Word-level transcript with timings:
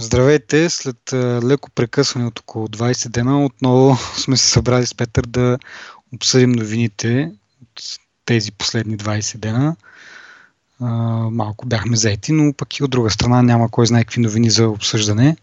Здравейте! 0.00 0.70
След 0.70 1.12
леко 1.44 1.70
прекъсване 1.70 2.26
от 2.26 2.38
около 2.38 2.68
20 2.68 3.08
дена 3.08 3.44
отново 3.44 3.96
сме 4.16 4.36
се 4.36 4.48
събрали 4.48 4.86
с 4.86 4.94
Петър 4.94 5.26
да 5.26 5.58
обсъдим 6.14 6.52
новините 6.52 7.32
от 7.62 7.82
тези 8.24 8.52
последни 8.52 8.96
20 8.96 9.36
дена. 9.36 9.76
малко 11.30 11.66
бяхме 11.66 11.96
заети, 11.96 12.32
но 12.32 12.52
пък 12.52 12.78
и 12.78 12.84
от 12.84 12.90
друга 12.90 13.10
страна 13.10 13.42
няма 13.42 13.70
кой 13.70 13.86
знае 13.86 14.04
какви 14.04 14.20
новини 14.20 14.50
за 14.50 14.68
обсъждане. 14.68 15.36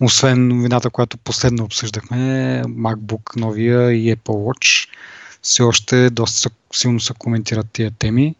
Освен 0.00 0.48
новината, 0.48 0.90
която 0.90 1.18
последно 1.18 1.64
обсъждахме, 1.64 2.16
MacBook 2.66 3.36
новия 3.36 3.92
и 3.92 4.16
Apple 4.16 4.18
Watch. 4.18 4.88
Все 5.42 5.62
още 5.62 6.10
доста 6.10 6.50
силно 6.72 7.00
се 7.00 7.14
коментират 7.18 7.66
тия 7.72 7.90
теми. 7.90 8.34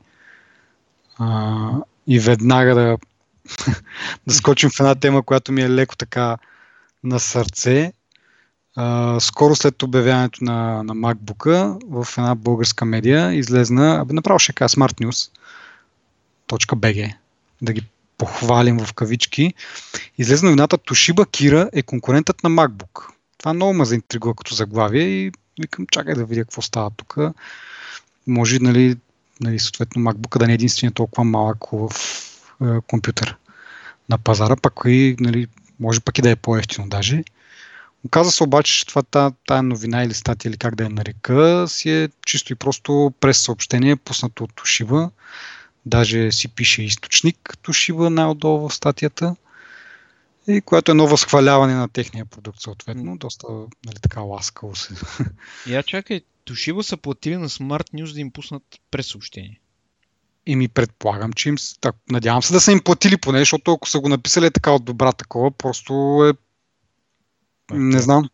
и 2.06 2.18
веднага 2.18 2.74
да 2.74 2.96
да 4.26 4.34
скочим 4.34 4.70
в 4.70 4.80
една 4.80 4.94
тема, 4.94 5.22
която 5.22 5.52
ми 5.52 5.62
е 5.62 5.70
леко 5.70 5.96
така 5.96 6.36
на 7.04 7.20
сърце. 7.20 7.92
А, 8.76 9.20
скоро 9.20 9.56
след 9.56 9.82
обявяването 9.82 10.44
на, 10.44 10.82
на 10.82 10.94
MacBook 10.94 11.78
в 11.90 12.08
една 12.18 12.34
българска 12.34 12.84
медия 12.84 13.34
излезна, 13.34 14.00
абе 14.00 14.14
направо 14.14 14.38
ще 14.38 14.52
кажа 14.52 14.76
smartnews.bg 14.76 17.14
да 17.62 17.72
ги 17.72 17.82
похвалим 18.18 18.78
в 18.78 18.92
кавички. 18.92 19.54
Излезна 20.18 20.48
новината 20.48 20.78
Toshiba 20.78 21.26
Kira 21.26 21.68
е 21.72 21.82
конкурентът 21.82 22.44
на 22.44 22.50
MacBook. 22.50 23.06
Това 23.38 23.54
много 23.54 23.74
ме 23.74 23.84
заинтригува 23.84 24.34
като 24.34 24.54
заглавие 24.54 25.02
и 25.02 25.32
викам, 25.60 25.86
чакай 25.90 26.14
да 26.14 26.24
видя 26.24 26.44
какво 26.44 26.62
става 26.62 26.90
тук. 26.96 27.16
Може, 28.26 28.58
нали, 28.58 28.96
нали, 29.40 29.58
съответно 29.58 30.02
MacBook 30.02 30.38
да 30.38 30.46
не 30.46 30.52
е 30.52 30.54
единствения 30.54 30.92
толкова 30.92 31.24
малък 31.24 31.58
в 31.72 31.90
е, 32.62 32.80
компютър 32.86 33.36
на 34.08 34.18
пазара, 34.18 34.56
пък 34.56 34.80
и, 34.86 35.16
нали, 35.20 35.46
може 35.80 36.00
пък 36.00 36.18
и 36.18 36.22
да 36.22 36.30
е 36.30 36.36
по-ефтино 36.36 36.88
даже. 36.88 37.24
Оказва 38.04 38.32
се 38.32 38.44
обаче, 38.44 38.78
че 38.78 38.86
това 38.86 39.32
тая 39.46 39.62
новина 39.62 40.04
или 40.04 40.14
статия, 40.14 40.50
или 40.50 40.56
как 40.56 40.74
да 40.74 40.84
я 40.84 40.90
нарека, 40.90 41.64
си 41.68 41.90
е 41.90 42.08
чисто 42.26 42.52
и 42.52 42.56
просто 42.56 43.12
през 43.20 43.38
съобщение, 43.38 43.96
пуснато 43.96 44.44
от 44.44 44.52
Toshiba. 44.52 45.10
Даже 45.86 46.32
си 46.32 46.48
пише 46.48 46.82
източник 46.82 47.36
Toshiba 47.62 48.08
най-отдолу 48.08 48.68
в 48.68 48.74
статията. 48.74 49.36
И 50.48 50.60
което 50.60 50.90
е 50.90 50.94
ново 50.94 51.10
възхваляване 51.10 51.74
на 51.74 51.88
техния 51.88 52.24
продукт, 52.24 52.60
съответно. 52.60 53.16
Доста 53.16 53.46
нали, 53.86 53.96
така 54.02 54.20
ласкаво 54.20 54.76
се. 54.76 54.94
Я 55.66 55.82
чакай, 55.82 56.20
Toshiba 56.46 56.82
са 56.82 56.96
платили 56.96 57.36
на 57.36 57.48
Smart 57.48 57.94
News 57.94 58.14
да 58.14 58.20
им 58.20 58.30
пуснат 58.30 58.62
през 58.90 59.06
съобщение. 59.06 59.60
И 60.46 60.56
ми 60.56 60.68
предполагам, 60.68 61.32
че 61.32 61.48
им, 61.48 61.56
так, 61.80 61.96
надявам 62.10 62.42
се 62.42 62.52
да 62.52 62.60
са 62.60 62.72
им 62.72 62.80
платили 62.80 63.16
поне, 63.16 63.38
защото 63.38 63.72
ако 63.72 63.88
са 63.88 64.00
го 64.00 64.08
написали 64.08 64.50
така 64.50 64.70
от 64.70 64.84
добра 64.84 65.12
такова, 65.12 65.50
просто 65.50 65.92
е... 66.28 66.32
Не 67.76 67.98
знам. 67.98 68.28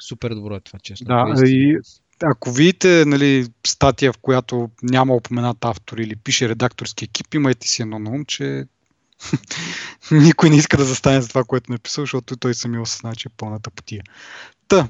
Супер 0.00 0.34
добро 0.34 0.54
е 0.54 0.60
това, 0.60 0.78
честно. 0.78 1.06
Да, 1.06 1.46
и 1.46 1.78
ако 2.22 2.52
видите 2.52 3.04
нали, 3.06 3.46
статия, 3.66 4.12
в 4.12 4.18
която 4.18 4.70
няма 4.82 5.14
упоменат 5.14 5.64
автор 5.64 5.98
или 5.98 6.16
пише 6.16 6.48
редакторски 6.48 7.04
екип, 7.04 7.34
имайте 7.34 7.68
си 7.68 7.82
едно 7.82 7.98
на 7.98 8.10
ум, 8.10 8.24
че 8.24 8.64
никой 10.10 10.50
не 10.50 10.56
иска 10.56 10.76
да 10.76 10.84
застане 10.84 11.20
за 11.20 11.28
това, 11.28 11.44
което 11.44 11.72
е 11.72 11.74
написал, 11.74 12.02
защото 12.02 12.36
той 12.36 12.54
самия 12.54 12.82
осъзна, 12.82 13.16
че 13.16 13.28
е 13.28 13.36
пълната 13.36 13.70
потия. 13.70 14.02
Та, 14.68 14.88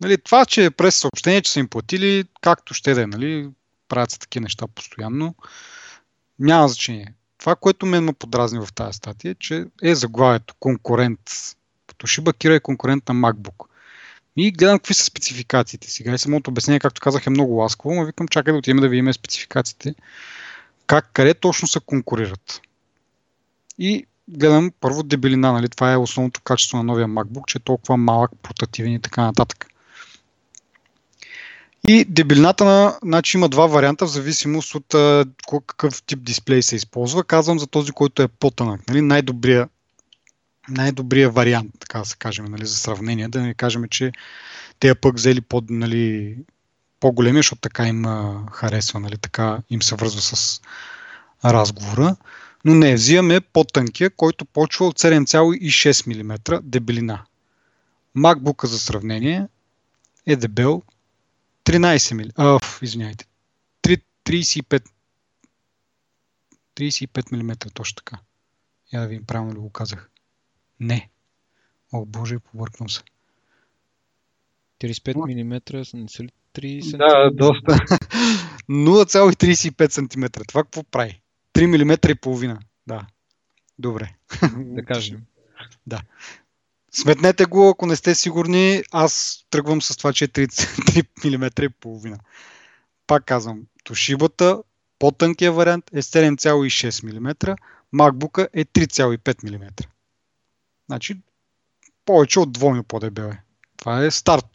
нали, 0.00 0.18
това, 0.18 0.44
че 0.46 0.64
е 0.64 0.70
през 0.70 0.96
съобщение, 0.96 1.42
че 1.42 1.52
са 1.52 1.60
им 1.60 1.68
платили, 1.68 2.24
както 2.40 2.74
ще 2.74 2.94
да 2.94 3.02
е, 3.02 3.06
нали, 3.06 3.50
правят 3.88 4.10
се 4.10 4.18
такива 4.18 4.42
неща 4.42 4.66
постоянно 4.66 5.34
няма 6.38 6.68
значение. 6.68 7.14
Това, 7.38 7.56
което 7.56 7.86
мен 7.86 8.04
ме 8.04 8.12
подразни 8.12 8.58
в 8.58 8.72
тази 8.72 8.96
статия, 8.96 9.30
е, 9.30 9.34
че 9.34 9.66
е 9.82 9.94
заглавието 9.94 10.54
конкурент. 10.60 11.20
Toshiba 11.98 12.32
Kira 12.32 12.56
е 12.56 12.60
конкурент 12.60 13.08
на 13.08 13.14
MacBook. 13.14 13.64
И 14.36 14.52
гледам 14.52 14.78
какви 14.78 14.94
са 14.94 15.04
спецификациите. 15.04 15.90
Сега 15.90 16.14
и 16.14 16.18
самото 16.18 16.50
обяснение, 16.50 16.80
както 16.80 17.00
казах, 17.00 17.26
е 17.26 17.30
много 17.30 17.52
ласково, 17.52 17.94
но 17.94 18.04
викам, 18.04 18.28
чакай 18.28 18.52
да 18.52 18.58
отидем 18.58 18.80
да 18.80 18.88
видим 18.88 19.12
спецификациите. 19.12 19.94
Как, 20.86 21.10
къде 21.12 21.34
точно 21.34 21.68
се 21.68 21.80
конкурират. 21.80 22.60
И 23.78 24.06
гледам 24.28 24.72
първо 24.80 25.02
дебелина, 25.02 25.52
нали? 25.52 25.68
това 25.68 25.92
е 25.92 25.96
основното 25.96 26.40
качество 26.40 26.76
на 26.76 26.84
новия 26.84 27.08
MacBook, 27.08 27.46
че 27.46 27.58
е 27.58 27.60
толкова 27.60 27.96
малък, 27.96 28.30
портативен 28.42 28.92
и 28.92 29.00
така 29.00 29.22
нататък. 29.22 29.66
И 31.88 32.04
дебелината 32.04 32.64
на, 32.64 32.98
значи 33.02 33.36
има 33.36 33.48
два 33.48 33.66
варианта 33.66 34.06
в 34.06 34.10
зависимост 34.10 34.74
от 34.74 34.94
а, 34.94 35.24
какъв 35.66 36.02
тип 36.02 36.22
дисплей 36.22 36.62
се 36.62 36.76
използва. 36.76 37.24
Казвам 37.24 37.58
за 37.58 37.66
този, 37.66 37.92
който 37.92 38.22
е 38.22 38.28
по-тънък. 38.28 38.88
Нали? 38.88 39.00
Най-добрия, 39.00 39.68
най-добрия 40.68 41.30
вариант, 41.30 41.70
така 41.80 41.98
да 41.98 42.04
се 42.04 42.16
кажем, 42.16 42.44
нали, 42.44 42.66
за 42.66 42.76
сравнение. 42.76 43.28
Да 43.28 43.42
не 43.42 43.54
кажем, 43.54 43.84
че 43.90 44.12
те 44.80 44.94
пък 44.94 45.16
взели 45.16 45.40
по, 45.40 45.62
нали, 45.70 46.36
по-големи, 47.00 47.38
защото 47.38 47.60
така 47.60 47.86
им 47.86 48.04
харесва, 48.52 49.00
нали, 49.00 49.18
така 49.18 49.58
им 49.70 49.82
се 49.82 49.94
връзва 49.94 50.20
с 50.20 50.60
разговора. 51.44 52.16
Но 52.64 52.74
не, 52.74 52.94
взимаме 52.94 53.40
по-тънкия, 53.40 54.10
който 54.10 54.44
почва 54.44 54.86
от 54.86 54.98
7,6 54.98 56.22
мм 56.22 56.60
дебелина. 56.62 57.22
MacBook 58.16 58.66
за 58.66 58.78
сравнение 58.78 59.46
е 60.26 60.36
дебел 60.36 60.82
13 61.68 62.14
мили. 62.14 62.30
А, 62.36 62.58
извиняйте. 62.82 63.26
35 64.24 64.84
35 66.76 67.32
мм, 67.32 67.56
точно 67.74 67.96
така. 67.96 68.18
Я 68.92 69.00
да 69.00 69.06
видим 69.06 69.24
правилно 69.24 69.54
ли 69.54 69.58
го 69.58 69.70
казах. 69.70 70.10
Не. 70.80 71.10
О, 71.92 72.04
боже, 72.04 72.38
побърквам 72.38 72.90
се. 72.90 73.02
35 74.80 75.16
мм 75.16 75.60
не 75.94 76.08
са 76.08 76.22
ли 76.22 76.30
3 76.54 76.90
см? 76.90 76.96
Да, 76.96 77.30
доста. 77.30 77.72
0,35 78.70 79.90
см. 79.90 80.42
Това 80.48 80.62
какво 80.62 80.82
прави? 80.82 81.20
3 81.54 81.66
мм 81.66 82.10
и 82.10 82.14
половина. 82.14 82.60
Да. 82.86 83.06
Добре. 83.78 84.14
Да 84.56 84.84
кажем. 84.84 85.22
Да. 85.86 86.02
Сметнете 86.92 87.44
го, 87.44 87.68
ако 87.68 87.86
не 87.86 87.96
сте 87.96 88.14
сигурни, 88.14 88.82
аз 88.92 89.44
тръгвам 89.50 89.82
с 89.82 89.96
това, 89.96 90.12
че 90.12 90.24
е 90.24 90.28
3, 90.28 91.06
мм 91.38 91.64
и 91.64 91.68
половина. 91.68 92.18
Пак 93.06 93.24
казвам, 93.24 93.60
тушибата, 93.84 94.62
по-тънкият 94.98 95.54
вариант 95.54 95.84
е 95.92 96.02
7,6 96.02 97.04
мм, 97.04 97.34
MacBook 97.94 98.48
е 98.52 98.64
3,5 98.64 99.50
мм. 99.50 99.66
Значи, 100.86 101.20
повече 102.04 102.40
от 102.40 102.52
двойно 102.52 102.84
по-дебел 102.84 103.24
е. 103.24 103.42
Това 103.76 104.04
е 104.04 104.10
старт. 104.10 104.46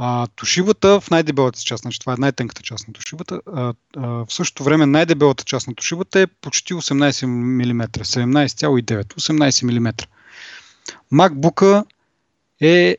А, 0.00 0.26
тушибата 0.26 1.00
в 1.00 1.10
най-дебелата 1.10 1.60
част, 1.60 1.82
значи 1.82 1.98
това 2.00 2.12
е 2.12 2.16
най-тънката 2.18 2.62
част 2.62 2.88
на 2.88 2.94
тушибата, 2.94 3.40
а, 3.46 3.74
а, 3.96 4.08
в 4.08 4.26
същото 4.28 4.64
време 4.64 4.86
най-дебелата 4.86 5.44
част 5.44 5.68
на 5.68 5.74
тушибата 5.74 6.20
е 6.20 6.26
почти 6.26 6.74
18 6.74 7.26
мм, 7.26 7.88
17,9, 7.88 9.04
18 9.04 9.78
мм. 9.78 9.92
MacBook 11.12 11.84
е 12.60 12.96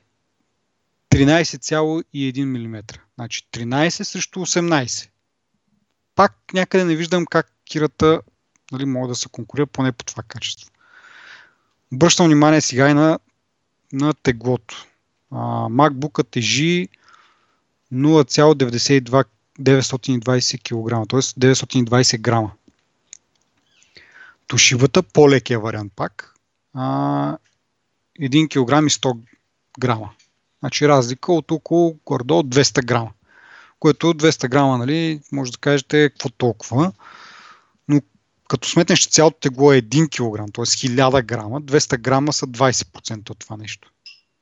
13,1 1.09 2.45
мм. 2.45 2.83
Значи 3.15 3.47
13 3.51 3.89
срещу 3.89 4.39
18. 4.39 5.09
Пак 6.15 6.35
някъде 6.53 6.85
не 6.85 6.95
виждам 6.95 7.25
как 7.25 7.51
кирата 7.65 8.21
нали, 8.71 8.85
може 8.85 9.09
да 9.09 9.15
се 9.15 9.29
конкурира 9.29 9.67
поне 9.67 9.91
по 9.91 10.05
това 10.05 10.23
качество. 10.23 10.71
Обръщам 11.93 12.25
внимание 12.25 12.61
сега 12.61 12.89
и 12.89 12.93
на, 12.93 13.19
на 13.93 14.13
теглото. 14.13 14.85
А, 15.31 15.37
MacBook 15.69 16.27
тежи 16.31 16.89
0,92 17.93 19.25
920 19.59 20.61
кг, 20.63 21.09
т.е. 21.09 21.19
920 21.19 22.19
грама. 22.19 22.51
Тушивата, 24.47 25.03
по-лекия 25.03 25.59
вариант 25.59 25.93
пак, 25.95 26.35
а, 26.73 27.37
1 28.19 28.47
кг 28.47 28.87
и 28.87 28.99
100 28.99 29.17
грама. 29.79 30.11
Значи 30.59 30.87
разлика 30.87 31.33
от 31.33 31.51
около 31.51 31.99
гордо 32.05 32.39
от 32.39 32.55
200 32.55 32.85
грама. 32.85 33.11
Което 33.79 34.13
200 34.13 34.49
грама, 34.49 34.77
нали, 34.77 35.21
може 35.31 35.51
да 35.51 35.57
кажете 35.57 36.09
какво 36.09 36.29
толкова. 36.29 36.91
Но 37.87 38.01
като 38.47 38.69
сметнеш, 38.69 38.99
че 38.99 39.09
цялото 39.09 39.39
тегло 39.39 39.73
е 39.73 39.81
1 39.81 40.09
кг, 40.09 40.53
т.е. 40.53 40.65
1000 40.65 41.23
грама, 41.23 41.61
200 41.61 41.97
грама 41.97 42.33
са 42.33 42.47
20% 42.47 43.29
от 43.29 43.39
това 43.39 43.57
нещо. 43.57 43.91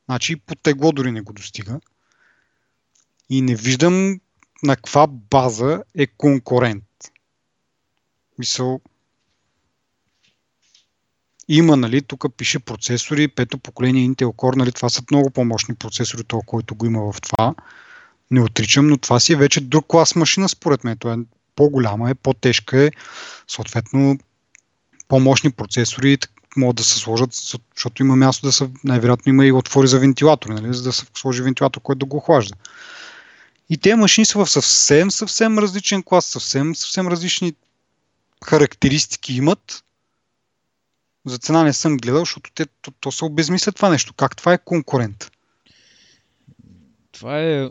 Значи 0.06 0.36
по 0.36 0.56
тегло 0.56 0.92
дори 0.92 1.12
не 1.12 1.22
го 1.22 1.34
достига. 1.34 1.80
И 3.30 3.42
не 3.42 3.56
виждам 3.56 4.20
на 4.64 4.76
каква 4.76 5.08
база 5.08 5.84
е 5.96 6.08
конкурент. 6.08 6.84
Мисъл, 8.40 8.82
има, 11.48 11.78
нали, 11.78 12.02
тук 12.02 12.26
пише 12.38 12.60
процесори, 12.60 13.28
пето 13.28 13.58
поколение 13.58 14.10
Intel 14.10 14.26
Core, 14.26 14.56
нали, 14.56 14.72
това 14.72 14.90
са 14.90 15.02
много 15.12 15.30
по-мощни 15.30 15.76
процесори, 15.76 16.24
това, 16.24 16.42
който 16.46 16.76
го 16.76 16.86
има 16.86 17.12
в 17.12 17.22
това. 17.22 17.56
Не 18.32 18.42
отричам, 18.42 18.88
но 18.88 18.98
това 18.98 19.20
си 19.20 19.34
е 19.34 19.36
вече 19.36 19.62
друг 19.62 19.86
клас 19.88 20.16
машина, 20.16 20.50
според 20.50 20.84
мен. 20.84 20.98
Това 20.98 21.14
е 21.14 21.18
по-голяма, 21.56 22.10
е 22.10 22.16
по-тежка 22.16 22.84
е, 22.84 22.92
съответно 23.48 24.18
по-мощни 25.08 25.52
процесори, 25.52 26.18
могат 26.58 26.76
да 26.76 26.84
се 26.84 27.00
сложат, 27.00 27.30
защото 27.76 28.04
има 28.04 28.16
място 28.16 28.46
да 28.46 28.52
са, 28.52 28.70
най-вероятно 28.84 29.30
има 29.30 29.46
и 29.46 29.52
отвори 29.52 29.88
за 29.88 30.00
вентилатор, 30.00 30.50
нали, 30.50 30.74
за 30.74 30.84
да 30.84 30.94
се 30.94 31.06
сложи 31.14 31.44
вентилатор, 31.44 31.82
който 31.82 32.00
да 32.00 32.06
го 32.06 32.18
охлажда. 32.18 32.56
И 33.70 33.78
тези 33.78 33.96
машини 33.96 34.26
са 34.26 34.46
в 34.46 34.50
съвсем, 34.50 35.12
съвсем 35.12 35.60
различен 35.60 36.04
клас, 36.04 36.26
съвсем, 36.26 36.76
съвсем 36.76 37.08
различни 37.08 37.54
характеристики 38.46 39.34
имат. 39.34 39.84
За 41.28 41.38
цена 41.38 41.64
не 41.64 41.74
съм 41.74 41.98
гледал, 41.98 42.20
защото 42.20 42.52
те, 42.54 42.66
то, 42.66 42.92
то 43.00 43.12
се 43.12 43.26
обезмисля 43.26 43.72
това 43.72 43.90
нещо. 43.90 44.14
Как 44.14 44.36
това 44.36 44.54
е 44.54 44.64
конкурент? 44.64 45.32
Това 47.12 47.42
е 47.42 47.70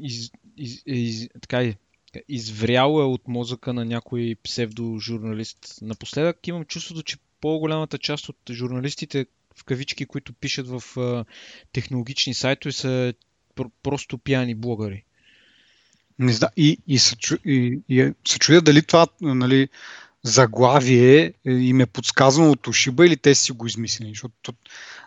из, 0.00 0.30
из, 0.56 0.82
из, 0.86 1.28
така 1.40 1.62
е, 1.62 1.74
извряло 2.28 3.00
е 3.00 3.04
от 3.04 3.28
мозъка 3.28 3.72
на 3.72 3.84
някой 3.84 4.36
псевдожурналист. 4.42 5.78
Напоследък 5.82 6.46
имам 6.46 6.64
чувството, 6.64 7.02
че 7.02 7.16
по-голямата 7.40 7.98
част 7.98 8.28
от 8.28 8.36
журналистите 8.50 9.26
в 9.56 9.64
кавички, 9.64 10.06
които 10.06 10.32
пишат 10.32 10.68
в 10.68 10.82
а, 10.96 11.24
технологични 11.72 12.34
сайтове 12.34 12.72
са 12.72 13.14
пр- 13.56 13.70
просто 13.82 14.18
пияни 14.18 14.54
блогъри. 14.54 15.04
Не 16.18 16.32
знам. 16.32 16.50
И, 16.56 16.78
и, 16.86 16.98
се, 16.98 17.16
и, 17.44 17.80
и 17.88 18.12
се 18.28 18.38
чудя 18.38 18.62
дали 18.62 18.82
това 18.82 19.06
нали, 19.20 19.68
заглавие 20.22 21.32
им 21.44 21.80
е 21.80 21.86
подсказано 21.86 22.50
от 22.50 22.66
Ошиба 22.66 23.06
или 23.06 23.16
те 23.16 23.34
си 23.34 23.52
го 23.52 23.66
измислили. 23.66 24.08
Защото 24.08 24.52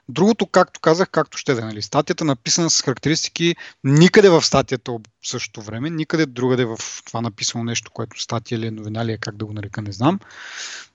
другото, 0.10 0.48
както 0.48 0.80
казах, 0.80 1.10
както 1.10 1.38
ще 1.38 1.54
да 1.54 1.62
е. 1.62 1.66
Нали, 1.66 1.82
статията 1.82 2.26
написана 2.26 2.70
с 2.70 2.82
характеристики 2.82 3.56
никъде 3.84 4.30
в 4.30 4.42
статията 4.42 4.92
в 4.92 5.00
същото 5.24 5.62
време, 5.62 5.90
никъде 5.90 6.26
другаде 6.26 6.66
в 6.66 6.78
това 7.06 7.22
написано 7.22 7.64
нещо, 7.64 7.92
което 7.92 8.22
статия 8.22 8.58
или 8.58 8.68
е 8.68 8.72
новина 8.72 9.06
ли 9.06 9.12
е, 9.12 9.18
как 9.18 9.38
да 9.38 9.46
го 9.46 9.54
нарека, 9.54 9.82
не 9.82 9.92
знам. 9.92 10.20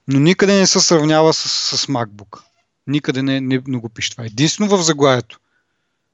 Но 0.08 0.20
никъде 0.20 0.54
не 0.60 0.66
се 0.66 0.80
сравнява 0.80 1.34
с, 1.34 1.48
с 1.78 1.86
MacBook. 1.86 2.42
Никъде 2.86 3.22
не, 3.22 3.40
не, 3.40 3.62
не 3.66 3.78
го 3.78 3.88
пише 3.88 4.10
това. 4.10 4.24
Единствено 4.24 4.76
в 4.76 4.82
заглавието. 4.82 5.40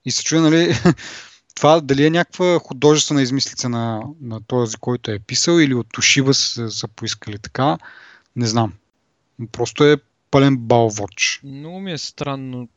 И 0.05 0.11
се 0.11 0.25
чуя, 0.25 0.43
нали, 0.43 0.77
това 1.55 1.81
дали 1.81 2.07
е 2.07 2.11
някаква 2.11 2.59
художествена 2.59 3.23
измислица 3.23 3.69
на, 3.69 4.03
на 4.21 4.41
този, 4.41 4.77
който 4.77 5.11
е 5.11 5.19
писал 5.19 5.61
или 5.61 5.75
от 5.75 5.87
Тошива 5.93 6.35
са, 6.35 6.71
са 6.71 6.89
поискали 6.89 7.39
така, 7.39 7.79
не 8.37 8.47
знам. 8.47 8.73
Просто 9.53 9.85
е 9.85 9.97
пълен 10.31 10.57
балвоч. 10.57 11.41
Много 11.45 11.81
ми 11.81 11.93
е 11.93 11.99
странно. 11.99 12.69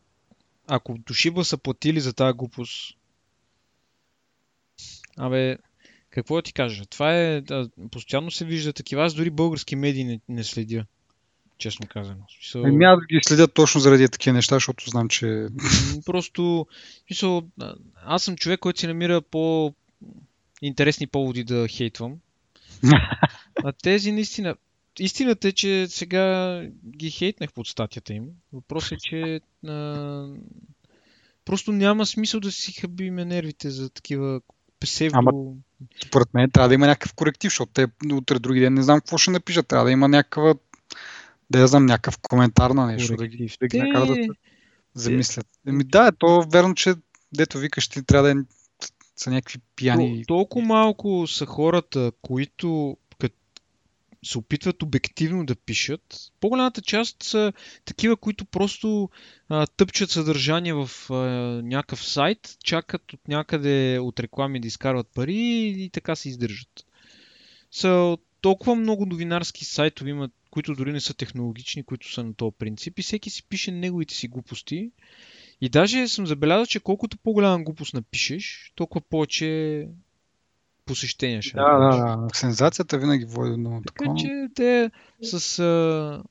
Ако 0.67 0.97
Тошиба 1.05 1.45
са 1.45 1.57
платили 1.57 2.01
за 2.01 2.13
тази 2.13 2.37
глупост, 2.37 2.97
абе, 5.17 5.57
какво 6.09 6.35
да 6.35 6.41
ти 6.41 6.53
кажа? 6.53 6.85
Това 6.85 7.17
е, 7.17 7.43
постоянно 7.91 8.31
се 8.31 8.45
вижда 8.45 8.73
такива. 8.73 9.05
Аз 9.05 9.13
дори 9.13 9.29
български 9.29 9.75
медии 9.75 10.03
не, 10.03 10.19
не 10.29 10.43
следя 10.43 10.85
честно 11.57 11.87
казано. 11.87 12.19
Смисъл... 12.35 12.63
Ами 12.65 12.85
аз 12.85 12.99
ги 13.09 13.19
следя 13.27 13.47
точно 13.47 13.81
заради 13.81 14.09
такива 14.09 14.33
неща, 14.33 14.55
защото 14.55 14.89
знам, 14.89 15.09
че... 15.09 15.47
Просто, 16.05 16.67
смисъл, 17.07 17.41
аз 18.05 18.23
съм 18.23 18.35
човек, 18.35 18.59
който 18.59 18.79
си 18.79 18.87
намира 18.87 19.21
по 19.21 19.73
интересни 20.61 21.07
поводи 21.07 21.43
да 21.43 21.67
хейтвам. 21.67 22.15
А 23.63 23.71
тези 23.71 24.11
наистина... 24.11 24.55
Истината 24.99 25.47
е, 25.47 25.51
че 25.51 25.87
сега 25.89 26.61
ги 26.97 27.11
хейтнах 27.11 27.53
под 27.53 27.67
статията 27.67 28.13
им. 28.13 28.25
Въпросът 28.53 28.91
е, 28.91 28.95
че 29.03 29.41
а... 29.67 30.27
просто 31.45 31.71
няма 31.71 32.05
смисъл 32.05 32.39
да 32.39 32.51
си 32.51 32.71
хабиме 32.71 33.25
нервите 33.25 33.69
за 33.69 33.89
такива 33.89 34.41
псевдо... 34.79 35.17
Ама, 35.17 35.31
според 36.07 36.33
мен 36.33 36.51
трябва 36.51 36.67
да 36.67 36.75
има 36.75 36.87
някакъв 36.87 37.13
коректив, 37.13 37.51
защото 37.51 37.71
те 37.71 37.87
утре 38.13 38.39
други 38.39 38.59
ден 38.59 38.73
не 38.73 38.83
знам 38.83 38.99
какво 38.99 39.17
ще 39.17 39.31
напишат. 39.31 39.67
Трябва 39.67 39.85
да 39.85 39.91
има 39.91 40.07
някаква 40.07 40.55
да 41.49 41.59
я 41.59 41.67
знам 41.67 41.85
някакъв 41.85 42.17
коментар 42.21 42.71
на 42.71 42.85
нещо, 42.85 43.15
да 43.15 43.27
ги, 43.27 43.57
да 43.59 43.67
ги 43.67 43.79
накара 43.79 44.05
да 44.05 44.13
се 44.13 44.29
замислят. 44.93 45.47
Еми 45.67 45.83
да, 45.83 46.07
е 46.07 46.11
то 46.17 46.45
верно, 46.51 46.75
че 46.75 46.95
дето 47.33 47.57
викаш 47.57 47.87
ти 47.87 48.03
трябва 48.03 48.27
да 48.27 48.39
е, 48.39 48.43
са 49.15 49.29
някакви 49.29 49.59
пияни. 49.75 50.23
То, 50.27 50.27
толкова 50.27 50.65
малко 50.65 51.27
са 51.27 51.45
хората, 51.45 52.11
които 52.21 52.97
се 54.25 54.37
опитват 54.37 54.83
обективно 54.83 55.45
да 55.45 55.55
пишат. 55.55 56.31
По-голямата 56.39 56.81
част 56.81 57.23
са 57.23 57.53
такива, 57.85 58.17
които 58.17 58.45
просто 58.45 59.09
а, 59.49 59.67
тъпчат 59.67 60.09
съдържание 60.09 60.73
в 60.73 60.89
а, 61.09 61.13
някакъв 61.63 62.05
сайт, 62.05 62.57
чакат 62.63 63.13
от 63.13 63.27
някъде 63.27 63.99
от 64.01 64.19
реклами 64.19 64.59
да 64.59 64.67
изкарват 64.67 65.07
пари 65.13 65.33
и, 65.33 65.83
и 65.83 65.89
така 65.89 66.15
се 66.15 66.29
издържат. 66.29 66.85
Са, 67.71 68.17
толкова 68.41 68.75
много 68.75 69.05
новинарски 69.05 69.65
сайтове 69.65 70.09
имат 70.09 70.31
които 70.57 70.75
дори 70.75 70.93
не 70.93 70.99
са 70.99 71.13
технологични, 71.13 71.83
които 71.83 72.13
са 72.13 72.23
на 72.23 72.33
този 72.33 72.55
принцип 72.59 72.99
и 72.99 73.01
всеки 73.01 73.29
си 73.29 73.43
пише 73.43 73.71
неговите 73.71 74.13
си 74.13 74.27
глупости. 74.27 74.91
И 75.61 75.69
даже 75.69 76.07
съм 76.07 76.27
забелязал, 76.27 76.65
че 76.65 76.79
колкото 76.79 77.17
по-голяма 77.17 77.63
глупост 77.63 77.93
напишеш, 77.93 78.71
толкова 78.75 79.01
повече 79.09 79.87
посещения 80.85 81.41
ще 81.41 81.55
Да, 81.55 81.77
да, 81.77 81.97
да. 81.97 82.27
Сензацията 82.33 82.97
винаги 82.97 83.25
води 83.25 83.51
до 83.51 83.57
много 83.57 83.81
така. 83.87 84.03
Така 84.05 84.15
че 84.17 84.47
те 84.55 84.91
с... 85.21 85.59
А, 85.59 86.23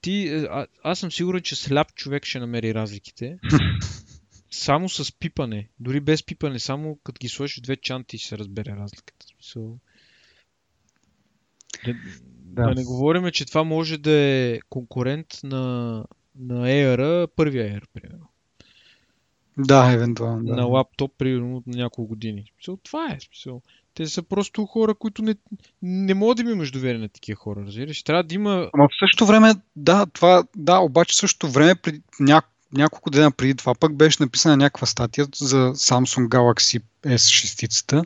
ти, 0.00 0.28
а, 0.28 0.66
аз 0.82 0.98
съм 0.98 1.12
сигурен, 1.12 1.42
че 1.42 1.56
сляп 1.56 1.94
човек 1.94 2.24
ще 2.24 2.40
намери 2.40 2.74
разликите. 2.74 3.38
само 4.50 4.88
с 4.88 5.12
пипане, 5.12 5.68
дори 5.80 6.00
без 6.00 6.22
пипане, 6.22 6.58
само 6.58 6.98
като 7.04 7.18
ги 7.18 7.28
сложиш 7.28 7.60
две 7.60 7.76
чанти 7.76 8.18
ще 8.18 8.28
се 8.28 8.38
разбере 8.38 8.70
разликата. 8.70 9.26
Смисъл... 9.26 9.78
Да. 12.48 12.62
да 12.62 12.74
не 12.74 12.84
говорим, 12.84 13.30
че 13.30 13.46
това 13.46 13.64
може 13.64 13.98
да 13.98 14.12
е 14.12 14.58
конкурент 14.70 15.26
на, 15.44 16.04
на 16.38 16.66
Air, 16.66 17.26
първия 17.26 17.64
Air, 17.64 17.84
примерно. 17.94 18.28
Да, 19.58 19.92
евентуално. 19.92 20.44
Да. 20.44 20.56
На 20.56 20.64
лаптоп, 20.64 21.12
примерно, 21.18 21.56
от 21.56 21.66
няколко 21.66 22.08
години. 22.08 22.52
Това 22.82 23.06
е. 23.12 23.18
Смисъл. 23.20 23.62
Те 23.94 24.06
са 24.06 24.22
просто 24.22 24.66
хора, 24.66 24.94
които 24.94 25.22
не, 25.22 25.34
не 25.82 26.14
могат 26.14 26.46
да 26.46 26.50
имаш 26.50 26.70
доверие 26.70 27.00
на 27.00 27.08
такива 27.08 27.36
хора, 27.36 27.64
разбираш? 27.66 28.02
Трябва 28.02 28.22
да 28.22 28.34
има... 28.34 28.70
Ама 28.74 28.88
в 28.88 28.98
същото 28.98 29.26
време, 29.26 29.54
да, 29.76 30.06
това, 30.06 30.44
да, 30.56 30.78
обаче 30.78 31.12
в 31.12 31.16
същото 31.16 31.52
време, 31.52 31.74
при 31.74 32.00
ня, 32.20 32.42
няколко 32.72 33.10
дена 33.10 33.30
преди 33.30 33.54
това, 33.54 33.74
пък 33.74 33.96
беше 33.96 34.16
написана 34.20 34.56
някаква 34.56 34.86
статия 34.86 35.26
за 35.36 35.72
Samsung 35.74 36.28
Galaxy 36.28 36.82
S6, 37.02 38.04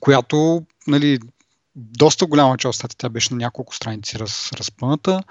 която, 0.00 0.66
нали, 0.86 1.18
доста 1.76 2.26
голяма 2.26 2.58
част 2.58 2.84
от 2.84 2.96
тя 2.98 3.08
беше 3.08 3.34
на 3.34 3.38
няколко 3.38 3.74
страници 3.74 4.18
раз, 4.18 4.52
разпъната. 4.52 5.22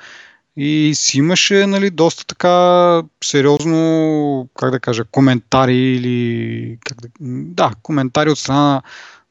И 0.58 0.92
си 0.96 1.18
имаше 1.18 1.68
нали, 1.68 1.90
доста 1.90 2.26
така 2.26 3.04
сериозно, 3.24 4.50
как 4.58 4.72
да 4.72 4.80
кажа, 4.80 5.04
коментари 5.04 5.78
или 5.78 6.78
как 6.86 7.02
да, 7.02 7.10
да, 7.20 7.72
коментари 7.82 8.30
от 8.30 8.40
страна 8.40 8.82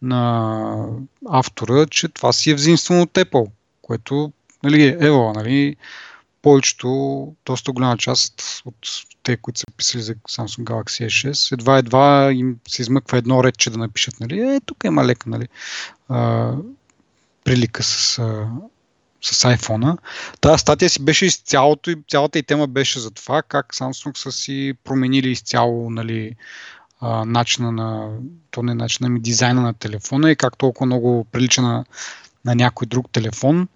на 0.02 0.87
автора, 1.29 1.87
че 1.87 2.09
това 2.09 2.33
си 2.33 2.50
е 2.50 2.55
взаимствено 2.55 3.02
от 3.02 3.12
Apple, 3.12 3.50
което 3.83 4.33
нали, 4.62 4.85
е 4.85 4.97
ево, 5.00 5.33
нали, 5.33 5.76
повечето, 6.43 6.88
доста 7.47 7.73
голяма 7.73 7.97
част 7.97 8.62
от 8.64 8.76
те, 9.23 9.37
които 9.37 9.61
са 9.61 9.67
писали 9.76 10.02
за 10.02 10.14
Samsung 10.14 10.64
Galaxy 10.64 11.07
S6, 11.07 11.52
едва 11.52 11.79
едва 11.79 12.33
им 12.33 12.57
се 12.69 12.83
измъква 12.83 13.19
едно 13.19 13.45
редче 13.45 13.71
да 13.71 13.79
напишат, 13.79 14.21
нали, 14.21 14.40
е, 14.40 14.61
тук 14.67 14.85
има 14.85 15.05
лека, 15.05 15.31
нали, 15.31 15.49
прилика 17.50 17.83
с, 17.83 18.21
с 19.23 19.45
iPhone-а. 19.45 19.97
Тази 20.40 20.61
статия 20.61 20.90
си 20.90 21.02
беше 21.02 21.26
изцялото 21.26 21.90
и 21.90 21.97
цялата 22.09 22.38
и 22.38 22.42
тема 22.42 22.66
беше 22.66 23.00
за 23.00 23.11
това 23.11 23.42
как 23.42 23.75
Samsung 23.75 24.19
са 24.19 24.33
си 24.33 24.75
променили 24.85 25.30
изцяло 25.30 25.90
нали, 25.90 26.37
начина 27.26 27.73
на, 27.73 28.11
то 28.50 28.62
не 28.62 28.75
начина 28.75 29.09
ми, 29.09 29.21
дизайна 29.21 29.62
на 29.62 29.75
телефона 29.75 30.30
и 30.30 30.37
как 30.37 30.57
толкова 30.57 30.87
много 30.87 31.26
прилича 31.33 31.62
на, 31.62 31.85
на 32.45 32.54
някой 32.54 32.87
друг 32.87 33.11
телефон. 33.12 33.69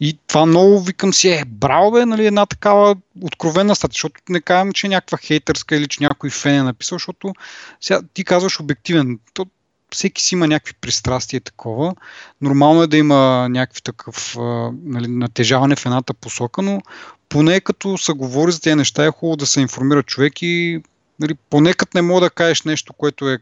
И 0.00 0.18
това 0.26 0.46
много 0.46 0.80
викам 0.80 1.14
си, 1.14 1.28
е, 1.28 1.44
браво 1.46 1.90
бе, 1.90 2.06
нали, 2.06 2.26
една 2.26 2.46
такава 2.46 2.96
откровена 3.22 3.76
статия, 3.76 3.94
защото 3.94 4.20
не 4.28 4.40
казвам, 4.40 4.72
че 4.72 4.86
е 4.86 4.90
някаква 4.90 5.18
хейтърска 5.18 5.76
или 5.76 5.88
че 5.88 6.02
някой 6.02 6.30
фен 6.30 6.54
е 6.54 6.62
написал, 6.62 6.96
защото 6.96 7.34
сега 7.80 8.00
ти 8.14 8.24
казваш 8.24 8.60
обективен. 8.60 9.18
То, 9.34 9.46
всеки 9.90 10.22
си 10.22 10.34
има 10.34 10.46
някакви 10.46 10.74
пристрастия 10.80 11.38
и 11.38 11.40
такова. 11.40 11.94
Нормално 12.40 12.82
е 12.82 12.86
да 12.86 12.96
има 12.96 13.48
някакви 13.50 13.82
такъв 13.82 14.36
нали, 14.84 15.08
натежаване 15.08 15.76
в 15.76 15.86
едната 15.86 16.14
посока, 16.14 16.62
но 16.62 16.82
поне 17.28 17.60
като 17.60 17.98
се 17.98 18.12
говори 18.12 18.52
за 18.52 18.60
тези 18.60 18.76
неща 18.76 19.04
е 19.04 19.10
хубаво 19.10 19.36
да 19.36 19.46
се 19.46 19.60
информира 19.60 20.02
човек 20.02 20.42
и 20.42 20.82
нали, 21.20 21.34
поне 21.34 21.74
като 21.74 21.98
не 21.98 22.02
мога 22.02 22.20
да 22.20 22.30
кажеш 22.30 22.62
нещо, 22.62 22.92
което 22.92 23.30
е 23.30 23.38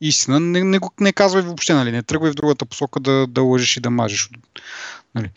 истина, 0.00 0.40
не, 0.40 0.64
не, 0.64 0.78
не 1.00 1.12
казвай 1.12 1.42
въобще, 1.42 1.74
нали, 1.74 1.92
не 1.92 2.02
тръгвай 2.02 2.30
в 2.30 2.34
другата 2.34 2.66
посока 2.66 3.00
да, 3.00 3.26
да 3.26 3.42
лъжиш 3.42 3.76
и 3.76 3.80
да 3.80 3.90
мажеш. 3.90 4.30
Нали. 5.14 5.30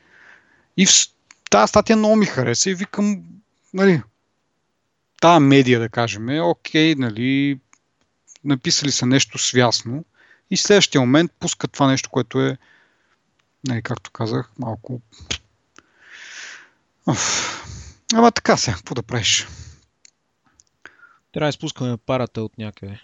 И 0.77 0.85
в 0.85 0.91
тази 1.49 1.69
статия 1.69 1.97
много 1.97 2.15
ми 2.15 2.25
хареса 2.25 2.69
и 2.69 2.75
викам, 2.75 3.23
нали, 3.73 4.01
тази 5.21 5.39
медия, 5.39 5.79
да 5.79 5.89
кажем, 5.89 6.29
е 6.29 6.41
окей, 6.41 6.95
нали, 6.95 7.59
написали 8.43 8.91
са 8.91 9.05
нещо 9.05 9.37
свясно, 9.37 10.05
и 10.53 10.57
в 10.57 10.61
следващия 10.61 11.01
момент 11.01 11.31
пускат 11.39 11.71
това 11.71 11.87
нещо, 11.87 12.09
което 12.09 12.41
е, 12.41 12.57
нали, 13.67 13.81
както 13.81 14.11
казах, 14.11 14.51
малко... 14.59 15.01
Ама 18.13 18.31
така 18.31 18.57
сега, 18.57 18.77
какво 18.77 18.95
да 18.95 19.03
правиш? 19.03 19.47
Трябва 21.31 21.45
да 21.45 21.49
изпускаме 21.49 21.97
парата 21.97 22.41
от 22.41 22.57
някъде. 22.57 22.99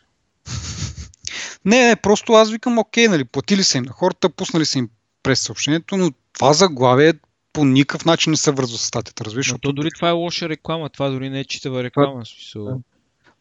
Не, 1.65 1.87
не, 1.87 1.95
просто 1.95 2.33
аз 2.33 2.51
викам, 2.51 2.77
окей, 2.77 3.07
нали, 3.07 3.25
платили 3.25 3.63
са 3.63 3.77
им 3.77 3.83
на 3.83 3.91
хората, 3.91 4.29
пуснали 4.29 4.65
са 4.65 4.79
им 4.79 4.89
през 5.23 5.41
съобщението, 5.41 5.97
но 5.97 6.11
това 6.33 6.53
заглавие 6.53 7.13
по 7.53 7.65
никакъв 7.65 8.05
начин 8.05 8.31
не 8.31 8.37
се 8.37 8.51
връзва 8.51 8.77
с 8.77 8.85
статията, 8.85 9.25
разбираш? 9.25 9.51
Но 9.51 9.57
то 9.57 9.73
дори 9.73 9.89
това 9.95 10.09
е 10.09 10.11
лоша 10.11 10.49
реклама, 10.49 10.89
това 10.89 11.09
дори 11.09 11.29
не 11.29 11.39
е 11.39 11.45
читава 11.45 11.83
реклама. 11.83 12.25
Смисъл. 12.25 12.81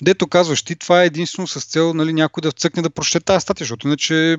Дето 0.02 0.26
казваш 0.26 0.62
ти, 0.62 0.76
това 0.76 1.02
е 1.02 1.06
единствено 1.06 1.46
с 1.46 1.64
цел 1.64 1.94
нали, 1.94 2.12
някой 2.12 2.40
да 2.40 2.50
вцъкне 2.50 2.82
да 2.82 2.90
прочете 2.90 3.24
тази 3.24 3.42
статия, 3.42 3.64
защото 3.64 3.86
иначе 3.86 4.36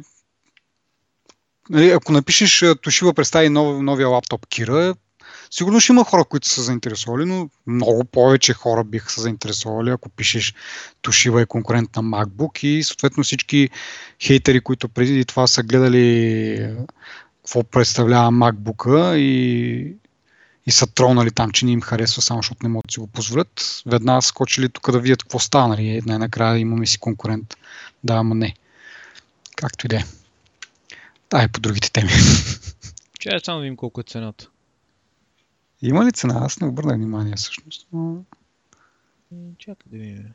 нали, 1.70 1.90
ако 1.90 2.12
напишеш 2.12 2.64
Тошива 2.82 3.14
представи 3.14 3.50
нов, 3.50 3.82
новия 3.82 4.08
лаптоп 4.08 4.48
Кира, 4.48 4.96
сигурно 5.52 5.80
ще 5.80 5.92
има 5.92 6.04
хора, 6.04 6.26
които 6.26 6.50
са 6.50 6.62
заинтересовали, 6.62 7.26
но 7.26 7.50
много 7.68 8.06
повече 8.06 8.54
хора 8.54 8.84
биха 8.84 9.12
се 9.12 9.22
заинтересовали, 9.22 9.90
ако 9.90 10.10
пишеш 10.10 10.54
Тошива 11.02 11.42
е 11.42 11.46
конкурент 11.46 11.96
на 11.96 12.04
MacBook 12.04 12.66
и 12.66 12.84
съответно 12.84 13.24
всички 13.24 13.70
хейтери, 14.24 14.62
които 14.62 14.90
преди 14.90 15.26
това 15.26 15.48
са 15.48 15.64
гледали 15.64 16.76
какво 17.38 17.64
представлява 17.64 18.32
MacBook 18.32 19.16
и, 19.16 19.96
и 20.70 20.72
са 20.72 20.88
тронали 20.88 21.32
там, 21.32 21.52
че 21.52 21.66
не 21.66 21.72
им 21.72 21.82
харесва, 21.82 22.22
само 22.22 22.40
защото 22.40 22.64
не 22.64 22.70
могат 22.70 22.88
да 22.88 22.92
си 22.92 23.00
го 23.00 23.08
позволят. 23.08 23.84
Веднага 23.86 24.22
скочили 24.22 24.70
тук 24.70 24.92
да 24.92 25.00
видят 25.00 25.24
какво 25.24 25.40
стана. 25.40 25.68
Нали? 25.68 26.02
Най-накрая 26.06 26.60
имаме 26.60 26.86
си 26.86 27.00
конкурент. 27.00 27.58
Да, 28.04 28.14
ама 28.14 28.36
не. 28.36 28.56
Както 29.56 29.86
и 29.86 29.90
да 29.90 29.98
е. 29.98 30.04
Да, 31.30 31.44
и 31.44 31.48
по 31.48 31.60
другите 31.60 31.92
теми. 31.92 32.10
Чай 33.20 33.40
само 33.44 33.62
видим 33.62 33.78
колко 33.78 34.02
е 34.02 34.04
цената. 34.04 34.50
Има 35.82 36.06
ли 36.06 36.12
цена? 36.12 36.40
Аз 36.42 36.60
не 36.60 36.68
обърнах 36.68 36.96
внимание 36.96 37.36
всъщност. 37.36 37.88
Но... 37.94 38.24
Чакай 39.58 39.92
да 39.92 39.98
видим. 39.98 40.34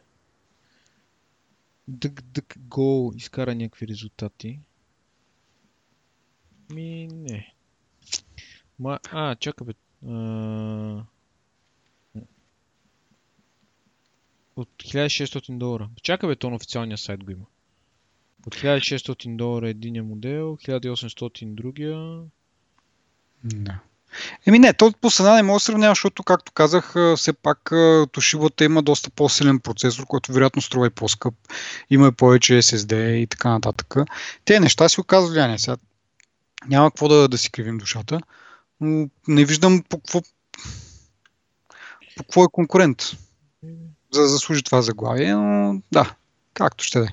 DuckDuckGo 1.91 3.17
изкара 3.17 3.55
някакви 3.55 3.89
резултати. 3.89 4.61
Ми, 6.71 7.09
не. 7.13 7.55
Ма, 8.79 8.99
а, 9.13 9.35
чакай 9.35 9.67
бе. 9.67 9.73
От 14.57 14.69
1600 14.79 15.59
долара. 15.59 15.89
Чакай 16.03 16.29
бе, 16.29 16.37
то 16.37 16.51
на 16.51 16.57
официалния 16.57 16.99
сайт 16.99 17.25
го 17.25 17.31
има. 17.31 17.45
От 18.47 18.55
1600 18.55 19.37
долара 19.37 19.69
единия 19.69 20.05
модел, 20.05 20.57
1800 20.57 21.55
другия. 21.55 22.21
Да. 23.45 23.81
Еми 24.47 24.59
не, 24.59 24.73
то 24.73 24.93
по 25.01 25.11
цена 25.11 25.35
не 25.35 25.43
мога 25.43 25.57
да 25.57 25.61
сравнява, 25.61 25.91
защото, 25.95 26.23
както 26.23 26.53
казах, 26.53 26.95
все 27.17 27.33
пак 27.33 27.73
Тошибата 28.13 28.65
има 28.65 28.83
доста 28.83 29.11
по-силен 29.11 29.61
процесор, 29.61 30.07
който 30.07 30.33
вероятно 30.33 30.63
струва 30.63 30.87
и 30.87 30.91
по-скъп. 30.91 31.35
Има 31.91 32.09
и 32.09 32.13
повече 32.13 32.63
SSD 32.63 33.11
и 33.11 33.27
така 33.27 33.51
нататък. 33.51 33.95
Те 34.45 34.61
неща 34.61 34.89
си 34.89 35.01
оказват 35.01 35.33
влияние. 35.33 35.59
Сега 35.59 35.77
няма 36.69 36.91
какво 36.91 37.09
да, 37.09 37.29
да 37.29 37.39
си 37.39 37.51
кривим 37.51 37.79
душата, 37.79 38.21
не 39.29 39.45
виждам 39.45 39.83
по 39.89 39.99
какво, 39.99 40.21
по 42.17 42.25
какво 42.25 42.45
е 42.45 42.49
конкурент. 42.53 43.03
За 44.13 44.21
да 44.21 44.29
заслужи 44.29 44.63
това 44.63 44.83
заглавие, 44.83 45.35
но 45.35 45.83
да, 45.93 46.15
както 46.55 46.85
ще 46.85 46.99
да 46.99 47.05
е. 47.05 47.09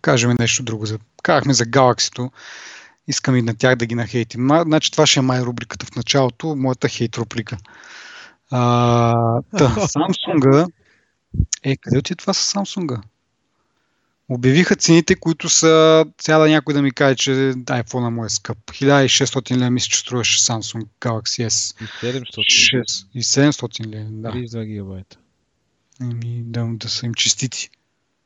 Кажем 0.00 0.36
нещо 0.38 0.62
друго. 0.62 0.86
За... 0.86 0.98
Казахме 1.22 1.54
за 1.54 1.64
Galaxy-то. 1.64 2.30
Искам 3.08 3.36
и 3.36 3.42
на 3.42 3.54
тях 3.54 3.76
да 3.76 3.86
ги 3.86 3.94
нахейтим. 3.94 4.48
Значи 4.48 4.92
това 4.92 5.06
ще 5.06 5.20
е 5.20 5.22
май 5.22 5.40
рубриката 5.40 5.86
в 5.86 5.96
началото, 5.96 6.56
моята 6.56 6.88
хейт 6.88 7.16
рубрика. 7.16 7.56
А, 8.50 9.40
та, 9.58 9.68
Samsung 9.74 10.72
е, 11.62 11.76
къде 11.76 11.98
отиде 11.98 12.16
това 12.16 12.32
с 12.32 12.52
Samsung? 12.54 13.00
Обявиха 14.28 14.76
цените, 14.76 15.14
които 15.14 15.48
са, 15.48 16.04
сега 16.20 16.38
да 16.38 16.48
някой 16.48 16.74
да 16.74 16.82
ми 16.82 16.90
каже, 16.92 17.16
че 17.16 17.30
iPhone 17.30 18.08
му 18.08 18.24
е 18.24 18.28
скъп. 18.28 18.58
1600 18.58 19.56
лева 19.56 19.70
мисля, 19.70 19.88
че 19.88 19.98
струваше 19.98 20.38
Samsung 20.38 20.86
Galaxy 21.00 21.48
S. 21.48 21.82
И 21.82 21.86
700. 22.06 22.24
6. 22.84 23.06
И 23.14 23.22
700 23.22 23.86
лева, 23.86 24.08
да. 24.10 24.28
32 24.28 24.64
гигабайта. 24.66 25.16
Еми, 26.00 26.42
да, 26.44 26.66
да 26.70 26.88
са 26.88 27.06
им 27.06 27.14
честити. 27.14 27.70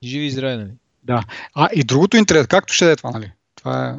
Живи 0.04 0.26
и 0.26 0.34
нали? 0.34 0.70
Да. 1.02 1.24
А, 1.54 1.68
и 1.74 1.84
другото 1.84 2.16
интерес, 2.16 2.46
както 2.46 2.74
ще 2.74 2.84
да 2.84 2.92
е 2.92 2.96
това, 2.96 3.10
нали? 3.10 3.32
Това, 3.54 3.88
е, 3.88 3.94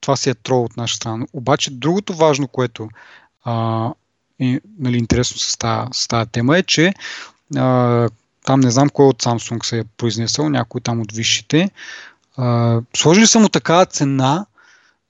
това 0.00 0.16
си 0.16 0.30
е 0.30 0.34
трол 0.34 0.64
от 0.64 0.76
наша 0.76 0.96
страна. 0.96 1.26
Обаче 1.32 1.70
другото 1.70 2.14
важно, 2.14 2.48
което 2.48 2.88
а, 3.44 3.88
е 4.40 4.60
нали, 4.78 4.96
интересно 4.96 5.38
с 5.38 5.56
тази, 5.56 5.88
с 5.92 6.08
тази 6.08 6.30
тема 6.30 6.58
е, 6.58 6.62
че 6.62 6.94
а, 7.56 8.08
там 8.44 8.60
не 8.60 8.70
знам 8.70 8.88
кой 8.88 9.06
от 9.06 9.22
Samsung 9.22 9.64
се 9.64 9.78
е 9.78 9.84
произнесъл, 9.84 10.48
някой 10.48 10.80
там 10.80 11.00
от 11.00 11.12
висшите. 11.12 11.70
А, 12.36 12.80
сложили 12.96 13.26
са 13.26 13.38
му 13.38 13.48
такава 13.48 13.86
цена, 13.86 14.46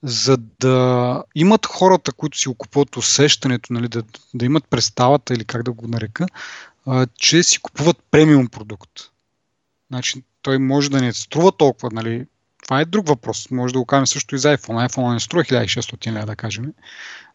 за 0.03 0.37
да 0.37 1.23
имат 1.35 1.65
хората, 1.65 2.11
които 2.11 2.37
си 2.37 2.49
купуват 2.57 2.97
усещането, 2.97 3.73
нали, 3.73 3.87
да, 3.87 4.03
да 4.33 4.45
имат 4.45 4.67
представата 4.69 5.33
или 5.33 5.45
как 5.45 5.63
да 5.63 5.71
го 5.71 5.87
нарека, 5.87 6.25
че 7.17 7.43
си 7.43 7.59
купуват 7.59 7.97
премиум 8.11 8.47
продукт. 8.47 8.89
Значи, 9.91 10.23
той 10.41 10.57
може 10.57 10.89
да 10.89 11.01
не 11.01 11.13
струва 11.13 11.51
толкова, 11.51 11.89
нали, 11.93 12.25
това 12.63 12.81
е 12.81 12.85
друг 12.85 13.07
въпрос. 13.07 13.51
Може 13.51 13.73
да 13.73 13.79
го 13.79 13.85
кажем 13.85 14.07
също 14.07 14.35
и 14.35 14.39
за 14.39 14.57
iPhone. 14.57 14.89
iPhone 14.89 15.13
не 15.13 15.19
струва 15.19 15.43
1600 15.43 16.11
лева, 16.11 16.25
да 16.25 16.35
кажем, 16.35 16.73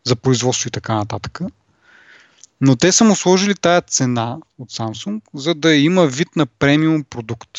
за 0.05 0.17
производство 0.17 0.69
и 0.69 0.71
така 0.71 0.95
нататък. 0.95 1.41
Но 2.61 2.77
те 2.77 2.93
са 2.93 3.05
му 3.05 3.17
сложили 3.17 3.55
тая 3.55 3.81
цена 3.81 4.39
от 4.59 4.71
Samsung, 4.71 5.21
за 5.35 5.55
да 5.55 5.75
има 5.75 6.07
вид 6.07 6.37
на 6.37 6.47
премиум 6.47 7.05
продукт. 7.05 7.51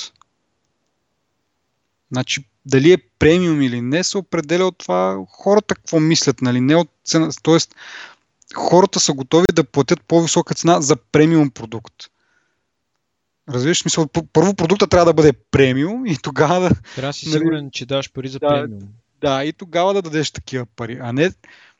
Значи, 2.11 2.45
дали 2.65 2.91
е 2.91 2.97
премиум 2.97 3.61
или 3.61 3.81
не, 3.81 4.03
се 4.03 4.17
определя 4.17 4.65
от 4.65 4.77
това 4.77 5.25
хората 5.29 5.75
какво 5.75 5.99
мислят, 5.99 6.41
нали? 6.41 6.61
Не 6.61 6.75
от 6.75 6.89
цена. 7.05 7.29
Тоест, 7.43 7.75
хората 8.55 8.99
са 8.99 9.13
готови 9.13 9.45
да 9.53 9.63
платят 9.63 10.01
по-висока 10.01 10.55
цена 10.55 10.81
за 10.81 10.95
премиум 10.95 11.49
продукт. 11.49 11.93
Разбираш, 13.49 13.79
смисъл, 13.79 14.07
първо 14.33 14.53
продукта 14.53 14.87
трябва 14.87 15.05
да 15.05 15.13
бъде 15.13 15.33
премиум 15.33 16.05
и 16.05 16.17
тогава 16.17 16.69
да... 16.69 16.75
Трябва 16.95 17.09
да 17.09 17.13
си 17.13 17.29
нали, 17.29 17.37
сигурен, 17.37 17.71
че 17.71 17.85
даваш 17.85 18.11
пари 18.11 18.27
за 18.27 18.39
да, 18.39 18.47
премиум. 18.47 18.81
Да, 19.21 19.43
и 19.43 19.53
тогава 19.53 19.93
да 19.93 20.01
дадеш 20.01 20.31
такива 20.31 20.65
пари. 20.65 20.99
А 21.01 21.13
не 21.13 21.31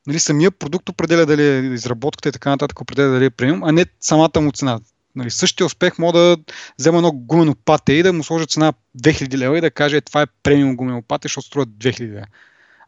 нали, 0.09 0.19
самия 0.19 0.51
продукт 0.51 0.89
определя 0.89 1.25
дали 1.25 1.43
е 1.43 1.73
изработката 1.73 2.29
и 2.29 2.31
така 2.31 2.49
нататък 2.49 2.81
определя 2.81 3.11
дали 3.11 3.25
е 3.25 3.29
премиум, 3.29 3.63
а 3.63 3.71
не 3.71 3.85
самата 4.01 4.41
му 4.41 4.51
цена. 4.51 4.79
Нали, 5.15 5.31
същия 5.31 5.65
успех 5.65 5.97
мога 5.97 6.19
да 6.19 6.37
взема 6.79 6.97
едно 6.97 7.11
гумено 7.11 7.55
пате 7.65 7.93
и 7.93 8.03
да 8.03 8.13
му 8.13 8.23
сложа 8.23 8.45
цена 8.45 8.73
2000 8.99 9.37
лева 9.37 9.57
и 9.57 9.61
да 9.61 9.71
каже, 9.71 9.97
е, 9.97 10.01
това 10.01 10.21
е 10.21 10.25
премиум 10.43 10.75
гумено 10.75 11.01
пате, 11.01 11.25
защото 11.25 11.47
струва 11.47 11.65
2000 11.65 11.99
лева. 11.99 12.25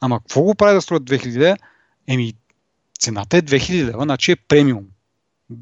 Ама 0.02 0.20
какво 0.20 0.42
го 0.42 0.56
прави 0.56 0.74
да 0.74 0.82
струва 0.82 1.02
2000 1.02 1.38
лева? 1.38 1.58
Еми, 2.08 2.34
цената 3.00 3.38
е 3.38 3.42
2000 3.42 3.86
лева, 3.86 4.04
значи 4.04 4.32
е 4.32 4.36
премиум. 4.36 4.86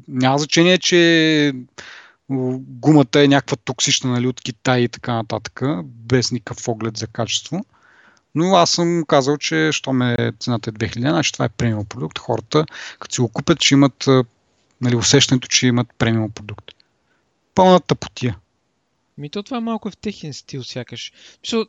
Няма 0.08 0.38
значение, 0.38 0.78
че 0.78 1.52
гумата 2.60 3.16
е 3.16 3.28
някаква 3.28 3.56
токсична 3.56 4.10
нали, 4.10 4.26
от 4.26 4.40
Китай 4.40 4.80
и 4.80 4.88
така 4.88 5.12
нататък, 5.12 5.62
без 5.84 6.32
никакъв 6.32 6.68
оглед 6.68 6.96
за 6.96 7.06
качество. 7.06 7.64
Но 8.34 8.56
аз 8.56 8.70
съм 8.70 9.04
казал, 9.08 9.36
че 9.36 9.72
що 9.72 9.92
ме 9.92 10.16
цената 10.40 10.70
е 10.70 10.72
2000, 10.72 11.10
значи 11.10 11.32
това 11.32 11.44
е 11.44 11.48
премиум 11.48 11.86
продукт. 11.86 12.18
Хората, 12.18 12.66
като 12.98 13.14
си 13.14 13.20
го 13.20 13.28
купят, 13.28 13.62
ще 13.62 13.74
имат 13.74 14.08
нали, 14.80 14.96
усещането, 14.96 15.48
че 15.48 15.66
имат 15.66 15.86
премиум 15.98 16.30
продукт. 16.30 16.64
Пълната 17.54 17.94
потия. 17.94 18.38
Ми 19.18 19.30
то 19.30 19.42
това 19.42 19.56
е 19.56 19.60
малко 19.60 19.90
в 19.90 19.96
техен 19.96 20.32
стил, 20.32 20.64
сякаш. 20.64 21.12
Мисъл, 21.42 21.64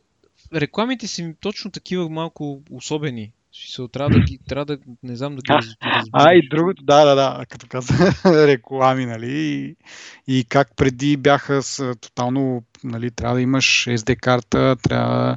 рекламите 0.54 1.08
са 1.08 1.34
точно 1.40 1.70
такива 1.70 2.08
малко 2.08 2.62
особени. 2.70 3.32
Смисъл, 3.54 3.88
трябва 3.88 4.10
да 4.10 4.20
ги, 4.20 4.38
трябва 4.48 4.64
да, 4.64 4.78
не 5.02 5.16
знам 5.16 5.36
да 5.36 5.42
ги 5.42 5.52
разбираш. 5.52 6.04
А, 6.12 6.34
и 6.34 6.48
другото, 6.48 6.84
да, 6.84 7.04
да, 7.04 7.14
да, 7.14 7.46
като 7.48 7.66
каза 7.66 7.94
реклами, 8.46 9.06
нали, 9.06 9.30
и, 9.32 9.76
и 10.26 10.44
как 10.44 10.76
преди 10.76 11.16
бяха 11.16 11.62
с 11.62 11.94
тотално, 12.00 12.62
нали, 12.84 13.10
трябва 13.10 13.34
да 13.34 13.42
имаш 13.42 13.84
SD 13.88 14.16
карта, 14.20 14.76
трябва 14.82 15.36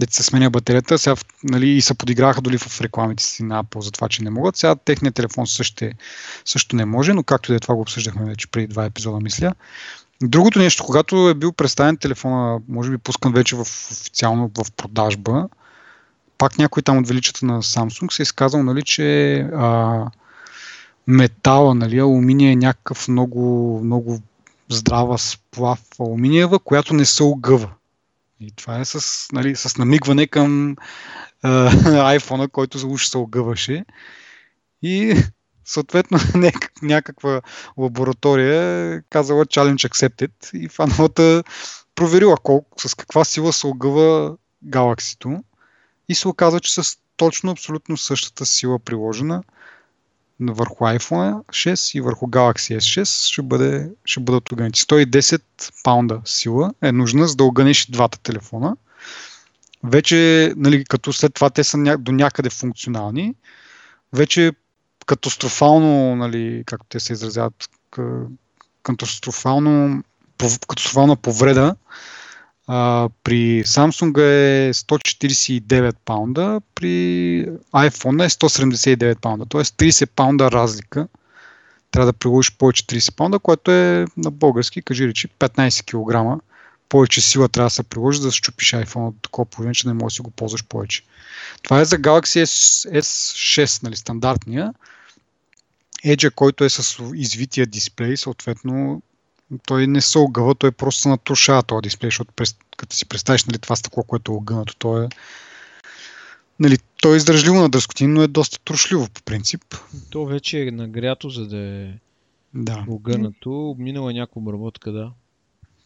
да 0.00 0.06
ти 0.06 0.14
се 0.14 0.22
сменя 0.22 0.50
батерията, 0.50 0.98
сега, 0.98 1.16
нали, 1.44 1.68
и 1.68 1.80
се 1.80 1.94
подиграха 1.94 2.40
дори 2.40 2.58
в 2.58 2.80
рекламите 2.80 3.24
си 3.24 3.42
на 3.42 3.64
Apple 3.64 3.80
за 3.80 3.90
това, 3.90 4.08
че 4.08 4.22
не 4.24 4.30
могат. 4.30 4.56
Сега 4.56 4.74
техният 4.74 5.14
телефон 5.14 5.46
също, 5.46 5.84
също 6.44 6.76
не 6.76 6.84
може, 6.84 7.12
но 7.12 7.22
както 7.22 7.50
и 7.50 7.52
да 7.52 7.56
е 7.56 7.60
това 7.60 7.74
го 7.74 7.80
обсъждахме 7.80 8.24
вече 8.24 8.46
преди 8.46 8.66
два 8.66 8.84
епизода, 8.84 9.20
мисля. 9.20 9.54
Другото 10.22 10.58
нещо, 10.58 10.84
когато 10.84 11.28
е 11.28 11.34
бил 11.34 11.52
представен 11.52 11.96
телефона, 11.96 12.60
може 12.68 12.90
би 12.90 12.98
пускан 12.98 13.32
вече 13.32 13.56
в 13.56 13.60
официално 13.60 14.50
в 14.58 14.72
продажба, 14.72 15.48
пак 16.38 16.58
някой 16.58 16.82
там 16.82 16.98
от 16.98 17.08
величата 17.08 17.46
на 17.46 17.62
Samsung 17.62 18.12
се 18.12 18.22
е 18.22 18.24
изказал, 18.24 18.62
нали, 18.62 18.82
че 18.82 19.36
а, 19.54 20.06
метала, 21.06 21.74
нали, 21.74 21.98
алуминия 21.98 22.52
е 22.52 22.56
някакъв 22.56 23.08
много, 23.08 23.80
много 23.84 24.20
здрава 24.68 25.18
сплав 25.18 25.80
алуминиева, 26.00 26.58
която 26.58 26.94
не 26.94 27.04
се 27.04 27.22
огъва. 27.22 27.70
И 28.40 28.50
това 28.56 28.78
е 28.78 28.84
с, 28.84 29.26
нали, 29.32 29.56
с 29.56 29.76
намигване 29.76 30.26
към 30.26 30.76
а, 31.42 31.70
iPhone, 32.18 32.50
който 32.50 32.88
уж 32.88 33.06
се 33.06 33.18
огъваше. 33.18 33.84
И 34.82 35.22
съответно 35.64 36.18
някаква 36.82 37.40
лаборатория 37.78 39.02
казала 39.10 39.46
challenge 39.46 39.88
accepted 39.88 40.54
и 40.54 40.68
фаналата 40.68 41.42
проверила 41.94 42.36
колко, 42.42 42.80
с 42.80 42.94
каква 42.94 43.24
сила 43.24 43.52
се 43.52 43.66
огъва 43.66 44.36
галаксито 44.64 45.44
и 46.08 46.14
се 46.14 46.28
оказа, 46.28 46.60
че 46.60 46.82
с 46.82 46.98
точно 47.16 47.50
абсолютно 47.50 47.96
същата 47.96 48.46
сила 48.46 48.78
приложена 48.78 49.42
върху 50.40 50.84
iPhone 50.84 51.44
6 51.44 51.98
и 51.98 52.00
върху 52.00 52.26
Galaxy 52.26 52.76
S6 52.76 53.32
ще, 53.32 53.42
бъде, 53.42 53.90
ще 54.04 54.20
бъдат 54.20 54.52
огънати. 54.52 54.80
110 54.80 55.42
паунда 55.84 56.20
сила 56.24 56.74
е 56.82 56.92
нужна, 56.92 57.28
за 57.28 57.36
да 57.36 57.44
огънеш 57.44 57.86
двата 57.86 58.18
телефона. 58.18 58.76
Вече, 59.84 60.52
нали, 60.56 60.84
като 60.84 61.12
след 61.12 61.34
това 61.34 61.50
те 61.50 61.64
са 61.64 61.96
до 61.98 62.12
някъде 62.12 62.50
функционални, 62.50 63.34
вече 64.12 64.52
катастрофално, 65.06 66.16
нали, 66.16 66.62
както 66.66 66.86
те 66.88 67.00
се 67.00 67.12
изразяват, 67.12 67.68
катастрофално, 68.82 70.02
катастрофална 70.68 71.16
повреда 71.16 71.76
а, 72.66 73.08
при 73.24 73.64
Samsung 73.64 74.18
е 74.18 74.74
149 74.74 75.94
паунда, 76.04 76.60
при 76.74 76.88
iPhone 77.74 78.24
е 78.24 78.28
179 78.28 79.18
паунда, 79.20 79.46
т.е. 79.46 79.60
30 79.60 80.06
паунда 80.06 80.50
разлика. 80.50 81.08
Трябва 81.90 82.12
да 82.12 82.18
приложиш 82.18 82.52
повече 82.52 82.86
30 82.86 83.16
паунда, 83.16 83.38
което 83.38 83.70
е 83.70 84.06
на 84.16 84.30
български, 84.30 84.82
кажи 84.82 85.08
речи, 85.08 85.28
15 85.28 85.84
кг. 85.84 86.42
Повече 86.88 87.20
сила 87.20 87.48
трябва 87.48 87.66
да 87.66 87.70
се 87.70 87.82
приложи, 87.82 88.20
за 88.20 88.28
да 88.28 88.32
щупиш 88.32 88.72
iPhone 88.72 89.08
от 89.08 89.22
такова 89.22 89.44
положение, 89.44 89.74
че 89.74 89.88
не 89.88 89.94
можеш 89.94 90.14
да 90.14 90.16
си 90.16 90.22
го 90.22 90.30
ползваш 90.30 90.64
повече. 90.64 91.02
Това 91.62 91.80
е 91.80 91.84
за 91.84 91.98
Galaxy 91.98 92.44
S, 92.44 92.90
S6, 93.00 93.82
нали, 93.82 93.96
стандартния. 93.96 94.74
Edge, 96.04 96.30
който 96.34 96.64
е 96.64 96.70
с 96.70 97.02
извития 97.14 97.66
дисплей, 97.66 98.16
съответно 98.16 99.02
той 99.66 99.86
не 99.86 100.00
се 100.00 100.18
огъва, 100.18 100.54
той 100.54 100.72
просто 100.72 101.00
се 101.00 101.08
натрушава 101.08 101.62
този 101.62 101.82
дисплей, 101.82 102.08
защото 102.08 102.32
като 102.76 102.96
си 102.96 103.08
представиш 103.08 103.44
нали, 103.44 103.58
това 103.58 103.76
стъкло, 103.76 104.02
което 104.02 104.32
е 104.32 104.34
огънато, 104.34 104.76
то 104.78 105.02
е 105.02 105.08
Нали, 106.60 106.78
то 107.02 107.14
е 107.14 107.16
издържливо 107.16 107.56
на 107.56 107.68
дръскотин, 107.68 108.12
но 108.12 108.22
е 108.22 108.28
доста 108.28 108.58
трошливо 108.64 109.08
по 109.08 109.22
принцип. 109.22 109.74
То 110.10 110.26
вече 110.26 110.66
е 110.66 110.70
нагрято, 110.70 111.30
за 111.30 111.46
да 111.46 111.58
е 111.58 111.92
да. 112.54 112.84
огънато. 112.88 113.76
Минала 113.78 114.10
е 114.10 114.14
някаква 114.14 114.38
обработка, 114.38 114.92
да. 114.92 115.12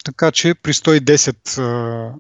Така 0.05 0.33
че 0.33 0.55
при 0.55 0.73
110 0.73 2.15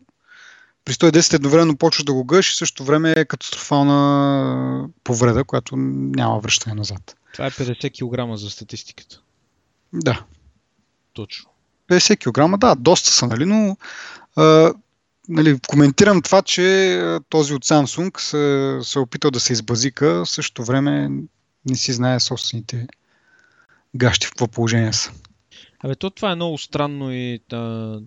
при 0.85 0.95
110 0.95 1.35
едновременно 1.35 1.77
почваш 1.77 2.05
да 2.05 2.13
го 2.13 2.25
гъш 2.25 2.53
и 2.53 2.57
също 2.57 2.85
време 2.85 3.15
е 3.17 3.25
катастрофална 3.25 4.89
повреда, 5.05 5.45
която 5.45 5.77
няма 5.77 6.41
връщане 6.41 6.75
назад. 6.75 7.17
Това 7.33 7.47
е 7.47 7.51
50 7.51 8.33
кг 8.35 8.39
за 8.39 8.51
статистиката. 8.51 9.21
Да. 9.93 10.25
Точно. 11.19 11.51
50 11.89 12.17
кг, 12.17 12.59
да, 12.59 12.75
доста 12.75 13.11
са, 13.11 13.27
нали, 13.27 13.45
но 13.45 13.77
а, 14.37 14.75
нали, 15.29 15.59
коментирам 15.69 16.23
това, 16.23 16.43
че 16.43 17.19
този 17.29 17.55
от 17.55 17.65
Samsung 17.65 18.21
се, 18.21 18.79
се 18.91 18.99
е 18.99 19.03
опитал 19.03 19.31
да 19.31 19.41
се 19.41 19.53
избазика, 19.53 20.25
в 20.25 20.31
същото 20.31 20.65
време 20.65 21.11
не 21.67 21.77
си 21.77 21.93
знае 21.93 22.21
собствените 22.21 22.87
гащи 23.97 24.27
в 24.27 24.31
какво 24.31 24.49
положение 24.49 24.93
са. 24.93 25.13
Абе, 25.81 25.95
то 25.95 26.11
това 26.11 26.33
е 26.33 26.35
много 26.35 26.59
странно 26.59 27.13
и... 27.13 27.41
А, 27.53 28.01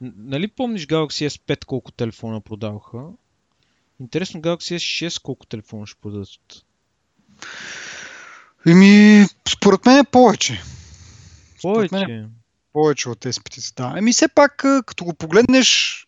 нали 0.00 0.48
помниш 0.48 0.86
Galaxy 0.86 1.28
S5 1.28 1.64
колко 1.64 1.92
телефона 1.92 2.40
продаваха? 2.40 2.98
Интересно 4.00 4.40
Galaxy 4.40 4.76
S6 4.76 5.22
колко 5.22 5.46
телефона 5.46 5.86
ще 5.86 6.00
продадат? 6.00 6.64
Еми, 8.66 9.24
според 9.48 9.86
мен 9.86 9.98
е 9.98 10.04
повече. 10.04 10.62
Повече? 11.72 11.94
Мен, 11.94 12.30
повече 12.72 13.08
от 13.08 13.20
тези 13.20 13.40
птици, 13.40 13.72
да. 13.76 13.94
Еми 13.96 14.12
все 14.12 14.28
пак, 14.28 14.56
като 14.86 15.04
го 15.04 15.14
погледнеш, 15.14 16.00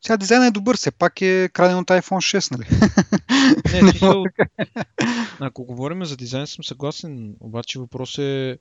сега 0.00 0.16
дизайнът 0.16 0.48
е 0.48 0.50
добър, 0.50 0.76
все 0.76 0.90
пак 0.90 1.22
е 1.22 1.48
краден 1.52 1.78
от 1.78 1.88
iPhone 1.88 2.38
6, 2.38 2.50
нали? 2.52 2.66
Не, 3.72 3.80
смисъл, 3.90 4.24
ако 5.40 5.64
говорим 5.64 6.04
за 6.04 6.16
дизайн, 6.16 6.46
съм 6.46 6.64
съгласен, 6.64 7.36
обаче 7.40 7.78
въпрос 7.78 8.18
е 8.18 8.58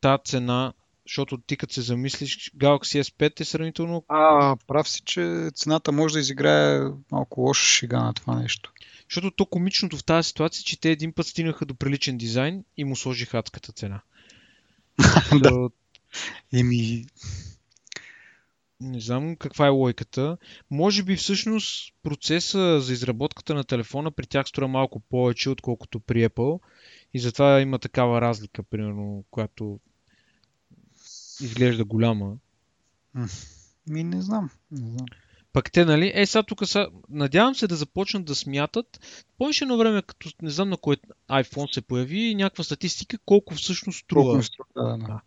тази 0.00 0.22
цена, 0.24 0.72
защото 1.06 1.38
ти 1.38 1.56
като 1.56 1.74
се 1.74 1.80
замислиш, 1.80 2.52
Galaxy 2.56 3.02
S5 3.02 3.40
е 3.40 3.44
сравнително... 3.44 4.04
А, 4.08 4.56
прав 4.66 4.88
си, 4.88 5.02
че 5.04 5.50
цената 5.54 5.92
може 5.92 6.14
да 6.14 6.20
изиграе 6.20 6.80
малко 7.12 7.40
лоша 7.40 7.66
шега 7.66 8.02
на 8.02 8.14
това 8.14 8.34
нещо. 8.34 8.72
Защото 9.10 9.30
то 9.30 9.46
комичното 9.46 9.96
в 9.96 10.04
тази 10.04 10.28
ситуация, 10.28 10.64
че 10.64 10.80
те 10.80 10.90
един 10.90 11.12
път 11.12 11.26
стигнаха 11.26 11.66
до 11.66 11.74
приличен 11.74 12.18
дизайн 12.18 12.64
и 12.76 12.84
му 12.84 12.96
сложиха 12.96 13.38
адската 13.38 13.72
цена. 13.72 14.00
да. 15.42 15.70
Еми, 16.52 17.06
не 18.80 19.00
знам 19.00 19.36
каква 19.36 19.66
е 19.66 19.70
лойката. 19.70 20.36
Може 20.70 21.02
би 21.02 21.16
всъщност 21.16 21.94
процеса 22.02 22.80
за 22.80 22.92
изработката 22.92 23.54
на 23.54 23.64
телефона 23.64 24.10
при 24.10 24.26
тях 24.26 24.48
струва 24.48 24.68
малко 24.68 25.00
повече, 25.00 25.50
отколкото 25.50 26.00
при 26.00 26.28
Apple. 26.28 26.60
И 27.14 27.20
затова 27.20 27.60
има 27.60 27.78
такава 27.78 28.20
разлика, 28.20 28.62
примерно, 28.62 29.24
която 29.30 29.80
изглежда 31.40 31.84
голяма. 31.84 32.36
Ми 33.86 34.04
не 34.04 34.22
знам. 34.22 34.50
Не 34.70 34.90
знам. 34.90 35.06
Пък 35.52 35.72
те, 35.72 35.84
нали, 35.84 36.12
е, 36.14 36.26
сега 36.26 36.42
тук 36.42 36.66
са, 36.66 36.88
надявам 37.08 37.54
се 37.54 37.66
да 37.66 37.76
започнат 37.76 38.24
да 38.24 38.34
смятат, 38.34 38.86
помниш 39.38 39.60
едно 39.60 39.76
време, 39.76 40.02
като 40.02 40.30
не 40.42 40.50
знам 40.50 40.68
на 40.68 40.76
кой 40.76 40.96
iPhone 41.30 41.74
се 41.74 41.80
появи, 41.80 42.34
някаква 42.34 42.64
статистика, 42.64 43.18
колко 43.26 43.54
всъщност 43.54 43.98
струва. 43.98 44.32
Колко 44.32 44.42
струва 44.42 44.68
да, 44.76 45.06
да. 45.06 45.20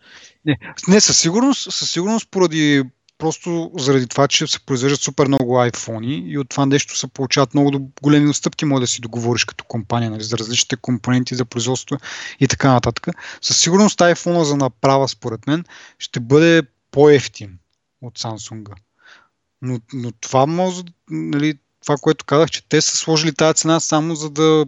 Не, 0.45 0.57
не 0.87 1.01
със, 1.01 1.19
сигурност, 1.19 1.73
със 1.73 1.91
сигурност 1.91 2.29
поради 2.31 2.83
просто 3.17 3.71
заради 3.77 4.07
това, 4.07 4.27
че 4.27 4.47
се 4.47 4.65
произвеждат 4.65 5.01
супер 5.01 5.27
много 5.27 5.53
iPhone 5.53 6.25
и 6.25 6.37
от 6.37 6.49
това 6.49 6.65
нещо 6.65 6.97
се 6.97 7.07
получават 7.07 7.53
много 7.53 7.91
големи 8.01 8.29
отстъпки, 8.29 8.65
може 8.65 8.81
да 8.81 8.87
си 8.87 9.01
договориш 9.01 9.45
като 9.45 9.63
компания 9.63 10.11
нали, 10.11 10.23
за 10.23 10.37
различните 10.37 10.75
компоненти 10.75 11.35
за 11.35 11.45
производство 11.45 11.97
и 12.39 12.47
така 12.47 12.73
нататък. 12.73 13.07
Със 13.41 13.57
сигурност 13.57 13.99
iPhone 13.99 14.41
за 14.41 14.57
направа, 14.57 15.07
според 15.07 15.47
мен, 15.47 15.65
ще 15.99 16.19
бъде 16.19 16.63
по-ефтин 16.91 17.59
от 18.01 18.19
Samsung. 18.19 18.73
Но, 19.63 19.79
но 19.93 20.11
това 20.11 20.45
може, 20.45 20.81
нали, 21.09 21.53
това, 21.83 21.95
което 22.01 22.25
казах, 22.25 22.49
че 22.49 22.67
те 22.69 22.81
са 22.81 22.97
сложили 22.97 23.33
тази 23.33 23.53
цена 23.53 23.79
само 23.79 24.15
за 24.15 24.29
да 24.29 24.65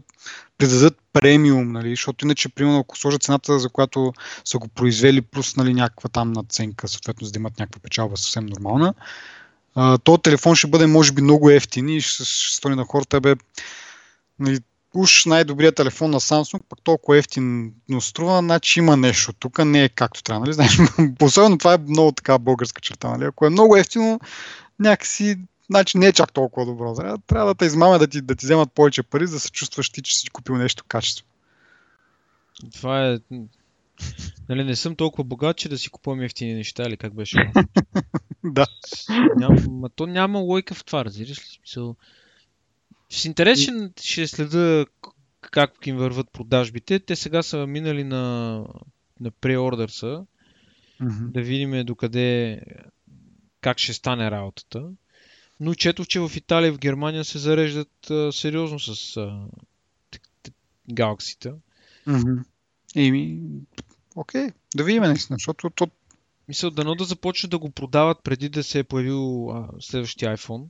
придадат 0.57 0.97
премиум, 1.13 1.71
нали, 1.71 1.89
защото 1.89 2.25
иначе, 2.25 2.49
примерно, 2.49 2.79
ако 2.79 2.97
сложат 2.97 3.23
цената, 3.23 3.59
за 3.59 3.69
която 3.69 4.13
са 4.45 4.57
го 4.57 4.67
произвели, 4.67 5.21
плюс 5.21 5.55
нали, 5.55 5.73
някаква 5.73 6.09
там 6.09 6.31
наценка, 6.31 6.87
съответно, 6.87 7.25
за 7.25 7.31
да 7.31 7.39
имат 7.39 7.59
някаква 7.59 7.81
печалба 7.81 8.17
съвсем 8.17 8.45
нормална, 8.45 8.93
то 10.03 10.17
телефон 10.17 10.55
ще 10.55 10.67
бъде, 10.67 10.87
може 10.87 11.11
би, 11.11 11.21
много 11.21 11.49
ефтин 11.49 11.89
и 11.89 12.01
ще, 12.01 12.25
ще 12.25 12.55
стои 12.55 12.75
на 12.75 12.83
хората, 12.83 13.21
бе, 13.21 13.35
нали, 14.39 14.59
уж 14.93 15.25
най-добрият 15.25 15.75
телефон 15.75 16.11
на 16.11 16.19
Samsung, 16.19 16.61
пък 16.69 16.79
толкова 16.83 17.17
ефтин 17.17 17.73
но 17.89 18.01
струва, 18.01 18.39
значи 18.39 18.79
има 18.79 18.97
нещо. 18.97 19.33
Тук 19.33 19.65
не 19.65 19.83
е 19.83 19.89
както 19.89 20.23
трябва, 20.23 20.39
нали? 20.39 20.53
Знаеш, 20.53 20.77
особено 21.21 21.57
това 21.57 21.73
е 21.73 21.77
много 21.77 22.11
така 22.11 22.37
българска 22.37 22.81
черта, 22.81 23.07
нали? 23.07 23.25
Ако 23.25 23.45
е 23.45 23.49
много 23.49 23.77
ефтино, 23.77 24.19
някакси 24.79 25.37
значи 25.69 25.97
не 25.97 26.07
е 26.07 26.13
чак 26.13 26.33
толкова 26.33 26.65
добро. 26.65 26.95
Трябва 27.27 27.47
да 27.47 27.55
те 27.55 27.65
измамя 27.65 27.99
да 27.99 28.07
ти, 28.07 28.21
да 28.21 28.35
ти 28.35 28.45
вземат 28.45 28.71
повече 28.71 29.03
пари, 29.03 29.27
за 29.27 29.35
да 29.35 29.39
се 29.39 29.51
чувстваш 29.51 29.89
ти, 29.89 30.01
че 30.01 30.17
си 30.17 30.29
купил 30.29 30.57
нещо 30.57 30.83
качество. 30.87 31.25
Това 32.73 33.11
е... 33.11 33.19
Нали, 34.49 34.63
не 34.63 34.75
съм 34.75 34.95
толкова 34.95 35.23
богат, 35.23 35.57
че 35.57 35.69
да 35.69 35.77
си 35.77 35.89
купувам 35.89 36.21
ефтини 36.21 36.53
неща, 36.53 36.83
или 36.83 36.97
как 36.97 37.13
беше? 37.13 37.51
да. 38.43 38.65
Няма, 39.37 39.89
то 39.89 40.07
няма 40.07 40.39
лойка 40.39 40.75
в 40.75 40.85
това, 40.85 41.05
разбираш 41.05 41.39
ли? 41.39 41.57
Смисъл... 41.57 41.95
С 43.09 43.25
интерес 43.25 43.59
ще, 43.59 43.91
ще 43.97 44.27
следа 44.27 44.85
как 45.41 45.87
им 45.87 45.97
върват 45.97 46.31
продажбите. 46.31 46.99
Те 46.99 47.15
сега 47.15 47.43
са 47.43 47.67
минали 47.67 48.03
на, 48.03 48.55
на 49.19 49.31
преордърса. 49.31 50.25
Mm-hmm. 51.01 51.31
Да 51.31 51.41
видим 51.41 51.85
докъде 51.85 52.61
как 53.65 53.79
ще 53.79 53.93
стане 53.93 54.31
работата. 54.31 54.89
Но 55.59 55.73
четох, 55.73 56.07
че 56.07 56.19
в 56.19 56.31
Италия 56.35 56.67
и 56.67 56.71
в 56.71 56.79
Германия 56.79 57.25
се 57.25 57.39
зареждат 57.39 58.09
а, 58.09 58.31
сериозно 58.31 58.79
с 58.79 59.17
а, 59.17 59.47
галаксите. 60.91 61.53
Mm-hmm. 62.07 62.43
Еми, 62.95 63.41
окей, 64.15 64.47
да 64.75 64.83
видим 64.83 65.03
наистина, 65.03 65.35
защото 65.35 65.69
то... 65.69 65.87
Мисля, 66.47 66.71
дано 66.71 66.95
да 66.95 67.03
започне 67.03 67.49
да 67.49 67.57
го 67.57 67.69
продават 67.69 68.23
преди 68.23 68.49
да 68.49 68.63
се 68.63 68.79
е 68.79 68.83
появил 68.83 69.51
а, 69.51 69.69
следващия 69.79 70.37
iPhone. 70.37 70.65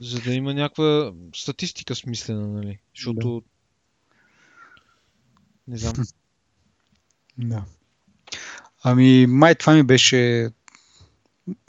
за 0.00 0.20
да 0.20 0.34
има 0.34 0.54
някаква 0.54 1.12
статистика 1.34 1.94
смислена, 1.94 2.48
нали? 2.48 2.78
Защото... 2.94 3.42
Да. 4.08 4.12
Не 5.68 5.78
знам. 5.78 5.94
Да. 7.38 7.64
Ами, 8.82 9.26
май 9.26 9.54
това 9.54 9.74
ми 9.74 9.82
беше 9.82 10.50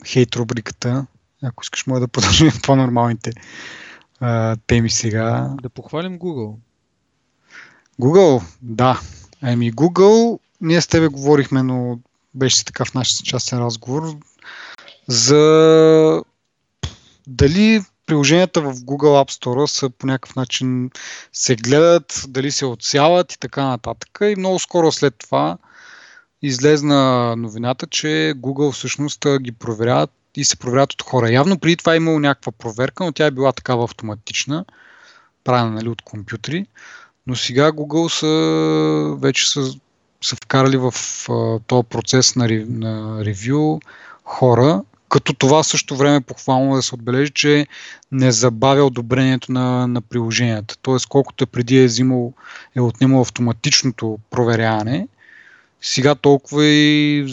хейт 0.06 0.36
рубриката. 0.36 1.06
Ако 1.42 1.62
искаш, 1.62 1.86
може 1.86 2.00
да 2.00 2.08
продължим 2.08 2.52
по-нормалните 2.62 3.32
а, 4.20 4.56
теми 4.66 4.90
сега. 4.90 5.54
Да 5.62 5.68
похвалим 5.68 6.18
Google. 6.18 6.54
Google, 8.00 8.42
да. 8.62 9.00
Еми, 9.42 9.72
Google, 9.72 10.38
ние 10.60 10.80
с 10.80 10.86
тебе 10.86 11.08
говорихме, 11.08 11.62
но 11.62 11.98
беше 12.34 12.56
си 12.56 12.64
така 12.64 12.84
в 12.84 12.94
нашия 12.94 13.24
частен 13.24 13.58
разговор, 13.58 14.16
за 15.08 16.22
дали 17.26 17.82
приложенията 18.06 18.60
в 18.60 18.74
Google 18.74 19.24
App 19.24 19.30
Store 19.30 19.66
са 19.66 19.90
по 19.90 20.06
някакъв 20.06 20.36
начин 20.36 20.90
се 21.32 21.56
гледат, 21.56 22.24
дали 22.28 22.50
се 22.50 22.66
отсяват 22.66 23.32
и 23.32 23.38
така 23.38 23.64
нататък. 23.64 24.18
И 24.22 24.34
много 24.38 24.58
скоро 24.58 24.92
след 24.92 25.14
това 25.18 25.58
излезна 26.42 27.34
новината, 27.36 27.86
че 27.86 28.34
Google 28.36 28.72
всъщност 28.72 29.26
ги 29.40 29.52
проверяват 29.52 30.10
и 30.36 30.44
се 30.44 30.56
проверяват 30.56 30.92
от 30.92 31.02
хора. 31.02 31.32
Явно 31.32 31.58
преди 31.58 31.76
това 31.76 31.94
е 31.94 31.96
имало 31.96 32.20
някаква 32.20 32.52
проверка, 32.52 33.04
но 33.04 33.12
тя 33.12 33.26
е 33.26 33.30
била 33.30 33.52
такава 33.52 33.84
автоматична, 33.84 34.64
правена 35.44 35.70
нали, 35.70 35.88
от 35.88 36.02
компютри. 36.02 36.66
Но 37.26 37.36
сега 37.36 37.72
Google 37.72 38.08
са, 38.08 39.16
вече 39.20 39.50
са, 39.50 39.74
са 40.22 40.36
вкарали 40.36 40.76
в 40.76 40.94
този 41.66 41.88
процес 41.88 42.36
на, 42.36 42.48
на 42.68 43.24
ревю 43.24 43.80
хора, 44.24 44.82
като 45.08 45.34
това 45.34 45.62
също 45.62 45.96
време 45.96 46.20
похвално 46.20 46.74
да 46.74 46.82
се 46.82 46.94
отбележи, 46.94 47.30
че 47.34 47.66
не 48.12 48.32
забавя 48.32 48.84
одобрението 48.84 49.52
на, 49.52 49.86
на 49.86 50.00
приложенията. 50.00 50.76
Тоест, 50.82 51.06
колкото 51.06 51.44
е 51.44 51.46
преди 51.46 51.78
е, 51.78 51.86
взимал, 51.86 52.32
е 52.76 52.80
отнемал 52.80 53.20
автоматичното 53.20 54.18
проверяване, 54.30 55.08
сега 55.80 56.14
толкова 56.14 56.66
и 56.66 57.26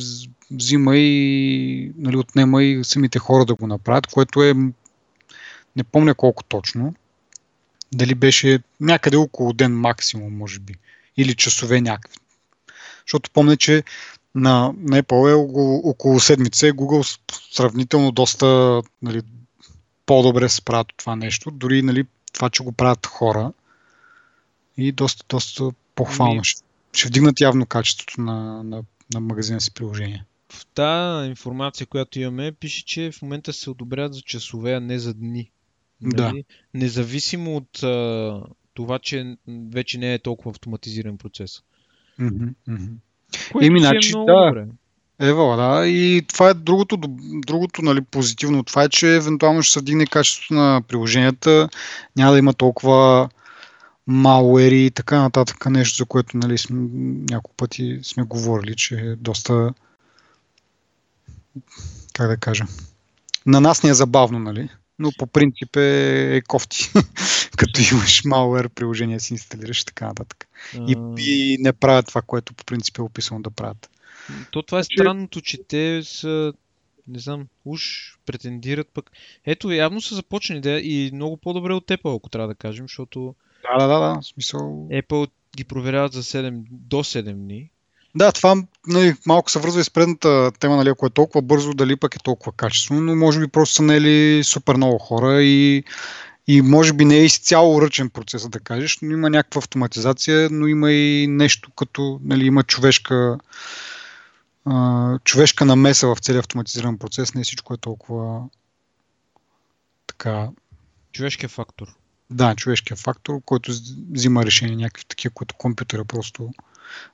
взима 0.51 0.97
и 0.97 1.91
нали, 1.97 2.17
отнема 2.17 2.63
и 2.63 2.83
самите 2.83 3.19
хора 3.19 3.45
да 3.45 3.55
го 3.55 3.67
направят, 3.67 4.07
което 4.07 4.43
е 4.43 4.53
не 5.75 5.83
помня 5.83 6.15
колко 6.15 6.43
точно. 6.43 6.93
Дали 7.93 8.15
беше 8.15 8.59
някъде 8.81 9.17
около 9.17 9.53
ден 9.53 9.79
максимум, 9.79 10.37
може 10.37 10.59
би. 10.59 10.73
Или 11.17 11.35
часове 11.35 11.81
някакви. 11.81 12.17
Защото 13.07 13.31
помня, 13.31 13.57
че 13.57 13.83
на, 14.35 14.73
на 14.77 15.03
Apple 15.03 15.31
е 15.31 15.33
около, 15.33 15.89
около 15.89 16.19
седмица. 16.19 16.65
Google 16.65 17.19
сравнително 17.51 18.11
доста 18.11 18.81
нали, 19.01 19.21
по-добре 20.05 20.49
се 20.49 20.61
правят 20.61 20.87
това 20.97 21.15
нещо. 21.15 21.51
Дори 21.51 21.81
нали, 21.81 22.05
това, 22.33 22.49
че 22.49 22.63
го 22.63 22.71
правят 22.71 23.05
хора 23.07 23.53
и 24.77 24.91
доста, 24.91 25.25
доста 25.29 25.71
похвално. 25.95 26.43
Ще, 26.43 26.63
ще 26.95 27.07
вдигнат 27.07 27.41
явно 27.41 27.65
качеството 27.65 28.21
на, 28.21 28.63
на, 28.63 28.83
на 29.13 29.19
магазина 29.19 29.61
си 29.61 29.73
приложения. 29.73 30.25
В 30.49 30.65
тази 30.65 31.29
информация, 31.29 31.87
която 31.87 32.19
имаме, 32.19 32.51
пише, 32.51 32.85
че 32.85 33.11
в 33.11 33.21
момента 33.21 33.53
се 33.53 33.69
одобряват 33.69 34.13
за 34.13 34.21
часове, 34.21 34.73
а 34.73 34.79
не 34.79 34.99
за 34.99 35.13
дни. 35.13 35.51
Нали? 36.01 36.15
Да. 36.15 36.33
Независимо 36.73 37.55
от 37.55 37.83
а, 37.83 38.41
това, 38.73 38.99
че 38.99 39.37
вече 39.47 39.97
не 39.97 40.13
е 40.13 40.19
толкова 40.19 40.51
автоматизиран 40.51 41.17
процес. 41.17 41.61
Mm-hmm. 42.19 42.53
Което 43.51 43.67
Еми, 43.67 43.79
значи, 43.79 44.07
е 44.07 44.17
много 44.17 44.25
да. 44.25 44.45
добре. 44.45 44.67
Ева, 45.19 45.57
да. 45.57 45.87
И 45.87 46.21
това 46.27 46.49
е 46.49 46.53
другото, 46.53 46.97
другото 47.45 47.81
нали, 47.81 48.01
позитивно 48.01 48.63
това 48.63 48.83
е, 48.83 48.89
че 48.89 49.15
евентуално 49.15 49.63
ще 49.63 49.73
се 49.73 49.79
вдигне 49.79 50.05
качеството 50.05 50.53
на 50.53 50.81
приложенията, 50.87 51.69
няма 52.15 52.31
да 52.31 52.39
има 52.39 52.53
толкова 52.53 53.29
малуери 54.07 54.85
и 54.85 54.91
така 54.91 55.21
нататък, 55.21 55.65
нещо, 55.65 55.97
за 55.97 56.05
което 56.05 56.37
нали, 56.37 56.57
сме, 56.57 56.79
няколко 57.29 57.55
пъти 57.55 57.99
сме 58.03 58.23
говорили, 58.23 58.75
че 58.75 58.95
е 58.95 59.15
доста 59.15 59.73
как 62.13 62.27
да 62.27 62.37
кажа, 62.37 62.65
на 63.45 63.61
нас 63.61 63.83
не 63.83 63.89
е 63.89 63.93
забавно, 63.93 64.39
нали? 64.39 64.69
но 64.99 65.11
по 65.17 65.27
принцип 65.27 65.75
е, 65.75 66.35
е 66.35 66.41
кофти. 66.41 66.91
Като 67.57 67.81
имаш 67.91 68.23
malware 68.23 68.69
приложение 68.69 69.19
си 69.19 69.33
инсталираш 69.33 69.81
и 69.81 69.85
така 69.85 70.07
нататък. 70.07 70.47
И, 70.87 70.95
и 71.17 71.57
не 71.59 71.73
правят 71.73 72.07
това, 72.07 72.21
което 72.21 72.53
по 72.53 72.65
принцип 72.65 72.97
е 72.97 73.01
описано 73.01 73.41
да 73.41 73.51
правят. 73.51 73.89
То 74.51 74.61
това 74.61 74.79
е 74.79 74.83
странното, 74.83 75.41
че 75.41 75.63
те 75.67 76.01
са 76.03 76.53
не 77.07 77.19
знам, 77.19 77.47
уж 77.65 77.83
претендират 78.25 78.87
пък. 78.93 79.11
Ето, 79.45 79.71
явно 79.71 80.01
са 80.01 80.15
започнали 80.15 80.61
да 80.61 80.79
и 80.79 81.11
много 81.13 81.37
по-добре 81.37 81.73
от 81.73 81.87
Apple, 81.87 82.17
ако 82.17 82.29
трябва 82.29 82.47
да 82.47 82.55
кажем, 82.55 82.85
защото 82.85 83.35
да, 83.71 83.87
да, 83.87 83.87
да, 83.87 83.99
да. 83.99 84.23
Смисъл... 84.23 84.87
Apple 84.91 85.29
ги 85.57 85.63
проверяват 85.63 86.13
за 86.13 86.23
7, 86.23 86.63
до 86.71 86.97
7 86.97 87.33
дни. 87.33 87.69
Да, 88.15 88.31
това 88.31 88.55
нали, 88.87 89.15
малко 89.25 89.51
се 89.51 89.59
връзва 89.59 89.81
и 89.81 89.83
с 89.83 89.89
предната 89.89 90.51
тема, 90.59 90.75
нали, 90.75 90.89
ако 90.89 91.05
е 91.05 91.09
толкова 91.09 91.41
бързо, 91.41 91.73
дали 91.73 91.95
пък 91.95 92.15
е 92.15 92.19
толкова 92.23 92.51
качествено, 92.51 93.01
но 93.01 93.15
може 93.15 93.39
би 93.39 93.47
просто 93.47 93.75
са 93.75 93.83
наели 93.83 94.43
супер 94.43 94.75
много 94.75 94.97
хора 94.97 95.43
и, 95.43 95.83
и 96.47 96.61
може 96.61 96.93
би 96.93 97.05
не 97.05 97.17
е 97.17 97.25
изцяло 97.25 97.81
ръчен 97.81 98.09
процес, 98.09 98.49
да 98.49 98.59
кажеш, 98.59 98.99
но 99.01 99.11
има 99.11 99.29
някаква 99.29 99.59
автоматизация, 99.59 100.49
но 100.51 100.67
има 100.67 100.91
и 100.91 101.27
нещо 101.27 101.71
като, 101.71 102.19
нали, 102.23 102.45
има 102.45 102.63
човешка, 102.63 103.37
а, 104.65 105.19
човешка 105.19 105.65
намеса 105.65 106.07
в 106.07 106.19
целия 106.21 106.39
автоматизиран 106.39 106.97
процес, 106.97 107.33
не 107.33 107.43
всичко 107.43 107.73
е 107.73 107.77
толкова 107.77 108.43
така... 110.07 110.49
Човешкият 111.11 111.51
фактор. 111.51 111.87
Да, 112.29 112.55
човешкият 112.55 112.99
фактор, 112.99 113.41
който 113.45 113.71
взима 114.11 114.45
решение 114.45 114.75
някакви 114.75 115.05
такива, 115.05 115.33
които 115.33 115.55
компютъра 115.55 116.05
просто 116.05 116.51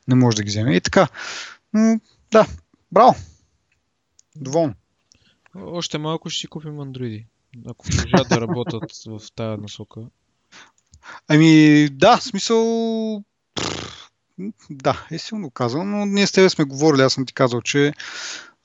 не 0.08 0.16
може 0.16 0.38
да 0.38 0.44
ги 0.44 0.50
вземе. 0.50 0.76
И 0.76 0.82
така. 0.82 1.08
да, 2.32 2.48
браво. 2.92 3.16
Доволно. 4.36 4.74
Още 5.56 5.98
малко 5.98 6.30
ще 6.30 6.40
си 6.40 6.48
купим 6.48 6.80
андроиди. 6.80 7.26
Ако 7.68 7.86
продължат 7.86 8.30
да 8.30 8.42
работят 8.42 8.92
в 9.06 9.22
тази 9.36 9.62
насока. 9.62 10.02
Ами, 11.28 11.90
да, 11.90 12.18
смисъл. 12.18 13.24
Да, 14.70 15.08
е 15.12 15.18
силно 15.18 15.50
казано, 15.50 15.84
но 15.84 16.06
ние 16.06 16.28
с 16.28 16.32
тебе 16.32 16.50
сме 16.50 16.66
говорили, 16.66 17.02
аз 17.02 17.14
съм 17.14 17.26
ти 17.26 17.34
казал, 17.34 17.62
че 17.62 17.94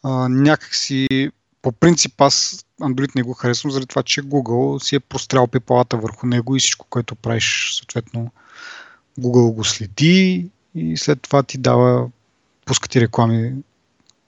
а, 0.02 0.28
някакси 0.28 1.30
по 1.62 1.72
принцип 1.72 2.20
аз 2.20 2.64
Android 2.80 3.16
не 3.16 3.22
го 3.22 3.32
харесвам, 3.32 3.70
заради 3.70 3.86
това, 3.86 4.02
че 4.02 4.22
Google 4.22 4.84
си 4.84 4.96
е 4.96 5.00
прострял 5.00 5.46
пепалата 5.46 5.96
върху 5.96 6.26
него 6.26 6.56
и 6.56 6.60
всичко, 6.60 6.86
което 6.90 7.14
правиш, 7.14 7.76
съответно 7.78 8.30
Google 9.20 9.52
го 9.52 9.64
следи 9.64 10.46
и 10.74 10.96
след 10.96 11.22
това 11.22 11.42
ти 11.42 11.58
дава, 11.58 12.08
пуска 12.64 12.88
ти 12.88 13.00
реклами 13.00 13.54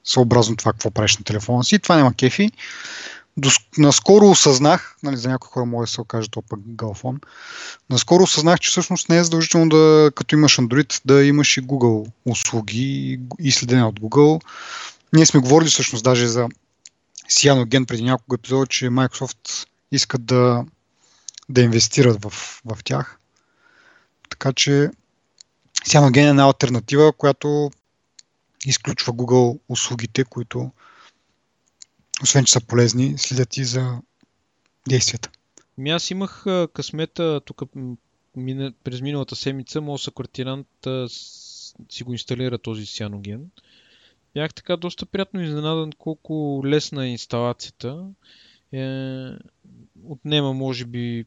съобразно 0.05 0.57
това, 0.57 0.73
какво 0.73 0.91
правиш 0.91 1.17
на 1.17 1.25
телефона 1.25 1.65
си. 1.65 1.79
Това 1.79 1.97
няма 1.97 2.15
кефи. 2.15 2.51
До, 3.37 3.51
наскоро 3.79 4.31
осъзнах, 4.31 4.97
нали, 5.03 5.17
за 5.17 5.29
някои 5.29 5.49
хора 5.53 5.65
може 5.65 5.89
да 5.89 5.93
се 5.93 6.01
окаже 6.01 6.29
това 6.29 6.43
пък 6.49 6.61
галфон, 6.67 7.21
наскоро 7.91 8.23
осъзнах, 8.23 8.61
че 8.61 8.71
всъщност 8.71 9.09
не 9.09 9.19
е 9.19 9.25
задължително 9.25 9.69
да, 9.69 10.11
като 10.15 10.35
имаш 10.35 10.57
Android, 10.57 11.01
да 11.05 11.25
имаш 11.25 11.57
и 11.57 11.63
Google 11.63 12.11
услуги 12.25 13.21
и 13.39 13.53
следене 13.53 13.85
от 13.85 14.01
Google. 14.01 14.43
Ние 15.13 15.27
сме 15.27 15.41
говорили 15.41 15.69
всъщност 15.69 16.05
даже 16.05 16.27
за 16.27 16.49
Cyanogen 17.29 17.87
преди 17.87 18.03
няколко 18.03 18.35
епизода, 18.35 18.67
че 18.67 18.87
Microsoft 18.87 19.69
искат 19.93 20.27
да, 20.27 20.65
да 21.49 21.61
инвестират 21.63 22.25
в, 22.25 22.31
в 22.65 22.79
тях. 22.85 23.19
Така 24.31 24.53
че 24.53 24.91
Cyanogen 25.85 26.27
е 26.27 26.29
една 26.29 26.45
альтернатива, 26.45 27.13
която 27.13 27.71
изключва 28.65 29.13
Google 29.13 29.61
услугите, 29.69 30.25
които 30.25 30.71
освен, 32.23 32.45
че 32.45 32.53
са 32.53 32.61
полезни, 32.61 33.19
следят 33.19 33.57
и 33.57 33.65
за 33.65 33.99
действията. 34.89 35.31
Ми 35.79 35.91
аз 35.91 36.11
имах 36.11 36.45
късмета 36.73 37.41
тук 37.45 37.63
през 38.85 39.01
миналата 39.01 39.37
седмица, 39.37 39.81
моят 39.81 40.01
съквартирант 40.01 40.69
си 41.91 42.05
го 42.05 42.13
инсталира 42.13 42.59
този 42.59 42.87
Cyanogen. 42.87 43.41
Бях 44.35 44.55
така 44.55 44.77
доста 44.77 45.07
приятно 45.07 45.43
изненадан 45.43 45.93
колко 45.99 46.63
лесна 46.65 47.07
е 47.07 47.11
инсталацията. 47.11 48.07
Е, 48.73 48.85
отнема 50.05 50.53
може 50.53 50.85
би... 50.85 51.27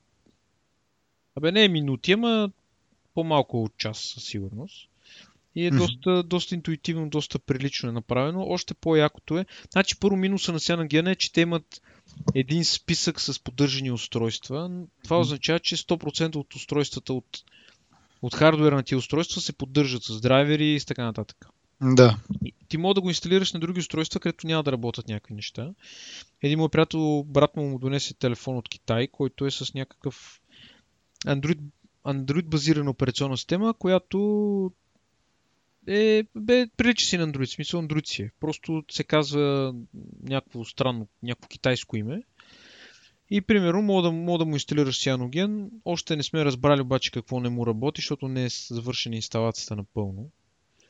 Абе 1.36 1.52
не 1.52 1.64
е 1.64 1.70
минути, 1.70 2.12
ама 2.12 2.52
по-малко 3.14 3.64
от 3.64 3.78
час 3.78 4.00
със 4.00 4.24
сигурност. 4.24 4.88
И 5.56 5.66
е 5.66 5.72
доста, 5.72 6.24
доста 6.24 6.56
интуитивно, 6.56 7.10
доста 7.10 7.40
прилично 7.40 7.90
е 7.90 7.92
направено. 7.92 8.46
Още 8.48 8.74
по-якото 8.74 9.38
е. 9.38 9.46
Значи 9.72 10.00
първо 10.00 10.18
минуса 10.18 10.52
на 10.54 10.60
Cyanogen 10.60 11.12
е, 11.12 11.16
че 11.16 11.34
те 11.34 11.42
имат 11.42 11.82
един 12.36 12.66
списък 12.66 13.22
с 13.22 13.44
поддържани 13.44 13.92
устройства. 13.92 14.72
Това 15.04 15.20
означава, 15.20 15.60
че 15.60 15.78
100% 15.78 16.36
от 16.36 16.56
устройствата 16.56 17.14
от, 17.14 17.44
от 18.22 18.36
хардуера 18.36 18.76
на 18.76 18.84
тия 18.84 18.98
устройства 18.98 19.42
се 19.42 19.54
поддържат 19.54 20.04
с 20.04 20.22
драйвери 20.22 20.68
и 20.74 20.80
с 20.80 20.86
така 20.86 21.04
нататък. 21.04 21.48
Да. 21.82 22.18
Ти 22.68 22.78
мога 22.78 22.94
да 22.94 23.02
го 23.02 23.10
инсталираш 23.10 23.54
на 23.54 23.60
други 23.60 23.80
устройства, 23.80 24.20
където 24.20 24.48
няма 24.48 24.64
да 24.64 24.72
работят 24.72 25.08
някакви 25.08 25.34
неща. 25.34 25.74
Един 26.42 26.60
мой 26.60 26.70
приятел, 26.70 27.24
брат 27.24 27.56
му 27.56 27.70
му 27.70 27.80
донесе 27.80 28.14
телефон 28.14 28.58
от 28.58 28.70
Китай, 28.70 29.08
който 29.08 29.46
е 29.46 29.52
с 29.52 29.74
някакъв 29.74 30.42
Android, 31.26 31.60
Android 32.06 32.46
базирана 32.46 32.90
операционна 32.90 33.38
система, 33.38 33.74
която 33.74 34.72
е, 35.88 36.24
бе, 36.36 36.68
прилича 36.78 37.06
си 37.06 37.18
на 37.18 37.28
Android, 37.28 37.56
смисъл 37.56 37.82
Android 37.82 38.08
си 38.08 38.22
е. 38.22 38.32
Просто 38.40 38.84
се 38.92 39.04
казва 39.04 39.76
някакво 40.24 40.66
странно, 40.66 41.08
някакво 41.24 41.48
китайско 41.48 41.98
име. 41.98 42.24
И 43.30 43.42
примерно 43.42 43.82
мога 43.82 44.02
да, 44.02 44.12
мога 44.12 44.38
да 44.38 44.46
му 44.46 44.56
инсталираш 44.56 44.96
Cyanogen. 44.96 45.70
Още 45.86 46.16
не 46.16 46.24
сме 46.24 46.46
разбрали 46.46 46.82
обаче 46.82 47.12
какво 47.12 47.40
не 47.40 47.50
му 47.50 47.68
работи, 47.68 48.02
защото 48.02 48.28
не 48.28 48.46
е 48.46 48.50
завършена 48.50 49.16
инсталацията 49.16 49.76
напълно. 49.76 50.30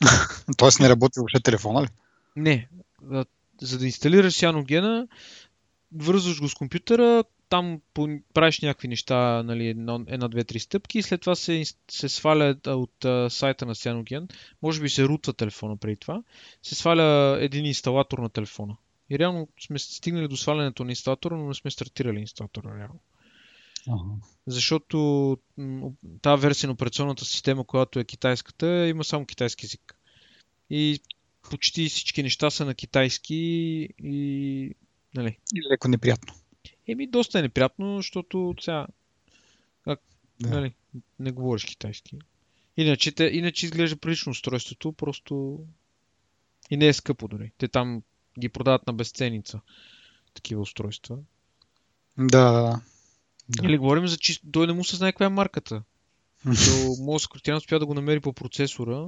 Тоест 0.58 0.80
не 0.80 0.90
работи 0.90 1.20
въобще 1.20 1.40
телефона 1.40 1.84
ли? 1.84 1.88
Не. 2.36 2.68
За 3.62 3.78
да 3.78 3.86
инсталираш 3.86 4.34
Cyanogen, 4.34 5.08
вързваш 5.96 6.42
го 6.42 6.50
с 6.50 6.54
компютъра, 6.54 7.24
там 7.50 7.82
правиш 8.34 8.60
някакви 8.60 8.88
неща, 8.88 9.44
нали, 9.44 9.68
една, 9.68 10.28
две, 10.28 10.44
три 10.44 10.60
стъпки 10.60 11.00
и 11.00 11.02
след 11.02 11.22
това 11.22 11.36
се, 11.36 11.64
се 11.92 12.10
сваля 12.10 12.56
от 12.68 13.06
а, 13.06 13.30
сайта 13.30 13.66
на 13.66 13.76
Cyanogen, 13.76 14.34
може 14.62 14.82
би 14.82 14.90
се 14.90 15.04
рутва 15.04 15.34
телефона 15.34 15.78
преди 15.78 15.98
това, 15.98 16.24
се 16.64 16.76
сваля 16.76 17.38
един 17.42 17.66
инсталатор 17.66 18.20
на 18.20 18.30
телефона. 18.30 18.78
И 19.10 19.20
реално 19.20 19.48
сме 19.60 19.80
стигнали 19.80 20.28
до 20.28 20.38
свалянето 20.38 20.84
на 20.84 20.92
инсталатора, 20.92 21.36
но 21.36 21.48
не 21.48 21.54
сме 21.54 21.72
стартирали 21.72 22.20
инсталатора 22.20 22.78
реално. 22.78 23.00
Ага. 23.88 24.13
Защото 24.48 25.38
тази 26.22 26.41
версия 26.41 26.67
на 26.67 26.74
операционната 26.74 27.26
система, 27.26 27.63
която 27.63 28.00
е 28.00 28.04
китайската, 28.04 28.88
има 28.88 29.04
само 29.04 29.26
китайски 29.26 29.65
език. 29.65 29.96
И 30.70 31.00
почти 31.50 31.89
всички 31.89 32.24
неща 32.24 32.50
са 32.50 32.65
на 32.65 32.76
китайски 32.76 33.36
и 34.04 34.76
нали, 35.15 35.38
И 35.56 35.62
леко 35.72 35.88
неприятно. 35.88 36.34
Еми, 36.88 37.08
доста 37.08 37.39
е 37.39 37.41
неприятно, 37.41 37.98
защото 37.98 38.56
сега 38.62 38.88
Да. 39.88 39.98
нали, 40.39 40.74
не 41.20 41.32
говориш 41.32 41.65
китайски. 41.65 42.17
Иначе, 42.78 43.12
те, 43.12 43.24
иначе 43.24 43.65
изглежда 43.65 43.98
прилично 43.98 44.32
устройството, 44.32 44.94
просто 44.94 45.60
и 46.70 46.78
не 46.78 46.88
е 46.88 46.94
скъпо 46.94 47.28
дори. 47.28 47.52
Те 47.58 47.67
там 47.67 48.04
ги 48.39 48.50
продават 48.50 48.88
на 48.88 48.94
безценица 48.94 49.62
такива 50.34 50.62
устройства. 50.62 51.17
Да, 52.17 52.52
да, 52.52 52.62
да. 52.62 52.82
Да. 53.58 53.68
Или 53.68 53.78
говорим 53.78 54.08
за 54.08 54.18
чисто... 54.18 54.48
Той 54.52 54.68
не 54.68 54.74
му 54.74 54.84
се 54.84 54.96
знае 54.96 55.12
каква 55.12 55.26
е 55.26 55.30
марката. 55.30 55.84
Мозък 57.00 57.32
тя 57.44 57.56
успя 57.56 57.80
да 57.80 57.86
го 57.86 57.94
намери 57.94 58.20
по 58.20 58.34
процесора 58.34 59.08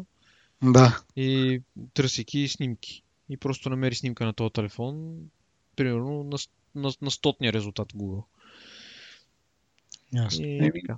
Да. 0.63 1.01
и 1.15 1.61
търсейки 1.93 2.47
снимки. 2.47 3.03
И 3.29 3.37
просто 3.37 3.69
намери 3.69 3.95
снимка 3.95 4.25
на 4.25 4.33
този 4.33 4.53
телефон, 4.53 5.15
примерно 5.75 6.23
на, 6.23 6.37
на, 6.75 6.93
на 7.01 7.11
стотния 7.11 7.53
резултат 7.53 7.91
в 7.91 7.95
Google. 7.95 8.23
Ясно. 10.13 10.45
И, 10.45 10.71
така. 10.81 10.97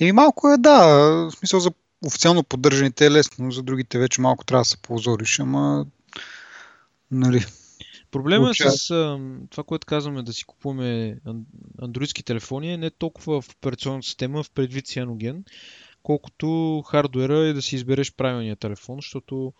И 0.00 0.12
малко 0.12 0.48
е, 0.48 0.58
да, 0.58 0.86
в 1.30 1.30
смисъл 1.30 1.60
за 1.60 1.70
официално 2.06 2.44
поддържаните 2.44 3.06
е 3.06 3.10
лесно, 3.10 3.52
за 3.52 3.62
другите 3.62 3.98
вече 3.98 4.20
малко 4.20 4.44
трябва 4.44 4.60
да 4.60 4.64
се 4.64 4.76
позориш, 4.76 5.38
ама 5.38 5.86
нали, 7.10 7.44
Проблема 8.16 8.44
Получава. 8.44 8.70
с 8.70 8.90
а, 8.90 9.20
това, 9.50 9.64
което 9.64 9.86
казваме 9.86 10.22
да 10.22 10.32
си 10.32 10.44
купуваме 10.44 11.18
ан- 11.26 11.44
андроидски 11.82 12.22
телефони 12.22 12.72
е 12.72 12.76
не 12.76 12.90
толкова 12.90 13.42
в 13.42 13.50
операционната 13.50 14.06
система 14.06 14.42
в 14.42 14.50
предвид 14.50 14.86
Cyanogen, 14.86 15.42
колкото 16.02 16.82
хардуера 16.86 17.38
е 17.38 17.52
да 17.52 17.62
си 17.62 17.76
избереш 17.76 18.12
правилния 18.12 18.56
телефон, 18.56 18.96
защото 18.98 19.52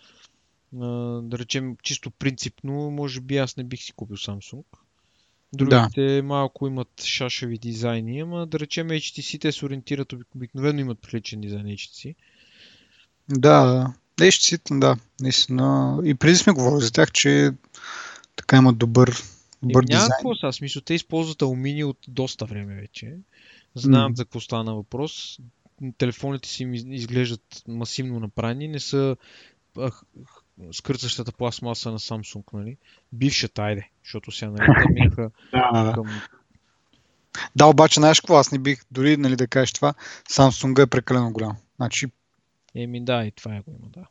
а, 0.80 0.86
да 1.22 1.38
речем 1.38 1.76
чисто 1.82 2.10
принципно, 2.10 2.90
може 2.90 3.20
би 3.20 3.36
аз 3.36 3.56
не 3.56 3.64
бих 3.64 3.82
си 3.82 3.92
купил 3.92 4.16
Samsung. 4.16 4.64
Другите 5.52 6.22
малко 6.22 6.66
имат 6.66 7.02
шашеви 7.04 7.58
дизайни, 7.58 8.20
ама 8.20 8.46
да 8.46 8.58
речем 8.58 8.88
HTC 8.88 9.40
те 9.40 9.52
се 9.52 9.66
ориентират 9.66 10.12
обик- 10.12 10.36
обикновено 10.36 10.80
имат 10.80 10.98
приличен 10.98 11.40
дизайн 11.40 11.66
HTC. 11.66 12.14
да, 13.28 13.64
да. 13.64 13.94
Си, 14.30 14.58
да, 14.70 14.96
наистина. 15.20 15.98
И 16.04 16.14
преди 16.14 16.36
сме 16.36 16.52
говорили 16.52 16.84
за 16.84 16.92
тях, 16.92 17.12
че 17.12 17.50
така 18.36 18.56
имат 18.56 18.78
добър, 18.78 19.22
добър 19.62 19.84
няма 19.84 19.86
дизайн. 19.86 20.08
какво 20.08 20.34
сега, 20.34 20.52
смисъл, 20.52 20.82
те 20.82 20.94
използват 20.94 21.42
алуминий 21.42 21.84
от 21.84 21.98
доста 22.08 22.44
време 22.44 22.74
вече. 22.74 23.14
Знаят 23.74 24.10
М. 24.10 24.16
за 24.16 24.24
какво 24.24 24.40
стана 24.40 24.74
въпрос. 24.74 25.38
Телефоните 25.98 26.48
си 26.48 26.62
им 26.62 26.74
из- 26.74 26.84
изглеждат 26.86 27.62
масивно 27.68 28.20
направени, 28.20 28.68
не 28.68 28.80
са 28.80 29.16
а, 29.78 29.90
х- 29.90 30.02
х- 30.24 30.42
скърцащата 30.72 31.32
пластмаса 31.32 31.92
на 31.92 31.98
Samsung, 31.98 32.44
нали? 32.52 32.76
Бившата, 33.12 33.62
айде, 33.62 33.88
защото 34.04 34.32
сега 34.32 34.50
нали, 34.50 34.66
те 34.82 34.92
минаха 34.92 35.30
Да, 35.52 35.70
да, 35.72 35.84
да. 35.84 35.92
към... 35.92 36.06
да, 37.56 37.66
обаче 37.66 38.00
знаеш 38.00 38.20
какво, 38.20 38.36
аз 38.36 38.52
не 38.52 38.58
бих 38.58 38.82
дори 38.90 39.16
нали, 39.16 39.36
да 39.36 39.46
кажеш 39.46 39.72
това, 39.72 39.94
Samsung 40.30 40.82
е 40.82 40.86
прекалено 40.86 41.32
голям. 41.32 41.56
Значи, 41.76 42.06
Еми 42.74 43.04
да, 43.04 43.24
и 43.24 43.30
това 43.30 43.56
е 43.56 43.60
го 43.60 43.70
има, 43.70 43.88
да. 43.90 44.06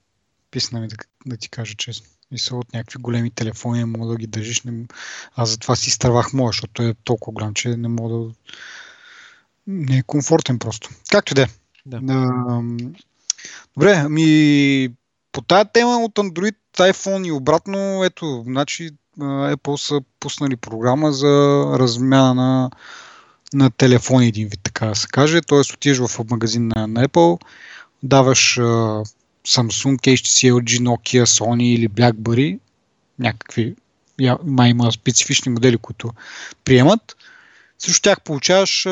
Писна 0.55 0.79
ми 0.79 0.87
да, 0.87 0.95
да 1.25 1.37
ти 1.37 1.49
кажа 1.49 1.75
честно. 1.77 2.07
И 2.31 2.39
са 2.39 2.55
от 2.55 2.73
някакви 2.73 2.99
големи 3.01 3.31
телефони, 3.31 3.79
не 3.79 3.85
мога 3.85 4.11
да 4.11 4.15
ги 4.15 4.27
държиш. 4.27 4.63
Не... 4.63 4.85
Аз 5.35 5.49
затова 5.49 5.75
си 5.75 5.89
изтървах 5.89 6.33
моя, 6.33 6.49
защото 6.49 6.83
е 6.83 6.95
толкова 7.03 7.33
голям, 7.33 7.53
че 7.53 7.77
не 7.77 7.87
мога 7.87 8.15
да... 8.15 8.31
Не 9.67 9.97
е 9.97 10.03
комфортен 10.03 10.59
просто. 10.59 10.89
Както 11.11 11.33
и 11.33 11.35
да 11.35 11.41
е. 11.41 11.47
Да. 11.85 12.61
Добре, 13.77 13.93
ами 14.05 14.93
по 15.31 15.41
тая 15.41 15.65
тема 15.65 15.97
от 15.97 16.13
Android, 16.13 16.55
iPhone 16.73 17.27
и 17.27 17.31
обратно, 17.31 18.03
ето, 18.03 18.43
значи 18.45 18.89
Apple 19.19 19.75
са 19.75 20.01
пуснали 20.19 20.55
програма 20.55 21.11
за 21.11 21.65
размяна 21.79 22.33
на, 22.33 22.71
на 23.53 23.71
телефони 23.71 24.27
един 24.27 24.47
вид, 24.47 24.59
така 24.63 24.85
да 24.85 24.95
се 24.95 25.07
каже. 25.07 25.41
Тоест 25.41 25.73
отиваш 25.73 26.11
в 26.11 26.29
магазин 26.29 26.71
на, 26.75 26.87
на 26.87 27.07
Apple, 27.07 27.41
даваш 28.03 28.59
Samsung, 29.47 29.97
HTC, 29.97 30.51
LG, 30.51 30.79
Nokia, 30.79 31.25
Sony 31.25 31.63
или 31.63 31.89
BlackBerry, 31.89 32.59
някакви, 33.19 33.75
май 34.43 34.69
има 34.69 34.91
специфични 34.91 35.51
модели, 35.51 35.77
които 35.77 36.11
приемат. 36.63 37.15
Срещу 37.79 38.01
тях 38.01 38.21
получаваш 38.21 38.85
а, 38.85 38.91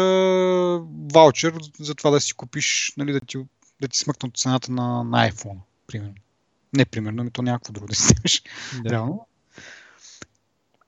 ваучер 1.14 1.54
за 1.80 1.96
това 1.96 2.12
да 2.12 2.22
си 2.22 2.34
купиш, 2.34 2.94
нали, 2.98 3.12
да 3.12 3.20
ти, 3.20 3.38
да 3.82 3.88
ти 3.88 3.98
смъкнат 3.98 4.38
цената 4.38 4.72
на, 4.72 5.04
на 5.04 5.32
iPhone, 5.32 5.58
примерно. 5.88 6.16
Не 6.74 6.86
примерно, 6.86 7.22
ами 7.22 7.32
то 7.32 7.42
някакво 7.42 7.74
друго 7.74 7.88
да 7.88 7.96
си 7.96 8.04
вземеш. 8.04 8.44
да. 8.84 8.90
Реално. 8.90 9.28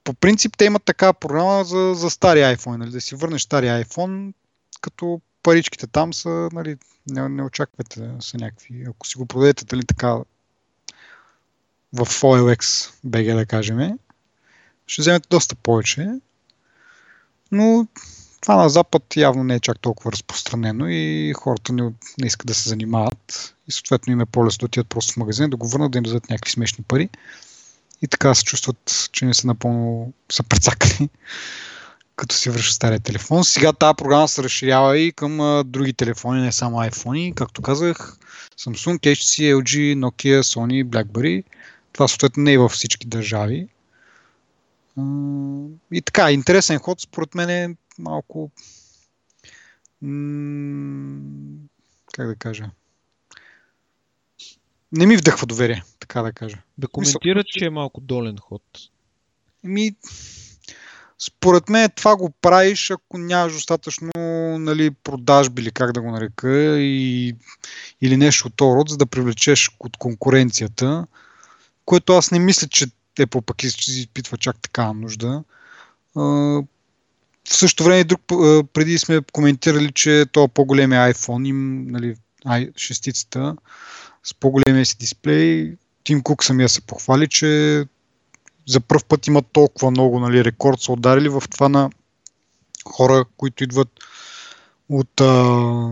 По 0.03 0.13
принцип 0.13 0.57
те 0.57 0.65
имат 0.65 0.83
такава 0.83 1.13
програма 1.13 1.63
за, 1.63 1.93
за 1.95 2.09
стари 2.09 2.39
iPhone, 2.39 2.77
нали, 2.77 2.91
да 2.91 3.01
си 3.01 3.15
върнеш 3.15 3.41
стария 3.41 3.85
iPhone, 3.85 4.33
като 4.81 5.21
паричките 5.45 5.87
там 5.87 6.13
са, 6.13 6.49
нали, 6.53 6.77
не, 7.09 7.29
не 7.29 7.43
очаквате 7.43 7.99
да 7.99 8.21
са 8.21 8.37
някакви. 8.37 8.85
Ако 8.89 9.07
си 9.07 9.17
го 9.17 9.25
продадете, 9.25 9.65
дали 9.65 9.85
така 9.85 10.15
в 11.93 12.05
OLX 12.05 12.91
BG, 13.07 13.35
да 13.35 13.45
кажем, 13.45 13.97
ще 14.87 15.01
вземете 15.01 15.27
доста 15.29 15.55
повече. 15.55 16.09
Но 17.51 17.87
това 18.41 18.55
на 18.55 18.69
Запад 18.69 19.15
явно 19.15 19.43
не 19.43 19.55
е 19.55 19.59
чак 19.59 19.79
толкова 19.79 20.11
разпространено 20.11 20.87
и 20.87 21.33
хората 21.35 21.73
не, 21.73 21.83
не 22.21 22.27
искат 22.27 22.47
да 22.47 22.53
се 22.53 22.69
занимават. 22.69 23.55
И 23.67 23.71
съответно 23.71 24.13
им 24.13 24.21
е 24.21 24.25
по-лесно 24.25 24.59
да 24.59 24.65
отидат 24.65 24.89
просто 24.89 25.13
в 25.13 25.17
магазин, 25.17 25.49
да 25.49 25.57
го 25.57 25.67
върнат, 25.67 25.91
да 25.91 25.97
им 25.97 26.03
дадат 26.03 26.29
някакви 26.29 26.51
смешни 26.51 26.83
пари. 26.83 27.09
И 28.01 28.07
така 28.07 28.35
се 28.35 28.43
чувстват, 28.43 29.09
че 29.11 29.25
не 29.25 29.33
са 29.33 29.47
напълно 29.47 30.13
са 30.31 30.43
прецакали, 30.43 31.09
като 32.15 32.35
си 32.35 32.49
връща 32.49 32.73
стария 32.73 32.99
телефон. 32.99 33.43
Сега 33.43 33.73
тази 33.73 33.95
програма 33.97 34.27
се 34.27 34.43
разширява 34.43 34.97
и 34.97 35.11
към 35.11 35.41
а, 35.41 35.63
други 35.63 35.93
телефони, 35.93 36.41
не 36.41 36.51
само 36.51 36.77
iPhone. 36.77 37.33
Както 37.33 37.61
казах, 37.61 38.17
Samsung, 38.59 38.99
HTC, 38.99 39.55
LG, 39.55 39.95
Nokia, 39.95 40.41
Sony, 40.41 40.85
BlackBerry. 40.85 41.43
Това 41.93 42.07
съответно 42.07 42.43
не 42.43 42.53
е 42.53 42.57
във 42.57 42.71
всички 42.71 43.07
държави. 43.07 43.67
А, 44.97 45.01
И 45.91 46.01
така, 46.01 46.31
интересен 46.31 46.79
ход, 46.79 47.01
според 47.01 47.35
мен 47.35 47.49
е 47.49 47.75
малко. 47.99 48.51
м, 50.01 51.19
Как 52.13 52.27
да 52.27 52.35
кажа? 52.35 52.69
Не 54.91 55.05
ми 55.05 55.17
вдъхва 55.17 55.47
доверие, 55.47 55.83
така 55.99 56.21
да 56.21 56.33
кажа. 56.33 56.57
Да 56.77 56.87
коментират, 56.87 57.45
че 57.47 57.65
е 57.65 57.69
малко 57.69 58.01
долен 58.01 58.37
ход. 58.37 58.61
Ми, 59.63 59.95
според 61.19 61.69
мен 61.69 61.89
това 61.95 62.15
го 62.15 62.29
правиш, 62.41 62.91
ако 62.91 63.17
нямаш 63.17 63.53
достатъчно 63.53 64.11
нали, 64.59 64.91
продажби 64.91 65.61
или 65.61 65.71
как 65.71 65.91
да 65.91 66.01
го 66.01 66.11
нарека 66.11 66.79
и, 66.79 67.35
или 68.01 68.17
нещо 68.17 68.47
от 68.47 68.55
този 68.55 68.75
род, 68.75 68.89
за 68.89 68.97
да 68.97 69.05
привлечеш 69.05 69.71
от 69.79 69.97
конкуренцията, 69.97 71.07
което 71.85 72.13
аз 72.13 72.31
не 72.31 72.39
мисля, 72.39 72.67
че 72.67 72.87
Apple 73.19 73.41
пък 73.41 73.63
из- 73.63 73.87
изпитва 73.87 74.37
чак 74.37 74.59
такава 74.61 74.93
нужда. 74.93 75.43
В 76.15 76.63
същото 77.45 77.83
време, 77.83 78.03
друг, 78.03 78.21
преди 78.73 78.97
сме 78.97 79.21
коментирали, 79.31 79.91
че 79.91 80.25
то 80.31 80.47
по-големия 80.47 81.13
iPhone 81.13 81.47
им, 81.47 81.87
нали, 81.87 82.15
шестицата, 82.77 83.55
с 84.23 84.33
по-големия 84.33 84.85
си 84.85 84.97
дисплей, 84.97 85.75
Тим 86.03 86.23
Кук 86.23 86.43
самия 86.43 86.69
се 86.69 86.81
похвали, 86.81 87.27
че 87.27 87.85
за 88.67 88.79
първ 88.79 89.03
път 89.07 89.27
имат 89.27 89.45
толкова 89.51 89.91
много 89.91 90.19
нали, 90.19 90.43
рекорд 90.43 90.81
са 90.81 90.91
ударили 90.91 91.29
в 91.29 91.43
това 91.51 91.69
на 91.69 91.89
хора, 92.89 93.25
които 93.37 93.63
идват 93.63 93.89
от 94.89 95.21
а, 95.21 95.91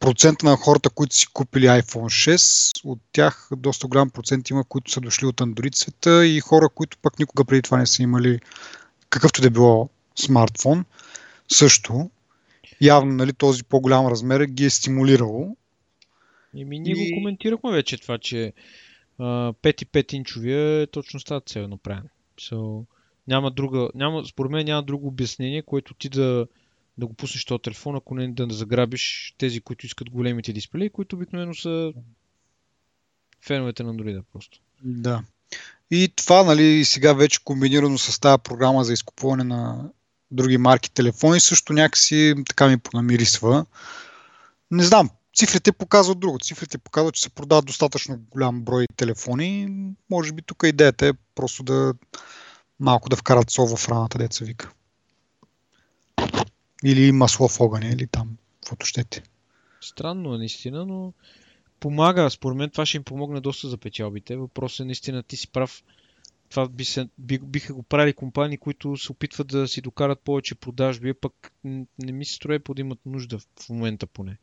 процента 0.00 0.46
на 0.46 0.56
хората, 0.56 0.90
които 0.90 1.14
си 1.14 1.26
купили 1.32 1.66
iPhone 1.66 2.34
6, 2.34 2.80
от 2.84 2.98
тях 3.12 3.48
доста 3.56 3.86
голям 3.86 4.10
процент 4.10 4.50
има, 4.50 4.64
които 4.64 4.90
са 4.90 5.00
дошли 5.00 5.26
от 5.26 5.36
Android 5.36 5.74
света 5.74 6.26
и 6.26 6.40
хора, 6.40 6.68
които 6.68 6.98
пък 7.02 7.18
никога 7.18 7.44
преди 7.44 7.62
това 7.62 7.78
не 7.78 7.86
са 7.86 8.02
имали 8.02 8.40
какъвто 9.10 9.42
да 9.42 9.50
било 9.50 9.88
смартфон, 10.16 10.84
също. 11.52 12.10
Явно 12.80 13.12
нали, 13.12 13.32
този 13.32 13.64
по-голям 13.64 14.06
размер 14.06 14.44
ги 14.44 14.64
е 14.64 14.70
стимулирало. 14.70 15.56
Еми, 16.56 16.78
ние 16.78 16.94
и... 16.96 17.10
го 17.10 17.20
коментирахме 17.20 17.72
вече 17.72 17.98
това, 17.98 18.18
че 18.18 18.52
5,5 19.20 20.14
инчовия 20.14 20.82
е 20.82 20.86
точно 20.86 21.20
става 21.20 21.40
цел 21.40 21.68
направен. 21.68 22.08
So, 22.40 22.84
няма 23.28 23.50
друга, 23.50 23.88
няма, 23.94 24.24
според 24.26 24.52
мен 24.52 24.66
няма 24.66 24.82
друго 24.82 25.08
обяснение, 25.08 25.62
което 25.62 25.94
ти 25.94 26.08
да, 26.08 26.46
да 26.98 27.06
го 27.06 27.14
пуснеш 27.14 27.44
този 27.44 27.62
телефон, 27.62 27.96
ако 27.96 28.14
не 28.14 28.32
да 28.32 28.54
заграбиш 28.54 29.34
тези, 29.38 29.60
които 29.60 29.86
искат 29.86 30.10
големите 30.10 30.52
дисплеи, 30.52 30.90
които 30.90 31.16
обикновено 31.16 31.54
са 31.54 31.92
феновете 33.42 33.82
на 33.82 33.94
Android 33.94 34.22
просто. 34.32 34.60
Да. 34.82 35.22
И 35.90 36.12
това, 36.16 36.44
нали, 36.44 36.84
сега 36.84 37.12
вече 37.12 37.44
комбинирано 37.44 37.98
с 37.98 38.20
тази 38.20 38.42
програма 38.42 38.84
за 38.84 38.92
изкупуване 38.92 39.44
на 39.44 39.90
други 40.30 40.58
марки 40.58 40.90
телефони, 40.90 41.40
също 41.40 41.72
някакси 41.72 42.34
така 42.48 42.68
ми 42.68 42.78
понамирисва. 42.78 43.66
Не 44.70 44.82
знам, 44.82 45.10
цифрите 45.34 45.72
показват 45.72 46.20
друго. 46.20 46.38
Цифрите 46.38 46.78
показват, 46.78 47.14
че 47.14 47.22
се 47.22 47.30
продават 47.30 47.66
достатъчно 47.66 48.18
голям 48.30 48.62
брой 48.62 48.86
телефони. 48.96 49.68
Може 50.10 50.32
би 50.32 50.42
тук 50.42 50.62
идеята 50.66 51.06
е 51.06 51.12
просто 51.34 51.62
да 51.62 51.94
малко 52.80 53.08
да 53.08 53.16
вкарат 53.16 53.50
сол 53.50 53.76
в 53.76 53.88
раната, 53.88 54.18
деца 54.18 54.44
вика. 54.44 54.72
Или 56.84 57.12
масло 57.12 57.48
в 57.48 57.60
огъня, 57.60 57.88
или 57.88 58.06
там, 58.06 58.36
каквото 58.60 58.86
щете. 58.86 59.22
Странно 59.80 60.34
е 60.34 60.38
наистина, 60.38 60.86
но 60.86 61.12
помага. 61.80 62.30
Според 62.30 62.58
мен 62.58 62.70
това 62.70 62.86
ще 62.86 62.96
им 62.96 63.04
помогне 63.04 63.40
доста 63.40 63.68
за 63.68 63.76
печалбите. 63.76 64.36
Въпросът 64.36 64.80
е 64.80 64.84
наистина, 64.84 65.22
ти 65.22 65.36
си 65.36 65.48
прав. 65.48 65.82
Това 66.50 66.68
би 66.68 66.84
се, 66.84 67.08
би, 67.18 67.38
биха 67.38 67.74
го 67.74 67.82
правили 67.82 68.12
компании, 68.12 68.58
които 68.58 68.96
се 68.96 69.12
опитват 69.12 69.46
да 69.46 69.68
си 69.68 69.80
докарат 69.80 70.20
повече 70.20 70.54
продажби, 70.54 71.14
пък 71.14 71.52
не 71.98 72.12
ми 72.12 72.24
се 72.24 72.34
строе 72.34 72.58
да 72.68 72.80
имат 72.80 72.98
нужда 73.06 73.38
в 73.38 73.68
момента 73.68 74.06
поне. 74.06 74.38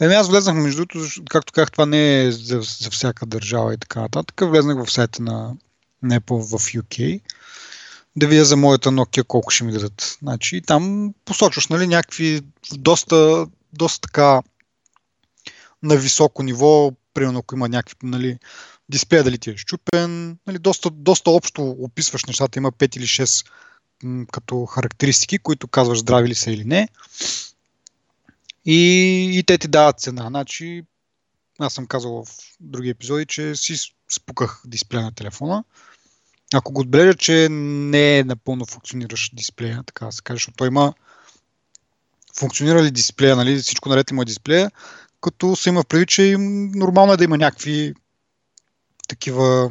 Еми 0.00 0.14
аз 0.14 0.28
влезнах 0.28 0.56
между 0.56 0.86
другото, 0.86 1.22
както 1.30 1.52
казах, 1.52 1.70
това 1.70 1.86
не 1.86 2.24
е 2.24 2.32
за, 2.32 2.60
за 2.60 2.90
всяка 2.90 3.26
държава 3.26 3.74
и 3.74 3.78
така 3.78 4.00
нататък. 4.00 4.40
Влезнах 4.42 4.84
в 4.84 4.92
сайта 4.92 5.22
на, 5.22 5.54
Apple 6.04 6.58
в 6.58 6.72
UK 6.72 7.20
да 8.16 8.26
видя 8.26 8.44
за 8.44 8.56
моята 8.56 8.90
Nokia 8.90 9.24
колко 9.24 9.50
ще 9.50 9.64
ми 9.64 9.72
дадат. 9.72 10.18
Значи, 10.22 10.62
там 10.66 11.14
посочваш 11.24 11.68
нали, 11.68 11.86
някакви 11.86 12.40
доста, 12.72 13.46
доста 13.72 14.00
така 14.00 14.42
на 15.82 15.96
високо 15.96 16.42
ниво, 16.42 16.92
примерно 17.14 17.38
ако 17.38 17.54
има 17.54 17.68
някакви 17.68 17.96
нали, 18.02 18.38
дисплея 18.88 19.24
дали 19.24 19.38
ти 19.38 19.50
е 19.50 19.56
щупен, 19.56 20.38
нали, 20.46 20.58
доста, 20.58 20.90
доста 20.90 21.30
общо 21.30 21.76
описваш 21.78 22.24
нещата, 22.24 22.58
има 22.58 22.72
5 22.72 22.96
или 22.96 23.04
6 23.04 23.46
м, 24.02 24.26
като 24.32 24.66
характеристики, 24.66 25.38
които 25.38 25.68
казваш 25.68 25.98
здрави 25.98 26.28
ли 26.28 26.34
са 26.34 26.50
или 26.50 26.64
не. 26.64 26.88
И, 28.64 29.30
и 29.38 29.42
те 29.42 29.58
ти 29.58 29.68
дават 29.68 30.00
цена. 30.00 30.26
Значи, 30.26 30.82
аз 31.58 31.74
съм 31.74 31.86
казал 31.86 32.24
в 32.24 32.28
други 32.60 32.88
епизоди, 32.88 33.26
че 33.26 33.56
си 33.56 33.76
спуках 34.14 34.62
дисплея 34.66 35.02
на 35.02 35.12
телефона. 35.12 35.64
Ако 36.54 36.72
го 36.72 36.80
отбележа, 36.80 37.14
че 37.14 37.48
не 37.50 38.18
е 38.18 38.24
напълно 38.24 38.66
функциониращ 38.66 39.36
дисплея, 39.36 39.82
така 39.86 40.06
да 40.06 40.12
се 40.12 40.22
каже, 40.22 40.36
защото 40.36 40.56
той 40.56 40.66
има 40.66 40.94
функционира 42.36 42.82
ли 42.82 42.90
дисплея, 42.90 43.36
нали, 43.36 43.56
всичко 43.56 43.88
наред 43.88 44.10
има 44.10 44.24
дисплея, 44.24 44.70
като 45.20 45.56
се 45.56 45.68
има 45.68 45.84
предвид, 45.84 46.08
че 46.08 46.36
нормално 46.38 47.12
е 47.12 47.16
да 47.16 47.24
има 47.24 47.38
някакви 47.38 47.94
такива 49.08 49.70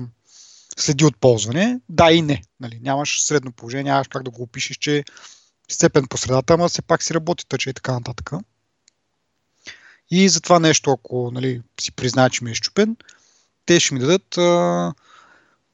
следи 0.78 1.06
от 1.06 1.18
ползване. 1.18 1.80
Да 1.90 2.12
и 2.12 2.22
не. 2.22 2.42
Нали. 2.60 2.80
Нямаш 2.82 3.24
средно 3.24 3.52
положение, 3.52 3.92
нямаш 3.92 4.08
как 4.08 4.24
да 4.24 4.32
го 4.32 4.44
опишеш, 4.44 4.78
че 4.78 5.04
степен 5.70 6.08
по 6.08 6.18
средата, 6.18 6.54
ама 6.54 6.70
все 6.70 6.82
пак 6.82 7.04
си 7.04 7.14
работи 7.14 7.48
тъча 7.48 7.70
и 7.70 7.74
така 7.74 7.94
нататък. 7.94 8.32
И 10.12 10.30
за 10.30 10.42
това 10.42 10.60
нещо, 10.60 10.92
ако 10.92 11.32
нали, 11.34 11.62
си 11.82 11.92
призная, 11.92 12.30
че 12.30 12.44
ми 12.44 12.52
е 12.52 12.56
щупен, 12.56 12.98
те 13.66 13.80
ще 13.80 13.94
ми 13.94 14.00
дадат 14.00 14.38
а, 14.38 14.94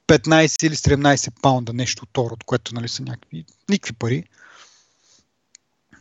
15 0.07 0.67
или 0.67 0.75
17 0.75 1.41
паунда, 1.41 1.73
нещо 1.73 2.05
второ, 2.09 2.33
от 2.33 2.43
което 2.43 2.75
нали, 2.75 2.87
са 2.87 3.03
някакви 3.03 3.45
никакви 3.69 3.93
пари. 3.93 4.23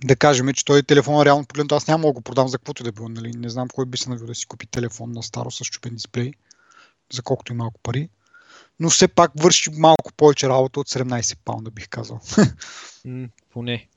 Да 0.05 0.17
кажем, 0.17 0.53
че 0.53 0.65
той 0.65 0.83
телефон 0.83 1.23
реално 1.23 1.45
погледнато 1.45 1.75
аз 1.75 1.87
няма 1.87 2.07
да 2.07 2.13
го 2.13 2.21
продам 2.21 2.49
за 2.49 2.59
каквото 2.59 2.85
да 2.85 2.93
било. 2.93 3.09
Нали. 3.09 3.33
Не 3.37 3.49
знам 3.49 3.69
кой 3.69 3.87
би 3.87 3.99
се 3.99 4.11
навил 4.11 4.27
да 4.27 4.35
си 4.35 4.47
купи 4.47 4.67
телефон 4.67 5.13
на 5.13 5.23
старо 5.23 5.51
с 5.51 5.65
чупен 5.65 5.95
дисплей, 5.95 6.33
за 7.13 7.23
колкото 7.23 7.53
и 7.53 7.57
малко 7.57 7.81
пари. 7.83 8.09
Но 8.81 8.91
все 8.91 9.09
пак 9.09 9.31
върши 9.37 9.71
малко 9.71 10.13
повече 10.17 10.49
работа 10.49 10.81
от 10.81 10.89
17 10.89 11.37
паунда, 11.45 11.71
бих 11.71 11.89
казал. 11.89 12.21
Mm, 13.07 13.31
поне. 13.51 13.89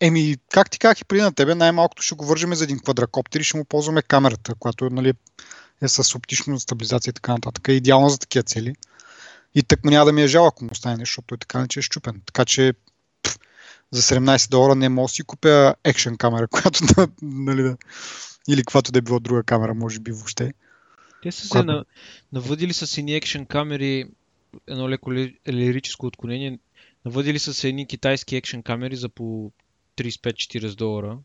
Еми, 0.00 0.36
как 0.52 0.70
ти 0.70 0.78
как 0.78 1.00
и 1.00 1.04
преди 1.04 1.22
на 1.22 1.32
тебе, 1.32 1.54
най-малкото 1.54 2.02
ще 2.02 2.14
го 2.14 2.26
вържеме 2.26 2.56
за 2.56 2.64
един 2.64 2.78
квадрокоптер 2.78 3.40
и 3.40 3.44
ще 3.44 3.58
му 3.58 3.64
ползваме 3.64 4.02
камерата, 4.02 4.54
която 4.54 4.90
нали, 4.90 5.12
е 5.82 5.88
с 5.88 6.14
оптична 6.14 6.60
стабилизация 6.60 7.10
и 7.10 7.14
така 7.14 7.32
нататък. 7.32 7.68
Е 7.68 7.72
идеална 7.72 8.10
за 8.10 8.18
такива 8.18 8.42
цели. 8.42 8.74
И 9.54 9.62
так 9.62 9.84
няма 9.84 10.04
да 10.04 10.12
ми 10.12 10.22
е 10.22 10.28
жал, 10.28 10.46
ако 10.46 10.64
му 10.64 10.74
стане 10.74 10.96
нещо, 10.96 11.10
защото 11.10 11.26
той 11.26 11.38
така 11.38 11.60
не 11.60 11.68
че 11.68 11.78
е 11.78 11.82
щупен. 11.82 12.22
Така 12.26 12.44
че 12.44 12.72
пф, 13.22 13.38
за 13.90 14.02
17 14.02 14.50
долара 14.50 14.74
не 14.74 14.88
мога 14.88 15.04
да 15.04 15.08
си 15.08 15.22
купя 15.22 15.74
екшен 15.84 16.16
камера, 16.16 16.48
която 16.50 16.84
да, 16.84 17.08
нали, 17.22 17.62
да, 17.62 17.76
или 18.48 18.60
каквато 18.60 18.92
да 18.92 18.98
е 18.98 19.02
било 19.02 19.20
друга 19.20 19.42
камера, 19.42 19.74
може 19.74 20.00
би 20.00 20.12
въобще. 20.12 20.52
Те 21.22 21.32
са 21.32 21.48
се 21.48 21.62
на, 21.62 21.84
навъдили 22.32 22.72
с 22.72 22.98
едни 22.98 23.14
екшен 23.14 23.46
камери, 23.46 24.04
едно 24.66 24.88
леко 24.88 25.12
лирическо 25.48 26.06
отклонение, 26.06 26.58
навъдили 27.04 27.38
с 27.38 27.64
едни 27.64 27.86
китайски 27.86 28.36
екшен 28.36 28.62
камери 28.62 28.96
за 28.96 29.08
по 29.08 29.52
35-40 29.96 30.74
долара, 30.74 31.18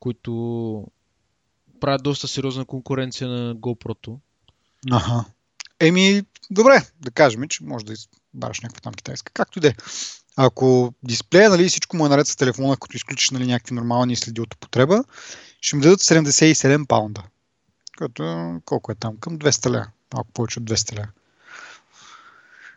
които 0.00 0.86
правят 1.80 2.02
доста 2.02 2.28
сериозна 2.28 2.64
конкуренция 2.64 3.28
на 3.28 3.56
GoPro-то. 3.56 4.20
Ага. 4.90 5.24
Еми, 5.80 6.22
добре, 6.50 6.86
да 7.00 7.10
кажем, 7.10 7.48
че 7.48 7.64
може 7.64 7.84
да 7.84 7.92
избараш 7.92 8.60
някаква 8.60 8.80
там 8.80 8.94
китайска. 8.94 9.32
Както 9.32 9.58
и 9.58 9.62
да 9.62 9.68
е. 9.68 9.74
Ако 10.36 10.94
дисплея, 11.02 11.50
нали, 11.50 11.68
всичко 11.68 11.96
му 11.96 12.06
е 12.06 12.08
наред 12.08 12.26
с 12.26 12.36
телефона, 12.36 12.76
като 12.76 12.96
изключиш 12.96 13.30
нали, 13.30 13.46
някакви 13.46 13.74
нормални 13.74 14.16
следи 14.16 14.40
от 14.40 14.54
употреба, 14.54 15.04
ще 15.60 15.76
ми 15.76 15.82
дадат 15.82 16.00
77 16.00 16.86
паунда. 16.86 17.22
Което 17.98 18.60
колко 18.64 18.92
е 18.92 18.94
там? 18.94 19.16
Към 19.16 19.38
200 19.38 19.70
ля. 19.70 19.86
Малко 20.14 20.32
повече 20.32 20.58
от 20.58 20.64
200 20.64 20.98
ля. 20.98 21.06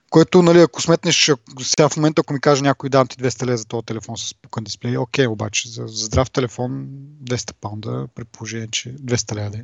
Което, 0.09 0.41
нали, 0.41 0.59
ако 0.59 0.81
сметнеш, 0.81 1.31
сега 1.61 1.89
в 1.89 1.97
момента, 1.97 2.21
ако 2.21 2.33
ми 2.33 2.41
каже 2.41 2.61
някой 2.61 2.89
дам 2.89 3.07
ти 3.07 3.17
200 3.17 3.45
лева 3.45 3.57
за 3.57 3.65
този 3.65 3.85
телефон 3.85 4.17
с 4.17 4.33
пукан 4.33 4.63
дисплей, 4.63 4.97
окей, 4.97 5.27
обаче 5.27 5.69
за, 5.69 5.87
за 5.87 6.05
здрав 6.05 6.31
телефон 6.31 6.87
200 7.23 7.53
паунда, 7.53 8.07
предположение, 8.15 8.67
че 8.71 8.95
200 8.95 9.35
лева 9.35 9.49
да 9.49 9.57
е. 9.57 9.63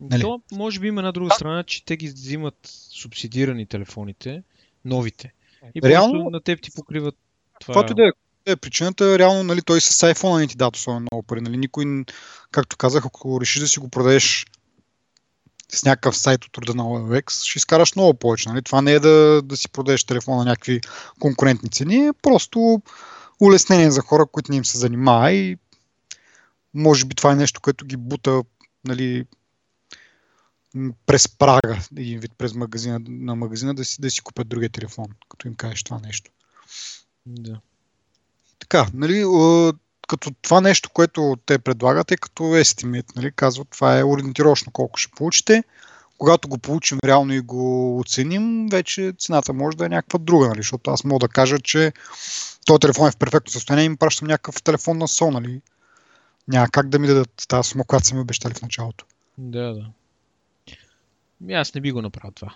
Нали? 0.00 0.20
То 0.20 0.40
може 0.52 0.80
би 0.80 0.88
има 0.88 1.00
една 1.00 1.12
друга 1.12 1.34
страна, 1.34 1.64
че 1.64 1.84
те 1.84 1.96
ги 1.96 2.08
взимат 2.08 2.54
субсидирани 2.90 3.66
телефоните, 3.66 4.42
новите. 4.84 5.32
И 5.74 5.82
Реално, 5.82 6.30
на 6.30 6.40
теб 6.40 6.62
ти 6.62 6.70
покриват 6.70 7.16
това. 7.60 7.74
Каквото 7.74 7.94
да 7.94 8.06
е, 8.06 8.10
е 8.46 8.56
причината, 8.56 9.18
реално 9.18 9.42
нали, 9.42 9.62
той 9.62 9.80
с 9.80 10.14
iPhone 10.14 10.40
не 10.40 10.46
ти 10.46 10.56
дадат 10.56 10.76
особено 10.76 11.06
много 11.12 11.22
пари. 11.22 11.40
Нали, 11.40 11.56
никой, 11.56 12.04
както 12.50 12.76
казах, 12.76 13.06
ако 13.06 13.40
решиш 13.40 13.60
да 13.60 13.68
си 13.68 13.80
го 13.80 13.88
продадеш 13.88 14.46
с 15.74 15.84
някакъв 15.84 16.16
сайт 16.16 16.44
от 16.44 16.58
рода 16.58 16.74
на 16.74 16.82
OLX, 16.82 17.44
ще 17.44 17.58
изкараш 17.58 17.96
много 17.96 18.14
повече. 18.14 18.48
Нали? 18.48 18.62
Това 18.62 18.82
не 18.82 18.92
е 18.92 19.00
да, 19.00 19.42
да 19.44 19.56
си 19.56 19.68
продадеш 19.68 20.04
телефона 20.04 20.36
на 20.36 20.44
някакви 20.44 20.80
конкурентни 21.20 21.70
цени, 21.70 22.06
е 22.06 22.12
просто 22.22 22.82
улеснение 23.40 23.90
за 23.90 24.00
хора, 24.00 24.26
които 24.26 24.50
не 24.52 24.56
им 24.56 24.64
се 24.64 24.78
занимава 24.78 25.32
и 25.32 25.58
може 26.74 27.04
би 27.04 27.14
това 27.14 27.32
е 27.32 27.36
нещо, 27.36 27.60
което 27.60 27.86
ги 27.86 27.96
бута 27.96 28.42
нали, 28.84 29.26
през 31.06 31.28
прага, 31.28 31.78
един 31.96 32.20
вид 32.20 32.32
през 32.38 32.54
магазина, 32.54 33.00
на 33.08 33.34
магазина 33.34 33.74
да 33.74 33.84
си, 33.84 34.00
да 34.00 34.10
си 34.10 34.20
купят 34.20 34.48
другия 34.48 34.70
телефон, 34.70 35.06
като 35.28 35.48
им 35.48 35.54
кажеш 35.54 35.82
това 35.82 36.00
нещо. 36.04 36.30
Да. 37.26 37.60
Така, 38.58 38.86
нали, 38.94 39.24
като 40.12 40.30
това 40.42 40.60
нещо, 40.60 40.90
което 40.90 41.36
те 41.46 41.58
предлагат 41.58 42.10
е 42.10 42.16
като 42.16 42.42
estimate, 42.42 43.16
нали, 43.16 43.32
казват, 43.32 43.68
това 43.70 43.98
е 43.98 44.04
ориентировъчно 44.04 44.72
колко 44.72 44.98
ще 44.98 45.12
получите. 45.16 45.64
Когато 46.18 46.48
го 46.48 46.58
получим 46.58 46.98
реално 47.04 47.32
и 47.32 47.40
го 47.40 47.98
оценим, 47.98 48.68
вече 48.72 49.12
цената 49.18 49.52
може 49.52 49.76
да 49.76 49.86
е 49.86 49.88
някаква 49.88 50.18
друга, 50.18 50.48
нали, 50.48 50.58
защото 50.58 50.90
аз 50.90 51.04
мога 51.04 51.18
да 51.18 51.28
кажа, 51.28 51.58
че 51.58 51.92
този 52.66 52.80
телефон 52.80 53.08
е 53.08 53.10
в 53.10 53.16
перфектно 53.16 53.50
състояние 53.50 53.84
и 53.84 53.86
им 53.86 53.96
пращам 53.96 54.28
някакъв 54.28 54.62
телефон 54.62 54.98
на 54.98 55.08
СО, 55.08 55.30
нали. 55.30 55.60
Няма 56.48 56.68
как 56.68 56.88
да 56.88 56.98
ми 56.98 57.06
дадат 57.06 57.44
тази 57.48 57.68
сума, 57.68 57.84
която 57.84 58.06
са 58.06 58.14
ми 58.14 58.20
обещали 58.20 58.54
в 58.54 58.62
началото. 58.62 59.04
Да, 59.38 59.74
да. 59.74 59.86
Ми 61.40 61.54
аз 61.54 61.74
не 61.74 61.80
би 61.80 61.92
го 61.92 62.02
направил 62.02 62.32
това. 62.34 62.54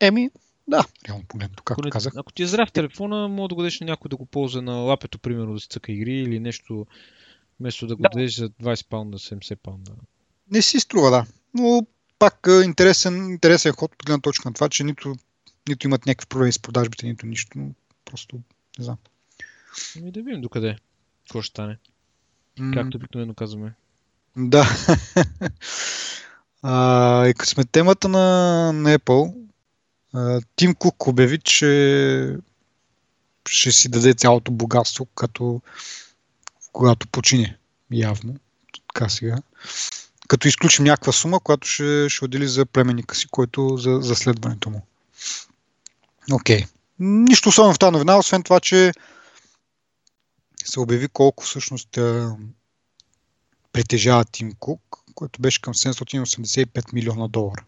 Еми, 0.00 0.30
да, 0.68 0.84
реално 1.08 1.24
погледнато, 1.28 1.62
както 1.62 1.80
ако, 1.86 1.90
казах. 1.90 2.12
Ако 2.16 2.32
ти 2.32 2.42
е 2.42 2.46
здрав 2.46 2.72
телефона, 2.72 3.28
мога 3.28 3.48
да 3.48 3.54
го 3.54 3.60
дадеш 3.60 3.80
на 3.80 3.86
някой 3.86 4.08
да 4.08 4.16
го 4.16 4.26
ползва 4.26 4.62
на 4.62 4.72
лапето, 4.72 5.18
примерно, 5.18 5.54
да 5.54 5.60
си 5.60 5.68
цъка 5.68 5.92
игри 5.92 6.14
или 6.14 6.40
нещо, 6.40 6.86
вместо 7.60 7.86
да 7.86 7.96
го 7.96 8.02
да. 8.02 8.08
дадеш 8.08 8.36
за 8.36 8.50
20 8.50 8.88
паунда, 8.88 9.18
70 9.18 9.56
паунда. 9.56 9.92
Не 10.50 10.62
си 10.62 10.80
струва, 10.80 11.10
да. 11.10 11.26
Но 11.54 11.86
пак 12.18 12.48
интересен, 12.64 13.30
интересен 13.30 13.72
ход 13.72 13.94
от 13.94 14.04
гледна 14.06 14.20
точка 14.20 14.48
на 14.48 14.52
това, 14.52 14.68
че 14.68 14.84
нито, 14.84 15.14
нито 15.68 15.86
имат 15.86 16.06
някакви 16.06 16.28
проблеми 16.28 16.52
с 16.52 16.58
продажбите, 16.58 17.06
нито 17.06 17.26
нищо. 17.26 17.58
Просто 18.04 18.36
Не 18.78 18.84
знам. 18.84 18.96
Ами 19.96 20.10
да 20.10 20.22
видим 20.22 20.40
докъде. 20.40 20.76
Какво 21.24 21.42
ще 21.42 21.50
стане. 21.50 21.78
М, 22.58 22.74
Както 22.74 22.96
обикновено 22.96 23.34
казваме. 23.34 23.74
Да. 24.36 24.68
а, 26.62 27.26
и 27.28 27.34
като 27.34 27.50
сме 27.50 27.64
темата 27.64 28.08
на, 28.08 28.72
на 28.72 28.98
Apple, 28.98 29.47
Тим 30.56 30.74
Кук 30.74 31.06
обяви, 31.06 31.38
че 31.38 32.36
ще 33.48 33.72
си 33.72 33.88
даде 33.88 34.14
цялото 34.14 34.52
богатство, 34.52 35.06
като 35.06 35.60
когато 36.72 37.08
почине. 37.08 37.58
Явно. 37.92 38.36
Така 38.94 39.08
сега. 39.08 39.36
Като 40.28 40.48
изключим 40.48 40.84
някаква 40.84 41.12
сума, 41.12 41.40
която 41.40 41.68
ще, 41.68 42.08
ще 42.08 42.24
отдели 42.24 42.48
за 42.48 42.66
племенника 42.66 43.14
си, 43.14 43.28
който 43.28 43.76
за, 43.76 43.98
за 44.00 44.14
следването 44.14 44.70
му. 44.70 44.86
Окей. 46.32 46.64
Нищо 46.98 47.48
особено 47.48 47.74
в 47.74 47.78
тази 47.78 47.92
новина, 47.92 48.18
освен 48.18 48.42
това, 48.42 48.60
че 48.60 48.92
се 50.64 50.80
обяви 50.80 51.08
колко 51.08 51.44
всъщност 51.44 51.96
а, 51.96 52.36
притежава 53.72 54.24
Тим 54.24 54.52
Кук, 54.60 54.80
което 55.14 55.42
беше 55.42 55.60
към 55.60 55.74
785 55.74 56.92
милиона 56.92 57.28
долара. 57.28 57.64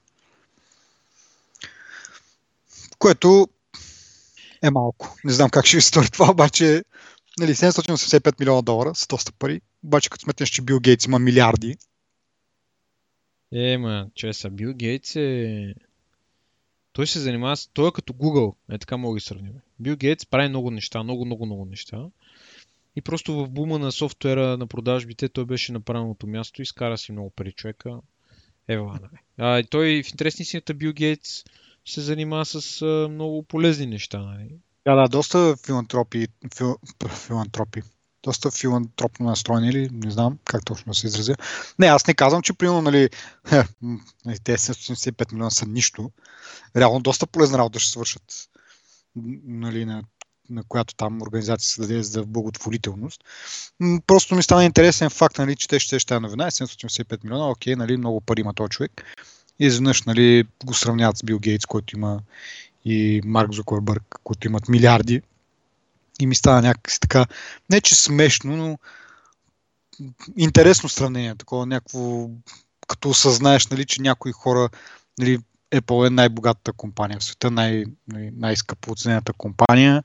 Което 3.01 3.49
е 4.63 4.71
малко. 4.71 5.17
Не 5.25 5.33
знам 5.33 5.51
как 5.51 5.67
ще 5.67 5.77
ви 5.77 5.81
стори 5.81 6.11
това, 6.11 6.31
обаче 6.31 6.85
нали, 7.39 7.55
785 7.55 8.41
милиона 8.41 8.63
долара 8.63 8.95
са 8.95 9.07
доста 9.07 9.33
пари. 9.33 9.61
Обаче 9.85 10.11
като 10.11 10.23
сметнеш, 10.23 10.49
че 10.49 10.63
Бил 10.63 10.81
Гейтс 10.81 11.05
има 11.05 11.19
милиарди, 11.19 11.77
Е, 13.53 13.79
ма, 13.79 14.07
че 14.15 14.33
са 14.33 14.51
Бил 14.51 14.75
Гейтс 14.75 15.17
е... 15.17 15.75
Той 16.93 17.07
се 17.07 17.21
занимава 17.21 17.57
с... 17.57 17.69
Той 17.73 17.89
е 17.89 17.93
като 17.93 18.13
Google. 18.13 18.55
Е, 18.71 18.79
така 18.79 18.97
мога 18.97 19.17
да 19.17 19.21
сравним. 19.21 19.53
Бил 19.81 19.97
Гейтс 19.97 20.27
прави 20.27 20.49
много 20.49 20.71
неща, 20.71 21.03
много, 21.03 21.25
много, 21.25 21.47
много 21.47 21.65
неща. 21.65 22.07
И 22.97 23.03
просто 23.03 23.35
в 23.35 23.49
бума 23.49 23.79
на 23.79 23.93
софтуера 23.93 24.57
на 24.57 24.67
продажбите 24.67 25.29
той 25.29 25.45
беше 25.45 25.73
на 25.73 25.81
правилното 25.81 26.27
място 26.27 26.63
и 26.63 26.67
скара 26.67 26.99
си 26.99 27.13
много 27.13 27.31
пари 27.31 27.53
човека. 27.53 27.99
Ева, 28.69 28.99
нали. 29.03 29.23
А, 29.39 29.63
той 29.63 30.03
в 30.03 30.11
интересни 30.11 30.45
сината 30.45 30.75
Бил 30.75 30.93
Гейтс 30.93 31.45
се 31.89 32.01
занимава 32.01 32.47
с 32.47 32.83
а, 32.83 33.09
много 33.09 33.43
полезни 33.43 33.87
неща, 33.87 34.18
нали. 34.18 34.49
Да, 34.87 34.95
да, 34.95 35.09
доста 35.09 35.57
филантропи, 35.66 36.28
фил, 36.57 36.76
филантропи. 37.26 37.83
Доста 38.22 38.51
филантропно 38.51 39.26
настроени 39.26 39.68
или 39.68 39.89
не 39.93 40.11
знам 40.11 40.39
как 40.45 40.64
точно 40.64 40.95
се 40.95 41.07
изразя. 41.07 41.37
Не, 41.78 41.87
аз 41.87 42.07
не 42.07 42.14
казвам, 42.14 42.43
че 42.43 42.53
примерно, 42.53 42.83
нали, 42.83 43.09
нали, 44.24 44.39
те 44.45 44.59
775 44.59 45.33
милиона 45.33 45.51
са 45.51 45.66
нищо. 45.66 46.11
Реално 46.76 47.01
доста 47.01 47.26
полезна 47.26 47.59
работа 47.59 47.78
ще 47.78 47.91
свършат. 47.93 48.49
Нали, 49.45 49.85
на, 49.85 50.03
на 50.51 50.64
която 50.68 50.95
там 50.95 51.22
организация 51.22 51.68
се 51.70 51.81
даде 51.81 52.03
за 52.03 52.24
благотворителност. 52.24 53.24
Просто 54.07 54.35
ми 54.35 54.43
стана 54.43 54.64
интересен 54.64 55.11
факт, 55.11 55.39
нали, 55.39 55.57
че 55.57 55.68
те 55.68 55.78
ще 55.78 55.99
ще 55.99 56.20
новина 56.20 56.47
е 56.47 56.51
785 56.51 57.24
милиона, 57.24 57.51
окей, 57.51 57.76
нали, 57.76 57.97
много 57.97 58.20
пари 58.20 58.41
има 58.41 58.55
този 58.55 58.68
човек. 58.70 59.03
И 59.61 59.67
изведнъж 59.67 60.03
нали, 60.03 60.45
го 60.65 60.75
сравняват 60.75 61.19
с 61.19 61.23
Бил 61.23 61.39
Гейтс, 61.39 61.67
който 61.67 61.97
има 61.97 62.21
и 62.85 63.21
Марк 63.25 63.53
Зукърбърг, 63.53 64.21
които 64.25 64.47
имат 64.47 64.69
милиарди. 64.69 65.23
И 66.21 66.27
ми 66.27 66.35
стана 66.35 66.63
някакси 66.63 67.01
така, 67.01 67.27
не 67.71 67.81
че 67.81 67.95
смешно, 67.95 68.57
но 68.57 68.79
интересно 70.37 70.89
сравнение, 70.89 71.35
такова 71.35 71.67
някакво, 71.67 72.29
като 72.89 73.09
осъзнаеш, 73.09 73.67
нали, 73.67 73.85
че 73.85 74.03
някои 74.03 74.33
хора, 74.33 74.69
нали, 75.19 75.39
Apple 75.73 76.07
е 76.07 76.11
най-богатата 76.11 76.73
компания 76.73 77.19
в 77.19 77.25
света, 77.25 77.51
най- 77.51 77.85
нали, 78.09 78.31
най-скъпо 78.37 78.93
оценената 78.93 79.33
компания 79.33 80.03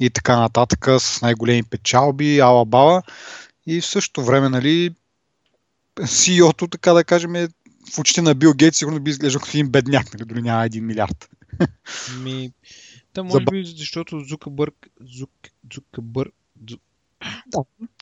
и 0.00 0.10
така 0.10 0.40
нататък, 0.40 0.86
с 0.98 1.22
най-големи 1.22 1.62
печалби, 1.62 2.40
ала 2.40 2.64
бала. 2.64 3.02
И 3.66 3.80
в 3.80 3.86
същото 3.86 4.24
време, 4.24 4.48
нали, 4.48 4.94
CEO-то, 6.00 6.68
така 6.68 6.92
да 6.92 7.04
кажем, 7.04 7.34
е 7.34 7.48
в 7.92 7.98
очите 7.98 8.22
на 8.22 8.34
Бил 8.34 8.54
Гейтс 8.54 8.78
сигурно 8.78 9.00
би 9.00 9.10
изглеждал 9.10 9.40
като 9.40 9.56
един 9.56 9.68
бедняк, 9.68 10.14
нали, 10.14 10.24
дори 10.24 10.42
няма 10.42 10.64
един 10.64 10.86
милиард. 10.86 11.30
Ми, 12.22 12.52
да, 13.14 13.24
може 13.24 13.44
Заба- 13.44 13.50
би, 13.50 13.64
защото 13.66 14.20
Зукърбърг, 14.20 14.88
Зук, 15.00 15.30
Зукърбърг, 15.74 16.34
Зу- 16.64 16.78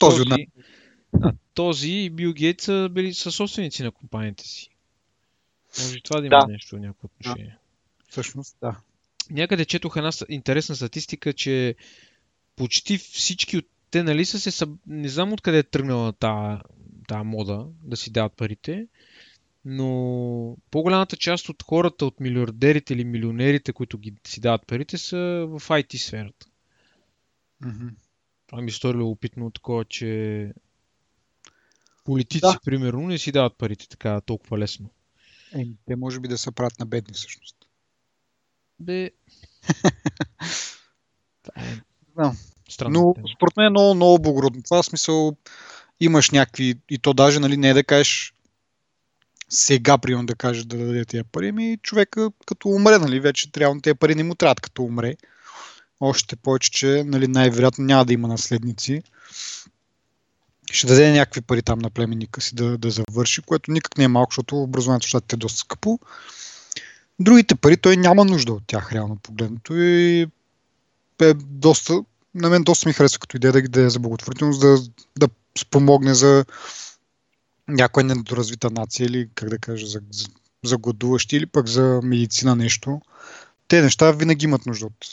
Този, 0.00 0.20
от 0.22 0.28
нас. 0.28 0.38
а, 1.22 1.32
този 1.54 1.90
и 1.90 2.10
Бил 2.10 2.32
Гейтс 2.32 2.64
са 2.64 2.88
били 2.92 3.14
са 3.14 3.32
собственици 3.32 3.82
на 3.82 3.90
компаниите 3.90 4.44
си. 4.44 4.68
Може 5.80 5.96
и 5.96 6.00
това 6.00 6.20
да 6.20 6.26
има 6.26 6.38
Да. 6.40 6.52
нещо, 6.52 6.76
някакво 6.76 7.06
отношение. 7.06 7.56
Всъщност, 8.08 8.56
да. 8.60 8.76
Някъде 9.30 9.64
четох 9.64 9.96
една 9.96 10.10
интересна 10.28 10.76
статистика, 10.76 11.32
че 11.32 11.74
почти 12.56 12.98
всички 12.98 13.56
от 13.56 13.66
те, 13.90 14.02
нали 14.02 14.24
са 14.24 14.40
се, 14.40 14.50
съб... 14.50 14.70
не 14.86 15.08
знам 15.08 15.32
откъде 15.32 15.58
е 15.58 15.62
тръгнала 15.62 16.12
тази, 16.12 16.60
тази 17.08 17.24
мода 17.24 17.66
да 17.82 17.96
си 17.96 18.10
дават 18.10 18.32
парите, 18.32 18.86
но 19.64 20.56
по-голямата 20.70 21.16
част 21.16 21.48
от 21.48 21.62
хората, 21.62 22.06
от 22.06 22.20
милиардерите 22.20 22.92
или 22.92 23.04
милионерите, 23.04 23.72
които 23.72 23.98
ги 23.98 24.14
си 24.26 24.40
дават 24.40 24.66
парите, 24.66 24.98
са 24.98 25.46
в 25.48 25.60
IT 25.60 25.96
сферата. 25.96 26.46
Мгм. 27.60 27.88
Това 28.46 28.62
ми 28.62 28.70
стори 28.70 28.96
любопитно 28.96 29.50
такова, 29.50 29.84
че 29.84 30.52
политици, 32.04 32.40
Да. 32.40 32.58
примерно, 32.64 33.00
не 33.00 33.18
си 33.18 33.32
дават 33.32 33.58
парите 33.58 33.88
така 33.88 34.20
толкова 34.20 34.58
лесно. 34.58 34.90
Еми, 35.54 35.76
те 35.86 35.96
може 35.96 36.20
би 36.20 36.28
да 36.28 36.38
са 36.38 36.52
правят 36.52 36.78
на 36.78 36.86
бедни 36.86 37.14
всъщност. 37.14 37.56
Бе... 38.80 39.10
Е 41.56 41.80
знам. 42.14 42.36
странно. 42.68 43.14
Но 43.18 43.28
според 43.36 43.56
мен 43.56 43.66
е 43.66 43.70
много, 43.70 43.94
много 43.94 44.22
благородно. 44.22 44.62
Това 44.62 44.82
в 44.82 44.86
смисъл 44.86 45.36
имаш 46.00 46.30
някакви, 46.30 46.74
и 46.90 46.98
то 46.98 47.14
даже 47.14 47.40
нали, 47.40 47.56
не 47.56 47.70
е 47.70 47.74
да 47.74 47.84
кажеш 47.84 48.34
сега, 49.52 49.98
примерно 49.98 50.26
да 50.26 50.34
кажеш 50.34 50.64
да 50.64 50.76
даде 50.76 51.04
тия 51.04 51.24
пари, 51.24 51.48
ами 51.48 51.78
човека 51.82 52.30
като 52.46 52.68
умре, 52.68 52.98
нали, 52.98 53.20
вече 53.20 53.52
трябва 53.52 53.80
тези 53.80 53.94
пари 53.94 54.14
не 54.14 54.24
му 54.24 54.34
трябват 54.34 54.60
като 54.60 54.82
умре. 54.82 55.16
Още 56.00 56.36
повече, 56.36 56.70
че 56.70 57.04
нали, 57.06 57.28
най-вероятно 57.28 57.84
няма 57.84 58.04
да 58.04 58.12
има 58.12 58.28
наследници. 58.28 59.02
Ще 60.72 60.86
даде 60.86 61.12
някакви 61.12 61.40
пари 61.40 61.62
там 61.62 61.78
на 61.78 61.90
племенника 61.90 62.40
си 62.40 62.54
да, 62.54 62.78
да 62.78 62.90
завърши, 62.90 63.42
което 63.42 63.72
никак 63.72 63.98
не 63.98 64.04
е 64.04 64.08
малко, 64.08 64.30
защото 64.32 64.62
образованието 64.62 65.06
в 65.06 65.08
щатите 65.08 65.36
е 65.36 65.38
доста 65.38 65.58
скъпо. 65.58 65.98
Другите 67.20 67.54
пари 67.54 67.76
той 67.76 67.96
няма 67.96 68.24
нужда 68.24 68.52
от 68.52 68.62
тях, 68.66 68.92
реално 68.92 69.16
погледнато. 69.16 69.76
И 69.76 70.26
е 71.20 71.34
доста, 71.34 72.04
на 72.34 72.50
мен 72.50 72.62
доста 72.62 72.88
ми 72.88 72.92
харесва 72.92 73.18
като 73.18 73.36
идея 73.36 73.52
да 73.52 73.60
ги 73.60 73.68
даде 73.68 73.90
за 73.90 73.98
благотворителност, 73.98 74.60
да, 74.60 74.78
да 75.18 75.28
спомогне 75.58 76.14
за 76.14 76.44
някоя 77.68 78.04
недоразвита 78.04 78.70
нация 78.70 79.06
или 79.06 79.28
как 79.34 79.48
да 79.48 79.58
кажа, 79.58 79.86
за, 79.86 80.00
за, 80.10 80.28
за 80.64 80.78
гладуващи 80.78 81.36
или 81.36 81.46
пък 81.46 81.68
за 81.68 82.00
медицина 82.02 82.56
нещо. 82.56 83.00
Те 83.68 83.82
неща 83.82 84.12
винаги 84.12 84.44
имат 84.44 84.66
нужда 84.66 84.86
от, 84.86 85.06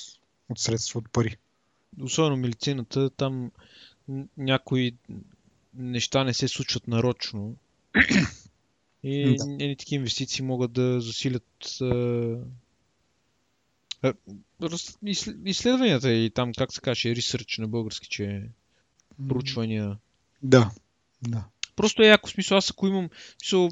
от 0.49 0.59
средства, 0.59 0.97
от 0.97 1.11
пари. 1.11 1.37
Особено 2.01 2.37
медицината, 2.37 3.09
там 3.09 3.51
някои 4.37 4.95
неща 5.73 6.23
не 6.23 6.33
се 6.33 6.47
случват 6.47 6.87
нарочно. 6.87 7.55
И 9.03 9.35
Да. 9.37 9.43
едни 9.43 9.75
такива 9.77 9.99
инвестиции 9.99 10.45
могат 10.45 10.71
да 10.71 11.01
засилят 11.01 11.77
а, 11.81 12.37
изследванията 15.45 16.11
и 16.11 16.29
там, 16.29 16.51
как 16.57 16.73
се 16.73 16.81
каже, 16.81 17.15
ресърч 17.15 17.57
на 17.57 17.67
български, 17.67 18.07
че 18.07 18.25
е 18.25 18.43
проучвания. 19.27 19.97
Да, 20.43 20.71
да. 21.21 21.43
Просто 21.79 22.03
е 22.03 22.07
яко 22.07 22.29
смисъл, 22.29 22.57
аз 22.57 22.71
ако 22.71 22.87
имам, 22.87 23.09
смисъл, 23.41 23.69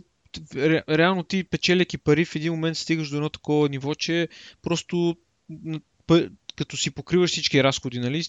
ре, 0.56 0.84
реално 0.90 1.24
ти 1.24 1.44
печеляки 1.44 1.98
пари 1.98 2.26
в 2.26 2.36
един 2.36 2.54
момент 2.54 2.78
стигаш 2.78 3.10
до 3.10 3.16
едно 3.16 3.30
такова 3.30 3.70
ниво, 3.70 3.96
че 3.96 4.28
просто 4.62 5.18
пъ- 6.08 6.32
като 6.56 6.78
си 6.78 6.92
покриваш 6.92 7.32
всички 7.32 7.64
разходи, 7.64 8.00
нали, 8.00 8.24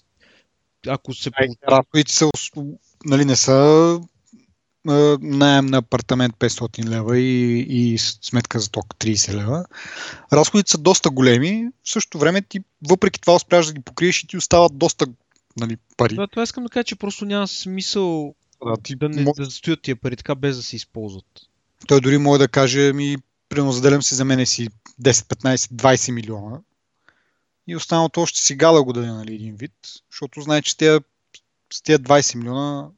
ако 0.86 1.14
се 1.14 1.30
Ай, 1.40 1.48
Разходите 1.68 2.12
са, 2.12 2.30
нали, 3.04 3.24
не 3.24 3.36
са 3.36 4.00
найем 5.20 5.66
на 5.66 5.76
апартамент 5.76 6.34
500 6.36 6.88
лева 6.88 7.18
и, 7.18 7.58
и 7.68 7.98
сметка 7.98 8.60
за 8.60 8.70
ток 8.70 8.94
30 8.94 9.34
лева. 9.34 9.64
Разходите 10.32 10.70
са 10.70 10.78
доста 10.78 11.10
големи, 11.10 11.68
в 11.84 11.90
същото 11.90 12.18
време 12.18 12.42
ти 12.42 12.60
въпреки 12.88 13.20
това 13.20 13.34
успяваш 13.34 13.66
да 13.66 13.72
ги 13.72 13.80
покриеш 13.80 14.22
и 14.22 14.26
ти 14.26 14.36
остават 14.36 14.78
доста 14.78 15.06
нали, 15.56 15.76
пари. 15.96 16.14
Това, 16.14 16.26
това 16.26 16.42
искам 16.42 16.64
да 16.64 16.70
кажа, 16.70 16.84
че 16.84 16.96
просто 16.96 17.24
няма 17.24 17.48
смисъл 17.48 18.34
Да, 18.64 18.76
ти 18.82 18.96
да 18.96 19.08
не 19.08 19.24
мо- 19.24 19.34
да 19.36 19.50
стоят 19.50 19.82
тия 19.82 19.96
пари 19.96 20.16
така 20.16 20.34
без 20.34 20.56
да 20.56 20.62
се 20.62 20.76
използват. 20.76 21.26
Той 21.86 22.00
дори 22.00 22.18
може 22.18 22.38
да 22.38 22.48
каже, 22.48 22.92
ми, 22.92 23.16
примерно 23.48 23.72
заделям 23.72 24.02
си 24.02 24.14
за 24.14 24.24
мене 24.24 24.46
си 24.46 24.68
10, 25.02 25.12
15, 25.12 25.56
20 25.56 26.10
милиона 26.12 26.60
и 27.66 27.76
останалото 27.76 28.20
още 28.20 28.40
сега 28.40 28.72
да 28.72 28.84
го 28.84 28.92
даде 28.92 29.06
нали, 29.06 29.34
един 29.34 29.56
вид, 29.56 29.72
защото 30.10 30.40
знае, 30.40 30.62
че 30.62 30.76
тези, 30.76 30.98
с 31.72 31.82
тези 31.82 32.02
20 32.02 32.34
милиона 32.34 32.90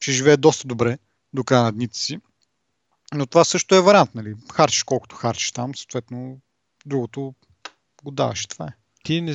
ще 0.00 0.12
живее 0.12 0.36
доста 0.36 0.68
добре 0.68 0.98
до 1.32 1.44
края 1.44 1.62
на 1.62 1.72
дните 1.72 1.98
си. 1.98 2.20
Но 3.14 3.26
това 3.26 3.44
също 3.44 3.74
е 3.74 3.80
вариант, 3.80 4.14
нали? 4.14 4.34
Харчиш 4.52 4.82
колкото 4.82 5.16
харчиш 5.16 5.52
там, 5.52 5.74
съответно 5.74 6.38
другото 6.86 7.34
го 8.04 8.10
даваш 8.10 8.44
и 8.44 8.48
това 8.48 8.66
е. 8.66 8.72
Ти 9.04 9.20
не 9.20 9.34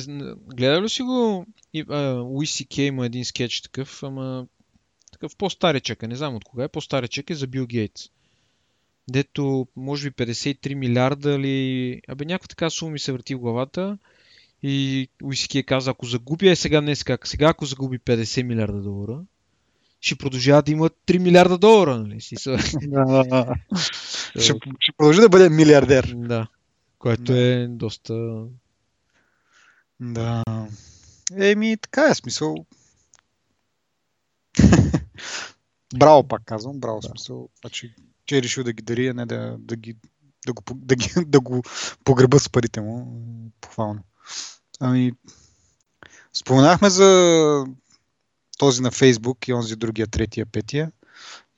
гледал 0.54 0.82
ли 0.82 0.88
си 0.88 1.02
го? 1.02 1.46
И, 1.72 1.84
а, 1.88 2.12
Луис 2.12 2.50
C.K. 2.50 2.80
има 2.80 3.06
един 3.06 3.24
скетч 3.24 3.60
такъв, 3.60 4.02
ама 4.02 4.46
такъв 5.20 5.36
по-старечък, 5.36 6.02
е, 6.02 6.06
не 6.06 6.16
знам 6.16 6.34
от 6.34 6.44
кога 6.44 6.64
е, 6.64 6.68
по-старечък 6.68 7.30
е 7.30 7.34
за 7.34 7.46
Бил 7.46 7.66
Гейтс. 7.66 8.08
Дето, 9.10 9.66
може 9.76 10.10
би 10.10 10.24
53 10.24 10.74
милиарда 10.74 11.30
или... 11.30 12.00
Абе, 12.08 12.24
някаква 12.24 12.48
така 12.48 12.70
сума 12.70 12.90
ми 12.90 12.98
се 12.98 13.12
върти 13.12 13.34
в 13.34 13.38
главата. 13.38 13.98
И 14.62 15.08
Луис 15.22 15.46
C.K. 15.46 15.64
каза, 15.64 15.90
ако 15.90 16.06
загуби, 16.06 16.48
е 16.48 16.56
сега 16.56 16.80
днес 16.80 17.04
как? 17.04 17.26
Сега 17.26 17.48
ако 17.48 17.66
загуби 17.66 17.98
50 17.98 18.42
милиарда 18.42 18.80
долара, 18.80 19.20
ще 20.00 20.16
продължава 20.16 20.62
да 20.62 20.72
има 20.72 20.90
3 20.90 21.18
милиарда 21.18 21.58
долара, 21.58 21.98
нали? 21.98 22.20
Си 22.20 22.36
са... 22.36 22.58
Ще, 24.30 24.52
ще 24.80 24.92
продължи 24.96 25.20
да 25.20 25.28
бъде 25.28 25.48
милиардер. 25.48 26.14
да. 26.16 26.46
Което 26.98 27.32
е 27.32 27.66
доста... 27.70 28.44
Да. 30.00 30.42
Еми, 31.36 31.76
така 31.76 32.06
е 32.10 32.14
смисъл. 32.14 32.66
браво, 35.96 36.28
пак 36.28 36.42
казвам. 36.44 36.80
Браво, 36.80 37.00
Да. 37.00 37.08
смисъл. 37.08 37.48
Това, 37.56 37.70
че, 37.70 37.94
е 38.32 38.42
решил 38.42 38.64
да 38.64 38.72
ги 38.72 38.82
дари, 38.82 39.08
а 39.08 39.14
не 39.14 39.26
да, 39.26 39.56
да, 39.58 39.76
ги, 39.76 39.96
да, 40.46 40.52
го, 40.52 40.62
да, 40.74 40.94
ги, 40.96 41.12
да 41.26 41.40
го 41.40 41.62
погреба 42.04 42.38
с 42.38 42.48
парите 42.48 42.80
му. 42.80 43.22
Похвално. 43.60 44.00
Ами, 44.80 45.12
споменахме 46.32 46.90
за 46.90 47.64
този 48.58 48.82
на 48.82 48.90
Фейсбук 48.90 49.48
и 49.48 49.52
онзи 49.52 49.76
другия, 49.76 50.06
третия, 50.06 50.46
петия 50.46 50.92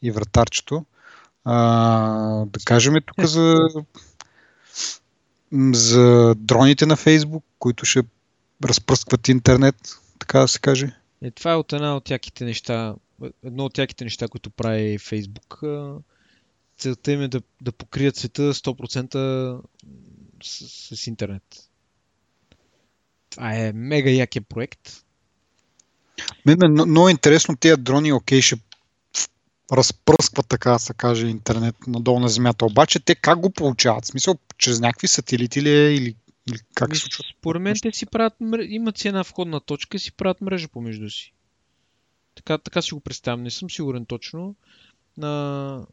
и 0.02 0.10
вратарчето. 0.10 0.84
А, 1.44 2.44
да 2.44 2.60
кажем 2.64 2.94
тук 3.06 3.26
за 3.26 3.68
м, 5.52 5.74
за 5.74 6.34
дроните 6.38 6.86
на 6.86 6.96
Фейсбук, 6.96 7.44
които 7.58 7.84
ще 7.84 8.02
разпръскват 8.64 9.28
интернет, 9.28 9.76
така 10.18 10.38
да 10.38 10.48
се 10.48 10.58
каже. 10.58 10.96
Е, 11.22 11.30
това 11.30 11.52
е 11.52 11.56
от 11.56 11.72
една 11.72 11.96
от 11.96 12.10
яките 12.10 12.44
неща, 12.44 12.94
едно 13.44 13.64
от 13.64 13.78
яките 13.78 14.04
неща, 14.04 14.28
които 14.28 14.50
прави 14.50 14.98
Фейсбук. 14.98 15.62
Целта 16.78 17.12
им 17.12 17.22
е 17.22 17.28
да, 17.28 17.42
да 17.62 17.72
покрият 17.72 18.16
света 18.16 18.54
100% 18.54 19.60
с, 20.42 20.96
с 20.96 21.06
интернет. 21.06 21.42
Това 23.30 23.54
е 23.54 23.72
мега 23.72 24.10
якия 24.10 24.42
проект. 24.42 25.04
Мен 26.46 26.56
ме 26.60 26.66
е 26.66 26.68
но- 26.68 26.86
много 26.86 27.08
интересно 27.08 27.56
тези 27.56 27.82
дрони, 27.82 28.12
окей, 28.12 28.42
ще 28.42 28.56
разпръскват, 29.72 30.48
така 30.48 30.70
да 30.70 30.78
се 30.78 30.94
каже, 30.94 31.26
интернет 31.26 31.74
надолу 31.86 32.20
на 32.20 32.28
земята. 32.28 32.66
Обаче 32.66 33.00
те 33.00 33.14
как 33.14 33.40
го 33.40 33.50
получават? 33.50 34.04
В 34.04 34.06
смисъл, 34.06 34.38
чрез 34.58 34.80
някакви 34.80 35.08
сателити 35.08 35.62
ли 35.62 35.70
е 35.70 35.94
или, 35.94 36.16
или 36.50 36.58
как 36.74 36.96
се 36.96 37.02
случва? 37.02 37.24
Според 37.38 37.62
мен 37.62 37.76
те 37.82 37.92
си 37.92 38.06
правят, 38.06 38.34
имат 38.68 38.98
си 38.98 39.08
една 39.08 39.22
входна 39.22 39.60
точка 39.60 39.96
и 39.96 40.00
си 40.00 40.12
правят 40.12 40.40
мрежа 40.40 40.68
помежду 40.68 41.10
си. 41.10 41.32
Така, 42.34 42.58
така 42.58 42.82
си 42.82 42.94
го 42.94 43.00
представям, 43.00 43.42
не 43.42 43.50
съм 43.50 43.70
сигурен 43.70 44.06
точно. 44.06 44.54
На... 45.16 45.86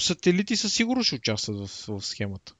Сателити 0.00 0.56
със 0.56 0.74
сигурност 0.74 1.06
ще 1.06 1.16
участват 1.16 1.68
в, 1.68 1.88
в 1.88 2.06
схемата. 2.06 2.54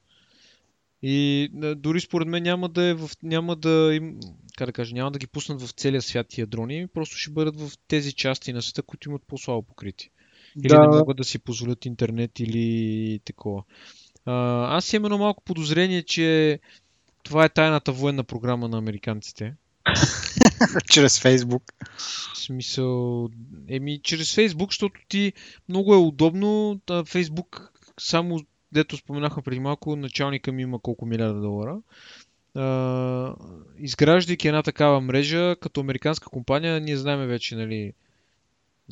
И 1.01 1.49
а, 1.63 1.75
дори 1.75 2.01
според 2.01 2.27
мен 2.27 2.43
няма 2.43 2.69
да 2.69 2.83
е 2.83 2.93
в, 2.93 3.09
няма 3.23 3.55
да 3.55 3.93
им, 3.93 4.19
как 4.57 4.65
да 4.65 4.73
кажа, 4.73 4.95
няма 4.95 5.11
да 5.11 5.19
ги 5.19 5.27
пуснат 5.27 5.61
в 5.61 5.71
целия 5.71 6.01
свят 6.01 6.27
тия 6.29 6.47
дрони, 6.47 6.87
просто 6.87 7.15
ще 7.17 7.31
бъдат 7.31 7.59
в 7.59 7.71
тези 7.87 8.13
части 8.13 8.53
на 8.53 8.61
света, 8.61 8.81
които 8.81 9.09
имат 9.09 9.21
по-слабо 9.27 9.61
покритие. 9.61 10.09
Или 10.63 10.67
Да. 10.67 10.79
не 10.79 10.97
могат 10.97 11.17
да 11.17 11.23
си 11.23 11.39
позволят 11.39 11.85
интернет 11.85 12.39
или 12.39 13.19
такова. 13.25 13.63
А, 14.25 14.33
аз 14.77 14.93
имам 14.93 15.05
едно 15.05 15.17
малко 15.17 15.43
подозрение, 15.43 16.03
че 16.03 16.59
това 17.23 17.45
е 17.45 17.49
тайната 17.49 17.91
военна 17.91 18.23
програма 18.23 18.67
на 18.67 18.77
американците. 18.77 19.55
чрез 20.91 21.19
Фейсбук. 21.21 21.63
В 22.33 22.37
смисъл, 22.37 23.29
еми, 23.69 23.99
чрез 24.03 24.35
Фейсбук, 24.35 24.71
защото 24.71 25.01
ти 25.07 25.33
много 25.69 25.93
е 25.93 25.97
удобно. 25.97 26.79
Фейсбук, 27.05 27.71
само 27.99 28.39
дето 28.71 28.97
споменахме 28.97 29.43
преди 29.43 29.59
малко, 29.59 29.95
началника 29.95 30.51
ми 30.51 30.61
има 30.61 30.79
колко 30.79 31.05
милиарда 31.05 31.41
долара. 31.41 31.77
А, 32.55 33.35
изграждайки 33.79 34.47
една 34.47 34.63
такава 34.63 35.01
мрежа, 35.01 35.55
като 35.61 35.81
американска 35.81 36.29
компания, 36.29 36.81
ние 36.81 36.97
знаем 36.97 37.27
вече, 37.27 37.55
нали, 37.55 37.93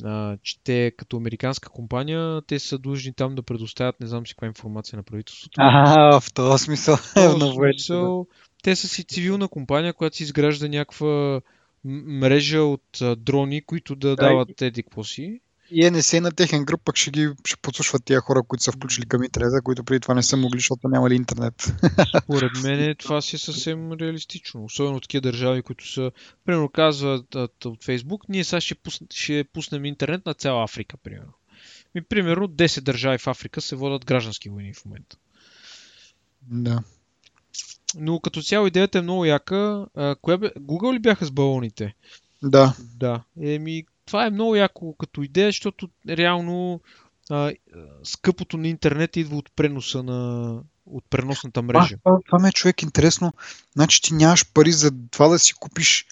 а, 0.04 0.36
че 0.42 0.58
те 0.64 0.92
като 0.96 1.16
американска 1.16 1.68
компания, 1.68 2.42
те 2.46 2.58
са 2.58 2.78
длъжни 2.78 3.12
там 3.12 3.34
да 3.34 3.42
предоставят, 3.42 4.00
не 4.00 4.06
знам 4.06 4.26
си 4.26 4.34
каква 4.34 4.46
информация 4.46 4.96
на 4.96 5.02
правителството. 5.02 5.54
А, 5.58 6.20
в 6.20 6.32
този 6.32 6.64
смисъл. 6.64 6.96
В 6.96 7.38
този 7.38 7.56
смисъл, 7.56 8.26
те 8.66 8.76
са 8.76 8.88
си 8.88 9.04
цивилна 9.04 9.48
компания, 9.48 9.92
която 9.92 10.16
си 10.16 10.22
изгражда 10.22 10.68
някаква 10.68 11.40
мрежа 11.84 12.62
от 12.62 13.00
а, 13.00 13.16
дрони, 13.16 13.62
които 13.62 13.96
да 13.96 14.08
Да, 14.08 14.16
дават 14.16 14.62
еди 14.62 14.82
какво 14.82 15.04
си. 15.04 15.40
И 15.70 15.90
НСА 15.90 16.20
на 16.20 16.32
техен 16.32 16.64
гръб 16.64 16.80
пък 16.84 16.96
ще 16.96 17.10
ги 17.10 17.28
ще 17.44 17.56
подслушват 17.56 18.04
тия 18.04 18.20
хора, 18.20 18.42
които 18.42 18.64
са 18.64 18.72
включили 18.72 19.06
към 19.06 19.22
интернета, 19.22 19.62
които 19.62 19.84
преди 19.84 20.00
това 20.00 20.14
не 20.14 20.22
са 20.22 20.36
могли, 20.36 20.58
защото 20.58 20.88
нямали 20.88 21.14
интернет. 21.14 21.72
Според 22.22 22.50
мен 22.62 22.94
това 22.98 23.20
си 23.20 23.36
е 23.36 23.38
съвсем 23.38 23.92
реалистично. 23.92 24.64
Особено 24.64 25.00
такива 25.00 25.20
държави, 25.20 25.62
които 25.62 25.92
са, 25.92 26.10
примерно 26.44 26.68
казват 26.68 27.34
от 27.64 27.84
Фейсбук, 27.84 28.28
ние 28.28 28.44
сега 28.44 28.60
ще, 28.60 28.74
пус, 28.74 29.00
ще 29.10 29.44
пуснем 29.52 29.84
интернет 29.84 30.26
на 30.26 30.34
цяла 30.34 30.64
Африка, 30.64 30.96
примерно. 30.96 31.32
И 31.94 32.00
примерно 32.00 32.48
10 32.48 32.80
държави 32.80 33.18
в 33.18 33.26
Африка 33.26 33.60
се 33.60 33.76
водят 33.76 34.04
граждански 34.04 34.48
войни 34.48 34.74
в 34.74 34.84
момента. 34.84 35.16
Да. 36.42 36.82
Но 37.94 38.20
като 38.20 38.42
цяло 38.42 38.66
идеята 38.66 38.98
е 38.98 39.02
много 39.02 39.24
яка. 39.24 39.86
А, 39.94 40.16
коя 40.22 40.36
бе... 40.36 40.50
Google 40.50 40.94
ли 40.94 40.98
бяха 40.98 41.26
с 41.26 41.30
балоните? 41.30 41.94
Да. 42.42 42.74
Да. 42.96 43.22
Еми, 43.42 43.84
това 44.06 44.26
е 44.26 44.30
много 44.30 44.56
яко 44.56 44.94
като 44.94 45.22
идея, 45.22 45.48
защото 45.48 45.88
реално 46.08 46.80
а, 47.30 47.36
а, 47.36 47.54
скъпото 48.04 48.56
на 48.56 48.68
интернет 48.68 49.16
идва 49.16 49.36
от 49.36 49.50
преноса 49.56 50.02
на 50.02 50.52
от 50.86 51.04
преносната 51.10 51.60
А, 51.60 51.62
мрежа. 51.62 51.96
това, 52.04 52.18
това 52.26 52.38
ме 52.38 52.48
е 52.48 52.52
човек 52.52 52.82
интересно. 52.82 53.32
Значи 53.74 54.02
ти 54.02 54.14
нямаш 54.14 54.46
пари 54.52 54.72
за 54.72 54.90
това 55.10 55.28
да 55.28 55.38
си 55.38 55.52
купиш, 55.52 56.06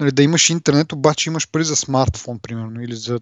нали, 0.00 0.12
да 0.12 0.22
имаш 0.22 0.50
интернет, 0.50 0.92
обаче 0.92 1.30
имаш 1.30 1.50
пари 1.50 1.64
за 1.64 1.76
смартфон, 1.76 2.38
примерно, 2.38 2.82
или 2.82 2.96
за 2.96 3.20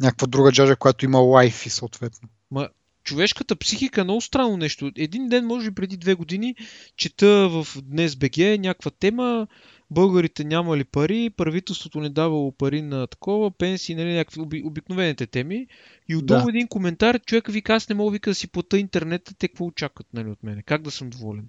някаква 0.00 0.26
друга 0.26 0.52
джажа, 0.52 0.76
която 0.76 1.04
има 1.04 1.18
Wi-Fi, 1.18 1.68
съответно. 1.68 2.28
Ма, 2.50 2.68
човешката 3.06 3.56
психика 3.56 4.00
е 4.00 4.04
много 4.04 4.20
странно 4.20 4.56
нещо. 4.56 4.92
Един 4.96 5.28
ден, 5.28 5.46
може 5.46 5.70
би 5.70 5.74
преди 5.74 5.96
две 5.96 6.14
години, 6.14 6.54
чета 6.96 7.48
в 7.48 7.66
Днес 7.82 8.16
БГ 8.16 8.36
някаква 8.36 8.90
тема, 8.90 9.46
българите 9.90 10.44
нямали 10.44 10.84
пари, 10.84 11.30
правителството 11.30 12.00
не 12.00 12.10
давало 12.10 12.52
пари 12.52 12.82
на 12.82 13.06
такова, 13.06 13.50
пенсии, 13.50 13.94
нали, 13.94 14.14
някакви 14.14 14.40
оби, 14.40 14.62
обикновените 14.64 15.26
теми. 15.26 15.66
И 16.08 16.16
отдолу 16.16 16.44
Да. 16.44 16.50
един 16.50 16.68
коментар, 16.68 17.20
човек 17.20 17.48
вика, 17.48 17.74
аз 17.74 17.88
не 17.88 17.94
мога 17.94 18.10
вика 18.10 18.30
да 18.30 18.34
си 18.34 18.48
плата 18.48 18.78
интернета, 18.78 19.34
те 19.34 19.48
какво 19.48 19.64
очакват 19.64 20.06
нали, 20.12 20.28
от 20.28 20.42
мене? 20.42 20.62
Как 20.62 20.82
да 20.82 20.90
съм 20.90 21.10
доволен? 21.10 21.48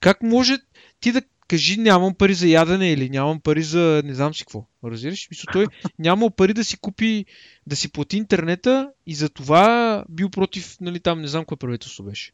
Как 0.00 0.22
може 0.22 0.58
ти 1.00 1.12
да 1.12 1.22
кажи 1.48 1.80
нямам 1.80 2.14
пари 2.14 2.34
за 2.34 2.48
ядене 2.48 2.92
или 2.92 3.10
нямам 3.10 3.40
пари 3.40 3.62
за 3.62 4.02
не 4.04 4.14
знам 4.14 4.34
си 4.34 4.44
какво. 4.44 4.66
Разбираш? 4.84 5.28
Мисля, 5.30 5.52
той 5.52 5.66
нямал 5.98 6.30
пари 6.30 6.54
да 6.54 6.64
си 6.64 6.76
купи, 6.76 7.24
да 7.66 7.76
си 7.76 7.92
плати 7.92 8.16
интернета 8.16 8.90
и 9.06 9.14
за 9.14 9.28
това 9.28 10.04
бил 10.08 10.30
против, 10.30 10.76
нали 10.80 11.00
там 11.00 11.20
не 11.20 11.28
знам 11.28 11.44
кое 11.44 11.56
правителство 11.56 12.04
беше. 12.04 12.32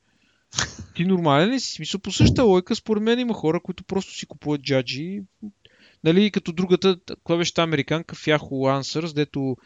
Ти 0.95 1.05
нормален 1.05 1.51
ли 1.51 1.61
си? 1.61 1.73
Смисъл, 1.73 2.01
по 2.01 2.13
същата 2.13 2.43
лойка, 2.43 2.77
според 2.77 3.03
мен 3.03 3.19
има 3.19 3.35
хора, 3.35 3.61
които 3.61 3.85
просто 3.85 4.15
си 4.15 4.27
купуват 4.27 4.63
джаджи. 4.63 5.23
Нали, 6.05 6.31
като 6.31 6.53
другата, 6.53 6.97
коя 7.25 7.39
беше 7.39 7.55
та 7.55 7.63
американка 7.63 8.17
Yahoo 8.17 8.81
Answers, 8.81 9.15
дето 9.15 9.57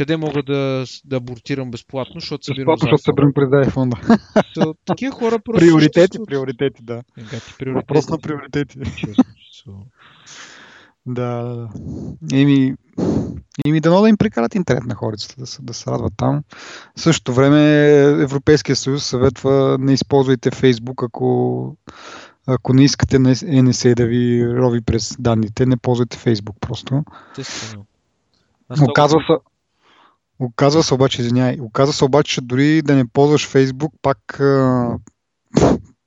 къде 0.00 0.16
мога 0.16 0.42
да, 0.42 0.84
да 1.04 1.16
абортирам 1.16 1.70
безплатно, 1.70 2.20
защото 2.20 2.44
събирам 2.44 2.74
Безплатно, 2.74 2.80
защото 2.80 3.00
за 3.00 3.04
събирам 3.04 3.32
през 3.34 3.48
iPhone. 3.48 4.18
So, 4.56 4.74
такива 4.84 5.12
хора 5.12 5.38
просто 5.44 5.60
Приоритети, 5.60 6.00
съществуват. 6.00 6.28
приоритети, 6.28 6.82
да. 6.82 7.02
Е, 7.18 7.22
гати, 7.22 7.54
приоритети. 7.58 7.86
Въпрос 7.86 8.08
на 8.08 8.18
приоритети. 8.18 8.78
So, 8.78 9.72
Да, 11.06 11.42
да, 11.42 11.54
да. 11.54 11.68
Еми, 12.40 12.74
еми 13.66 13.80
дано 13.80 14.00
да 14.00 14.08
им 14.08 14.16
прекарат 14.16 14.54
интернет 14.54 14.84
на 14.84 14.94
хорицата, 14.94 15.34
да 15.38 15.46
се, 15.46 15.62
да 15.62 15.74
се 15.74 15.90
радват 15.90 16.12
там. 16.16 16.42
В 16.96 17.00
същото 17.00 17.34
време 17.34 17.90
Европейския 18.22 18.76
съюз 18.76 19.04
съветва 19.04 19.76
не 19.80 19.92
използвайте 19.92 20.50
Фейсбук, 20.50 21.02
ако, 21.02 21.76
ако 22.46 22.72
не 22.72 22.84
искате 22.84 23.18
на 23.18 23.34
NSA 23.34 23.94
да 23.94 24.06
ви 24.06 24.48
рови 24.56 24.80
през 24.80 25.16
данните, 25.18 25.66
не 25.66 25.76
ползвайте 25.76 26.16
Фейсбук 26.16 26.56
просто. 26.60 27.04
естествено. 27.38 27.84
Оказва 28.88 29.20
се, 29.20 29.49
оказва 30.40 30.82
се 30.82 30.94
обаче, 30.94 31.22
извиняй, 31.22 31.60
оказва 31.60 31.92
се 31.92 32.04
обаче, 32.04 32.34
че 32.34 32.40
дори 32.40 32.82
да 32.82 32.94
не 32.94 33.08
ползваш 33.08 33.48
Фейсбук, 33.48 33.94
пак, 34.02 34.40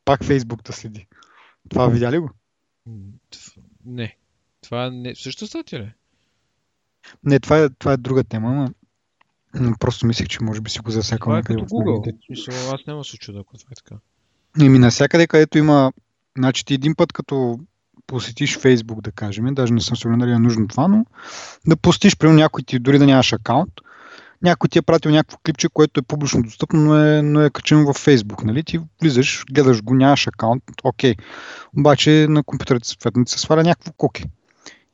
пак 0.06 0.24
Фейсбук 0.24 0.64
да 0.64 0.74
следи. 0.74 1.08
Това 1.70 1.88
видя 1.88 2.12
ли 2.12 2.20
го? 2.20 2.30
Не. 3.86 4.18
Това 4.62 4.90
не... 4.90 5.16
Същата 5.16 5.48
статия 5.48 5.80
ли? 5.80 5.94
Не, 7.24 7.40
това 7.40 7.60
е, 7.60 7.70
това 7.70 7.94
е 7.94 7.98
друга 7.98 8.24
тема, 8.24 8.70
но 9.54 9.76
просто 9.80 10.08
мислех, 10.08 10.28
че 10.28 10.44
може 10.44 10.62
би 10.62 10.70
си 10.70 10.80
го 10.80 10.92
засекал 10.92 11.26
Това 11.26 11.38
е 11.38 11.44
като 11.44 11.66
Google. 11.66 12.26
смисъл, 12.26 12.74
аз 12.74 12.82
няма 12.88 13.00
да 13.00 13.04
се 13.04 13.18
чуда, 13.18 13.40
ако 13.40 13.58
това 13.58 13.70
е 13.72 13.76
така. 13.76 13.96
Еми, 14.62 14.80
навсякъде, 14.80 15.28
където 15.28 15.58
има, 15.58 15.94
значи 16.38 16.66
ти 16.66 16.74
един 16.74 16.96
път 16.96 17.14
като 17.14 17.60
посетиш 18.08 18.58
Фейсбук, 18.58 19.02
да 19.02 19.12
кажем, 19.12 19.54
даже 19.54 19.74
не 19.74 19.82
съм 19.82 19.98
сигурен 19.98 20.20
дали 20.20 20.32
е 20.32 20.40
нужно 20.40 20.68
това, 20.68 20.88
но 20.88 21.06
да 21.68 21.78
посетиш, 21.78 22.18
примерно 22.18 22.40
някой 22.40 22.64
ти, 22.64 22.80
дори 22.80 23.00
да 23.00 23.06
нямаш 23.06 23.34
акаунт, 23.34 23.74
някой 24.44 24.70
ти 24.70 24.78
е 24.78 24.82
пратил 24.82 25.12
някакво 25.12 25.38
клипче, 25.38 25.70
което 25.70 26.00
е 26.00 26.04
публично 26.04 26.44
достъпно, 26.44 26.82
но 26.82 26.98
е, 26.98 27.22
но 27.22 27.42
е 27.42 27.50
качено 27.50 27.86
във 27.86 28.06
Facebook, 28.06 28.44
нали? 28.44 28.64
Ти 28.64 28.80
влизаш, 29.02 29.44
гледаш 29.52 29.84
го, 29.84 29.94
нямаш 29.94 30.28
акаунт, 30.28 30.64
окей. 30.84 31.16
Обаче 31.78 32.28
на 32.30 32.44
компютъра 32.44 32.80
ти 32.80 32.90
съответно 32.90 33.28
се 33.28 33.40
сваля 33.40 33.64
някакво 33.64 33.92
куки. 33.92 34.26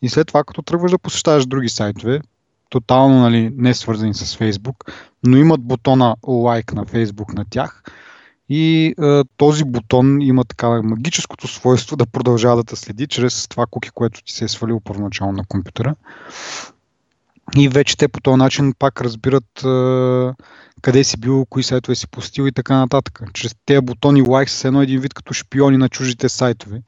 И 0.02 0.10
след 0.10 0.28
това, 0.28 0.44
като 0.44 0.62
тръгваш 0.62 0.92
да 0.92 1.00
посещаваш 1.00 1.46
други 1.46 1.70
сайтове, 1.70 2.22
тотално 2.70 3.20
нали, 3.20 3.54
не 3.58 3.74
свързани 3.74 4.14
с 4.14 4.38
Facebook, 4.38 4.92
но 5.24 5.38
имат 5.38 5.62
бутона 5.62 6.16
лайк 6.28 6.74
на 6.74 6.86
Facebook 6.86 7.34
на 7.34 7.46
тях, 7.50 7.84
и 8.50 8.96
е, 9.02 9.24
този 9.38 9.64
бутон 9.64 10.22
има 10.22 10.46
такава 10.46 10.84
магическото 10.84 11.48
свойство 11.48 11.96
да 11.96 12.06
продължава 12.06 12.56
да 12.56 12.64
те 12.64 12.76
следи 12.76 13.08
чрез 13.08 13.48
това 13.48 13.66
куки, 13.66 13.90
което 13.90 14.24
ти 14.24 14.34
се 14.34 14.46
е 14.46 14.48
свалило 14.48 14.80
първоначално 14.80 15.34
на 15.34 15.46
компютъра. 15.46 15.96
И 17.58 17.70
вече 17.70 17.98
те 17.98 18.08
по 18.08 18.22
този 18.22 18.38
начин 18.38 18.74
пак 18.80 19.02
разбират 19.02 19.44
е, 19.58 20.44
къде 20.82 21.04
си 21.04 21.20
бил, 21.20 21.46
кои 21.46 21.64
сайтове 21.64 21.96
си 21.96 22.08
посетил 22.08 22.48
и 22.48 22.52
така 22.52 22.78
нататък. 22.78 23.22
Чрез 23.34 23.56
тези 23.66 23.82
бутони 23.82 24.22
лайк 24.22 24.50
са 24.50 24.68
едно 24.68 24.82
един 24.82 25.00
вид 25.00 25.14
като 25.14 25.34
шпиони 25.34 25.78
на 25.78 25.90
чуждите 25.90 26.30
сайтове. 26.30 26.82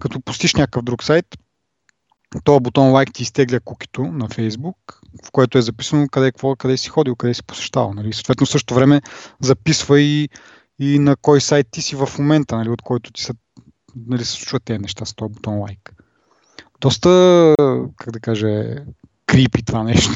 Като 0.00 0.20
постиш 0.20 0.54
някакъв 0.54 0.82
друг 0.82 1.02
сайт, 1.02 1.26
този 2.44 2.60
бутон 2.60 2.90
лайк 2.90 3.12
ти 3.14 3.22
изтегля 3.22 3.60
кукито 3.60 4.02
на 4.02 4.28
Facebook, 4.28 4.76
в 5.24 5.30
което 5.32 5.58
е 5.58 5.62
записано 5.62 6.08
къде, 6.08 6.32
какво, 6.32 6.56
къде 6.56 6.76
си 6.76 6.88
ходил, 6.88 7.16
къде 7.16 7.34
си 7.34 7.42
посещавал. 7.42 7.92
Нали? 7.94 8.12
Съответно, 8.12 8.46
в 8.46 8.50
същото 8.50 8.74
време 8.74 9.00
записва 9.40 10.00
и, 10.00 10.28
и 10.78 10.98
на 10.98 11.16
кой 11.16 11.40
сайт 11.40 11.66
ти 11.70 11.82
си 11.82 11.96
в 11.96 12.08
момента, 12.18 12.56
нали, 12.56 12.68
от 12.68 12.82
който 12.82 13.12
ти 13.12 13.22
са, 13.22 13.34
нали, 14.06 14.24
се 14.24 14.32
случват 14.32 14.64
тези 14.64 14.78
неща 14.78 15.04
с 15.04 15.14
този 15.14 15.32
бутон 15.32 15.58
лайк. 15.58 15.92
Доста, 16.80 17.54
как 17.96 18.10
да 18.10 18.20
кажа, 18.20 18.76
крипи 19.26 19.62
това 19.62 19.82
нещо. 19.82 20.10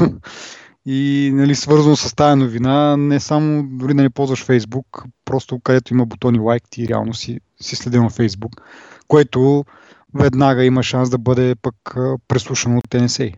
И 0.87 1.31
нали, 1.35 1.55
свързано 1.55 1.97
с 1.97 2.15
тази 2.15 2.39
новина, 2.39 2.97
не 2.97 3.21
само 3.21 3.69
дори 3.79 3.95
да 3.95 4.03
не 4.03 4.11
ползваш 4.11 4.47
Facebook, 4.47 5.05
просто 5.25 5.61
където 5.61 5.95
има 5.95 6.07
бутони 6.07 6.39
лайк, 6.39 6.63
ти 6.71 6.89
реално 6.89 7.15
си, 7.15 7.41
си 7.61 7.77
следил 7.77 8.03
на 8.03 8.11
Facebook, 8.11 8.61
което 9.09 9.65
веднага 10.15 10.65
има 10.65 10.83
шанс 10.83 11.11
да 11.11 11.19
бъде 11.19 11.55
пък 11.55 11.95
преслушано 12.29 12.79
от 12.79 12.89
NSA. 12.89 13.37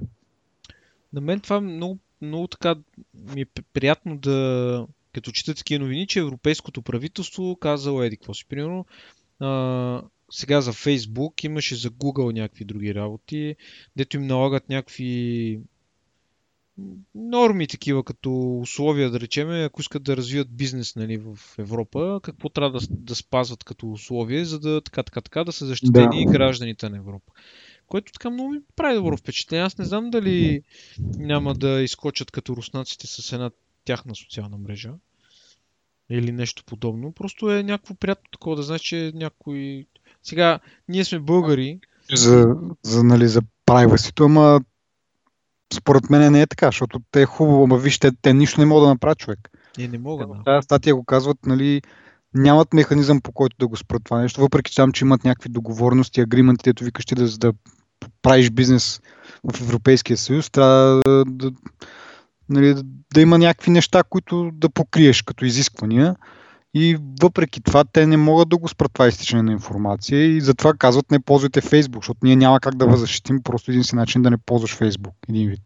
На 1.12 1.20
мен 1.20 1.41
това 1.41 1.61
много, 1.61 1.99
много 2.23 2.49
така 2.49 2.75
ми 3.35 3.41
е 3.41 3.47
приятно 3.73 4.16
да, 4.16 4.87
като 5.14 5.33
чета 5.33 5.55
такива 5.55 5.85
новини, 5.85 6.07
че 6.07 6.18
европейското 6.18 6.83
правителство 6.83 7.57
казало 7.57 8.03
еди 8.03 8.16
какво 8.16 8.35
си. 8.35 8.45
Примерно, 8.49 8.87
а, 9.41 10.03
сега 10.33 10.61
за 10.61 10.72
Facebook 10.72 11.45
имаше 11.45 11.74
за 11.74 11.91
Google 11.91 12.33
някакви 12.33 12.64
други 12.64 12.95
работи, 12.95 13.57
дето 13.97 14.16
им 14.16 14.26
налагат 14.26 14.68
някакви 14.68 15.61
норми 17.14 17.66
такива 17.66 18.05
като 18.05 18.59
условия, 18.59 19.11
да 19.11 19.20
речем, 19.20 19.51
ако 19.51 19.80
искат 19.80 20.03
да 20.03 20.16
развият 20.16 20.57
бизнес 20.57 20.97
нали, 20.97 21.16
в 21.18 21.39
Европа, 21.59 22.20
какво 22.22 22.49
трябва 22.49 22.80
да, 22.80 22.87
да 22.91 23.14
спазват 23.14 23.64
като 23.64 23.93
условие, 23.93 24.45
за 24.45 24.61
да 24.61 24.80
така, 24.80 25.03
така, 25.03 25.20
така 25.20 25.45
да 25.45 25.53
са 25.53 25.66
защитени 25.66 26.26
да. 26.26 26.33
гражданите 26.33 26.89
на 26.89 26.97
Европа. 26.97 27.33
Което 27.87 28.12
така 28.12 28.30
много 28.30 28.51
ми 28.51 28.61
прави 28.76 28.95
добро 28.95 29.16
впечатление. 29.16 29.64
Аз 29.64 29.78
не 29.78 29.85
знам 29.85 30.11
дали 30.11 30.62
няма 31.16 31.55
да 31.55 31.83
изкочат 31.83 32.30
като 32.30 32.57
руснаците 32.57 33.07
с 33.07 33.33
една 33.33 33.51
тяхна 33.85 34.14
социална 34.14 34.59
мрежа 34.59 34.93
или 36.11 36.33
нещо 36.33 36.64
подобно. 36.64 37.12
Просто 37.12 37.53
е 37.53 37.62
някакво 37.62 37.95
приятно 37.95 38.30
такова 38.33 38.57
да 38.57 38.62
знаеш, 38.62 38.83
че 38.83 39.12
някой... 39.14 39.87
Сега, 40.23 40.59
ние 40.89 41.05
сме 41.05 41.18
българи. 41.18 41.81
За, 42.14 42.57
за, 42.83 43.05
нали, 43.05 43.29
за 43.29 43.43
privacy 43.66 44.25
ама 44.25 44.61
според 45.75 46.11
мен 46.11 46.33
не 46.33 46.43
е 46.43 46.47
така, 46.47 46.66
защото 46.66 47.01
те 47.11 47.23
е 47.23 47.27
хубаво, 47.27 47.64
ама 47.64 47.79
вижте, 47.79 48.11
те 48.23 48.35
нищо 48.35 48.61
не 48.61 48.66
могат 48.66 48.85
да 48.85 48.89
направят 48.89 49.18
човек. 49.18 49.51
Не, 49.79 49.89
не 49.89 49.99
могат. 49.99 50.29
Да. 50.29 50.43
Тази 50.45 50.64
статия 50.64 50.95
го 50.95 51.05
казват, 51.05 51.47
нали, 51.47 51.83
нямат 52.35 52.75
механизъм 52.75 53.20
по 53.20 53.33
който 53.33 53.57
да 53.59 53.68
го 53.68 53.77
спрат 53.77 54.05
това 54.05 54.20
нещо, 54.20 54.41
въпреки 54.41 54.73
че 54.73 54.83
че 54.93 55.05
имат 55.05 55.25
някакви 55.25 55.49
договорности, 55.49 56.20
агриманти, 56.20 56.70
ето 56.70 56.85
викаш 56.85 57.05
ти 57.05 57.14
да, 57.14 57.39
да 57.39 57.53
правиш 58.23 58.51
бизнес 58.51 59.01
в 59.53 59.61
Европейския 59.61 60.16
съюз, 60.16 60.51
трябва 60.51 61.03
да, 61.07 61.25
да, 61.25 61.53
нали, 62.49 62.75
да 63.14 63.20
има 63.20 63.39
някакви 63.39 63.70
неща, 63.70 64.03
които 64.03 64.51
да 64.55 64.70
покриеш 64.70 65.23
като 65.23 65.45
изисквания. 65.45 66.16
И 66.75 66.99
въпреки 67.23 67.61
това, 67.61 67.85
те 67.85 68.07
не 68.07 68.16
могат 68.16 68.49
да 68.49 68.57
го 68.57 68.68
спрат 68.68 68.93
това 68.93 69.09
изтичане 69.09 69.43
на 69.43 69.53
информация 69.53 70.27
и 70.27 70.41
затова 70.41 70.75
казват 70.75 71.11
не 71.11 71.20
ползвайте 71.20 71.62
Facebook, 71.62 71.97
защото 71.99 72.20
ние 72.23 72.37
няма 72.37 72.61
как 72.61 72.75
да 72.75 72.87
въззащитим 72.87 73.43
просто 73.43 73.70
един 73.70 73.85
си 73.85 73.97
начин 73.97 74.23
да 74.23 74.31
не 74.31 74.37
ползваш 74.37 74.79
Facebook. 74.79 75.14
Един 75.29 75.49
вид. 75.49 75.61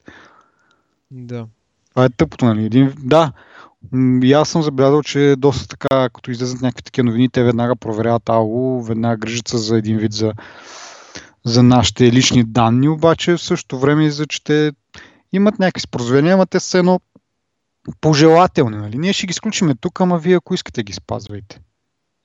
Да. 1.10 1.46
Това 1.90 2.04
е 2.04 2.08
тъпото, 2.08 2.44
нали? 2.44 2.64
Един, 2.64 2.92
да, 2.98 3.32
и 4.22 4.32
аз 4.32 4.48
съм 4.48 4.62
забелязал, 4.62 5.02
че 5.02 5.34
доста 5.38 5.68
така, 5.68 6.08
като 6.08 6.30
излезат 6.30 6.62
някакви 6.62 6.82
такива 6.82 7.04
новини, 7.04 7.28
те 7.28 7.42
веднага 7.42 7.76
проверяват 7.76 8.28
АО, 8.28 8.82
веднага 8.82 9.16
грижат 9.16 9.48
се 9.48 9.58
за 9.58 9.78
един 9.78 9.98
вид 9.98 10.12
за, 10.12 10.32
за 11.44 11.62
нашите 11.62 12.12
лични 12.12 12.44
данни, 12.44 12.88
обаче 12.88 13.36
в 13.36 13.42
същото 13.42 13.78
време 13.78 14.10
за 14.10 14.26
че 14.26 14.44
те 14.44 14.72
имат 15.32 15.58
някакви 15.58 15.80
споразумения, 15.80 16.34
ама 16.34 16.46
те 16.46 16.60
са 16.60 16.78
едно 16.78 17.00
пожелателни. 18.00 18.76
Нали? 18.76 18.98
Ние 18.98 19.12
ще 19.12 19.26
ги 19.26 19.30
изключиме 19.30 19.74
тук, 19.74 20.00
ама 20.00 20.18
вие 20.18 20.36
ако 20.36 20.54
искате 20.54 20.82
ги 20.82 20.92
спазвайте. 20.92 21.60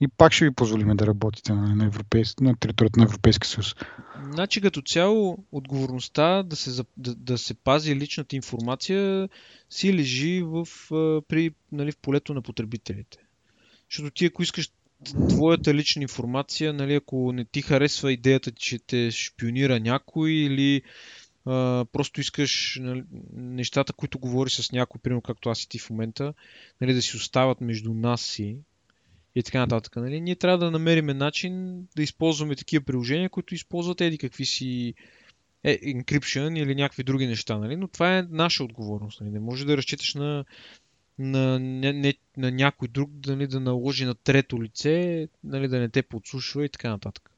И 0.01 0.07
пак 0.07 0.33
ще 0.33 0.45
ви 0.45 0.51
позволиме 0.51 0.95
да 0.95 1.07
работите 1.07 1.53
на, 1.53 1.75
на, 1.75 1.85
европейс... 1.85 2.39
на 2.39 2.55
територията 2.55 2.99
на 2.99 3.03
Европейския 3.03 3.49
съюз. 3.49 3.75
Значи 4.31 4.61
като 4.61 4.81
цяло 4.81 5.37
отговорността 5.51 6.43
да 6.43 6.55
се, 6.55 6.83
да, 6.97 7.15
да 7.15 7.37
се 7.37 7.53
пази 7.53 7.95
личната 7.95 8.35
информация 8.35 9.29
си 9.69 9.93
лежи 9.93 10.43
в, 10.45 10.67
при, 11.27 11.51
нали, 11.71 11.91
в 11.91 11.97
полето 11.97 12.33
на 12.33 12.41
потребителите. 12.41 13.17
Защото 13.89 14.11
ти 14.11 14.25
ако 14.25 14.43
искаш 14.43 14.71
твоята 15.29 15.73
лична 15.73 16.01
информация, 16.01 16.73
нали, 16.73 16.95
ако 16.95 17.31
не 17.31 17.45
ти 17.45 17.61
харесва 17.61 18.11
идеята, 18.13 18.51
че 18.51 18.79
те 18.79 19.11
шпионира 19.11 19.79
някой 19.79 20.31
или 20.31 20.81
а, 21.45 21.85
просто 21.91 22.21
искаш 22.21 22.79
нали, 22.81 23.03
нещата, 23.33 23.93
които 23.93 24.19
говори 24.19 24.49
с 24.49 24.71
някой, 24.71 25.01
примерно 25.01 25.21
както 25.21 25.49
аз 25.49 25.63
и 25.63 25.69
ти 25.69 25.79
в 25.79 25.89
момента, 25.89 26.33
нали, 26.81 26.93
да 26.93 27.01
си 27.01 27.17
остават 27.17 27.61
между 27.61 27.93
нас 27.93 28.21
си 28.21 28.57
и 29.35 29.43
така 29.43 29.59
нататък. 29.59 29.95
Нали. 29.95 30.21
Ние 30.21 30.35
трябва 30.35 30.57
да 30.57 30.71
намерим 30.71 31.05
начин 31.05 31.83
да 31.95 32.03
използваме 32.03 32.55
такива 32.55 32.85
приложения, 32.85 33.29
които 33.29 33.55
използват 33.55 34.01
еди 34.01 34.17
какви 34.17 34.45
си 34.45 34.93
е, 35.63 35.77
encryption 35.77 36.59
или 36.59 36.75
някакви 36.75 37.03
други 37.03 37.27
неща. 37.27 37.57
Нали. 37.57 37.75
Но 37.75 37.87
това 37.87 38.17
е 38.17 38.27
наша 38.29 38.63
отговорност. 38.63 39.21
Нали. 39.21 39.31
Не 39.31 39.39
може 39.39 39.65
да 39.65 39.77
разчиташ 39.77 40.13
на 40.13 40.45
на, 41.19 41.59
не, 41.59 41.93
не, 41.93 42.13
на 42.37 42.51
някой 42.51 42.87
друг 42.87 43.09
нали, 43.27 43.47
да 43.47 43.59
наложи 43.59 44.05
на 44.05 44.15
трето 44.15 44.63
лице, 44.63 45.27
нали, 45.43 45.67
да 45.67 45.79
не 45.79 45.89
те 45.89 46.01
подслушва 46.01 46.65
и 46.65 46.69
така 46.69 46.89
нататък. 46.89 47.31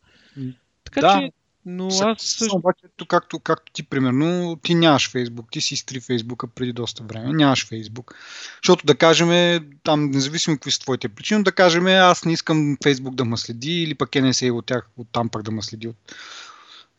Така 0.84 1.02
да, 1.02 1.22
че 1.22 1.32
но 1.66 1.88
аз 1.88 2.22
също... 2.22 2.56
Обаче, 2.56 2.84
както, 3.08 3.40
както 3.40 3.72
ти, 3.72 3.84
примерно, 3.84 4.58
ти 4.64 4.76
нямаш 4.76 5.10
Фейсбук, 5.10 5.52
ти 5.52 5.62
си 5.62 5.74
изтри 5.74 6.00
Фейсбука 6.00 6.48
преди 6.48 6.74
доста 6.74 7.04
време, 7.04 7.34
нямаш 7.34 7.68
Фейсбук. 7.68 8.16
Защото 8.64 8.86
да 8.86 8.96
кажем, 8.96 9.60
там, 9.84 10.12
независимо 10.12 10.58
какви 10.58 10.72
са 10.72 10.80
твоите 10.80 11.10
причини, 11.10 11.44
да 11.44 11.52
кажем, 11.52 11.88
аз 11.88 12.26
не 12.26 12.34
искам 12.34 12.78
Фейсбук 12.84 13.16
да 13.16 13.26
ме 13.26 13.38
следи 13.38 13.72
или 13.72 13.96
пък 13.96 14.16
НСА 14.16 14.54
от 14.54 14.66
тях, 14.66 14.88
от 14.98 15.08
там 15.12 15.30
пък 15.30 15.44
да 15.44 15.52
ме 15.52 15.62
следи 15.62 15.88
от 15.88 15.96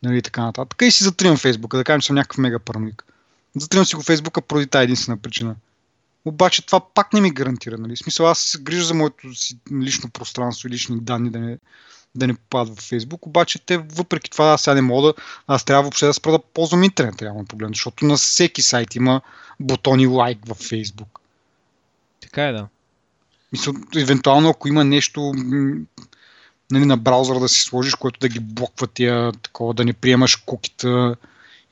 нали, 0.04 0.22
така 0.22 0.42
нататък. 0.42 0.82
И 0.82 0.90
си 0.90 1.04
затривам 1.04 1.36
Фейсбука, 1.36 1.76
да 1.76 1.84
кажем, 1.84 2.00
че 2.00 2.06
съм 2.06 2.16
някакъв 2.16 2.38
мега 2.38 2.58
параноик. 2.58 3.04
Затривам 3.56 3.86
си 3.86 3.96
го 3.96 4.02
Фейсбука 4.02 4.42
поради 4.42 4.66
тази 4.66 4.84
единствена 4.84 5.16
причина. 5.16 5.56
Обаче 6.24 6.66
това 6.66 6.80
пак 6.94 7.12
не 7.12 7.20
ми 7.20 7.30
гарантира. 7.30 7.78
Нали? 7.78 7.96
В 7.96 7.98
смисъл, 7.98 8.26
аз 8.26 8.38
се 8.38 8.58
грижа 8.58 8.84
за 8.84 8.94
моето 8.94 9.34
си 9.34 9.58
лично 9.72 10.10
пространство 10.10 10.68
и 10.68 10.70
лични 10.70 11.00
данни 11.00 11.30
да 11.30 11.38
не, 11.38 11.58
да 12.14 12.26
не 12.26 12.34
попадат 12.34 12.80
в 12.80 12.88
Фейсбук, 12.88 13.26
обаче 13.26 13.58
те 13.58 13.78
въпреки 13.78 14.30
това 14.30 14.44
аз 14.44 14.62
сега 14.62 14.74
не 14.74 14.82
мога 14.82 15.06
да, 15.06 15.14
аз 15.46 15.64
трябва 15.64 15.82
въобще 15.82 16.06
да 16.06 16.14
спра 16.14 16.32
да 16.32 16.38
ползвам 16.38 16.84
интернет, 16.84 17.22
реално 17.22 17.44
погледно, 17.44 17.74
защото 17.74 18.04
на 18.04 18.16
всеки 18.16 18.62
сайт 18.62 18.94
има 18.94 19.20
бутони 19.60 20.06
лайк 20.06 20.38
в 20.46 20.54
Фейсбук. 20.54 21.20
Така 22.20 22.48
е, 22.48 22.52
да. 22.52 22.68
Мисля, 23.52 23.72
евентуално 23.96 24.48
ако 24.48 24.68
има 24.68 24.84
нещо 24.84 25.32
нали, 26.70 26.84
на 26.84 26.96
браузъра 26.96 27.40
да 27.40 27.48
си 27.48 27.60
сложиш, 27.60 27.94
което 27.94 28.20
да 28.20 28.28
ги 28.28 28.40
блоква 28.40 28.86
тия, 28.86 29.32
такова, 29.32 29.74
да 29.74 29.84
не 29.84 29.92
приемаш 29.92 30.36
кукита 30.36 31.16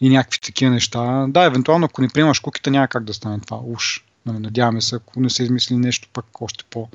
и 0.00 0.08
някакви 0.08 0.40
такива 0.40 0.70
неща. 0.70 1.26
Да, 1.28 1.44
евентуално 1.44 1.84
ако 1.84 2.02
не 2.02 2.08
приемаш 2.08 2.40
кукита, 2.40 2.70
няма 2.70 2.88
как 2.88 3.04
да 3.04 3.14
стане 3.14 3.40
това. 3.40 3.60
Уж. 3.64 4.04
Нали, 4.26 4.38
надяваме 4.38 4.80
се, 4.80 4.96
ако 4.96 5.20
не 5.20 5.30
се 5.30 5.42
измисли 5.42 5.76
нещо 5.76 6.08
пак 6.12 6.42
още 6.42 6.64
по 6.70 6.88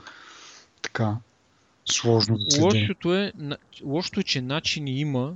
така 0.81 1.15
сложно 1.91 2.37
да 2.37 2.63
лошото 2.63 3.15
е, 3.15 3.33
лошото 3.83 4.19
е, 4.19 4.23
че 4.23 4.41
начини 4.41 4.99
има, 4.99 5.35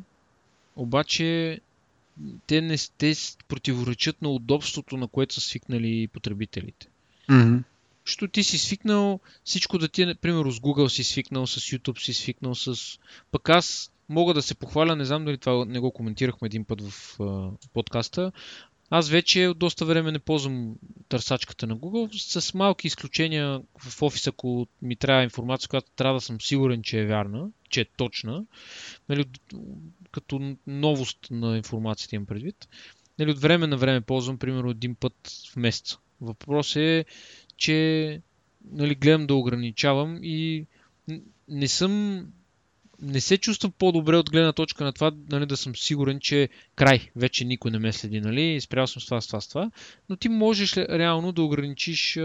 обаче 0.76 1.60
те 2.47 2.62
не 2.62 2.78
те 2.97 3.14
противоречат 3.47 4.22
на 4.22 4.30
удобството, 4.30 4.97
на 4.97 5.08
което 5.08 5.34
са 5.34 5.41
свикнали 5.41 6.08
потребителите. 6.08 6.88
Mm-hmm. 7.30 7.64
Защото 8.06 8.32
ти 8.32 8.43
си 8.43 8.58
свикнал 8.58 9.20
всичко 9.43 9.78
да 9.78 9.88
ти 9.88 10.02
е, 10.02 10.16
примерно 10.16 10.52
с 10.52 10.60
Google 10.60 10.88
си 10.88 11.04
свикнал, 11.04 11.47
с 11.47 11.60
YouTube 11.60 12.04
си 12.04 12.14
свикнал, 12.14 12.56
с... 12.56 12.99
Пък 13.32 13.49
аз 13.49 13.91
мога 14.10 14.34
да 14.34 14.41
се 14.41 14.56
похваля, 14.56 14.95
не 14.95 15.06
знам 15.06 15.26
дали 15.26 15.38
това 15.38 15.66
не 15.66 15.80
го 15.80 15.91
коментирахме 15.91 16.45
един 16.45 16.66
път 16.66 16.82
в 16.82 17.20
а, 17.20 17.49
подкаста. 17.74 18.32
Аз 18.94 19.10
вече 19.10 19.48
от 19.48 19.60
доста 19.60 19.86
време 19.86 20.12
не 20.12 20.20
ползвам 20.20 20.76
търсачката 21.10 21.68
на 21.68 21.78
Google, 21.78 22.39
с 22.39 22.54
малки 22.54 22.88
изключения 22.88 23.62
в 23.78 24.02
офиса, 24.02 24.30
ако 24.30 24.68
ми 24.82 24.96
трябва 24.96 25.24
информация, 25.24 25.70
която 25.70 25.92
трябва 25.96 26.18
да 26.18 26.22
съм 26.22 26.42
сигурен, 26.42 26.84
че 26.84 27.00
е 27.00 27.06
вярна, 27.06 27.50
че 27.70 27.82
е 27.82 27.86
точна, 27.86 28.46
нали, 29.10 29.26
като 30.12 30.56
новост 30.68 31.18
на 31.32 31.58
информацията 31.58 32.16
имам 32.16 32.26
предвид. 32.26 32.68
Нали, 33.20 33.32
от 33.32 33.39
време 33.39 33.68
на 33.68 33.78
време 33.78 34.02
ползвам, 34.02 34.38
примерно, 34.38 34.70
един 34.70 34.96
път 34.96 35.14
в 35.52 35.56
месеца. 35.56 35.98
Въпрос 36.22 36.76
е, 36.76 37.06
че 37.58 38.22
нали, 38.72 38.96
гледам 38.96 39.28
да 39.28 39.36
ограничавам 39.36 40.20
и 40.24 40.66
не 41.48 41.68
съм 41.68 42.26
не 43.02 43.22
се 43.22 43.38
чувствам 43.38 43.72
по-добре 43.78 44.16
от 44.16 44.32
гледна 44.32 44.54
точка 44.54 44.84
на 44.84 44.93
това, 44.93 45.12
нали, 45.30 45.45
да 45.45 45.58
съм 45.58 45.76
сигурен, 45.76 46.20
че 46.20 46.49
край, 46.76 47.10
вече 47.16 47.45
никой 47.45 47.72
не 47.72 47.80
ме 47.80 47.93
следи, 47.93 48.22
нали, 48.22 48.62
спрял 48.62 48.88
съм 48.88 49.02
с 49.02 49.06
това, 49.06 49.22
с 49.22 49.28
това, 49.28 49.41
с 49.41 49.47
това, 49.47 49.72
но 50.10 50.16
ти 50.16 50.30
можеш 50.30 50.78
реално 50.78 51.32
да 51.32 51.41
ограничиш 51.41 52.16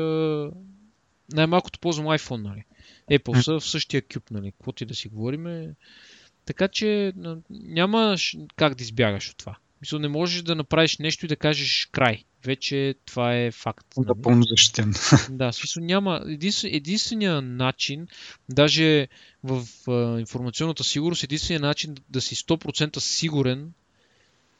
най-малкото 1.32 1.78
ползвам 1.78 2.06
iPhone, 2.06 2.42
нали. 2.42 2.64
Apple 3.10 3.40
са 3.40 3.60
в 3.60 3.68
същия 3.68 4.02
кюб, 4.02 4.30
нали, 4.30 4.52
какво 4.52 4.72
ти 4.72 4.84
да 4.84 4.94
си 4.94 5.08
говориме. 5.08 5.74
Така 6.44 6.68
че 6.68 7.12
няма 7.50 8.16
как 8.56 8.74
да 8.74 8.82
избягаш 8.82 9.30
от 9.30 9.36
това. 9.36 9.56
Мисля, 9.80 9.98
не 9.98 10.08
можеш 10.08 10.42
да 10.42 10.54
направиш 10.54 10.98
нещо 10.98 11.24
и 11.24 11.28
да 11.28 11.36
кажеш 11.36 11.88
край. 11.92 12.24
Вече 12.46 12.94
това 13.06 13.36
е 13.36 13.50
факт. 13.50 13.86
Да, 13.96 14.02
нали? 14.08 14.22
пълно 14.22 14.42
защитен. 14.42 14.94
Да, 15.30 15.52
смисъл 15.52 15.82
няма. 15.82 16.22
Единствен, 16.26 16.74
единствения 16.74 17.42
начин, 17.42 18.06
даже 18.48 19.08
в 19.44 19.64
а, 19.88 20.20
информационната 20.20 20.84
сигурност, 20.84 21.24
единствения 21.24 21.60
начин 21.60 21.94
да 22.08 22.20
си 22.20 22.34
100% 22.36 22.98
сигурен, 22.98 23.72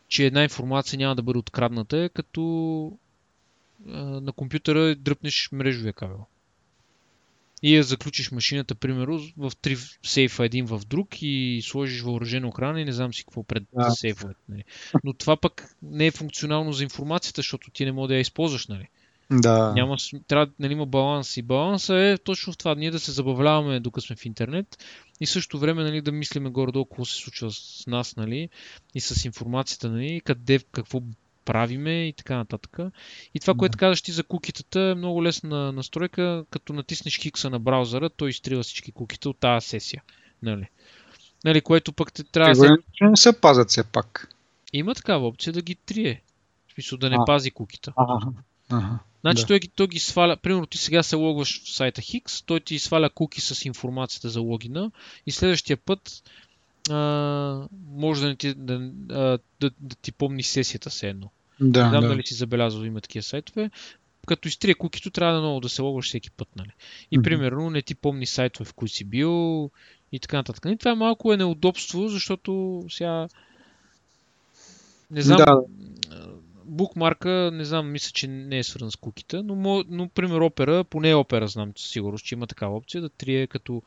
че 0.08 0.26
една 0.26 0.42
информация 0.42 0.98
няма 0.98 1.14
да 1.14 1.22
бъде 1.22 1.38
открадната 1.38 1.98
е 1.98 2.08
като 2.08 2.92
а, 3.88 3.98
на 4.00 4.32
компютъра 4.32 4.94
дръпнеш 4.94 5.48
мрежовия 5.52 5.92
кабел 5.92 6.26
и 7.62 7.76
я 7.76 7.82
заключиш 7.82 8.30
машината, 8.30 8.74
примерно, 8.74 9.20
в 9.36 9.52
три 9.62 9.76
сейфа 10.02 10.44
един 10.44 10.66
в 10.66 10.80
друг 10.86 11.08
и 11.22 11.60
сложиш 11.64 12.00
въоръжена 12.00 12.48
охрана 12.48 12.80
и 12.80 12.84
не 12.84 12.92
знам 12.92 13.14
си 13.14 13.24
какво 13.24 13.42
пред 13.42 13.62
да. 13.72 13.90
сейфовете. 13.90 14.40
Нали. 14.48 14.64
Но 15.04 15.12
това 15.12 15.36
пък 15.36 15.76
не 15.82 16.06
е 16.06 16.10
функционално 16.10 16.72
за 16.72 16.82
информацията, 16.82 17.38
защото 17.38 17.70
ти 17.70 17.84
не 17.84 17.92
можеш 17.92 18.08
да 18.08 18.14
я 18.14 18.20
използваш. 18.20 18.66
Нали. 18.66 18.88
Да. 19.30 19.72
Няма, 19.72 19.96
трябва 20.28 20.46
да 20.46 20.52
нали, 20.58 20.72
има 20.72 20.86
баланс. 20.86 21.36
И 21.36 21.42
баланса 21.42 21.96
е 21.96 22.18
точно 22.18 22.52
в 22.52 22.58
това. 22.58 22.74
Ние 22.74 22.90
да 22.90 23.00
се 23.00 23.12
забавляваме 23.12 23.80
докато 23.80 24.06
сме 24.06 24.16
в 24.16 24.26
интернет 24.26 24.78
и 25.20 25.26
също 25.26 25.58
време 25.58 25.82
нали, 25.82 26.00
да 26.00 26.12
мислиме 26.12 26.50
горе-долу 26.50 26.84
какво 26.84 27.04
се 27.04 27.14
случва 27.14 27.50
с 27.50 27.84
нас 27.86 28.16
нали, 28.16 28.48
и 28.94 29.00
с 29.00 29.24
информацията, 29.24 29.90
нали, 29.90 30.20
къде, 30.24 30.60
какво 30.72 31.02
правиме 31.46 32.08
и 32.08 32.12
така 32.12 32.36
нататък. 32.36 32.78
И 33.34 33.40
това, 33.40 33.54
което 33.54 33.78
казваш 33.78 34.02
ти 34.02 34.12
за 34.12 34.24
кукитата 34.24 34.80
е 34.80 34.94
много 34.94 35.24
лесна 35.24 35.72
настройка, 35.72 36.44
като 36.50 36.72
натиснеш 36.72 37.18
хикса 37.18 37.50
на 37.50 37.58
браузъра, 37.58 38.10
той 38.10 38.30
изтрива 38.30 38.62
всички 38.62 38.92
кукита 38.92 39.30
от 39.30 39.38
тази 39.38 39.68
сесия. 39.68 40.02
Нали? 40.42 40.68
Нали, 41.44 41.60
което 41.60 41.92
пък 41.92 42.12
те 42.12 42.24
трябва 42.24 42.54
да... 42.54 42.76
Се... 42.98 43.04
Не 43.04 43.16
се 43.16 43.40
пазят 43.40 43.68
все 43.70 43.84
пак. 43.84 44.28
Има 44.72 44.94
такава 44.94 45.26
опция 45.26 45.52
да 45.52 45.62
ги 45.62 45.74
трие. 45.74 46.22
В 46.68 46.72
смисъл 46.74 46.98
да 46.98 47.10
не 47.10 47.16
а. 47.20 47.24
пази 47.24 47.50
кукита. 47.50 47.92
Ага. 47.96 48.26
Ага. 48.70 48.98
Значи 49.20 49.42
да. 49.42 49.46
той, 49.46 49.60
той 49.76 49.86
ги 49.86 49.98
сваля, 49.98 50.36
примерно 50.36 50.66
ти 50.66 50.78
сега 50.78 51.02
се 51.02 51.16
логваш 51.16 51.64
в 51.64 51.74
сайта 51.74 52.02
Хикс, 52.02 52.42
той 52.42 52.60
ти 52.60 52.78
сваля 52.78 53.10
куки 53.10 53.40
с 53.40 53.64
информацията 53.64 54.28
за 54.28 54.40
логина 54.40 54.90
и 55.26 55.32
следващия 55.32 55.76
път 55.76 56.22
а, 56.90 57.68
може 57.88 58.20
да, 58.20 58.28
не 58.28 58.36
ти, 58.36 58.54
да, 58.54 58.78
да, 58.78 59.38
да, 59.60 59.70
да 59.80 59.96
ти 59.96 60.12
помни 60.12 60.42
сесията 60.42 60.90
се 60.90 61.08
едно. 61.08 61.30
Да, 61.60 61.84
не 61.84 61.88
знам 61.88 62.02
да. 62.02 62.08
дали 62.08 62.22
си 62.26 62.34
забелязал, 62.34 62.84
има 62.84 63.00
такива 63.00 63.22
сайтове. 63.22 63.70
Като 64.26 64.48
изтрие 64.48 64.74
кукито, 64.74 65.10
трябва 65.10 65.34
да 65.34 65.40
много 65.40 65.60
да 65.60 65.68
се 65.68 65.82
логваш 65.82 66.08
всеки 66.08 66.30
път. 66.30 66.48
Нали? 66.56 66.70
И 67.10 67.18
mm-hmm. 67.18 67.22
примерно 67.22 67.70
не 67.70 67.82
ти 67.82 67.94
помни 67.94 68.26
сайтове, 68.26 68.64
в 68.64 68.74
които 68.74 68.94
си 68.94 69.04
бил 69.04 69.70
и 70.12 70.20
така 70.20 70.36
нататък. 70.36 70.64
И 70.68 70.76
това 70.76 70.94
малко 70.94 71.32
е 71.32 71.36
неудобство, 71.36 72.08
защото 72.08 72.84
сега 72.88 73.28
не 75.10 75.22
знам, 75.22 75.38
да. 75.38 75.62
букмарка, 76.64 77.50
не 77.52 77.64
знам, 77.64 77.90
мисля, 77.90 78.10
че 78.12 78.28
не 78.28 78.58
е 78.58 78.64
свързан 78.64 78.90
с 78.90 78.96
куките, 78.96 79.42
но, 79.42 79.84
но 79.88 80.08
пример 80.08 80.40
опера, 80.40 80.84
поне 80.84 81.14
опера 81.14 81.48
знам 81.48 81.72
сигурно, 81.76 82.18
че 82.18 82.34
има 82.34 82.46
такава 82.46 82.76
опция 82.76 83.00
да 83.00 83.08
трие 83.08 83.46
като, 83.46 83.82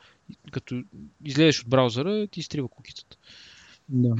като 0.51 0.81
излезеш 1.25 1.61
от 1.61 1.69
браузъра, 1.69 2.27
ти 2.27 2.39
изтрива 2.39 2.67
кукитата. 2.67 3.17
Да. 3.89 4.15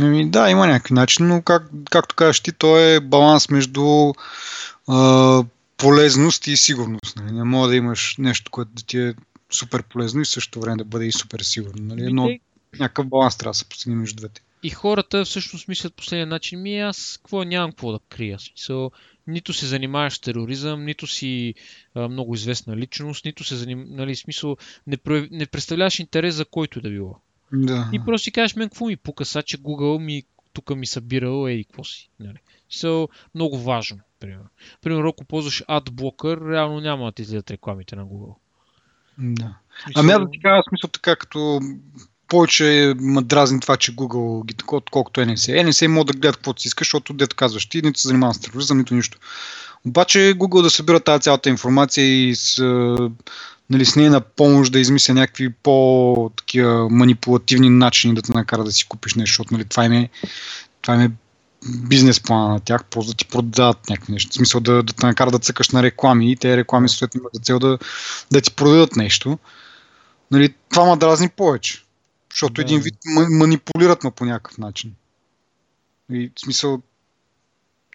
Ами, 0.00 0.30
да, 0.30 0.50
има 0.50 0.66
някакви 0.66 0.94
начин, 0.94 1.26
но 1.26 1.42
как, 1.42 1.70
както 1.90 2.14
кажеш 2.14 2.40
ти, 2.40 2.52
то 2.52 2.78
е 2.78 3.00
баланс 3.00 3.50
между 3.50 4.12
а, 4.88 5.44
полезност 5.76 6.46
и 6.46 6.56
сигурност. 6.56 7.16
Нали? 7.16 7.32
Не 7.32 7.44
мога 7.44 7.68
да 7.68 7.76
имаш 7.76 8.16
нещо, 8.18 8.50
което 8.50 8.70
да 8.74 8.82
ти 8.82 8.98
е 8.98 9.14
супер 9.50 9.82
полезно 9.82 10.20
и 10.20 10.24
в 10.24 10.28
същото 10.28 10.60
време 10.60 10.76
да 10.76 10.84
бъде 10.84 11.06
и 11.06 11.12
супер 11.12 11.40
сигурно. 11.40 11.84
Нали? 11.84 12.12
Но 12.12 12.28
някакъв 12.78 13.06
баланс 13.06 13.36
трябва 13.36 13.50
да 13.50 13.58
се 13.58 13.64
постигне 13.64 13.96
между 13.96 14.16
двете. 14.16 14.42
И 14.62 14.70
хората 14.70 15.24
всъщност 15.24 15.68
мислят 15.68 15.94
последния 15.94 16.26
начин, 16.26 16.62
ми 16.62 16.78
аз 16.78 17.18
какво 17.22 17.44
нямам 17.44 17.70
какво 17.70 17.92
да 17.92 17.98
крия. 18.08 18.38
Смисъл, 18.38 18.90
нито 19.28 19.52
се 19.52 19.66
занимаваш 19.66 20.14
с 20.14 20.20
тероризъм, 20.20 20.84
нито 20.84 21.06
си 21.06 21.54
а, 21.94 22.08
много 22.08 22.34
известна 22.34 22.76
личност, 22.76 23.24
нито 23.24 23.44
се 23.44 23.56
занимаваш, 23.56 23.90
нали, 23.90 24.16
смисъл, 24.16 24.56
не, 24.86 24.98
не 25.30 25.46
представляваш 25.46 25.98
интерес 25.98 26.34
за 26.34 26.44
който 26.44 26.80
да 26.80 26.90
било. 26.90 27.20
Да. 27.52 27.90
И 27.92 28.00
просто 28.04 28.24
си 28.24 28.32
кажеш, 28.32 28.56
мен 28.56 28.68
какво 28.68 28.86
ми 28.86 28.96
пука, 28.96 29.24
са, 29.24 29.42
че 29.42 29.58
Google 29.58 29.98
ми 29.98 30.22
тук 30.52 30.76
ми 30.76 30.86
събирал 30.86 31.48
еди 31.48 31.64
какво 31.64 31.84
си. 31.84 32.10
Нали. 32.20 32.38
So, 32.70 33.08
много 33.34 33.58
важно. 33.58 33.98
Примерно. 34.20 34.48
примерно, 34.82 35.08
ако 35.08 35.24
ползваш 35.24 35.62
AdBlocker, 35.68 36.52
реално 36.52 36.80
няма 36.80 37.04
да 37.04 37.12
ти 37.12 37.22
излизат 37.22 37.50
рекламите 37.50 37.96
на 37.96 38.06
Google. 38.06 38.34
Да. 39.18 39.58
Ами 39.94 40.12
аз 40.12 40.20
да 40.20 40.30
ти 40.30 40.40
кажа 40.40 40.62
смисъл 40.68 40.90
така, 40.90 41.16
като 41.16 41.60
повече 42.28 42.94
ме 43.00 43.22
дразни 43.22 43.60
това, 43.60 43.76
че 43.76 43.96
Google 43.96 44.46
ги 44.46 44.54
така, 44.54 44.76
отколкото 44.76 45.20
NSA. 45.20 45.68
NSA 45.68 45.86
може 45.86 46.06
да 46.06 46.12
гледат 46.12 46.36
каквото 46.36 46.62
си 46.62 46.68
искаш, 46.68 46.86
защото 46.86 47.12
дето 47.12 47.36
казваш 47.36 47.66
ти, 47.66 47.82
нито 47.82 48.00
се 48.00 48.08
занимава 48.08 48.34
с 48.34 48.40
тероризъм, 48.40 48.78
нито 48.78 48.94
нищо. 48.94 49.18
Обаче 49.86 50.18
Google 50.18 50.62
да 50.62 50.70
събира 50.70 51.00
тази 51.00 51.22
цялата 51.22 51.48
информация 51.48 52.04
и 52.04 52.36
с 52.36 52.62
нали, 53.70 53.84
с 53.84 53.96
нея 53.96 54.10
на 54.10 54.20
помощ 54.20 54.72
да 54.72 54.80
измисля 54.80 55.14
някакви 55.14 55.50
по-такива 55.50 56.88
манипулативни 56.90 57.70
начини 57.70 58.14
да 58.14 58.22
те 58.22 58.32
накара 58.32 58.64
да 58.64 58.72
си 58.72 58.88
купиш 58.88 59.14
нещо, 59.14 59.32
защото 59.32 59.54
нали, 59.54 59.64
това, 59.64 59.84
е, 59.84 60.08
това 60.82 61.02
е 61.02 61.10
бизнес 61.64 62.20
плана 62.20 62.48
на 62.48 62.60
тях, 62.60 62.84
просто 62.84 63.12
да 63.12 63.16
ти 63.16 63.24
продадат 63.24 63.88
някакви 63.90 64.12
нещо. 64.12 64.30
В 64.30 64.34
смисъл 64.34 64.60
да, 64.60 64.82
да 64.82 64.92
те 64.92 65.06
накара 65.06 65.30
да 65.30 65.38
цъкаш 65.38 65.68
на 65.68 65.82
реклами 65.82 66.32
и 66.32 66.36
те 66.36 66.56
реклами 66.56 66.88
съответно 66.88 67.20
имат 67.20 67.34
за 67.34 67.40
цел 67.40 67.58
да, 67.58 67.78
да 68.32 68.40
ти 68.40 68.50
продадат 68.50 68.96
нещо. 68.96 69.38
Нали, 70.30 70.54
това 70.70 70.84
ма 70.84 70.96
дразни 70.96 71.28
повече. 71.28 71.84
Защото 72.32 72.52
да. 72.52 72.62
един 72.62 72.80
вид 72.80 72.94
манипулират 73.30 74.04
ме 74.04 74.10
по 74.10 74.24
някакъв 74.24 74.58
начин. 74.58 74.94
И 76.12 76.30
в 76.36 76.40
смисъл, 76.40 76.82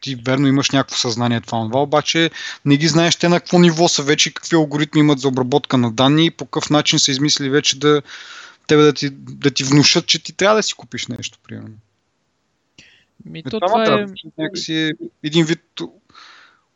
ти 0.01 0.15
верно 0.15 0.47
имаш 0.47 0.71
някакво 0.71 0.95
съзнание 0.95 1.41
това, 1.41 1.67
това, 1.69 1.81
обаче 1.81 2.31
не 2.65 2.77
ги 2.77 2.87
знаеш 2.87 3.15
те 3.15 3.29
на 3.29 3.39
какво 3.39 3.59
ниво 3.59 3.87
са 3.87 4.03
вече, 4.03 4.33
какви 4.33 4.55
алгоритми 4.55 4.99
имат 4.99 5.19
за 5.19 5.27
обработка 5.27 5.77
на 5.77 5.91
данни 5.91 6.25
и 6.25 6.31
по 6.31 6.45
какъв 6.45 6.69
начин 6.69 6.99
са 6.99 7.11
измислили 7.11 7.49
вече 7.49 7.79
да 7.79 8.01
тебе 8.67 8.81
да 8.81 8.93
ти, 8.93 9.09
да 9.11 9.51
ти 9.51 9.63
внушат, 9.63 10.07
че 10.07 10.23
ти 10.23 10.33
трябва 10.33 10.55
да 10.55 10.63
си 10.63 10.73
купиш 10.73 11.07
нещо, 11.07 11.39
примерно. 11.43 11.75
Ми, 13.25 13.39
е, 13.39 13.43
то 13.43 13.59
това, 13.59 13.83
това 13.85 14.01
е... 14.01 14.05
Някакси 14.37 14.75
е 14.75 14.91
един 15.23 15.45
вид 15.45 15.61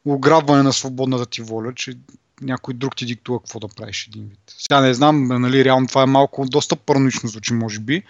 ограбване 0.06 0.64
на 0.64 0.74
свободната 0.74 1.26
ти 1.26 1.42
воля, 1.42 1.74
че 1.76 1.98
някой 2.42 2.74
друг 2.74 2.96
ти 2.96 3.06
диктува 3.06 3.40
какво 3.40 3.60
да 3.60 3.68
правиш 3.68 4.08
един 4.08 4.28
вид. 4.28 4.40
Сега 4.48 4.82
не 4.82 4.94
знам, 4.94 5.28
нали, 5.28 5.66
реално 5.66 5.88
това 5.88 6.04
е 6.04 6.06
малко 6.06 6.46
доста 6.46 6.76
паранично 6.76 7.30
звучи, 7.30 7.54
може 7.54 7.80
би. 7.80 8.04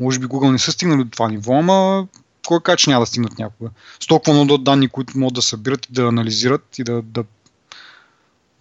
Може 0.00 0.18
би 0.18 0.26
Google 0.26 0.52
не 0.52 0.58
са 0.58 0.72
стигнали 0.72 1.04
до 1.04 1.10
това 1.10 1.28
ниво, 1.28 1.52
ама 1.52 2.06
кой 2.46 2.60
каже, 2.60 2.76
че 2.76 2.90
няма 2.90 3.02
да 3.02 3.06
стигнат 3.06 3.38
някога. 3.38 3.70
С 4.00 4.06
толкова 4.06 4.32
много 4.32 4.58
данни, 4.58 4.88
които 4.88 5.18
могат 5.18 5.34
да 5.34 5.42
събират 5.42 5.86
и 5.86 5.92
да 5.92 6.02
анализират 6.02 6.78
и 6.78 6.84
да, 6.84 7.02
да, 7.02 7.24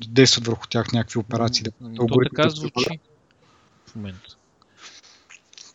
да 0.02 0.08
действат 0.08 0.48
върху 0.48 0.68
тях 0.68 0.92
някакви 0.92 1.20
операции. 1.20 1.64
Да, 1.64 1.72
да 1.80 1.96
то 1.96 2.08
така 2.34 2.50
звучи 2.50 3.00
в 3.88 3.96
момента. 3.96 4.36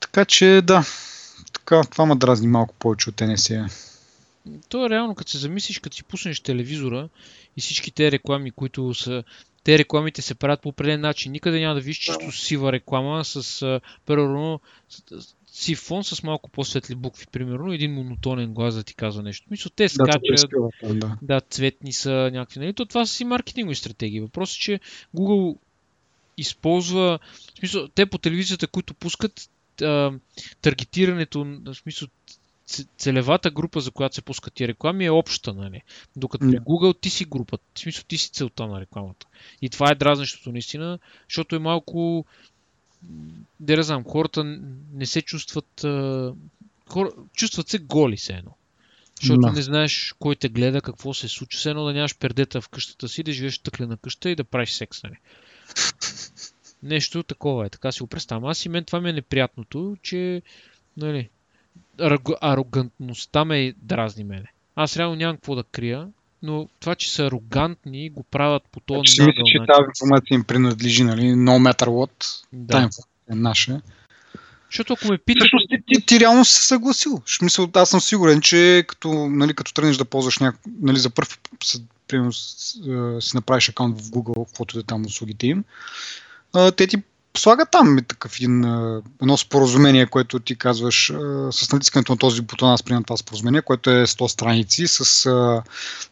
Така 0.00 0.24
че 0.24 0.62
да, 0.64 0.84
така, 1.52 1.82
това 1.90 2.06
ме 2.06 2.14
дразни 2.14 2.48
малко 2.48 2.74
повече 2.74 3.08
от 3.08 3.16
NSA. 3.16 3.89
То 4.68 4.86
е 4.86 4.90
реално, 4.90 5.14
като 5.14 5.30
се 5.30 5.38
замислиш, 5.38 5.78
като 5.78 5.96
си 5.96 6.04
пуснеш 6.04 6.40
телевизора 6.40 7.08
и 7.56 7.60
всички 7.60 7.90
те 7.90 8.10
реклами, 8.10 8.50
които 8.50 8.94
са 8.94 9.24
те 9.64 9.78
рекламите 9.78 10.22
се 10.22 10.34
правят 10.34 10.62
по 10.62 10.68
определен 10.68 11.00
начин. 11.00 11.32
Никъде 11.32 11.60
няма 11.60 11.74
да 11.74 11.80
видиш 11.80 11.98
чисто 11.98 12.32
сива 12.32 12.72
реклама 12.72 13.24
с, 13.24 13.80
примерно, 14.06 14.60
сив 15.46 15.78
фон 15.78 16.04
с 16.04 16.22
малко 16.22 16.50
по-светли 16.50 16.94
букви, 16.94 17.26
примерно, 17.32 17.72
един 17.72 17.94
монотонен 17.94 18.54
глас 18.54 18.74
да 18.74 18.82
ти 18.82 18.94
казва 18.94 19.22
нещо. 19.22 19.46
Мисля, 19.50 19.70
те 19.76 19.88
скачат, 19.88 20.50
да, 20.82 20.94
да. 20.94 21.18
да, 21.22 21.40
цветни 21.40 21.92
са 21.92 22.30
някакви. 22.32 22.60
Нали? 22.60 22.72
То, 22.72 22.86
това 22.86 23.06
са 23.06 23.14
си 23.14 23.24
маркетингови 23.24 23.74
стратегии. 23.74 24.20
Въпросът 24.20 24.56
е, 24.56 24.60
че 24.60 24.80
Google 25.16 25.58
използва, 26.36 27.18
в 27.54 27.58
смисъл, 27.58 27.88
те 27.88 28.06
по 28.06 28.18
телевизията, 28.18 28.66
които 28.66 28.94
пускат 28.94 29.50
а, 29.82 30.12
таргетирането, 30.62 31.44
в 31.64 31.74
смисъл, 31.74 32.08
целевата 32.98 33.50
група, 33.50 33.80
за 33.80 33.90
която 33.90 34.14
се 34.14 34.22
пускат 34.22 34.54
тия 34.54 34.68
реклами 34.68 35.04
е 35.04 35.10
обща, 35.10 35.54
нали? 35.54 35.82
Докато 36.16 36.46
при 36.50 36.58
Google 36.58 37.00
ти 37.00 37.10
си 37.10 37.24
група, 37.24 37.58
в 37.74 37.78
смисъл 37.78 38.04
ти 38.08 38.18
си 38.18 38.30
целта 38.30 38.66
на 38.66 38.80
рекламата. 38.80 39.26
И 39.62 39.70
това 39.70 39.90
е 39.90 39.94
дразнещото 39.94 40.52
наистина, 40.52 40.98
защото 41.28 41.56
е 41.56 41.58
малко, 41.58 42.24
да 43.60 43.76
не 43.76 43.82
знам, 43.82 44.04
хората 44.04 44.44
не 44.92 45.06
се 45.06 45.22
чувстват, 45.22 45.80
хора, 46.88 47.10
чувстват 47.32 47.68
се 47.68 47.78
голи 47.78 48.16
се 48.16 48.32
едно. 48.32 48.56
Защото 49.20 49.40
no. 49.40 49.54
не 49.54 49.62
знаеш 49.62 50.14
кой 50.18 50.36
те 50.36 50.48
гледа, 50.48 50.80
какво 50.80 51.14
се 51.14 51.28
случва. 51.28 51.58
Все 51.58 51.70
едно 51.70 51.84
да 51.84 51.92
нямаш 51.92 52.18
пердета 52.18 52.60
в 52.60 52.68
къщата 52.68 53.08
си, 53.08 53.22
да 53.22 53.32
живееш 53.32 53.58
тъклена 53.58 53.96
къща 53.96 54.30
и 54.30 54.36
да 54.36 54.44
правиш 54.44 54.70
секс, 54.70 55.02
нали? 55.02 55.16
Нещо 56.82 57.22
такова 57.22 57.66
е, 57.66 57.70
така 57.70 57.92
си 57.92 58.02
го 58.02 58.06
представям. 58.06 58.44
Аз 58.44 58.64
и 58.64 58.68
мен 58.68 58.84
това 58.84 59.00
ми 59.00 59.10
е 59.10 59.12
неприятното, 59.12 59.96
че 60.02 60.42
нали, 60.96 61.30
арогантността 62.40 63.44
ме 63.44 63.74
дразни 63.82 64.24
мене. 64.24 64.52
Аз 64.76 64.96
реално 64.96 65.16
нямам 65.16 65.36
какво 65.36 65.54
да 65.54 65.64
крия, 65.64 66.08
но 66.42 66.68
това, 66.80 66.94
че 66.94 67.12
са 67.12 67.26
арогантни, 67.26 68.10
го 68.10 68.22
правят 68.22 68.62
по 68.72 68.80
този 68.80 68.98
начин. 68.98 69.24
Мисля, 69.24 69.42
че 69.46 69.58
тази 69.58 69.86
информация 69.88 70.34
им 70.34 70.44
принадлежи, 70.44 71.04
нали? 71.04 71.22
No 71.22 71.72
matter 71.72 71.86
what. 71.86 72.44
Да. 72.52 72.72
Тази 72.72 72.84
информация 72.84 73.04
е 73.30 73.34
наша. 73.34 73.80
Защото 74.70 74.92
ако 74.92 75.08
ме 75.08 75.18
питаш... 75.18 75.48
ти, 75.68 75.76
ти, 75.86 76.06
ти, 76.06 76.20
реално 76.20 76.44
си 76.44 76.54
се 76.54 76.62
съгласил. 76.62 77.22
В 77.26 77.30
смисъл, 77.30 77.70
аз 77.74 77.90
съм 77.90 78.00
сигурен, 78.00 78.40
че 78.40 78.84
като, 78.88 79.28
нали, 79.28 79.54
като 79.54 79.72
тръгнеш 79.72 79.96
да 79.96 80.04
ползваш 80.04 80.38
няк... 80.38 80.56
нали, 80.80 80.98
за 80.98 81.10
първ 81.10 81.28
примерно, 82.08 82.32
си 82.32 83.34
направиш 83.34 83.68
акаунт 83.68 84.00
в 84.00 84.04
Google, 84.04 84.46
каквото 84.46 84.78
е 84.78 84.82
там 84.82 85.06
услугите 85.06 85.46
им, 85.46 85.64
те 86.76 86.86
ти 86.86 87.02
слага 87.36 87.66
там 87.66 87.98
такъв 88.08 88.36
един, 88.36 88.64
едно 89.22 89.36
споразумение, 89.36 90.06
което 90.06 90.40
ти 90.40 90.56
казваш 90.56 91.12
с 91.50 91.72
натискането 91.72 92.12
на 92.12 92.18
този 92.18 92.40
бутон, 92.40 92.72
аз 92.72 92.82
приемам 92.82 93.04
това 93.04 93.16
споразумение, 93.16 93.62
което 93.62 93.90
е 93.90 94.06
100 94.06 94.26
страници 94.26 94.86
с 94.86 95.26
а, 95.26 95.62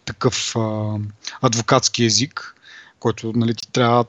такъв 0.04 0.56
а, 0.56 0.94
адвокатски 1.42 2.04
език, 2.04 2.54
който 3.00 3.32
нали, 3.36 3.54
ти 3.54 3.68
трябва 3.68 4.04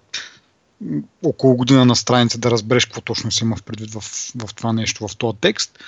около 1.23 1.55
година 1.55 1.85
на 1.85 1.95
страница 1.95 2.37
да 2.37 2.51
разбереш 2.51 2.85
какво 2.85 3.01
точно 3.01 3.31
се 3.31 3.45
има 3.45 3.55
в 3.55 3.63
предвид 3.63 3.93
в, 3.93 4.01
в 4.35 4.55
това 4.55 4.73
нещо, 4.73 5.07
в 5.07 5.17
този 5.17 5.37
текст. 5.41 5.79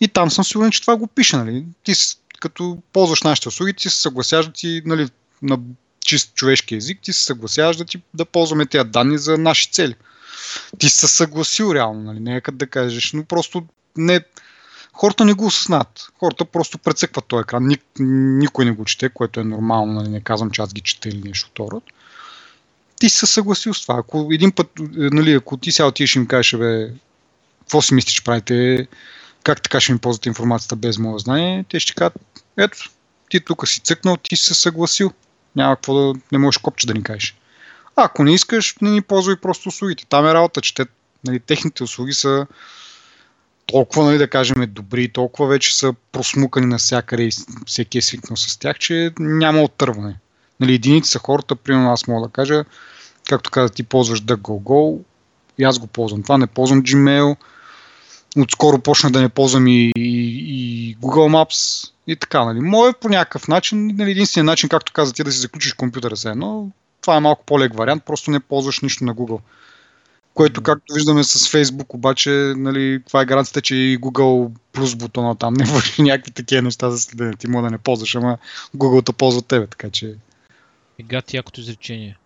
И 0.00 0.08
там 0.08 0.30
съм 0.30 0.44
сигурен, 0.44 0.70
че 0.70 0.80
това 0.80 0.96
го 0.96 1.06
пише. 1.06 1.36
Нали. 1.36 1.64
Ти 1.84 1.92
като 2.40 2.78
ползваш 2.92 3.22
нашите 3.22 3.48
услуги, 3.48 3.74
ти 3.74 3.90
се 3.90 4.00
съгласяваш 4.00 4.46
да 4.46 4.52
ти 4.52 4.82
нали, 4.84 5.08
на 5.42 5.58
чист 6.04 6.34
човешки 6.34 6.74
език, 6.74 6.98
ти 7.02 7.12
се 7.12 7.24
съгласяваш 7.24 7.76
да, 7.76 7.84
ти, 7.84 8.02
да 8.14 8.24
ползваме 8.24 8.66
тези 8.66 8.88
данни 8.88 9.18
за 9.18 9.38
наши 9.38 9.70
цели 9.70 9.94
ти 10.78 10.88
се 10.88 11.08
съгласил 11.08 11.74
реално, 11.74 12.02
нали? 12.02 12.20
не 12.20 12.36
е 12.36 12.40
да 12.52 12.66
кажеш, 12.66 13.12
но 13.12 13.24
просто 13.24 13.66
не, 13.96 14.20
хората 14.92 15.24
не 15.24 15.32
го 15.32 15.46
осъзнат. 15.46 16.08
Хората 16.18 16.44
просто 16.44 16.78
прецъкват 16.78 17.24
този 17.24 17.40
екран. 17.40 17.66
Ник, 17.66 17.82
никой 17.98 18.64
не 18.64 18.70
го 18.70 18.84
чете, 18.84 19.08
което 19.08 19.40
е 19.40 19.44
нормално, 19.44 19.92
нали? 19.92 20.08
не 20.08 20.20
казвам, 20.20 20.50
че 20.50 20.62
аз 20.62 20.72
ги 20.72 20.80
чета 20.80 21.08
или 21.08 21.28
нещо 21.28 21.48
второ. 21.50 21.82
Ти 23.00 23.08
се 23.08 23.26
съгласил 23.26 23.74
с 23.74 23.82
това. 23.82 23.98
Ако 23.98 24.28
един 24.32 24.52
път, 24.52 24.70
нали, 24.96 25.32
ако 25.32 25.56
ти 25.56 25.72
сега 25.72 25.86
отидеш 25.86 26.16
и 26.16 26.18
им 26.18 26.26
кажеш, 26.26 26.56
бе, 26.56 26.90
какво 27.60 27.82
си 27.82 27.94
мислиш, 27.94 28.14
че 28.14 28.24
правите, 28.24 28.86
как 29.44 29.62
така 29.62 29.80
ще 29.80 29.92
ми 29.92 29.98
ползвате 29.98 30.28
информацията 30.28 30.76
без 30.76 30.98
мое 30.98 31.18
знание, 31.18 31.64
те 31.68 31.80
ще 31.80 31.94
кажат, 31.94 32.14
ето, 32.56 32.90
ти 33.28 33.40
тук 33.40 33.68
си 33.68 33.80
цъкнал, 33.80 34.16
ти 34.16 34.36
си 34.36 34.44
се 34.44 34.54
съгласил. 34.54 35.12
Няма 35.56 35.76
какво 35.76 35.94
да 35.94 36.20
не 36.32 36.38
можеш 36.38 36.58
копче 36.58 36.86
да 36.86 36.94
ни 36.94 37.02
кажеш. 37.02 37.34
Ако 38.04 38.24
не 38.24 38.34
искаш, 38.34 38.76
не 38.82 38.90
ни 38.90 39.02
ползвай 39.02 39.36
просто 39.36 39.68
услугите. 39.68 40.06
Там 40.06 40.26
е 40.26 40.34
работа, 40.34 40.60
че 40.60 40.74
те, 40.74 40.86
нали, 41.24 41.40
техните 41.40 41.82
услуги 41.82 42.12
са 42.12 42.46
толкова, 43.66 44.04
нали, 44.04 44.18
да 44.18 44.30
кажем, 44.30 44.66
добри, 44.68 45.08
толкова 45.08 45.48
вече 45.48 45.76
са 45.76 45.94
просмукани 46.12 46.66
навсякъде 46.66 47.22
и 47.22 47.30
всеки 47.66 47.98
е 47.98 48.02
свикнал 48.02 48.36
с 48.36 48.58
тях, 48.58 48.78
че 48.78 49.12
няма 49.18 49.62
оттърване. 49.62 50.16
Нали, 50.60 50.74
единици 50.74 51.10
са 51.10 51.18
хората, 51.18 51.56
примерно 51.56 51.92
аз 51.92 52.06
мога 52.06 52.26
да 52.26 52.32
кажа, 52.32 52.64
както 53.28 53.50
каза, 53.50 53.72
ти 53.72 53.82
ползваш 53.82 54.22
DuckGoGo, 54.22 54.98
и 55.58 55.64
аз 55.64 55.78
го 55.78 55.86
ползвам. 55.86 56.22
Това 56.22 56.38
не 56.38 56.46
ползвам 56.46 56.82
Gmail, 56.82 57.36
отскоро 58.38 58.78
почна 58.78 59.10
да 59.10 59.20
не 59.20 59.28
ползвам 59.28 59.66
и, 59.66 59.92
и, 59.96 60.00
и 60.00 60.96
Google 60.96 61.44
Maps 61.44 61.90
и 62.06 62.16
така. 62.16 62.44
Нали. 62.44 62.60
Мое 62.60 62.92
по 63.00 63.08
някакъв 63.08 63.48
начин, 63.48 63.86
нали, 63.96 64.10
единственият 64.10 64.46
начин, 64.46 64.68
както 64.68 64.92
каза 64.92 65.12
ти, 65.12 65.24
да 65.24 65.32
си 65.32 65.38
заключиш 65.38 65.72
компютъра 65.72 66.16
с 66.16 66.24
едно, 66.24 66.70
това 67.00 67.16
е 67.16 67.20
малко 67.20 67.44
по-лек 67.44 67.74
вариант, 67.74 68.04
просто 68.04 68.30
не 68.30 68.40
ползваш 68.40 68.80
нищо 68.80 69.04
на 69.04 69.14
Google. 69.14 69.40
Което, 70.34 70.62
както 70.62 70.94
виждаме 70.94 71.24
с 71.24 71.38
Facebook, 71.38 71.94
обаче, 71.94 72.30
нали, 72.56 73.02
това 73.06 73.20
е 73.20 73.26
гаранцията, 73.26 73.60
че 73.60 73.74
и 73.76 73.98
Google 73.98 74.50
плюс 74.72 74.94
бутона 74.94 75.36
там 75.36 75.54
не 75.54 75.64
върши 75.64 76.02
някакви 76.02 76.30
такива 76.30 76.62
неща 76.62 76.90
за 76.90 76.98
следене. 76.98 77.36
Ти 77.36 77.48
може 77.48 77.64
да 77.64 77.70
не 77.70 77.78
ползваш, 77.78 78.14
ама 78.14 78.38
Google 78.76 79.06
те 79.06 79.12
ползва 79.12 79.42
тебе, 79.42 79.66
така 79.66 79.90
че... 79.90 80.14
И 80.98 81.02
гад 81.02 81.34
якото 81.34 81.60
изречение. 81.60 82.18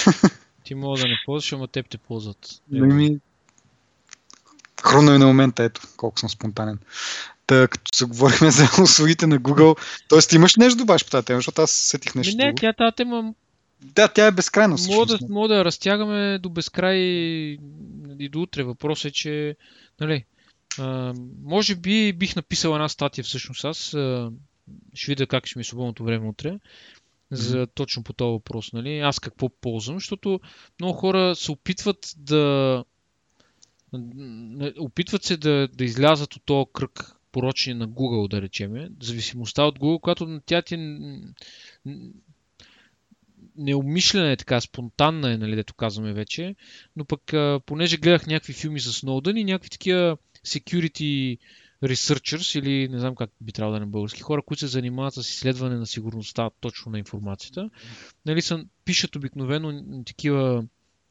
ти 0.64 0.74
мога 0.74 0.98
да 0.98 1.08
не 1.08 1.16
ползваш, 1.26 1.52
ама 1.52 1.68
теб 1.68 1.88
те 1.88 1.98
ползват. 1.98 2.38
Не 2.70 2.94
ми... 2.94 3.18
Хрумна 4.82 5.12
ми 5.12 5.18
на 5.18 5.26
момента, 5.26 5.64
ето, 5.64 5.80
колко 5.96 6.20
съм 6.20 6.28
спонтанен. 6.28 6.78
Та, 7.46 7.68
като 7.68 7.96
се 7.96 8.04
говорим 8.04 8.50
за 8.50 8.64
услугите 8.82 9.26
на 9.26 9.38
Google, 9.38 9.78
т.е. 10.08 10.36
имаш 10.36 10.56
нещо 10.56 10.78
добавиш 10.78 11.04
по 11.04 11.10
тази 11.10 11.24
тема, 11.24 11.38
защото 11.38 11.62
аз 11.62 11.70
сетих 11.70 12.14
нещо. 12.14 12.36
Не, 12.36 12.54
тя 12.54 12.72
тази 12.72 12.96
тема 12.96 13.34
да, 13.82 14.08
тя 14.08 14.26
е 14.26 14.32
безкрайна. 14.32 14.76
Мога 14.88 15.06
да, 15.06 15.18
мога 15.28 15.48
да 15.48 15.64
разтягаме 15.64 16.38
до 16.38 16.50
безкрай 16.50 16.96
и 18.18 18.28
до 18.32 18.40
утре. 18.40 18.62
Въпросът 18.62 19.04
е, 19.04 19.10
че 19.10 19.56
нали, 20.00 20.24
а, 20.78 21.14
може 21.42 21.74
би 21.74 22.12
бих 22.12 22.36
написал 22.36 22.74
една 22.74 22.88
статия 22.88 23.24
всъщност 23.24 23.64
аз. 23.64 23.94
А, 23.94 24.30
ще 24.94 25.10
видя 25.10 25.26
как 25.26 25.46
ще 25.46 25.58
ми 25.58 25.60
е 25.60 25.64
свободното 25.64 26.04
време 26.04 26.28
утре. 26.28 26.58
За 27.30 27.66
точно 27.66 28.02
по 28.02 28.12
този 28.12 28.32
въпрос. 28.32 28.72
Нали? 28.72 28.98
Аз 28.98 29.20
какво 29.20 29.48
ползвам, 29.48 29.96
защото 29.96 30.40
много 30.80 30.98
хора 30.98 31.36
се 31.36 31.52
опитват 31.52 32.14
да 32.16 32.84
опитват 34.78 35.24
се 35.24 35.36
да, 35.36 35.68
да 35.74 35.84
излязат 35.84 36.36
от 36.36 36.42
този 36.44 36.66
кръг 36.72 37.16
порочни 37.32 37.74
на 37.74 37.88
Google, 37.88 38.28
да 38.28 38.42
речеме, 38.42 38.90
зависимостта 39.00 39.64
от 39.64 39.78
Google, 39.78 40.00
която 40.00 40.40
тя 40.46 40.62
ти 40.62 40.76
неумишлена 43.58 44.30
е 44.30 44.36
така, 44.36 44.60
спонтанна 44.60 45.32
е, 45.32 45.36
нали, 45.36 45.56
дето 45.56 45.74
казваме 45.74 46.12
вече, 46.12 46.54
но 46.96 47.04
пък 47.04 47.32
а, 47.32 47.60
понеже 47.66 47.96
гледах 47.96 48.26
някакви 48.26 48.52
филми 48.52 48.80
с 48.80 48.92
Сноудън 48.92 49.36
и 49.36 49.44
някакви 49.44 49.70
такива 49.70 50.16
security 50.46 51.38
researchers 51.84 52.58
или 52.58 52.88
не 52.88 52.98
знам 52.98 53.14
как 53.14 53.30
би 53.40 53.52
трябвало 53.52 53.72
да 53.72 53.76
е 53.76 53.80
на 53.80 53.86
български, 53.86 54.22
хора, 54.22 54.42
които 54.42 54.60
се 54.60 54.66
занимават 54.66 55.14
с 55.14 55.20
изследване 55.20 55.76
на 55.76 55.86
сигурността 55.86 56.50
точно 56.60 56.92
на 56.92 56.98
информацията, 56.98 57.70
нали, 58.26 58.42
са, 58.42 58.64
пишат 58.84 59.16
обикновено 59.16 60.02
такива 60.06 60.64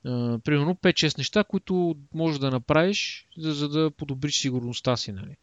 Uh, 0.05 0.37
примерно 0.41 0.75
5-6 0.75 1.17
неща, 1.17 1.43
които 1.43 1.95
можеш 2.13 2.39
да 2.39 2.51
направиш, 2.51 3.27
за, 3.37 3.53
за 3.53 3.69
да 3.69 3.91
подобриш 3.91 4.39
сигурността 4.39 4.97
си. 4.97 5.11
Нали. 5.11 5.35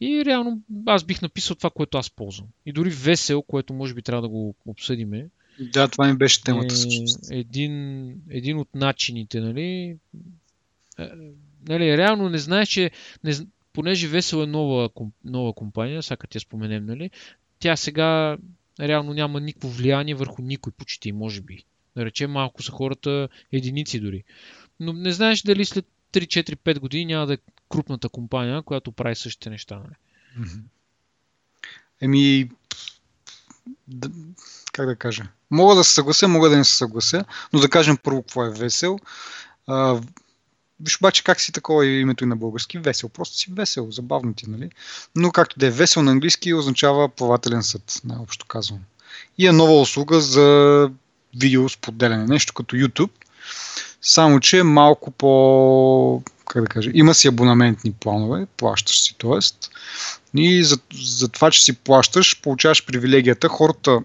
И 0.00 0.24
реално 0.24 0.62
аз 0.86 1.04
бих 1.04 1.22
написал 1.22 1.56
това, 1.56 1.70
което 1.70 1.98
аз 1.98 2.10
ползвам. 2.10 2.48
И 2.66 2.72
дори 2.72 2.90
весел, 2.90 3.42
което 3.42 3.74
може 3.74 3.94
би 3.94 4.02
трябва 4.02 4.22
да 4.22 4.28
го 4.28 4.54
обсъдиме, 4.66 5.26
да, 5.60 5.88
това 5.88 6.06
ми 6.06 6.16
беше 6.16 6.42
темата. 6.42 6.74
Е, 7.30 7.38
един, 7.38 8.08
един 8.30 8.58
от 8.58 8.74
начините, 8.74 9.40
нали? 9.40 9.96
Е, 10.98 11.08
нали, 11.68 11.96
реално 11.96 12.28
не 12.28 12.38
знаеш, 12.38 12.68
че 12.68 12.90
не, 13.24 13.34
понеже 13.72 14.08
Весел 14.08 14.42
е 14.42 14.46
нова, 14.46 14.90
нова 15.24 15.52
компания, 15.52 16.02
сега 16.02 16.16
като 16.16 16.36
я 16.36 16.40
споменем, 16.40 16.86
нали? 16.86 17.10
Тя 17.58 17.76
сега 17.76 18.36
реално 18.80 19.14
няма 19.14 19.40
никакво 19.40 19.68
влияние 19.68 20.14
върху 20.14 20.42
никой 20.42 20.72
почти, 20.72 21.12
може 21.12 21.40
би. 21.40 21.64
Да 21.96 22.04
речем, 22.04 22.30
малко 22.30 22.62
са 22.62 22.72
хората, 22.72 23.28
единици 23.52 24.00
дори. 24.00 24.24
Но 24.80 24.92
не 24.92 25.12
знаеш 25.12 25.42
дали 25.42 25.64
след 25.64 25.86
3-4-5 26.12 26.78
години 26.78 27.04
няма 27.04 27.26
да 27.26 27.34
е 27.34 27.38
крупната 27.68 28.08
компания, 28.08 28.62
която 28.62 28.92
прави 28.92 29.14
същите 29.14 29.50
неща. 29.50 29.78
Нали? 29.78 29.94
Еми, 32.00 32.50
да, 33.88 34.10
как 34.72 34.86
да 34.86 34.96
кажа? 34.96 35.28
Мога 35.50 35.74
да 35.74 35.84
се 35.84 35.94
съглася, 35.94 36.28
мога 36.28 36.48
да 36.48 36.56
не 36.56 36.64
се 36.64 36.76
съглася, 36.76 37.24
но 37.52 37.60
да 37.60 37.68
кажем 37.68 37.96
първо 37.96 38.22
какво 38.22 38.44
е 38.44 38.50
весел. 38.50 38.98
А, 39.66 40.00
виж 40.80 40.96
обаче 40.96 41.24
как 41.24 41.40
си 41.40 41.52
такова 41.52 41.86
името 41.86 42.24
и 42.24 42.26
на 42.26 42.36
български. 42.36 42.78
Весел. 42.78 43.08
Просто 43.08 43.36
си 43.36 43.52
весел, 43.52 43.90
забавно 43.90 44.34
ти, 44.34 44.50
нали? 44.50 44.70
Но 45.16 45.30
както 45.30 45.58
да 45.58 45.66
е 45.66 45.70
весел 45.70 46.02
на 46.02 46.10
английски 46.10 46.54
означава 46.54 47.08
плавателен 47.08 47.62
съд, 47.62 48.00
най-общо 48.04 48.46
казвам. 48.46 48.80
И 49.38 49.46
е 49.46 49.52
нова 49.52 49.80
услуга 49.80 50.20
за 50.20 50.90
видео 51.40 51.68
споделяне, 51.68 52.24
нещо 52.26 52.54
като 52.54 52.76
YouTube, 52.76 53.10
само 54.02 54.40
че 54.40 54.58
е 54.58 54.62
малко 54.62 55.10
по, 55.10 56.22
как 56.48 56.62
да 56.62 56.68
кажа, 56.68 56.90
има 56.94 57.14
си 57.14 57.28
абонаментни 57.28 57.92
планове, 57.92 58.46
плащаш 58.56 59.02
си, 59.02 59.16
т.е. 59.18 59.38
И 60.38 60.64
за, 60.64 60.78
за 61.02 61.28
това, 61.28 61.50
че 61.50 61.64
си 61.64 61.72
плащаш, 61.72 62.40
получаваш 62.40 62.86
привилегията. 62.86 63.48
Хората, 63.48 63.98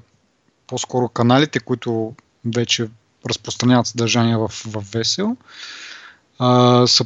по-скоро 0.72 1.10
каналите, 1.10 1.60
които 1.60 2.14
вече 2.46 2.88
разпространяват 3.30 3.88
съдържание 3.88 4.38
в, 4.38 4.48
в 4.48 4.84
Весел, 4.94 5.38
а, 6.40 6.88
са 6.88 7.06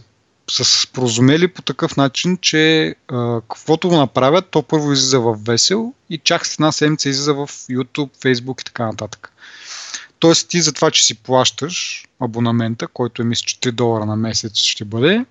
са 0.51 0.66
споразумели 0.66 1.47
по 1.47 1.61
такъв 1.61 1.97
начин, 1.97 2.38
че 2.38 2.95
а, 3.07 3.41
каквото 3.41 3.89
го 3.89 3.95
направят, 3.95 4.49
то 4.51 4.63
първо 4.63 4.91
излиза 4.91 5.20
в 5.20 5.38
Весел 5.45 5.93
и 6.09 6.18
чак 6.18 6.45
след 6.45 6.59
една 6.59 6.72
седмица 6.72 7.09
излиза 7.09 7.34
в 7.34 7.47
YouTube, 7.47 8.18
Facebook 8.18 8.61
и 8.61 8.66
така 8.66 8.86
нататък. 8.86 9.32
Тоест 10.20 10.49
ти 10.49 10.61
за 10.61 10.74
това, 10.74 10.91
че 10.91 11.05
си 11.05 11.16
плащаш 11.16 12.05
абонамента, 12.20 12.88
който 12.88 13.22
е 13.22 13.26
мисля, 13.26 13.45
че 13.45 13.59
3 13.59 13.72
долара 13.72 14.05
на 14.05 14.16
месец 14.16 14.57
ще 14.57 14.86
бъде, 14.86 15.26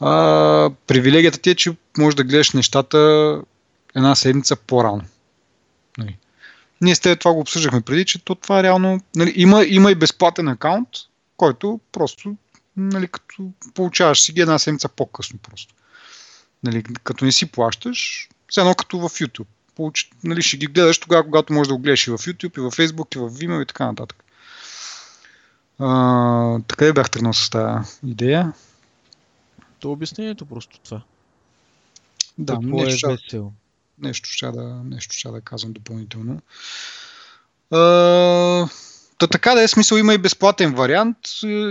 а, 0.00 0.70
привилегията 0.86 1.38
ти 1.38 1.50
е, 1.50 1.54
че 1.54 1.76
можеш 1.98 2.14
да 2.14 2.24
гледаш 2.24 2.50
нещата 2.50 2.98
една 3.94 4.14
седмица 4.14 4.56
по-рано. 4.56 5.02
Нали. 5.98 6.16
Ние 6.84 6.94
с 6.94 7.00
теб 7.00 7.20
това 7.20 7.32
го 7.32 7.40
обсъждахме 7.40 7.80
преди, 7.80 8.04
че 8.04 8.24
то 8.24 8.34
това 8.34 8.60
е 8.60 8.62
реално... 8.62 9.00
Нали, 9.16 9.32
има, 9.36 9.64
има 9.64 9.90
и 9.90 9.94
безплатен 9.94 10.48
акаунт, 10.48 10.88
който 11.36 11.80
просто 11.92 12.36
нали, 12.76 13.08
като 13.08 13.50
получаваш 13.74 14.20
си 14.20 14.32
ги 14.32 14.40
една 14.40 14.58
седмица 14.58 14.88
по-късно 14.88 15.38
просто. 15.38 15.74
Нали, 16.62 16.82
като 16.82 17.24
не 17.24 17.32
си 17.32 17.46
плащаш, 17.46 18.28
все 18.48 18.60
едно 18.60 18.74
като 18.74 18.98
в 18.98 19.08
YouTube. 19.08 19.46
Получ, 19.76 20.10
нали, 20.24 20.42
ще 20.42 20.56
ги 20.56 20.66
гледаш 20.66 20.98
тогава, 20.98 21.24
когато 21.24 21.52
можеш 21.52 21.68
да 21.68 21.74
го 21.74 21.80
гледаш 21.80 22.06
и 22.06 22.10
в 22.10 22.18
YouTube, 22.18 22.58
и 22.58 22.60
в 22.60 22.70
Facebook, 22.70 23.16
и 23.16 23.18
в 23.18 23.30
Vimeo 23.30 23.62
и 23.62 23.66
така 23.66 23.86
нататък. 23.86 24.24
А, 25.78 26.58
така 26.68 26.92
бях 26.92 27.10
тръгнал 27.10 27.32
с 27.32 27.50
тази 27.50 27.90
идея. 28.06 28.52
То 29.78 29.92
обяснението 29.92 30.46
просто 30.46 30.80
това. 30.80 31.02
Да, 32.38 32.54
Какво 32.54 32.82
е 32.82 32.84
весело? 32.84 33.52
Нещо, 33.98 34.28
ще 34.28 34.46
да, 34.46 34.80
нещо 34.84 35.14
ще 35.14 35.28
да 35.28 35.40
казвам 35.40 35.72
допълнително. 35.72 36.40
А, 37.70 38.68
Та 39.18 39.26
така 39.26 39.54
да 39.54 39.62
е 39.62 39.68
смисъл, 39.68 39.96
има 39.96 40.14
и 40.14 40.18
безплатен 40.18 40.74
вариант, 40.74 41.16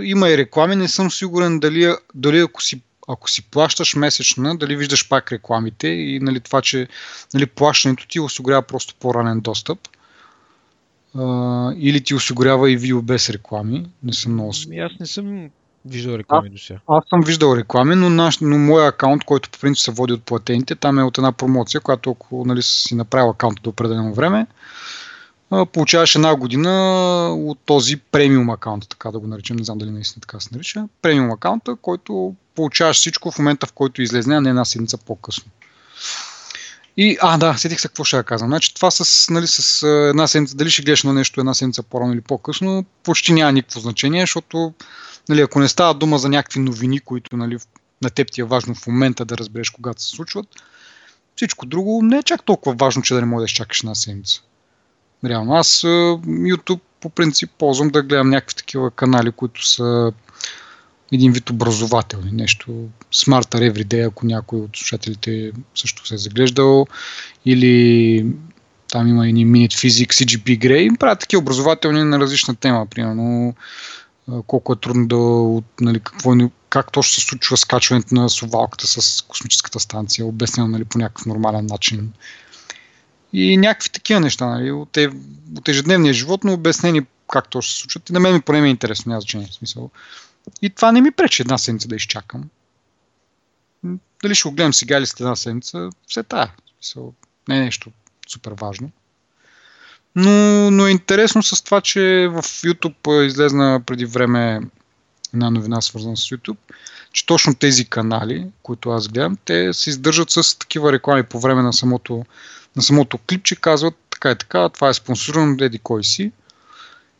има 0.02 0.30
и 0.30 0.38
реклами, 0.38 0.76
не 0.76 0.88
съм 0.88 1.10
сигурен 1.10 1.60
дали, 1.60 1.94
дали 2.14 2.38
ако 2.38 2.62
си 2.62 2.82
ако 3.08 3.30
си 3.30 3.50
плащаш 3.50 3.94
месечна, 3.94 4.56
дали 4.56 4.76
виждаш 4.76 5.08
пак 5.08 5.32
рекламите 5.32 5.88
и 5.88 6.20
нали, 6.20 6.40
това, 6.40 6.62
че 6.62 6.88
нали, 7.34 7.46
плащането 7.46 8.08
ти 8.08 8.20
осигурява 8.20 8.62
просто 8.62 8.94
по-ранен 8.94 9.40
достъп. 9.40 9.78
А, 11.14 11.72
или 11.76 12.04
ти 12.04 12.14
осигурява 12.14 12.70
и 12.70 12.76
видео 12.76 13.02
без 13.02 13.30
реклами. 13.30 13.86
Не 14.02 14.12
съм 14.12 14.32
много 14.32 14.52
сигурен. 14.52 14.78
Ами 14.78 14.92
аз 14.92 15.00
не 15.00 15.06
съм 15.06 15.50
виждал 15.84 16.18
реклами 16.18 16.50
до 16.50 16.58
сега. 16.58 16.80
Аз 16.88 17.04
съм 17.10 17.22
виждал 17.22 17.56
реклами, 17.56 17.94
но, 17.94 18.10
наш, 18.10 18.38
но 18.38 18.58
моя 18.58 18.88
акаунт, 18.88 19.24
който 19.24 19.50
по 19.50 19.58
принцип 19.58 19.84
се 19.84 19.90
води 19.90 20.12
от 20.12 20.22
платените, 20.22 20.74
там 20.74 20.98
е 20.98 21.02
от 21.02 21.18
една 21.18 21.32
промоция, 21.32 21.80
която 21.80 22.10
ако 22.10 22.44
нали, 22.46 22.62
си 22.62 22.94
направил 22.94 23.30
акаунт 23.30 23.58
до 23.62 23.70
определено 23.70 24.14
време, 24.14 24.46
получаваш 25.72 26.14
една 26.14 26.36
година 26.36 26.70
от 27.38 27.58
този 27.66 27.96
премиум 27.96 28.50
акаунт, 28.50 28.88
така 28.88 29.10
да 29.10 29.18
го 29.18 29.26
наречем, 29.26 29.56
не 29.56 29.64
знам 29.64 29.78
дали 29.78 29.90
наистина 29.90 30.20
така 30.20 30.40
се 30.40 30.48
нарича, 30.52 30.88
премиум 31.02 31.30
акаунта, 31.30 31.76
който 31.76 32.34
получаваш 32.54 32.96
всичко 32.96 33.30
в 33.30 33.38
момента, 33.38 33.66
в 33.66 33.72
който 33.72 34.02
излезне, 34.02 34.36
а 34.36 34.40
не 34.40 34.48
една 34.48 34.64
седмица 34.64 34.98
по-късно. 34.98 35.50
И, 36.96 37.18
а, 37.20 37.38
да, 37.38 37.54
сетих 37.56 37.80
се 37.80 37.88
какво 37.88 38.04
ще 38.04 38.16
я 38.16 38.22
казвам. 38.22 38.50
Значи 38.50 38.74
това 38.74 38.90
с, 38.90 39.30
нали, 39.30 39.46
с 39.46 39.82
една 40.08 40.26
седмица, 40.26 40.56
дали 40.56 40.70
ще 40.70 40.82
гледаш 40.82 41.02
на 41.02 41.12
нещо 41.12 41.40
една 41.40 41.54
седмица 41.54 41.82
по-рано 41.82 42.12
или 42.12 42.20
по-късно, 42.20 42.84
почти 43.02 43.32
няма 43.32 43.52
никакво 43.52 43.80
значение, 43.80 44.22
защото 44.22 44.74
нали, 45.28 45.40
ако 45.40 45.60
не 45.60 45.68
става 45.68 45.94
дума 45.94 46.18
за 46.18 46.28
някакви 46.28 46.60
новини, 46.60 47.00
които 47.00 47.36
нали, 47.36 47.58
на 48.02 48.10
теб 48.10 48.32
ти 48.32 48.40
е 48.40 48.44
важно 48.44 48.74
в 48.74 48.86
момента 48.86 49.24
да 49.24 49.38
разбереш 49.38 49.70
когато 49.70 50.02
се 50.02 50.08
случват, 50.08 50.46
всичко 51.36 51.66
друго 51.66 52.00
не 52.02 52.18
е 52.18 52.22
чак 52.22 52.44
толкова 52.44 52.76
важно, 52.78 53.02
че 53.02 53.14
да 53.14 53.20
не 53.20 53.26
можеш 53.26 53.50
да 53.50 53.56
чакаш 53.56 53.80
една 53.80 53.94
седмица. 53.94 54.42
Реално 55.24 55.54
аз 55.54 55.80
YouTube 55.80 56.80
по 57.00 57.10
принцип 57.10 57.50
ползвам 57.58 57.88
да 57.88 58.02
гледам 58.02 58.30
някакви 58.30 58.56
такива 58.56 58.90
канали, 58.90 59.32
които 59.32 59.66
са 59.66 60.12
един 61.12 61.32
вид 61.32 61.50
образователни, 61.50 62.30
нещо 62.32 62.88
Smarter 63.14 63.72
Everyday, 63.72 64.08
ако 64.08 64.26
някой 64.26 64.60
от 64.60 64.76
слушателите 64.76 65.52
също 65.74 66.06
се 66.06 66.14
е 66.14 66.18
заглеждал, 66.18 66.86
или 67.46 68.26
там 68.88 69.08
има 69.08 69.28
и 69.28 69.32
Minute 69.32 69.72
Physics, 69.72 70.24
CGP 70.24 70.58
Grey, 70.58 70.98
правят 70.98 71.20
такива 71.20 71.40
образователни 71.40 72.04
на 72.04 72.20
различна 72.20 72.54
тема, 72.54 72.86
примерно 72.86 73.54
колко 74.46 74.72
е 74.72 74.76
трудно 74.76 75.06
да, 75.06 75.62
нали, 75.80 76.00
какво 76.00 76.34
как 76.68 76.92
точно 76.92 77.12
се 77.14 77.20
случва 77.20 77.56
скачването 77.56 78.14
на 78.14 78.28
совалката 78.28 78.86
с 78.86 79.22
космическата 79.22 79.80
станция, 79.80 80.26
обяснено 80.26 80.68
нали, 80.68 80.84
по 80.84 80.98
някакъв 80.98 81.26
нормален 81.26 81.66
начин 81.66 82.12
и 83.36 83.56
някакви 83.56 83.90
такива 83.90 84.20
неща, 84.20 84.46
нали, 84.46 84.70
от, 84.70 84.96
е, 84.96 85.10
от 85.58 85.68
ежедневния 85.68 86.14
живот, 86.14 86.44
но 86.44 86.52
обяснени 86.52 87.06
как 87.32 87.48
то 87.48 87.62
ще 87.62 87.74
се 87.74 87.80
случват. 87.80 88.10
И 88.10 88.12
на 88.12 88.20
мен 88.20 88.34
ми 88.34 88.40
поне 88.40 88.60
ми 88.60 88.68
е 88.68 88.70
интересно, 88.70 89.10
няма 89.10 89.20
значение 89.20 89.48
смисъл. 89.52 89.90
И 90.62 90.70
това 90.70 90.92
не 90.92 91.00
ми 91.00 91.10
пречи 91.10 91.42
една 91.42 91.58
седмица 91.58 91.88
да 91.88 91.96
изчакам. 91.96 92.50
Дали 94.22 94.34
ще 94.34 94.48
го 94.48 94.54
гледам 94.54 94.74
сега 94.74 94.98
или 94.98 95.06
след 95.06 95.20
една 95.20 95.36
седмица, 95.36 95.90
все 96.06 96.22
тая. 96.22 96.54
Смисъл, 96.74 97.14
не 97.48 97.56
е 97.56 97.60
нещо 97.60 97.90
супер 98.28 98.52
важно. 98.60 98.90
Но, 100.70 100.86
е 100.86 100.90
интересно 100.90 101.42
с 101.42 101.62
това, 101.62 101.80
че 101.80 102.28
в 102.30 102.42
YouTube 102.42 103.22
излезна 103.22 103.80
преди 103.86 104.04
време 104.04 104.60
една 105.34 105.50
новина 105.50 105.80
свързана 105.80 106.16
с 106.16 106.20
YouTube, 106.20 106.56
че 107.12 107.26
точно 107.26 107.54
тези 107.54 107.84
канали, 107.84 108.46
които 108.62 108.90
аз 108.90 109.08
гледам, 109.08 109.36
те 109.44 109.72
се 109.72 109.90
издържат 109.90 110.30
с 110.30 110.58
такива 110.58 110.92
реклами 110.92 111.22
по 111.22 111.40
време 111.40 111.62
на 111.62 111.72
самото 111.72 112.24
на 112.76 112.82
самото 112.82 113.18
клипче 113.18 113.56
казват 113.56 113.94
така 114.10 114.30
и 114.30 114.36
така, 114.36 114.68
това 114.68 114.88
е 114.88 114.94
спонсорирано 114.94 115.54
от 115.54 115.60
еди 115.60 115.78
кой 115.78 116.04
си. 116.04 116.32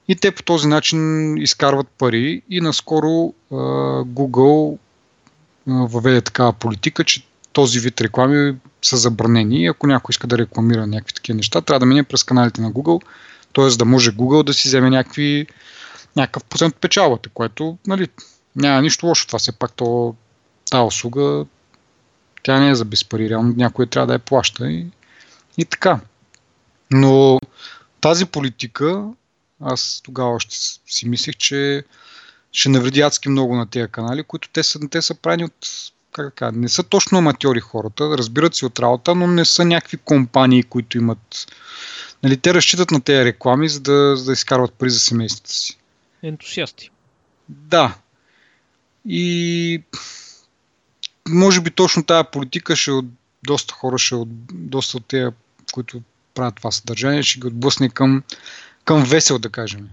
И 0.09 0.16
те 0.16 0.30
по 0.30 0.42
този 0.42 0.68
начин 0.68 1.36
изкарват 1.38 1.88
пари 1.88 2.42
и 2.51 2.61
наскоро 2.61 3.07
uh, 3.07 3.34
Google 4.05 4.78
uh, 5.68 5.88
въведе 5.92 6.20
такава 6.20 6.53
политика, 6.53 7.05
че 7.05 7.26
този 7.53 7.80
вид 7.80 8.01
реклами 8.01 8.57
са 8.82 8.97
забранени 8.97 9.66
ако 9.66 9.86
някой 9.86 10.11
иска 10.11 10.26
да 10.26 10.38
рекламира 10.38 10.86
някакви 10.86 11.14
такива 11.14 11.36
неща, 11.36 11.61
трябва 11.61 11.80
да 11.80 11.86
мине 11.86 12.03
през 12.03 12.24
каналите 12.24 12.61
на 12.61 12.72
Google, 12.72 13.03
т.е. 13.55 13.76
да 13.76 13.84
може 13.84 14.11
Google 14.11 14.42
да 14.42 14.55
си 14.55 14.68
вземе 14.68 14.90
някакви, 14.90 15.46
някакъв 16.16 16.44
процент 16.44 16.74
от 16.74 16.80
печалбата, 16.80 17.28
което 17.34 17.78
нали, 17.86 18.09
няма 18.57 18.82
нищо 18.82 19.07
лошо. 19.07 19.26
Това 19.26 19.38
все 19.38 19.52
пак 19.52 19.72
то, 19.72 20.14
тази 20.70 20.86
услуга, 20.86 21.46
тя 22.42 22.61
не 22.61 22.70
е 22.70 22.74
за 22.74 22.84
без 22.84 23.05
реално 23.12 23.55
някой 23.57 23.86
трябва 23.86 24.07
да 24.07 24.12
я 24.12 24.18
плаща 24.18 24.70
и 24.70 24.86
и 25.59 25.64
така. 25.64 26.00
Но 26.90 27.40
тази 28.00 28.26
политика, 28.26 29.09
аз 29.61 30.00
тогава 30.05 30.30
още 30.30 30.57
си 30.86 31.09
мислех, 31.09 31.36
че 31.36 31.84
ще 32.52 32.68
навреди 32.68 33.00
адски 33.00 33.28
много 33.28 33.57
на 33.57 33.66
тези 33.66 33.88
канали, 33.92 34.22
които 34.22 34.48
те 34.52 34.62
са, 34.62 34.80
те 34.90 35.02
са 35.02 35.14
правени 35.14 35.44
от 35.44 35.68
как 36.12 36.34
така, 36.34 36.52
не 36.55 36.68
са 36.68 36.82
точно 36.82 37.18
аматьори 37.18 37.61
хората, 37.61 38.18
разбират 38.18 38.55
си 38.55 38.64
от 38.64 38.78
работа, 38.78 39.14
но 39.14 39.26
не 39.26 39.44
са 39.44 39.64
някакви 39.64 39.96
компании, 39.96 40.62
които 40.62 40.98
имат... 40.98 41.46
Нали, 42.25 42.37
те 42.37 42.55
разчитат 42.55 42.91
на 42.91 43.01
тези 43.01 43.25
реклами, 43.25 43.68
за 43.68 43.81
да, 43.81 44.16
за 44.16 44.25
да 44.25 44.33
изкарват 44.33 44.75
пари 44.75 44.91
за 44.91 45.01
семействата 45.01 45.53
си. 45.53 45.79
Ентусиасти. 46.22 46.91
Да. 47.49 47.99
И 49.09 49.83
може 51.29 51.61
би 51.61 51.70
точно 51.70 52.05
тази 52.05 52.29
политика 52.33 52.77
ще 52.77 52.91
от 52.91 53.07
доста 53.47 53.75
хора, 53.75 53.99
ще 53.99 54.14
от 54.14 54.29
доста 54.53 54.97
от 54.97 55.07
тези 55.07 55.35
които 55.72 56.03
правят 56.35 56.55
това 56.55 56.70
съдържание, 56.70 57.22
ще 57.22 57.41
ги 57.41 57.47
отблъсне 57.47 57.89
към, 57.89 58.22
към 58.85 59.05
весел, 59.05 59.39
да 59.39 59.51
кажем. 59.51 59.91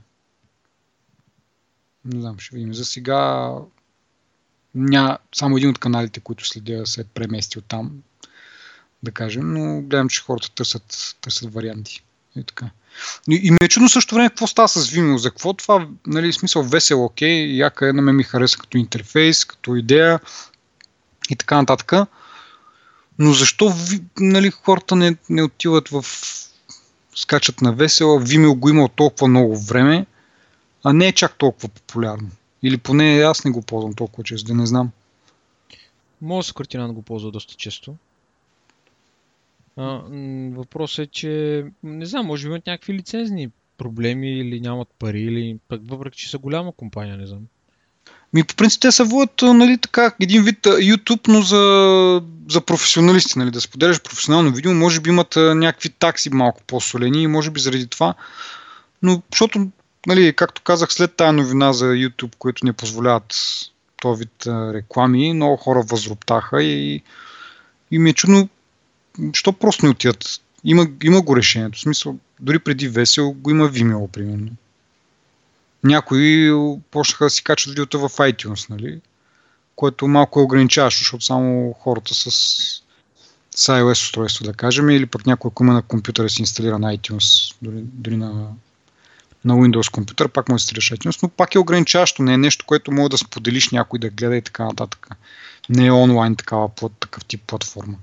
Не 2.06 2.22
знам, 2.22 2.40
ще 2.40 2.56
видим. 2.56 2.74
За 2.74 2.86
сега 2.86 3.52
ня, 4.76 5.18
само 5.36 5.58
един 5.58 5.70
от 5.70 5.80
каналите, 5.80 6.20
които 6.20 6.48
следя, 6.48 6.88
се 6.88 7.02
е 7.02 7.04
преместил 7.04 7.62
там, 7.62 8.04
да 9.04 9.12
кажем, 9.12 9.54
но 9.54 9.82
гледам, 9.82 10.10
че 10.10 10.22
хората 10.22 10.52
търсят, 10.52 11.18
търсят 11.22 11.54
варианти. 11.54 12.04
И 12.36 12.44
така. 12.44 12.70
И, 13.30 13.42
и 13.44 13.52
ми 13.52 13.58
е 13.62 13.68
чудно 13.68 13.90
също 13.90 14.16
време 14.16 14.30
какво 14.30 14.48
става 14.48 14.68
с 14.68 14.88
Vimeo. 14.88 15.16
За 15.16 15.30
какво 15.30 15.54
това, 15.54 15.88
нали, 16.08 16.34
смисъл 16.34 16.64
весел, 16.64 17.06
окей, 17.06 17.56
яка 17.56 17.90
е, 17.90 17.94
на 17.94 18.02
ми 18.02 18.24
хареса 18.24 18.58
като 18.58 18.78
интерфейс, 18.78 19.46
като 19.46 19.76
идея 19.76 20.20
и 21.30 21.36
така 21.36 21.56
нататък. 21.56 21.94
Но 23.20 23.34
защо 23.34 23.74
нали, 24.20 24.52
хората 24.52 24.96
не, 24.96 25.16
не 25.30 25.44
отиват 25.44 25.90
в 25.90 26.06
скачат 27.16 27.62
на 27.62 27.74
весела, 27.74 28.22
Vimeo 28.22 28.56
го 28.56 28.70
има 28.70 28.84
от 28.84 28.92
толкова 28.96 29.28
много 29.28 29.58
време, 29.58 30.06
а 30.84 30.94
не 30.94 31.08
е 31.08 31.12
чак 31.12 31.38
толкова 31.38 31.70
популярно. 31.70 32.30
Или 32.64 32.78
поне 32.78 33.22
аз 33.22 33.44
не 33.44 33.52
го 33.52 33.62
ползвам 33.62 33.94
толкова 33.94 34.24
често, 34.24 34.48
да 34.48 34.54
не 34.54 34.66
знам. 34.66 34.92
Може 36.22 36.48
с 36.48 36.54
картина 36.54 36.88
да 36.88 36.94
го 36.94 37.02
ползва 37.02 37.32
доста 37.32 37.54
често. 37.56 37.96
А, 39.78 40.02
въпросът 40.56 41.08
е, 41.08 41.12
че 41.12 41.66
не 41.84 42.06
знам, 42.06 42.26
може 42.26 42.44
би 42.44 42.50
имат 42.50 42.68
някакви 42.68 42.94
лицензни 42.94 43.50
проблеми 43.78 44.40
или 44.40 44.60
нямат 44.60 44.88
пари, 45.00 45.22
или 45.22 45.58
пък 45.68 45.82
въпреки, 45.90 46.18
че 46.18 46.30
са 46.30 46.38
голяма 46.38 46.72
компания, 46.72 47.18
не 47.18 47.28
знам. 47.28 47.42
Ми, 48.34 48.44
по 48.44 48.56
принцип, 48.56 48.82
те 48.82 48.92
са 48.92 49.04
водят, 49.04 49.42
нали, 49.42 49.78
така, 49.78 50.14
един 50.20 50.44
вид 50.44 50.60
YouTube, 50.64 51.28
но 51.28 51.42
за, 51.42 52.22
за 52.50 52.62
професионалисти, 52.62 53.40
нали, 53.40 53.52
да 53.52 53.62
споделяш 53.62 54.02
професионално 54.02 54.52
видео, 54.52 54.74
може 54.74 55.00
би 55.00 55.10
имат 55.10 55.36
някакви 55.36 55.90
такси 55.90 56.30
малко 56.30 56.62
по-солени 56.68 57.24
и 57.24 57.28
може 57.28 57.52
би 57.52 57.60
заради 57.60 57.88
това, 57.88 58.14
но 59.04 59.22
защото, 59.32 59.68
нали, 60.08 60.34
както 60.34 60.62
казах, 60.62 60.94
след 60.94 61.16
тая 61.16 61.34
новина 61.34 61.74
за 61.74 61.86
YouTube, 61.86 62.36
които 62.36 62.66
не 62.66 62.74
позволяват 62.74 63.36
този 64.02 64.20
вид 64.20 64.48
реклами, 64.48 65.34
много 65.34 65.58
хора 65.58 65.84
възроптаха 65.88 66.64
и, 66.64 67.02
и 67.92 68.00
ми 68.00 68.10
е 68.10 68.14
чудно, 68.14 68.50
що 69.34 69.54
просто 69.54 69.86
не 69.86 69.92
отидат. 69.92 70.42
Има, 70.64 70.88
има 71.04 71.22
го 71.22 71.36
решението. 71.36 71.78
В 71.78 71.82
смисъл, 71.82 72.18
дори 72.40 72.60
преди 72.60 72.88
Весел 72.88 73.32
го 73.32 73.50
има 73.50 73.70
Vimeo, 73.70 74.08
примерно. 74.08 74.52
Някои 75.84 76.52
почнаха 76.92 77.24
да 77.26 77.30
си 77.30 77.44
качват 77.44 77.72
видеото 77.72 78.00
в 78.00 78.10
iTunes, 78.10 78.70
нали? 78.70 79.02
Което 79.76 80.08
малко 80.08 80.40
е 80.40 80.44
ограничаващо, 80.44 81.00
защото 81.00 81.26
само 81.26 81.74
хората 81.74 82.14
с, 82.14 82.32
с 83.56 83.68
iOS 83.68 83.92
устройство, 83.92 84.46
да 84.46 84.54
кажем, 84.54 84.90
или 84.90 85.06
пък 85.06 85.26
някой, 85.26 85.50
ако 85.50 85.64
има 85.64 85.74
на 85.74 85.82
компютъра 85.82 86.30
си 86.30 86.42
инсталира 86.42 86.80
на 86.80 86.98
iTunes, 86.98 87.56
дори, 87.62 87.82
дори 87.82 88.18
на, 88.18 88.48
на 89.46 89.54
Windows 89.54 89.92
компютър, 89.92 90.28
пак 90.28 90.46
да 90.46 90.54
инсталираш 90.54 90.92
iTunes, 90.92 91.24
но 91.24 91.30
пак 91.30 91.56
е 91.56 91.60
ограничаващо, 91.60 92.24
не 92.24 92.34
е 92.34 92.38
нещо, 92.38 92.66
което 92.66 92.92
може 92.92 93.10
да 93.10 93.18
споделиш 93.18 93.70
някой 93.70 94.00
да 94.00 94.10
гледа 94.10 94.36
и 94.36 94.42
така 94.42 94.66
нататък. 94.66 95.08
Не 95.70 95.86
е 95.86 95.92
онлайн 95.92 96.36
такава, 96.36 96.70
такъв 97.00 97.26
тип 97.26 97.42
платформа. 97.48 97.98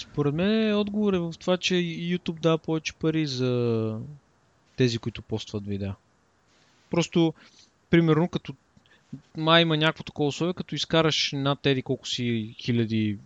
Според 0.00 0.34
мен 0.34 0.76
отговор 0.76 1.12
е 1.12 1.18
в 1.18 1.34
това, 1.40 1.56
че 1.56 1.74
YouTube 1.74 2.40
дава 2.40 2.58
повече 2.58 2.94
пари 2.94 3.26
за 3.26 3.98
тези, 4.76 4.98
които 4.98 5.22
постват 5.22 5.66
видеа. 5.66 5.94
Просто, 6.90 7.34
примерно, 7.90 8.28
като 8.28 8.54
май 9.36 9.62
има 9.62 9.76
някакво 9.76 10.04
такова 10.04 10.28
условие, 10.28 10.54
като 10.54 10.74
изкараш 10.74 11.30
над 11.34 11.60
тези 11.60 11.82
колко 11.82 12.08
си 12.08 12.54
хиляди 12.58 13.18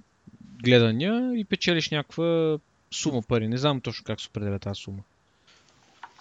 гледания 0.63 1.33
и 1.37 1.45
печелиш 1.45 1.91
някаква 1.91 2.59
сума 2.91 3.23
пари. 3.23 3.49
Не 3.49 3.59
знам 3.59 3.81
точно 3.81 4.05
как 4.05 4.21
се 4.21 4.29
определя 4.29 4.59
тази 4.59 4.81
сума. 4.81 5.03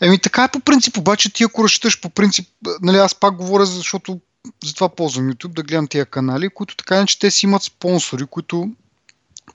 Еми 0.01 0.19
така 0.19 0.43
е 0.43 0.51
по 0.51 0.59
принцип, 0.59 0.97
обаче 0.97 1.33
ти 1.33 1.43
ако 1.43 1.63
разчиташ 1.63 2.01
по 2.01 2.09
принцип, 2.09 2.47
нали 2.81 2.97
аз 2.97 3.15
пак 3.15 3.35
говоря, 3.35 3.65
защото 3.65 4.19
затова 4.63 4.89
ползвам 4.95 5.33
YouTube, 5.33 5.53
да 5.53 5.63
гледам 5.63 5.87
тия 5.87 6.05
канали, 6.05 6.49
които 6.49 6.75
така 6.75 7.05
че 7.05 7.19
те 7.19 7.31
си 7.31 7.45
имат 7.45 7.63
спонсори, 7.63 8.25
които 8.25 8.71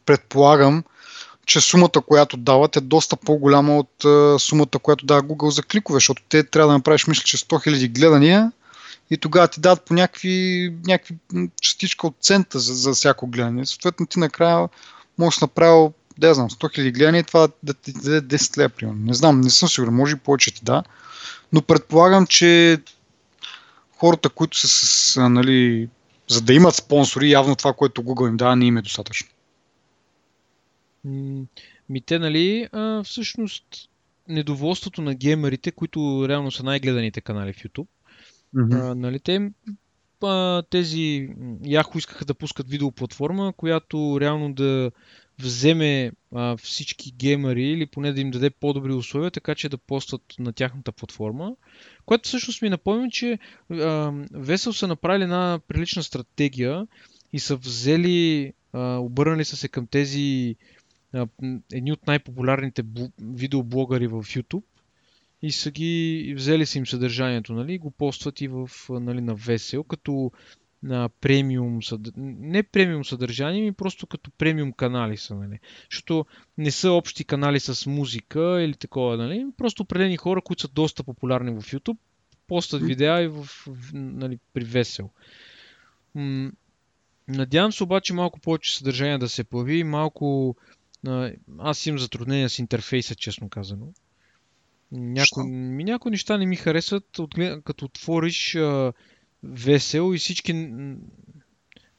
предполагам, 0.06 0.84
че 1.46 1.60
сумата, 1.60 2.02
която 2.06 2.36
дават 2.36 2.76
е 2.76 2.80
доста 2.80 3.16
по-голяма 3.16 3.78
от 3.78 3.92
uh, 4.04 4.38
сумата, 4.38 4.78
която 4.82 5.06
дава 5.06 5.22
Google 5.22 5.48
за 5.48 5.62
кликове, 5.62 5.96
защото 5.96 6.22
те 6.28 6.44
трябва 6.44 6.68
да 6.68 6.78
направиш, 6.78 7.06
мисля, 7.06 7.22
че 7.24 7.36
100 7.36 7.68
000 7.68 7.88
гледания 7.88 8.52
и 9.10 9.16
тогава 9.16 9.48
ти 9.48 9.60
дадат 9.60 9.84
по 9.84 9.94
някакви, 9.94 10.74
някакви 10.86 11.16
частичка 11.60 12.06
от 12.06 12.16
цента 12.20 12.58
за, 12.58 12.74
за 12.74 12.92
всяко 12.92 13.26
гледане. 13.26 13.66
Съответно 13.66 14.06
ти 14.06 14.18
накрая 14.18 14.68
можеш 15.18 15.40
да 15.40 15.44
направил, 15.44 15.92
да 16.18 16.34
знам, 16.34 16.50
100 16.50 16.78
000 16.78 16.94
гледания 16.94 17.20
и 17.20 17.24
това 17.24 17.48
да 17.62 17.74
ти 17.74 17.92
даде 17.92 18.36
10 18.36 18.58
лева, 18.58 18.68
примерно. 18.68 19.00
Не 19.04 19.14
знам, 19.14 19.40
не 19.40 19.50
съм 19.50 19.68
сигурен, 19.68 19.94
може 19.94 20.16
и 20.16 20.18
повече 20.18 20.54
ти 20.54 20.60
да. 20.64 20.82
Но 21.52 21.62
предполагам, 21.62 22.26
че 22.26 22.78
хората, 23.96 24.28
които 24.28 24.58
са 24.58 24.68
с, 24.68 25.20
нали, 25.28 25.88
за 26.28 26.40
да 26.40 26.54
имат 26.54 26.74
спонсори, 26.74 27.30
явно 27.30 27.56
това, 27.56 27.72
което 27.72 28.02
Google 28.02 28.28
им 28.28 28.36
дава, 28.36 28.56
не 28.56 28.64
им 28.66 28.76
е 28.76 28.82
достатъчно. 28.82 29.28
Ми 31.88 32.00
те, 32.06 32.18
нали, 32.18 32.68
а, 32.72 33.02
всъщност 33.02 33.64
недоволството 34.28 35.02
на 35.02 35.14
геймерите, 35.14 35.70
които 35.70 36.26
реално 36.28 36.50
са 36.50 36.62
най-гледаните 36.62 37.20
канали 37.20 37.52
в 37.52 37.56
YouTube, 37.56 37.86
mm-hmm. 38.56 38.90
а, 38.90 38.94
нали, 38.94 39.20
те, 39.20 39.50
а, 40.22 40.62
тези 40.62 41.28
Yahoo 41.62 41.98
искаха 41.98 42.24
да 42.24 42.34
пускат 42.34 42.68
видеоплатформа, 42.68 43.52
която 43.52 44.20
реално 44.20 44.54
да 44.54 44.90
вземе 45.38 46.12
а, 46.34 46.56
всички 46.56 47.12
геймери 47.12 47.64
или 47.64 47.86
поне 47.86 48.12
да 48.12 48.20
им 48.20 48.30
даде 48.30 48.50
по-добри 48.50 48.92
условия, 48.92 49.30
така 49.30 49.54
че 49.54 49.68
да 49.68 49.78
постват 49.78 50.22
на 50.38 50.52
тяхната 50.52 50.92
платформа. 50.92 51.56
Което 52.06 52.28
всъщност 52.28 52.62
ми 52.62 52.70
напомня, 52.70 53.10
че 53.10 53.38
а, 53.70 53.74
Vesel 54.32 54.70
са 54.70 54.88
направили 54.88 55.22
една 55.22 55.60
прилична 55.68 56.02
стратегия 56.02 56.86
и 57.32 57.40
са 57.40 57.56
взели, 57.56 58.52
а, 58.72 58.96
обърнали 58.96 59.44
са 59.44 59.56
се 59.56 59.68
към 59.68 59.86
тези 59.86 60.56
едни 61.72 61.92
от 61.92 62.06
най-популярните 62.06 62.82
видеоблогъри 63.20 64.06
в 64.06 64.22
YouTube 64.22 64.62
и 65.42 65.52
са 65.52 65.70
ги 65.70 66.32
взели 66.36 66.66
са 66.66 66.78
им 66.78 66.86
съдържанието, 66.86 67.52
нали, 67.52 67.78
го 67.78 67.90
постват 67.90 68.40
и 68.40 68.48
в, 68.48 68.70
нали, 68.90 69.20
на 69.20 69.34
Весел, 69.34 69.84
като 69.84 70.32
на 70.82 71.08
премиум, 71.08 71.82
съд... 71.82 72.00
не 72.16 72.62
премиум 72.62 73.04
съдържание, 73.04 73.62
ми 73.62 73.72
просто 73.72 74.06
като 74.06 74.30
премиум 74.30 74.72
канали 74.72 75.16
са, 75.16 75.34
нали. 75.34 75.58
Защото 75.90 76.26
не 76.58 76.70
са 76.70 76.92
общи 76.92 77.24
канали 77.24 77.60
с 77.60 77.86
музика 77.86 78.62
или 78.62 78.74
такова, 78.74 79.16
нали. 79.16 79.46
Просто 79.56 79.82
определени 79.82 80.16
хора, 80.16 80.42
които 80.42 80.62
са 80.62 80.68
доста 80.68 81.04
популярни 81.04 81.50
в 81.50 81.62
YouTube, 81.62 81.96
постват 82.46 82.82
видеа 82.82 83.22
и 83.22 83.28
в, 83.28 83.46
нали, 83.92 84.38
при 84.54 84.64
Весел. 84.64 85.10
Надявам 87.28 87.72
се 87.72 87.84
обаче 87.84 88.14
малко 88.14 88.40
повече 88.40 88.76
съдържание 88.76 89.18
да 89.18 89.28
се 89.28 89.44
появи, 89.44 89.84
малко 89.84 90.56
аз 91.58 91.86
имам 91.86 91.98
затруднения 91.98 92.48
с 92.48 92.58
интерфейса, 92.58 93.14
честно 93.14 93.48
казано. 93.48 93.86
Няко, 94.92 95.44
ми, 95.44 95.84
някои 95.84 96.10
неща 96.10 96.38
не 96.38 96.46
ми 96.46 96.56
харесват, 96.56 97.04
като 97.64 97.84
отвориш 97.84 98.54
а, 98.54 98.92
весел 99.42 100.14
и 100.14 100.18
всички 100.18 100.70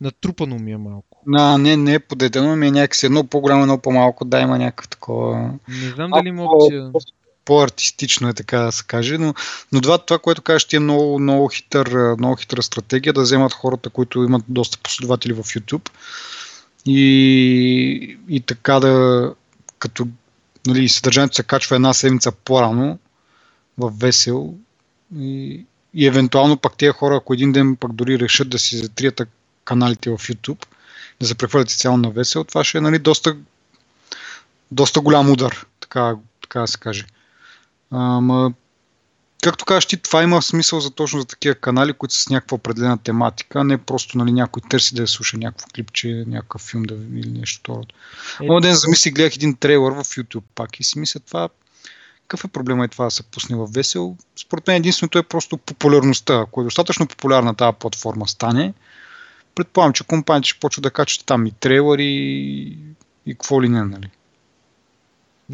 натрупано 0.01 0.55
ми 0.55 0.71
е 0.71 0.77
малко. 0.77 1.23
А, 1.35 1.57
не, 1.57 1.77
не 1.77 1.93
е 1.93 1.99
подедено, 1.99 2.55
ми 2.55 2.67
е 2.67 2.71
някакси 2.71 3.05
едно 3.05 3.23
по-голямо, 3.23 3.61
едно 3.61 3.77
по-малко, 3.77 4.25
да 4.25 4.39
има 4.39 4.57
някакво 4.57 4.87
такова... 4.87 5.53
Не 5.67 5.89
знам 5.89 6.11
дали 6.11 6.27
има 6.27 6.43
опция... 6.43 6.91
По-артистично 7.45 8.29
е 8.29 8.33
така 8.33 8.59
да 8.59 8.71
се 8.71 8.83
каже, 8.87 9.17
но, 9.17 9.33
но 9.71 9.81
това, 9.81 9.97
това, 9.97 10.19
което 10.19 10.41
кажеш, 10.41 10.65
ти 10.65 10.75
е 10.75 10.79
много, 10.79 11.19
много, 11.19 11.47
хитър, 11.47 12.15
много 12.17 12.35
хитра 12.35 12.63
стратегия 12.63 13.13
да 13.13 13.21
вземат 13.21 13.53
хората, 13.53 13.89
които 13.89 14.23
имат 14.23 14.43
доста 14.47 14.77
последователи 14.77 15.33
в 15.33 15.43
YouTube 15.43 15.89
и, 16.85 18.17
и 18.29 18.41
така 18.41 18.79
да, 18.79 19.35
като 19.79 20.07
нали, 20.67 20.89
съдържанието 20.89 21.35
се 21.35 21.43
качва 21.43 21.75
една 21.75 21.93
седмица 21.93 22.31
по-рано 22.31 22.99
в 23.77 23.93
Весел 23.99 24.53
и, 25.17 25.65
и 25.93 26.07
евентуално 26.07 26.57
пак 26.57 26.77
тези 26.77 26.91
хора, 26.91 27.15
ако 27.15 27.33
един 27.33 27.51
ден 27.51 27.75
пък 27.75 27.93
дори 27.93 28.19
решат 28.19 28.49
да 28.49 28.59
си 28.59 28.77
затрият 28.77 29.21
каналите 29.65 30.09
в 30.09 30.17
YouTube, 30.17 30.65
да 31.19 31.27
се 31.27 31.35
прехвърлят 31.35 31.69
цяло 31.69 31.97
на 31.97 32.11
Весел, 32.11 32.43
това 32.43 32.63
ще 32.63 32.77
е 32.77 32.81
нали, 32.81 32.99
доста, 32.99 33.37
доста 34.71 35.01
голям 35.01 35.31
удар, 35.31 35.65
така, 35.79 36.15
така 36.41 36.59
да 36.59 36.67
се 36.67 36.79
каже. 36.79 37.05
Ама, 37.91 38.53
както 39.43 39.65
кажеш 39.65 39.85
ти, 39.85 39.97
това 39.97 40.23
има 40.23 40.41
смисъл 40.41 40.79
за 40.79 40.91
точно 40.91 41.19
за 41.19 41.25
такива 41.25 41.55
канали, 41.55 41.93
които 41.93 42.15
са 42.15 42.21
с 42.21 42.29
някаква 42.29 42.55
определена 42.55 42.97
тематика, 42.97 43.63
не 43.63 43.77
просто 43.77 44.17
нали, 44.17 44.31
някой 44.31 44.61
търси 44.69 44.95
да 44.95 45.01
я 45.01 45.07
слуша 45.07 45.37
някакво 45.37 45.67
клипче, 45.67 46.23
някакъв 46.27 46.61
филм 46.61 46.83
да, 46.83 46.93
или 46.93 47.31
нещо 47.31 47.59
второ. 47.59 47.83
Е, 48.41 48.45
Моя 48.45 48.61
ден 48.61 48.75
замисли, 48.75 49.11
гледах 49.11 49.35
един 49.35 49.55
трейлър 49.55 49.91
в 49.91 50.03
YouTube 50.03 50.43
пак 50.55 50.79
и 50.79 50.83
си 50.83 50.99
мисля 50.99 51.19
това, 51.19 51.49
какъв 52.21 52.43
е 52.43 52.47
проблема 52.47 52.85
и 52.85 52.87
това 52.87 53.05
да 53.05 53.11
се 53.11 53.23
пусне 53.23 53.55
в 53.55 53.67
весел? 53.73 54.17
Според 54.35 54.67
мен 54.67 54.75
единственото 54.75 55.17
е 55.17 55.23
просто 55.23 55.57
популярността. 55.57 56.39
Ако 56.39 56.61
е 56.61 56.63
достатъчно 56.63 57.07
популярна 57.07 57.55
тази 57.55 57.77
платформа 57.79 58.27
стане, 58.27 58.73
предполагам, 59.55 59.93
че 59.93 60.03
компаниите 60.03 60.49
ще 60.49 60.59
почват 60.59 60.83
да 60.83 60.91
качат 60.91 61.25
там 61.25 61.45
и 61.45 61.51
трейлъри 61.51 62.05
и, 62.05 62.77
и 63.25 63.33
какво 63.33 63.63
ли 63.63 63.69
не, 63.69 63.83
нали? 63.83 64.09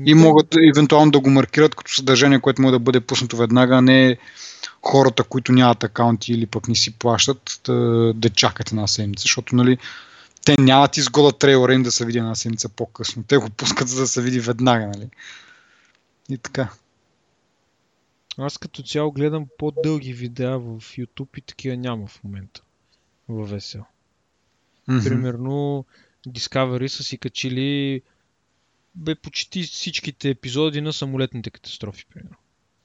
И 0.05 0.13
могат 0.13 0.55
евентуално 0.75 1.11
да 1.11 1.19
го 1.19 1.29
маркират 1.29 1.75
като 1.75 1.93
съдържание, 1.93 2.39
което 2.39 2.61
може 2.61 2.71
да 2.71 2.79
бъде 2.79 2.99
пуснато 2.99 3.37
веднага, 3.37 3.75
а 3.75 3.81
не 3.81 4.17
хората, 4.81 5.23
които 5.23 5.51
нямат 5.51 5.83
акаунти 5.83 6.33
или 6.33 6.45
пък 6.45 6.67
не 6.67 6.75
си 6.75 6.93
плащат, 6.93 7.61
да, 7.65 7.73
да 8.15 8.29
чакат 8.29 8.71
една 8.71 8.87
седмица, 8.87 9.21
защото 9.21 9.55
нали, 9.55 9.77
те 10.45 10.55
нямат 10.59 10.97
изгода 10.97 11.37
трейлера 11.37 11.73
им 11.73 11.83
да 11.83 11.91
се 11.91 12.05
види 12.05 12.17
една 12.17 12.35
седмица 12.35 12.69
по-късно. 12.69 13.23
Те 13.27 13.37
го 13.37 13.49
пускат 13.49 13.87
за 13.87 14.01
да 14.01 14.07
се 14.07 14.21
види 14.21 14.39
веднага. 14.39 14.87
Нали? 14.87 15.09
И 16.29 16.37
така. 16.37 16.69
Аз 18.37 18.57
като 18.57 18.83
цяло 18.83 19.11
гледам 19.11 19.45
по-дълги 19.57 20.13
видеа 20.13 20.59
в 20.59 20.79
YouTube 20.79 21.37
и 21.37 21.41
такива 21.41 21.77
няма 21.77 22.07
в 22.07 22.23
момента. 22.23 22.61
Във 23.29 23.49
Весел. 23.49 23.85
Mm-hmm. 24.89 25.03
Примерно 25.03 25.85
Discovery 26.27 26.87
са 26.87 27.03
си 27.03 27.17
качили 27.17 28.01
бе 28.95 29.15
почти 29.15 29.63
всичките 29.63 30.29
епизоди 30.29 30.81
на 30.81 30.93
самолетните 30.93 31.49
катастрофи, 31.49 32.05
примерно. 32.13 32.37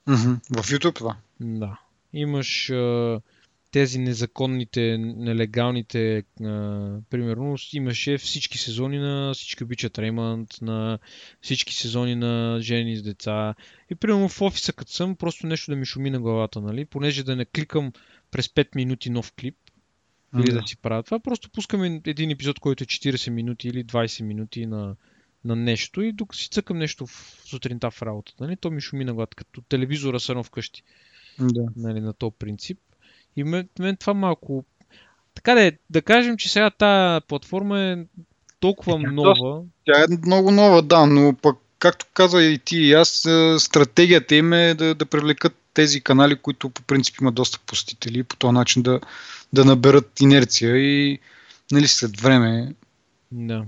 Mm-hmm. 0.07 0.61
В 0.61 0.69
YouTube 0.69 0.95
това? 0.95 1.17
Да. 1.39 1.79
Имаш 2.13 2.69
а, 2.69 3.21
тези 3.71 3.99
незаконните, 3.99 4.97
нелегалните, 4.97 6.17
а, 6.17 6.97
примерно 7.09 7.55
имаше 7.73 8.17
всички 8.17 8.57
сезони 8.57 8.97
на 8.97 9.33
всички 9.33 9.63
обичат 9.63 9.99
Реймънд, 9.99 10.49
на 10.61 10.99
всички 11.41 11.75
сезони 11.75 12.15
на 12.15 12.57
жени 12.61 12.97
с 12.97 13.03
деца. 13.03 13.55
И 13.89 13.95
примерно 13.95 14.29
в 14.29 14.41
офиса 14.41 14.73
като 14.73 14.91
съм, 14.91 15.15
просто 15.15 15.47
нещо 15.47 15.71
да 15.71 15.77
ми 15.77 15.85
шуми 15.85 16.09
на 16.09 16.19
главата, 16.19 16.61
нали? 16.61 16.85
Понеже 16.85 17.23
да 17.23 17.35
не 17.35 17.45
кликам 17.45 17.91
през 18.31 18.47
5 18.47 18.75
минути 18.75 19.09
нов 19.09 19.33
клип, 19.39 19.55
или 20.39 20.51
да. 20.51 20.61
да 20.61 20.67
си 20.67 20.77
правя 20.77 21.03
това, 21.03 21.19
просто 21.19 21.49
пускаме 21.49 22.01
един 22.05 22.29
епизод, 22.31 22.59
който 22.59 22.83
е 22.83 22.87
40 22.87 23.29
минути 23.29 23.67
или 23.67 23.85
20 23.85 24.23
минути 24.23 24.65
на, 24.65 24.95
на 25.45 25.55
нещо 25.55 26.01
и 26.01 26.11
докато 26.11 26.41
си 26.41 26.49
цъкам 26.49 26.77
нещо 26.77 27.07
в 27.07 27.41
сутринта 27.45 27.91
в 27.91 28.01
работата, 28.01 28.43
нали, 28.43 28.57
то 28.57 28.71
ми 28.71 28.81
шуми 28.81 29.05
на 29.05 29.13
глад, 29.13 29.35
като 29.35 29.61
телевизора 29.61 30.19
са 30.19 30.43
вкъщи. 30.43 30.83
Да. 31.39 31.65
Нали, 31.75 32.01
на 32.01 32.13
този 32.13 32.35
принцип. 32.39 32.79
И 33.35 33.43
мен, 33.43 33.69
мен 33.79 33.97
това 33.97 34.13
малко... 34.13 34.65
Така 35.33 35.53
да 35.53 35.61
е, 35.61 35.71
да 35.89 36.01
кажем, 36.01 36.37
че 36.37 36.51
сега 36.51 36.69
тази 36.69 37.25
платформа 37.27 37.81
е 37.81 37.97
толкова 38.59 38.95
е, 38.95 39.11
нова. 39.11 39.63
Тя 39.85 40.01
е 40.03 40.17
много 40.25 40.51
нова, 40.51 40.81
да, 40.81 41.05
но 41.05 41.35
пък 41.41 41.57
както 41.79 42.05
каза 42.13 42.43
и 42.43 42.59
ти 42.59 42.77
и 42.77 42.93
аз, 42.93 43.25
е, 43.25 43.55
стратегията 43.59 44.35
им 44.35 44.53
е 44.53 44.73
да, 44.73 44.95
да 44.95 45.05
привлекат 45.05 45.55
тези 45.73 46.01
канали, 46.01 46.35
които 46.35 46.69
по 46.69 46.81
принцип 46.81 47.15
имат 47.21 47.35
доста 47.35 47.59
посетители, 47.65 48.23
по 48.23 48.35
този 48.35 48.53
начин 48.53 48.81
да, 48.81 48.99
да 49.53 49.65
наберат 49.65 50.21
инерция 50.21 50.77
и 50.77 51.19
нали, 51.71 51.87
след 51.87 52.21
време 52.21 52.73
да. 53.31 53.65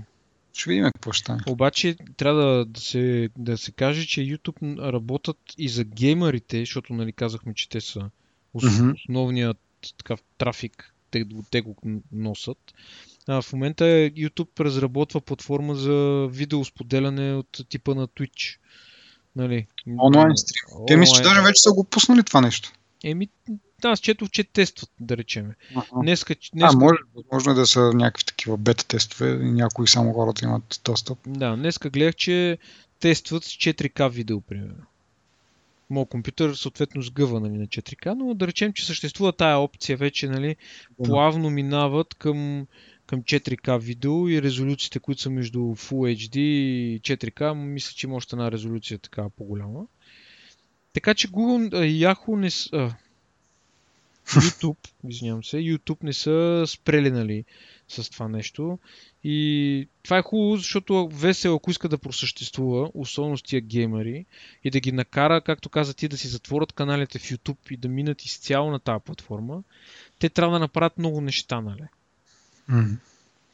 Ще 0.58 0.70
видим 0.70 0.84
какво 0.84 1.12
ще 1.12 1.20
стане. 1.20 1.40
Обаче 1.46 1.96
трябва 2.16 2.42
да, 2.42 2.64
да, 2.64 2.80
се, 2.80 3.28
да 3.38 3.58
се 3.58 3.72
каже, 3.72 4.06
че 4.06 4.20
YouTube 4.20 4.92
работят 4.92 5.38
и 5.58 5.68
за 5.68 5.84
геймерите, 5.84 6.58
защото 6.58 6.92
нали, 6.92 7.12
казахме, 7.12 7.54
че 7.54 7.68
те 7.68 7.80
са 7.80 8.10
основният 8.54 9.58
такъв 9.98 10.20
трафик, 10.38 10.94
те, 11.10 11.24
те 11.50 11.60
го 11.60 11.76
носят. 12.12 12.74
А, 13.28 13.42
в 13.42 13.52
момента 13.52 13.84
YouTube 14.10 14.60
разработва 14.60 15.20
платформа 15.20 15.74
за 15.74 16.28
видеосподеляне 16.30 17.34
от 17.34 17.60
типа 17.68 17.94
на 17.94 18.08
Twitch. 18.08 18.58
Нали, 19.36 19.66
онлайн 19.86 20.36
стрим. 20.36 20.86
Те 20.86 20.96
мисля, 20.96 21.16
че 21.16 21.22
даже 21.22 21.40
вече 21.40 21.62
са 21.62 21.72
го 21.72 21.84
пуснали 21.84 22.22
това 22.22 22.40
нещо. 22.40 22.72
Еми, 23.04 23.28
аз 23.84 24.00
четох, 24.00 24.30
че 24.30 24.44
тестват, 24.44 24.90
да. 25.00 25.16
Uh-huh. 25.16 26.02
Днеска, 26.02 26.34
днеска... 26.52 26.76
А, 26.76 26.78
може, 26.78 26.98
възможно 27.14 27.52
е 27.52 27.54
да 27.54 27.66
са 27.66 27.92
някакви 27.94 28.24
такива 28.24 28.56
бета 28.56 28.86
тестове 28.86 29.30
и 29.30 29.52
някои 29.52 29.88
само 29.88 30.12
хората 30.12 30.44
имат 30.44 30.80
достъп. 30.84 31.18
Да, 31.26 31.56
днеска 31.56 31.90
гледах, 31.90 32.14
че 32.14 32.58
тестват 33.00 33.44
с 33.44 33.48
4К 33.48 34.10
видео, 34.10 34.40
примерно. 34.40 34.84
Моят 35.90 36.08
компютър 36.08 36.54
съответно 36.54 37.02
сгъва 37.02 37.40
нали, 37.40 37.58
на 37.58 37.66
4К, 37.66 38.14
но 38.14 38.34
да 38.34 38.46
речем, 38.46 38.72
че 38.72 38.86
съществува 38.86 39.32
тая 39.32 39.58
опция 39.58 39.96
вече, 39.96 40.28
нали, 40.28 40.56
плавно 41.04 41.50
минават 41.50 42.14
към, 42.14 42.66
към 43.06 43.22
4К 43.22 43.80
видео 43.80 44.28
и 44.28 44.42
резолюциите, 44.42 44.98
които 44.98 45.22
са 45.22 45.30
между 45.30 45.58
Full 45.58 46.16
HD 46.16 46.38
и 46.38 47.00
4K, 47.00 47.54
мисля, 47.54 47.92
че 47.96 48.06
има 48.06 48.16
още 48.16 48.36
една 48.36 48.52
резолюция 48.52 48.98
така 48.98 49.28
по-голяма. 49.36 49.86
Така 50.92 51.14
че 51.14 51.28
Google, 51.28 51.70
Yahoo 51.70 52.36
не 52.36 52.50
са... 52.50 52.94
YouTube, 54.26 54.88
извинявам 55.08 55.44
се, 55.44 55.56
YouTube 55.56 56.04
не 56.04 56.12
са 56.12 56.64
спрели, 56.66 57.10
нали, 57.10 57.44
с 57.88 58.10
това 58.10 58.28
нещо. 58.28 58.78
И 59.24 59.88
това 60.02 60.18
е 60.18 60.22
хубаво, 60.22 60.56
защото 60.56 61.08
весело, 61.08 61.56
ако 61.56 61.70
иска 61.70 61.88
да 61.88 61.98
просъществува, 61.98 62.90
особено 62.94 63.38
с 63.38 63.42
тия 63.42 63.60
геймери, 63.60 64.26
и 64.64 64.70
да 64.70 64.80
ги 64.80 64.92
накара, 64.92 65.40
както 65.40 65.68
каза 65.68 65.94
ти, 65.94 66.08
да 66.08 66.16
си 66.16 66.28
затворят 66.28 66.72
каналите 66.72 67.18
в 67.18 67.22
YouTube 67.22 67.72
и 67.72 67.76
да 67.76 67.88
минат 67.88 68.22
изцяло 68.22 68.70
на 68.70 68.78
тази 68.78 69.04
платформа, 69.04 69.62
те 70.18 70.28
трябва 70.28 70.52
да 70.52 70.58
направят 70.58 70.98
много 70.98 71.20
неща, 71.20 71.60
нали? 71.60 71.84
Mm. 72.70 72.96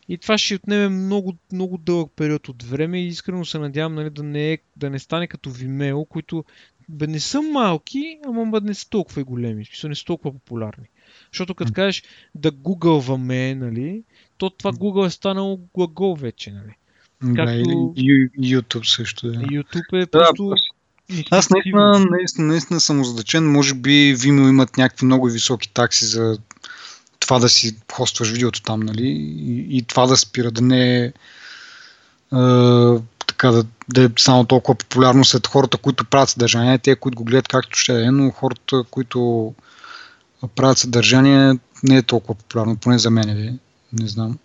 И 0.08 0.18
това 0.18 0.38
ще 0.38 0.54
отнеме 0.54 0.88
много, 0.88 1.36
много 1.52 1.78
дълъг 1.78 2.12
период 2.16 2.48
от 2.48 2.62
време 2.62 3.00
и 3.00 3.06
искрено 3.06 3.44
се 3.44 3.58
надявам 3.58 3.94
нали, 3.94 4.10
да, 4.10 4.22
не 4.22 4.52
е, 4.52 4.58
да 4.76 4.90
не 4.90 4.98
стане 4.98 5.26
като 5.26 5.50
Vimeo, 5.50 6.08
които 6.08 6.44
бе, 6.88 7.06
не 7.06 7.20
са 7.20 7.42
малки, 7.42 8.18
ама 8.26 8.46
бе, 8.46 8.66
не 8.66 8.74
са 8.74 8.88
толкова 8.88 9.20
и 9.20 9.24
големи. 9.24 9.64
Смисъл, 9.64 9.88
не 9.88 9.94
са 9.94 10.04
толкова 10.04 10.32
популярни. 10.32 10.84
Защото 11.32 11.54
като 11.54 11.72
кажеш 11.72 12.02
да 12.34 12.50
гугълваме, 12.50 13.54
нали, 13.54 14.02
то 14.38 14.50
това 14.50 14.72
Google 14.72 15.06
е 15.06 15.10
станало 15.10 15.60
глагол 15.74 16.14
вече, 16.14 16.50
нали. 16.50 16.74
Както... 17.36 17.70
YouTube 18.38 18.96
също. 18.96 19.26
Да. 19.26 19.38
YouTube 19.38 20.02
е 20.02 20.06
просто... 20.06 20.48
Да, 20.48 20.56
аз 21.30 21.50
наистина, 21.50 22.06
наистина, 22.10 22.46
наистина 22.46 22.80
съм 22.80 23.00
озадачен. 23.00 23.52
Може 23.52 23.74
би 23.74 24.16
Vimeo 24.16 24.48
имат 24.48 24.76
някакви 24.76 25.06
много 25.06 25.26
високи 25.26 25.72
такси 25.72 26.04
за 26.04 26.38
това 27.20 27.38
да 27.38 27.48
си 27.48 27.76
хостваш 27.92 28.30
видеото 28.30 28.62
там, 28.62 28.80
нали? 28.80 29.06
И, 29.06 29.78
и 29.78 29.82
това 29.82 30.06
да 30.06 30.16
спира, 30.16 30.50
да 30.50 30.60
не 30.62 31.04
е 31.04 31.12
така 33.34 33.50
да, 33.50 33.64
да 33.88 34.04
е 34.04 34.08
само 34.18 34.44
толкова 34.44 34.74
популярно 34.74 35.24
сред 35.24 35.46
хората, 35.46 35.78
които 35.78 36.04
правят 36.04 36.28
съдържание, 36.28 36.78
те, 36.78 36.96
които 36.96 37.16
го 37.16 37.24
гледат 37.24 37.48
както 37.48 37.78
ще 37.78 38.02
е, 38.02 38.10
но 38.10 38.30
хората, 38.30 38.84
които 38.90 39.54
правят 40.54 40.78
съдържание, 40.78 41.58
не 41.82 41.96
е 41.96 42.02
толкова 42.02 42.34
популярно, 42.34 42.76
поне 42.76 42.98
за 42.98 43.10
мен, 43.10 43.28
е, 43.28 43.58
не 43.92 44.08
знам. 44.08 44.38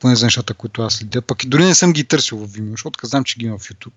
Поне 0.00 0.16
за 0.16 0.26
нещата, 0.26 0.54
които 0.54 0.82
аз 0.82 0.94
следя. 0.94 1.22
Пък 1.22 1.44
и 1.44 1.48
дори 1.48 1.64
не 1.64 1.74
съм 1.74 1.92
ги 1.92 2.04
търсил 2.04 2.38
в 2.38 2.48
Vimeo, 2.48 2.70
защото 2.70 2.98
казвам, 2.98 3.24
че 3.24 3.38
ги 3.38 3.46
има 3.46 3.58
в 3.58 3.68
YouTube. 3.68 3.92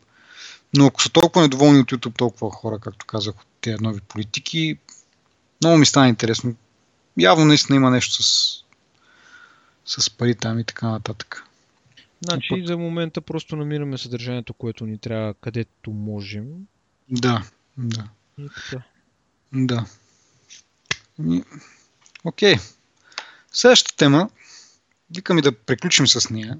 Но 0.78 0.86
ако 0.86 1.02
са 1.02 1.10
толкова 1.10 1.42
недоволни 1.42 1.80
от 1.80 1.92
YouTube, 1.92 2.18
толкова 2.18 2.52
хора, 2.52 2.80
както 2.80 3.06
казах, 3.06 3.36
от 3.36 3.48
тези 3.62 3.78
нови 3.82 4.02
политики, 4.02 4.78
много 5.64 5.78
ми 5.78 5.86
стана 5.86 6.08
интересно. 6.10 6.56
Явно 7.20 7.46
наистина 7.46 7.76
има 7.76 7.92
нещо 7.92 8.24
с, 8.24 8.50
с 9.86 10.10
пари 10.10 10.36
там 10.36 10.60
и 10.60 10.64
така 10.64 10.88
нататък. 10.88 11.47
Значи 12.26 12.50
път... 12.50 12.68
за 12.68 12.78
момента 12.78 13.22
просто 13.22 13.56
намираме 13.56 13.98
съдържанието, 13.98 14.54
което 14.54 14.86
ни 14.86 14.98
трябва 14.98 15.34
където 15.34 15.92
можем. 15.92 16.46
Да, 17.10 17.44
да. 17.78 18.10
И 18.40 18.48
така. 18.56 18.84
Да. 19.54 19.86
Окей. 22.24 22.56
Okay. 22.56 22.74
Следващата 23.52 23.96
тема, 23.96 24.30
викам 25.16 25.38
и 25.38 25.42
да 25.42 25.52
приключим 25.52 26.08
с 26.08 26.30
нея. 26.30 26.60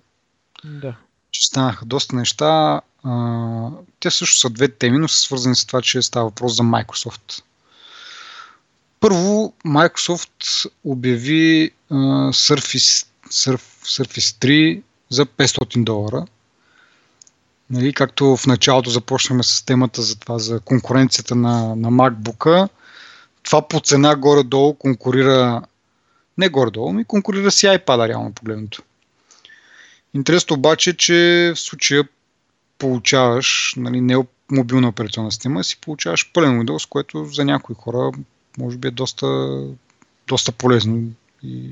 Да. 0.66 0.96
Че 1.32 1.48
станаха 1.48 1.86
доста 1.86 2.16
неща. 2.16 2.82
А, 3.04 3.70
те 4.00 4.12
също 4.12 4.40
са 4.40 4.50
две 4.50 4.68
теми, 4.68 4.98
но 4.98 5.08
са 5.08 5.18
свързани 5.18 5.56
с 5.56 5.66
това, 5.66 5.82
че 5.82 6.02
става 6.02 6.26
въпрос 6.26 6.56
за 6.56 6.64
Microsoft. 6.64 7.44
Първо, 9.00 9.54
Microsoft 9.66 10.72
обяви 10.84 11.72
а, 11.90 11.96
Surface, 12.32 13.08
Surf, 13.30 13.62
Surface 13.84 14.46
3 14.46 14.82
за 15.10 15.26
500 15.26 15.84
долара. 15.84 16.26
Нали, 17.70 17.94
както 17.94 18.38
в 18.38 18.48
началото 18.48 18.90
започнахме 18.90 19.44
с 19.44 19.66
темата 19.66 20.02
за 20.02 20.20
това, 20.20 20.40
за 20.40 20.60
конкуренцията 20.60 21.36
на, 21.36 21.76
на 21.76 21.92
MacBook, 21.92 22.70
това 23.44 23.68
по 23.68 23.80
цена 23.80 24.16
горе-долу 24.16 24.74
конкурира, 24.74 25.62
не 26.38 26.50
горе-долу, 26.50 26.94
ми 26.94 27.06
конкурира 27.06 27.52
си 27.52 27.66
iPad, 27.66 28.08
реално 28.08 28.34
погледното. 28.34 28.84
Интересно 30.14 30.54
обаче, 30.56 30.98
че 30.98 31.52
в 31.56 31.60
случая 31.60 32.08
получаваш 32.78 33.74
нали, 33.78 34.02
не 34.02 34.16
мобилна 34.52 34.88
операционна 34.88 35.32
система, 35.32 35.64
си 35.64 35.78
получаваш 35.82 36.32
пълен 36.34 36.62
Windows, 36.62 36.90
което 36.90 37.26
за 37.26 37.46
някои 37.46 37.76
хора 37.76 38.12
може 38.58 38.78
би 38.78 38.88
е 38.88 38.92
доста, 38.92 39.60
доста 40.28 40.52
полезно 40.52 41.04
и 41.44 41.70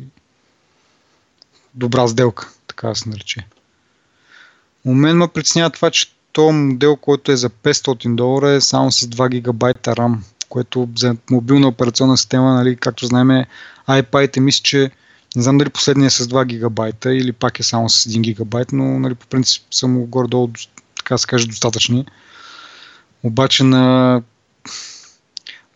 добра 1.73 2.07
сделка, 2.07 2.53
така 2.85 2.89
да 2.91 2.95
се 2.95 3.09
нарече. 3.09 3.47
У 4.85 4.93
мен 4.93 5.17
ме 5.17 5.27
притеснява 5.27 5.69
това, 5.69 5.91
че 5.91 6.11
то 6.31 6.51
модел, 6.51 6.95
който 6.95 7.31
е 7.31 7.35
за 7.35 7.49
500 7.49 8.15
долара 8.15 8.51
е 8.51 8.61
само 8.61 8.91
с 8.91 9.05
2 9.05 9.29
гигабайта 9.29 9.95
RAM, 9.95 10.17
което 10.49 10.89
за 10.95 11.15
мобилна 11.31 11.67
операционна 11.67 12.17
система, 12.17 12.53
нали, 12.53 12.75
както 12.75 13.05
знаем, 13.05 13.45
iPad 13.89 14.37
е 14.37 14.39
мисля, 14.39 14.63
че 14.63 14.91
не 15.35 15.41
знам 15.41 15.57
дали 15.57 15.69
последния 15.69 16.07
е 16.07 16.09
с 16.09 16.27
2 16.27 16.45
гигабайта 16.45 17.15
или 17.15 17.31
пак 17.31 17.59
е 17.59 17.63
само 17.63 17.89
с 17.89 18.09
1 18.09 18.21
гигабайт, 18.21 18.71
но 18.71 18.99
нали, 18.99 19.15
по 19.15 19.27
принцип 19.27 19.63
са 19.71 19.87
му 19.87 20.05
горе-долу, 20.05 20.49
така 20.97 21.17
се 21.17 21.27
каже, 21.27 21.47
достатъчни. 21.47 22.05
Обаче 23.23 23.63
на, 23.63 24.21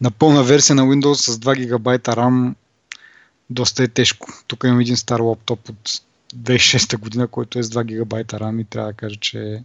на 0.01 0.11
пълна 0.11 0.43
версия 0.43 0.75
на 0.75 0.83
Windows 0.83 1.13
с 1.13 1.39
2 1.39 1.55
гигабайта 1.55 2.11
RAM 2.11 2.53
доста 3.49 3.83
е 3.83 3.87
тежко. 3.87 4.27
Тук 4.47 4.63
имам 4.63 4.79
един 4.79 4.97
стар 4.97 5.19
лаптоп 5.19 5.69
от 5.69 6.01
2006 6.35 6.97
година, 6.97 7.27
който 7.27 7.59
е 7.59 7.63
с 7.63 7.69
2 7.69 7.83
гигабайта 7.83 8.39
RAM 8.39 8.61
и 8.61 8.65
трябва 8.65 8.89
да 8.89 8.97
кажа, 8.97 9.15
че 9.15 9.63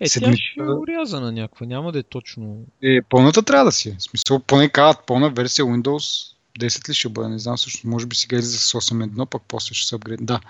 е, 0.00 0.08
седмица... 0.08 0.30
тя 0.30 0.36
ще 0.36 0.60
е 0.60 0.74
урязана 0.74 1.32
някаква, 1.32 1.66
няма 1.66 1.92
да 1.92 1.98
е 1.98 2.02
точно... 2.02 2.64
Е, 2.82 3.02
пълната 3.02 3.42
трябва 3.42 3.64
да 3.64 3.72
си. 3.72 3.88
Е. 3.88 3.96
В 3.98 4.02
смисъл, 4.02 4.38
поне 4.38 4.68
казват 4.68 5.06
пълна 5.06 5.30
версия 5.30 5.64
Windows 5.64 6.34
10 6.58 6.88
ли 6.88 6.94
ще 6.94 7.08
бъде, 7.08 7.28
не 7.28 7.38
знам 7.38 7.58
също, 7.58 7.88
може 7.88 8.06
би 8.06 8.16
сега 8.16 8.36
излиза 8.36 8.58
с 8.58 8.72
8.1, 8.72 9.26
пък 9.26 9.42
после 9.48 9.74
ще 9.74 9.88
се 9.88 9.94
апгрейд. 9.94 10.20
Да, 10.22 10.40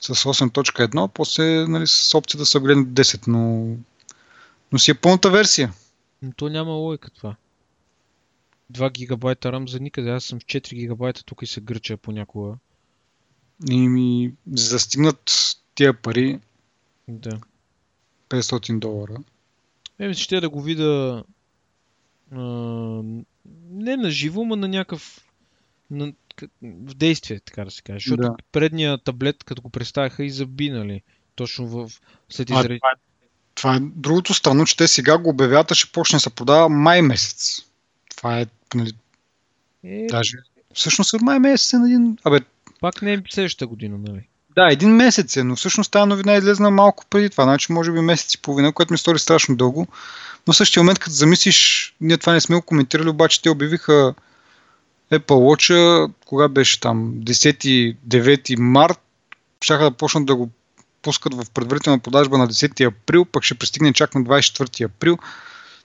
с 0.00 0.14
8.1, 0.14 1.10
после 1.14 1.44
нали, 1.68 1.86
с 1.86 2.14
опция 2.14 2.38
да 2.38 2.46
се 2.46 2.58
апгрейд 2.58 2.78
10, 2.78 3.28
но, 3.28 3.74
но 4.72 4.78
си 4.78 4.90
е 4.90 4.94
пълната 4.94 5.30
версия. 5.30 5.72
Но 6.22 6.32
то 6.32 6.48
няма 6.48 6.72
логика 6.72 7.10
това. 7.10 7.36
2 8.72 8.92
гигабайта 8.92 9.48
RAM 9.48 9.70
за 9.70 9.80
никъде. 9.80 10.10
Аз 10.10 10.24
съм 10.24 10.40
в 10.40 10.44
4 10.44 10.74
гигабайта 10.74 11.24
тук 11.24 11.42
и 11.42 11.46
се 11.46 11.60
гърча 11.60 11.96
понякога. 11.96 12.54
И 13.70 13.88
ми 13.88 14.32
застигнат 14.52 15.56
тия 15.74 15.94
пари 15.94 16.40
Да. 17.08 17.40
500 18.28 18.78
долара. 18.78 19.16
Е, 19.98 20.14
ще 20.14 20.40
да 20.40 20.48
го 20.48 20.62
видя 20.62 21.24
а, 22.32 22.38
не 23.70 23.96
на 23.96 24.10
живо, 24.10 24.44
но 24.44 24.56
на 24.56 24.68
някакъв 24.68 25.24
на, 25.90 26.12
в 26.62 26.94
действие, 26.94 27.40
така 27.40 27.64
да 27.64 27.70
се 27.70 27.82
каже. 27.82 27.96
Защото 27.96 28.22
Да. 28.22 28.36
предния 28.52 28.98
таблет, 28.98 29.44
като 29.44 29.62
го 29.62 29.70
представяха 29.70 30.24
и 30.24 30.30
заби, 30.30 30.70
нали? 30.70 31.02
Точно 31.34 31.68
в, 31.68 31.90
след 32.28 32.50
изред... 32.50 32.80
това, 32.80 32.90
е, 32.90 32.98
това 33.54 33.76
е 33.76 33.80
другото 33.80 34.34
странно, 34.34 34.66
че 34.66 34.76
те 34.76 34.88
сега 34.88 35.18
го 35.18 35.30
обявяват, 35.30 35.74
ще 35.74 35.92
почне 35.92 36.16
да 36.16 36.20
се 36.20 36.30
продава 36.30 36.68
май 36.68 37.02
месец. 37.02 37.62
Това 38.16 38.40
е, 38.40 38.46
нали, 38.74 38.92
Е, 39.84 40.06
даже 40.10 40.36
всъщност 40.74 41.12
от 41.12 41.22
май 41.22 41.38
месец 41.38 41.72
е 41.72 41.78
на 41.78 41.86
един... 41.86 42.18
Абе, 42.24 42.40
пак 42.80 43.02
не 43.02 43.12
е 43.12 43.22
следващата 43.30 43.66
година, 43.66 43.98
нали? 43.98 44.28
да, 44.56 44.72
един 44.72 44.90
месец 44.90 45.36
е, 45.36 45.44
но 45.44 45.56
всъщност 45.56 45.92
тази 45.92 46.08
новина 46.08 46.34
е 46.34 46.38
излезна 46.38 46.70
малко 46.70 47.04
преди 47.10 47.30
това, 47.30 47.44
значи 47.44 47.72
може 47.72 47.92
би 47.92 48.00
месец 48.00 48.34
и 48.34 48.42
половина, 48.42 48.72
което 48.72 48.92
ми 48.92 48.98
стори 48.98 49.18
страшно 49.18 49.56
дълго. 49.56 49.86
Но 50.46 50.52
в 50.52 50.56
същия 50.56 50.82
момент, 50.82 50.98
като 50.98 51.12
замислиш, 51.12 51.94
ние 52.00 52.16
това 52.16 52.32
не 52.32 52.40
сме 52.40 52.56
го 52.56 52.62
коментирали, 52.62 53.08
обаче 53.08 53.42
те 53.42 53.50
обявиха 53.50 54.14
Apple 55.12 55.20
Watch, 55.26 56.10
кога 56.26 56.48
беше 56.48 56.80
там, 56.80 57.14
10-9 57.14 58.58
март, 58.58 59.00
щяха 59.60 59.84
да 59.84 59.90
почнат 59.90 60.26
да 60.26 60.36
го 60.36 60.50
пускат 61.02 61.34
в 61.34 61.50
предварителна 61.50 61.98
продажба 61.98 62.38
на 62.38 62.48
10 62.48 62.86
април, 62.86 63.24
пък 63.24 63.44
ще 63.44 63.54
пристигне 63.54 63.92
чак 63.92 64.14
на 64.14 64.20
24 64.20 64.84
април. 64.84 65.18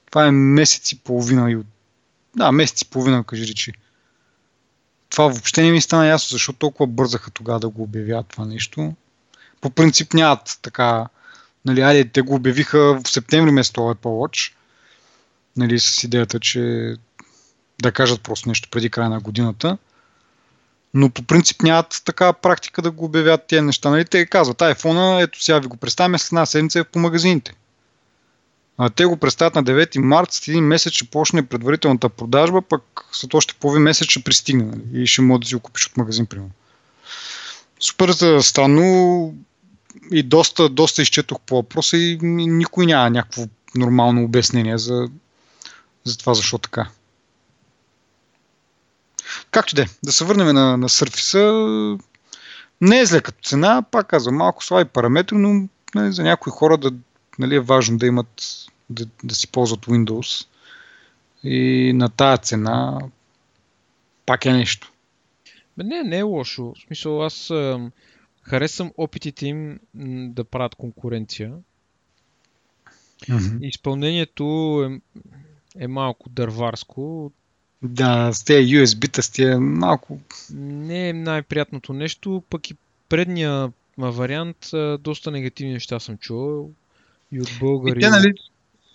Това 0.10 0.28
е 0.28 0.32
месец 0.32 0.92
и 0.92 1.00
половина. 1.00 1.52
И 1.52 1.56
от... 1.56 1.66
Да, 2.36 2.52
месец 2.52 2.82
и 2.82 2.86
половина, 2.86 3.24
кажи 3.24 3.48
речи. 3.48 3.74
Това 5.12 5.28
въобще 5.28 5.64
не 5.64 5.72
ми 5.72 5.82
стана 5.82 6.08
ясно, 6.08 6.36
защо 6.36 6.54
толкова 6.54 6.88
бързаха 6.88 7.32
тогава 7.32 7.60
да 7.60 7.70
го 7.70 7.84
обявят 7.84 8.28
това 8.28 8.46
нещо. 8.46 8.94
По 9.62 9.70
принцип 9.70 10.14
нямат 10.14 10.60
така, 10.62 11.08
нали, 11.66 11.82
айде, 11.82 12.10
те 12.10 12.22
го 12.22 12.36
обявиха 12.36 13.00
в 13.04 13.10
септември 13.10 13.52
вместо 13.52 13.82
Apple 13.82 13.96
Watch, 13.96 14.54
нали, 15.58 15.80
с 15.80 16.04
идеята, 16.04 16.40
че 16.40 16.94
да 17.82 17.92
кажат 17.92 18.22
просто 18.22 18.50
нещо 18.50 18.70
преди 18.72 18.90
края 18.90 19.10
на 19.10 19.20
годината. 19.20 19.78
Но 20.94 21.10
по 21.10 21.24
принцип 21.24 21.62
нямат 21.62 22.02
така 22.06 22.34
практика 22.34 22.82
да 22.82 22.92
го 22.92 23.06
обявят 23.06 23.48
тези 23.48 23.62
неща. 23.62 23.90
Нали? 23.90 24.06
Те 24.06 24.26
казват, 24.26 24.58
iPhone, 24.58 25.24
ето 25.24 25.44
сега 25.44 25.60
ви 25.60 25.68
го 25.68 25.78
представяме 25.78 26.18
след 26.18 26.32
една 26.32 26.46
седмица 26.46 26.80
е 26.80 26.84
по 26.84 27.00
магазините. 27.00 27.54
А 28.84 28.90
те 28.90 29.06
го 29.06 29.18
представят 29.18 29.56
на 29.56 29.64
9 29.64 29.98
март, 29.98 30.32
след 30.32 30.48
един 30.48 30.64
месец 30.64 30.94
ще 30.94 31.06
почне 31.06 31.46
предварителната 31.46 32.10
продажба, 32.10 32.62
пък 32.62 32.84
след 33.12 33.34
още 33.34 33.54
половин 33.54 33.84
месец 33.84 34.10
ще 34.10 34.24
пристигне 34.24 34.64
нали? 34.64 35.04
и 35.04 35.08
ще 35.08 35.22
може 35.22 35.42
да 35.42 35.48
си 35.48 35.56
го 35.56 35.62
купиш 35.62 35.88
от 35.88 35.98
магазин, 35.98 36.26
примерно. 36.26 36.52
Супер 37.80 38.40
странно 38.42 39.36
и 40.12 40.24
доста, 40.24 40.70
доста 40.70 41.02
изчетох 41.02 41.40
по 41.40 41.56
въпроса 41.56 41.98
и 41.98 42.18
никой 42.22 42.86
няма 42.86 43.10
някакво 43.10 43.44
нормално 43.76 44.24
обяснение 44.24 44.78
за, 44.78 45.10
за 46.04 46.18
това 46.18 46.34
защо 46.34 46.58
така. 46.58 46.90
Както 49.52 49.76
де, 49.76 49.88
да 50.04 50.12
се 50.12 50.26
върнем 50.26 50.56
на, 50.56 50.78
на 50.78 50.90
Surface. 50.90 52.00
Не 52.82 53.00
е 53.00 53.06
зле 53.06 53.22
като 53.22 53.50
цена, 53.50 53.84
пак 53.92 54.08
казвам, 54.08 54.36
малко 54.36 54.66
слаби 54.66 54.90
параметри, 54.90 55.36
но 55.36 55.68
нали, 55.96 56.14
за 56.14 56.24
някои 56.24 56.52
хора 56.52 56.78
да, 56.78 56.92
нали, 57.42 57.56
е 57.56 57.60
важно 57.60 57.98
да 57.98 58.06
имат, 58.06 58.44
да, 58.90 59.06
да 59.24 59.36
си 59.36 59.48
ползват 59.48 59.86
Windows. 59.86 60.48
И 61.44 61.92
на 61.96 62.10
тая 62.10 62.38
цена 62.38 63.00
пак 64.26 64.46
е 64.46 64.54
нещо. 64.54 64.92
Бе, 65.78 65.84
не, 65.84 66.04
не 66.04 66.18
е 66.18 66.22
лошо. 66.22 66.74
В 66.78 66.82
смисъл, 66.82 67.26
аз 67.26 67.50
ам, 67.50 67.92
харесвам 68.42 68.92
опитите 68.98 69.48
им 69.48 69.80
да 70.34 70.44
правят 70.44 70.76
конкуренция. 70.76 71.54
Mm-hmm. 73.22 73.68
Изпълнението 73.68 74.44
е, 74.84 75.02
е 75.84 75.88
малко 75.88 76.30
дърварско. 76.30 77.32
Да, 77.82 78.34
с 78.34 78.44
тези 78.44 78.76
USB-та, 78.76 79.22
с 79.22 79.30
тези 79.30 79.56
малко... 79.56 80.20
Не 80.54 81.10
е 81.10 81.14
най-приятното 81.14 81.94
нещо, 81.94 82.44
пък 82.50 82.70
и 82.70 82.76
предния 83.10 83.72
вариант 83.98 84.70
доста 85.00 85.32
негативни 85.32 85.74
неща 85.74 86.00
съм 86.00 86.18
чувал 86.18 86.70
и 87.32 87.42
от 87.42 87.50
българи. 87.60 88.00
И 88.00 88.02
те, 88.02 88.10
нали, 88.10 88.34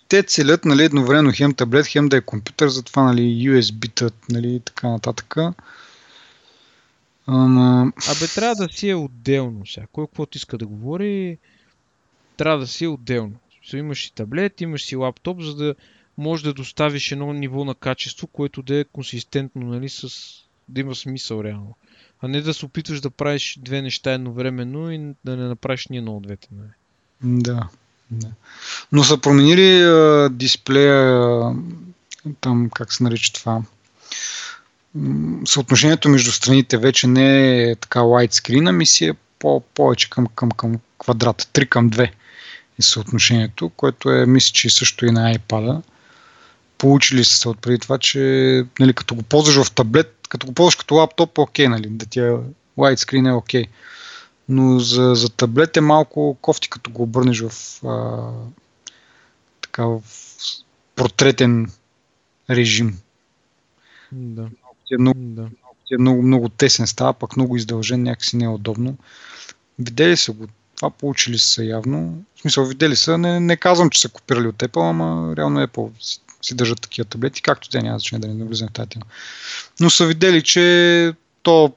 те 0.07 0.23
целят 0.23 0.65
нали, 0.65 0.83
едновременно 0.83 1.31
хем 1.35 1.53
таблет, 1.53 1.87
хем 1.87 2.09
да 2.09 2.17
е 2.17 2.21
компютър, 2.21 2.67
затова 2.67 3.03
нали, 3.03 3.21
USB-та 3.21 4.09
нали, 4.29 4.55
и 4.55 4.59
така 4.59 4.89
нататък. 4.89 5.35
Ама... 7.27 7.93
Абе, 8.09 8.27
трябва 8.35 8.55
да 8.55 8.73
си 8.73 8.89
е 8.89 8.95
отделно 8.95 9.65
сега. 9.65 9.87
Кой 9.91 10.07
каквото 10.07 10.37
иска 10.37 10.57
да 10.57 10.67
говори, 10.67 11.37
трябва 12.37 12.59
да 12.59 12.67
си 12.67 12.85
е 12.85 12.87
отделно. 12.87 13.35
Имаш 13.73 14.05
и 14.05 14.13
таблет, 14.13 14.61
имаш 14.61 14.83
си 14.83 14.95
лаптоп, 14.95 15.41
за 15.41 15.55
да 15.55 15.75
можеш 16.17 16.43
да 16.43 16.53
доставиш 16.53 17.11
едно 17.11 17.33
ниво 17.33 17.65
на 17.65 17.75
качество, 17.75 18.27
което 18.27 18.61
да 18.61 18.79
е 18.79 18.83
консистентно, 18.83 19.67
нали, 19.67 19.89
с... 19.89 20.07
да 20.69 20.81
има 20.81 20.95
смисъл 20.95 21.43
реално. 21.43 21.75
А 22.21 22.27
не 22.27 22.41
да 22.41 22.53
се 22.53 22.65
опитваш 22.65 23.01
да 23.01 23.09
правиш 23.09 23.59
две 23.61 23.81
неща 23.81 24.13
едновременно 24.13 24.91
и 24.91 25.13
да 25.25 25.37
не 25.37 25.47
направиш 25.47 25.87
ни 25.87 25.97
едно 25.97 26.17
от 26.17 26.23
двете. 26.23 26.47
Нали. 26.51 26.69
Да, 27.23 27.69
да. 28.11 28.27
Но 28.91 29.03
са 29.03 29.17
променили 29.17 29.83
а, 29.83 30.29
дисплея, 30.31 31.21
а, 31.21 31.53
там 32.41 32.69
как 32.75 32.93
се 32.93 33.03
нарича 33.03 33.33
това, 33.33 33.61
съотношението 35.45 36.09
между 36.09 36.31
страните 36.31 36.77
вече 36.77 37.07
не 37.07 37.61
е 37.61 37.75
така 37.75 37.99
widescreen, 37.99 38.69
ами 38.69 38.85
си 38.85 39.05
е 39.05 39.13
по- 39.39 39.59
повече 39.59 40.09
към, 40.09 40.27
към, 40.35 40.51
към 40.51 40.75
квадрат, 40.99 41.41
3 41.53 41.69
към 41.69 41.89
2 41.89 42.11
е 42.79 42.81
съотношението, 42.81 43.69
което 43.69 44.11
е, 44.11 44.25
мисля, 44.25 44.53
че 44.53 44.69
също 44.69 45.05
и 45.05 45.11
на 45.11 45.33
iPad. 45.33 45.81
Получили 46.77 47.23
се 47.23 47.49
от 47.49 47.59
преди 47.59 47.79
това, 47.79 47.97
че 47.97 48.19
нали, 48.79 48.93
като 48.93 49.15
го 49.15 49.23
ползваш 49.23 49.67
в 49.67 49.71
таблет, 49.71 50.17
като 50.29 50.47
го 50.47 50.53
ползваш 50.53 50.75
като 50.75 50.95
лаптоп, 50.95 51.37
окей, 51.37 51.67
нали, 51.67 51.87
да 51.89 52.05
ти 52.05 52.19
е 52.19 52.31
widescreen 52.77 53.29
е 53.29 53.33
окей. 53.33 53.65
Но 54.49 54.79
за, 54.79 55.15
за 55.15 55.29
таблет 55.29 55.77
е 55.77 55.81
малко 55.81 56.37
кофти, 56.41 56.69
като 56.69 56.91
го 56.91 57.03
обърнеш 57.03 57.41
в, 57.41 57.83
а, 57.87 58.31
така, 59.61 59.85
в 59.85 60.01
портретен 60.95 61.71
режим. 62.49 62.99
Да. 64.11 64.49
Ти 64.85 64.93
е 64.93 64.97
много, 64.97 65.19
да. 65.19 65.49
ти 65.85 65.93
е 65.93 65.97
много, 65.97 66.21
много 66.21 66.49
тесен 66.49 66.87
става, 66.87 67.13
пък 67.13 67.37
много 67.37 67.57
издължен, 67.57 68.03
някакси 68.03 68.37
не 68.37 68.45
е 68.45 68.47
удобно. 68.47 68.97
Видели 69.79 70.17
са 70.17 70.31
го, 70.31 70.47
това 70.75 70.89
получили 70.89 71.39
са 71.39 71.63
явно. 71.63 72.23
В 72.35 72.41
смисъл, 72.41 72.65
видели 72.65 72.95
са, 72.95 73.17
не, 73.17 73.39
не 73.39 73.57
казвам, 73.57 73.89
че 73.89 74.01
са 74.01 74.09
копирали 74.09 74.47
от 74.47 74.55
Apple, 74.55 74.89
ама 74.89 75.35
реално 75.37 75.67
Apple 75.67 75.91
си, 75.99 76.21
си 76.41 76.55
държат 76.55 76.81
такива 76.81 77.05
таблети, 77.05 77.41
както 77.41 77.69
те 77.69 77.81
няма 77.81 77.99
значение 77.99 78.19
да 78.19 78.27
не 78.27 78.33
навлизам 78.33 78.67
в 78.67 78.71
тази 78.71 78.89
тема. 78.89 79.05
Но 79.79 79.89
са 79.89 80.05
видели, 80.05 80.43
че 80.43 81.13
то 81.43 81.73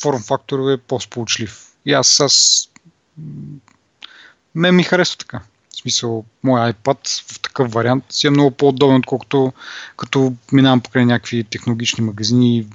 форм 0.00 0.22
фактор 0.22 0.70
е 0.70 0.76
по-сполучлив. 0.76 1.69
И 1.86 1.92
аз, 1.92 2.20
аз 2.20 2.68
мен 4.54 4.76
ми 4.76 4.82
харесва 4.82 5.18
така. 5.18 5.40
В 5.70 5.76
смисъл, 5.76 6.24
моят 6.42 6.76
iPad 6.76 7.32
в 7.32 7.40
такъв 7.40 7.72
вариант 7.72 8.04
си 8.10 8.26
е 8.26 8.30
много 8.30 8.50
по-удобен, 8.50 8.96
отколкото 8.96 9.52
като 9.96 10.34
минавам 10.52 10.80
покрай 10.80 11.06
някакви 11.06 11.44
технологични 11.44 12.04
магазини 12.04 12.58
и 12.58 12.66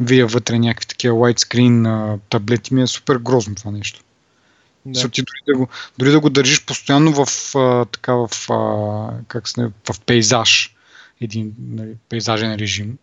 видя 0.00 0.26
вътре 0.26 0.58
някакви 0.58 0.86
такива 0.86 1.16
widescreen 1.16 1.88
а, 1.88 2.18
таблети, 2.28 2.74
ми 2.74 2.82
е 2.82 2.86
супер 2.86 3.16
грозно 3.16 3.54
това 3.54 3.70
нещо. 3.70 4.00
Да. 4.86 5.08
Ти 5.08 5.22
дори 5.22 5.40
да, 5.46 5.56
го, 5.58 5.68
дори 5.98 6.10
да 6.10 6.20
го 6.20 6.30
държиш 6.30 6.64
постоянно 6.64 7.24
в, 7.24 7.54
а, 7.56 7.84
така, 7.84 8.14
в, 8.14 8.30
а, 8.50 9.22
как 9.28 9.48
се, 9.48 9.70
в 9.92 10.00
пейзаж, 10.06 10.76
един 11.20 11.54
нали, 11.58 11.94
пейзажен 12.08 12.54
режим, 12.54 12.98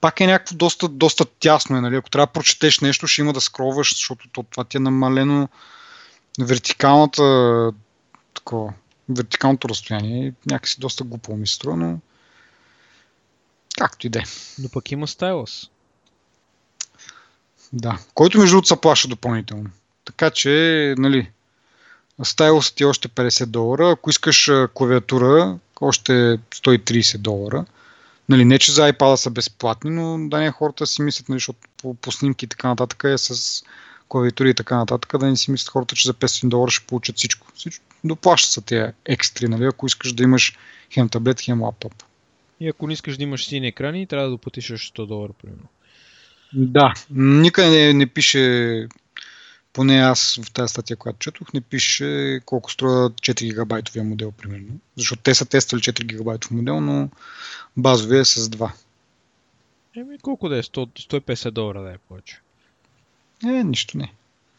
пак 0.00 0.20
е 0.20 0.26
някакво 0.26 0.56
доста, 0.56 0.88
доста 0.88 1.24
тясно. 1.24 1.76
Е, 1.76 1.80
нали? 1.80 1.96
Ако 1.96 2.10
трябва 2.10 2.26
да 2.26 2.32
прочетеш 2.32 2.80
нещо, 2.80 3.06
ще 3.06 3.20
има 3.20 3.32
да 3.32 3.40
скроваш, 3.40 3.92
защото 3.92 4.28
то, 4.32 4.42
това 4.42 4.64
ти 4.64 4.76
е 4.76 4.80
намалено 4.80 5.48
вертикалната 6.40 7.72
такова, 8.34 8.72
вертикалното 9.08 9.68
разстояние. 9.68 10.32
Някакси 10.50 10.80
доста 10.80 11.04
глупо 11.04 11.36
ми 11.36 11.46
струва, 11.46 11.76
но 11.76 11.98
както 13.78 14.06
и 14.06 14.10
да 14.10 14.18
е. 14.18 14.22
Но 14.58 14.68
пък 14.68 14.92
има 14.92 15.08
стайлъс. 15.08 15.70
Да, 17.72 17.98
който 18.14 18.38
между 18.38 18.52
другото 18.52 18.68
се 18.68 18.80
плаща 18.80 19.08
допълнително. 19.08 19.70
Така 20.04 20.30
че, 20.30 20.94
нали, 20.98 21.30
стайлът 22.22 22.72
ти 22.76 22.82
е 22.82 22.86
още 22.86 23.08
50 23.08 23.46
долара. 23.46 23.90
Ако 23.90 24.10
искаш 24.10 24.50
клавиатура, 24.74 25.58
още 25.80 26.12
130 26.12 27.18
долара. 27.18 27.64
Нали, 28.28 28.44
не, 28.44 28.58
че 28.58 28.72
за 28.72 28.92
iPad 28.92 29.14
са 29.14 29.30
безплатни, 29.30 29.90
но 29.90 30.28
да 30.28 30.38
не 30.38 30.50
хората 30.50 30.86
си 30.86 31.02
мислят, 31.02 31.28
нали, 31.28 31.36
защото 31.36 31.58
по, 31.82 31.94
по 31.94 32.12
снимки 32.12 32.44
и 32.44 32.48
така 32.48 32.68
нататък 32.68 33.04
е 33.04 33.18
с 33.18 33.62
клавиатури 34.08 34.50
и 34.50 34.54
така 34.54 34.76
нататък, 34.76 35.18
да 35.18 35.26
не 35.26 35.36
си 35.36 35.50
мислят 35.50 35.68
хората, 35.68 35.94
че 35.94 36.08
за 36.08 36.14
500 36.14 36.48
долара 36.48 36.70
ще 36.70 36.86
получат 36.86 37.16
всичко. 37.16 37.46
всичко. 37.54 37.84
Доплащат 38.04 38.52
са 38.52 38.60
тези 38.60 38.92
екстри, 39.04 39.48
нали, 39.48 39.64
ако 39.64 39.86
искаш 39.86 40.12
да 40.12 40.22
имаш 40.22 40.58
хем 40.94 41.08
таблет, 41.08 41.40
хем 41.40 41.62
лаптоп. 41.62 41.92
И 42.60 42.68
ако 42.68 42.86
не 42.86 42.92
искаш 42.92 43.16
да 43.16 43.22
имаш 43.22 43.46
сини 43.46 43.66
екрани, 43.66 44.06
трябва 44.06 44.26
да 44.26 44.30
доплатиш 44.30 44.70
още 44.70 45.02
100 45.02 45.06
долара, 45.06 45.32
примерно. 45.42 45.68
Да, 46.52 46.94
никъде 47.10 47.70
не, 47.70 47.92
не 47.92 48.06
пише, 48.06 48.88
поне 49.76 49.98
аз 49.98 50.38
в 50.42 50.50
тази 50.50 50.70
статия, 50.70 50.96
която 50.96 51.18
четох, 51.18 51.52
не 51.52 51.60
пише 51.60 52.40
колко 52.46 52.72
струва 52.72 53.10
4 53.10 53.44
гигабайтовия 53.44 54.04
модел, 54.04 54.32
примерно. 54.32 54.78
Защото 54.96 55.22
те 55.22 55.34
са 55.34 55.46
тествали 55.46 55.82
4 55.82 56.04
гигабайтов 56.04 56.50
модел, 56.50 56.80
но 56.80 57.08
базовия 57.76 58.20
е 58.20 58.24
с 58.24 58.48
2. 58.48 58.70
Еми, 59.96 60.18
колко 60.18 60.48
да 60.48 60.58
е? 60.58 60.62
100, 60.62 61.10
150 61.10 61.50
долара 61.50 61.82
да 61.82 61.90
е 61.90 61.98
повече. 62.08 62.40
Е, 63.44 63.64
нищо 63.64 63.98
не. 63.98 64.12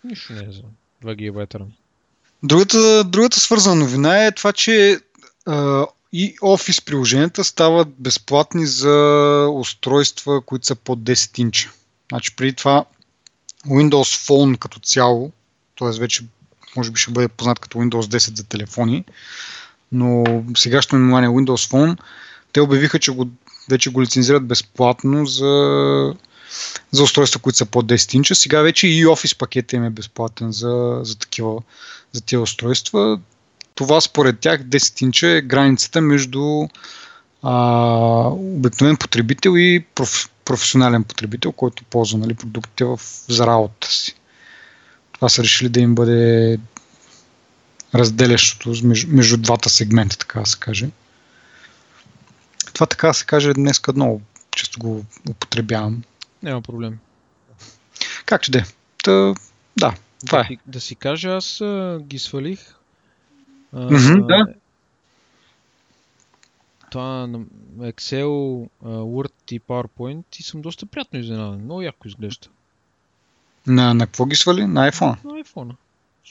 Нищо 0.03 0.33
не 0.33 0.39
е 0.39 0.51
за 0.51 0.61
2 1.03 1.15
гигабайта. 1.15 1.59
Другата, 2.43 3.03
другата 3.03 3.39
свързана 3.39 3.75
новина 3.75 4.25
е 4.25 4.31
това, 4.31 4.53
че 4.53 4.99
а, 5.45 5.85
и 6.13 6.35
Office 6.35 6.85
приложенията 6.85 7.43
стават 7.43 7.87
безплатни 7.99 8.65
за 8.67 9.47
устройства, 9.53 10.41
които 10.41 10.65
са 10.65 10.75
под 10.75 10.99
10 10.99 11.39
инча. 11.39 11.71
Значи 12.11 12.35
преди 12.35 12.53
това 12.53 12.85
Windows 13.67 14.27
Phone 14.27 14.57
като 14.57 14.79
цяло, 14.79 15.31
т.е. 15.79 15.99
вече 15.99 16.23
може 16.75 16.91
би 16.91 16.99
ще 16.99 17.11
бъде 17.11 17.27
познат 17.27 17.59
като 17.59 17.77
Windows 17.77 18.17
10 18.17 18.37
за 18.37 18.43
телефони, 18.43 19.03
но 19.91 20.23
сегашното 20.57 20.95
наименование 20.95 21.29
Windows 21.29 21.71
Phone, 21.71 21.97
те 22.53 22.61
обявиха, 22.61 22.99
че 22.99 23.11
го, 23.11 23.27
вече 23.69 23.89
го 23.89 24.01
лицензират 24.01 24.45
безплатно 24.45 25.25
за, 25.25 26.13
за 26.91 27.03
устройства, 27.03 27.39
които 27.39 27.57
са 27.57 27.65
под 27.65 27.85
10 27.85 28.15
инча. 28.15 28.35
Сега 28.35 28.61
вече 28.61 28.87
и 28.87 29.05
Office 29.05 29.37
пакета 29.37 29.75
им 29.75 29.83
е 29.83 29.89
безплатен 29.89 30.51
за, 30.51 30.99
за 31.03 31.17
такива 31.17 31.61
за 32.11 32.21
тези 32.21 32.37
устройства. 32.37 33.19
Това 33.75 34.01
според 34.01 34.39
тях 34.39 34.63
10 34.63 35.03
инча 35.03 35.27
е 35.27 35.41
границата 35.41 36.01
между 36.01 36.67
а, 37.43 37.53
обикновен 38.29 38.97
потребител 38.97 39.53
и 39.57 39.85
проф, 39.95 40.29
професионален 40.47 41.03
потребител, 41.03 41.51
който 41.51 41.83
ползва 41.83 42.19
нали, 42.19 42.33
продуктите 42.33 42.85
в, 42.85 42.99
за 43.29 43.47
работата 43.47 43.87
си. 43.87 44.15
Това 45.11 45.29
са 45.29 45.43
решили 45.43 45.69
да 45.69 45.79
им 45.79 45.95
бъде 45.95 46.59
разделящото 47.95 48.73
между, 48.83 49.07
между 49.15 49.37
двата 49.37 49.69
сегмента, 49.69 50.17
така 50.17 50.39
да 50.39 50.45
се 50.45 50.59
каже. 50.59 50.89
Това 52.73 52.85
така 52.85 53.07
да 53.07 53.13
се 53.13 53.25
каже 53.25 53.53
днес 53.53 53.81
много 53.95 54.21
често 54.51 54.79
го 54.79 55.05
употребявам. 55.29 56.03
Няма 56.43 56.61
проблем. 56.61 56.97
Как 58.25 58.41
че 58.41 58.51
де? 58.51 58.65
Та, 59.03 59.33
да, 59.77 59.93
това 60.25 60.39
е. 60.39 60.57
Да 60.65 60.81
си 60.81 60.95
кажа, 60.95 61.29
аз 61.29 61.61
а, 61.61 61.99
ги 62.01 62.19
свалих. 62.19 62.59
А, 63.73 63.77
mm-hmm, 63.77 64.25
да. 64.25 64.53
Това 66.91 67.27
на 67.27 67.45
Excel, 67.79 68.25
Word 68.83 69.51
и 69.51 69.59
PowerPoint 69.59 70.39
и 70.39 70.43
съм 70.43 70.61
доста 70.61 70.85
приятно 70.85 71.19
изненадан. 71.19 71.61
Много 71.61 71.81
яко 71.81 72.07
изглежда. 72.07 72.47
На, 73.67 73.93
на 73.93 74.05
какво 74.05 74.25
ги 74.25 74.35
свали? 74.35 74.65
На 74.65 74.91
iPhone? 74.91 75.25
На 75.25 75.43
iPhone. 75.43 75.75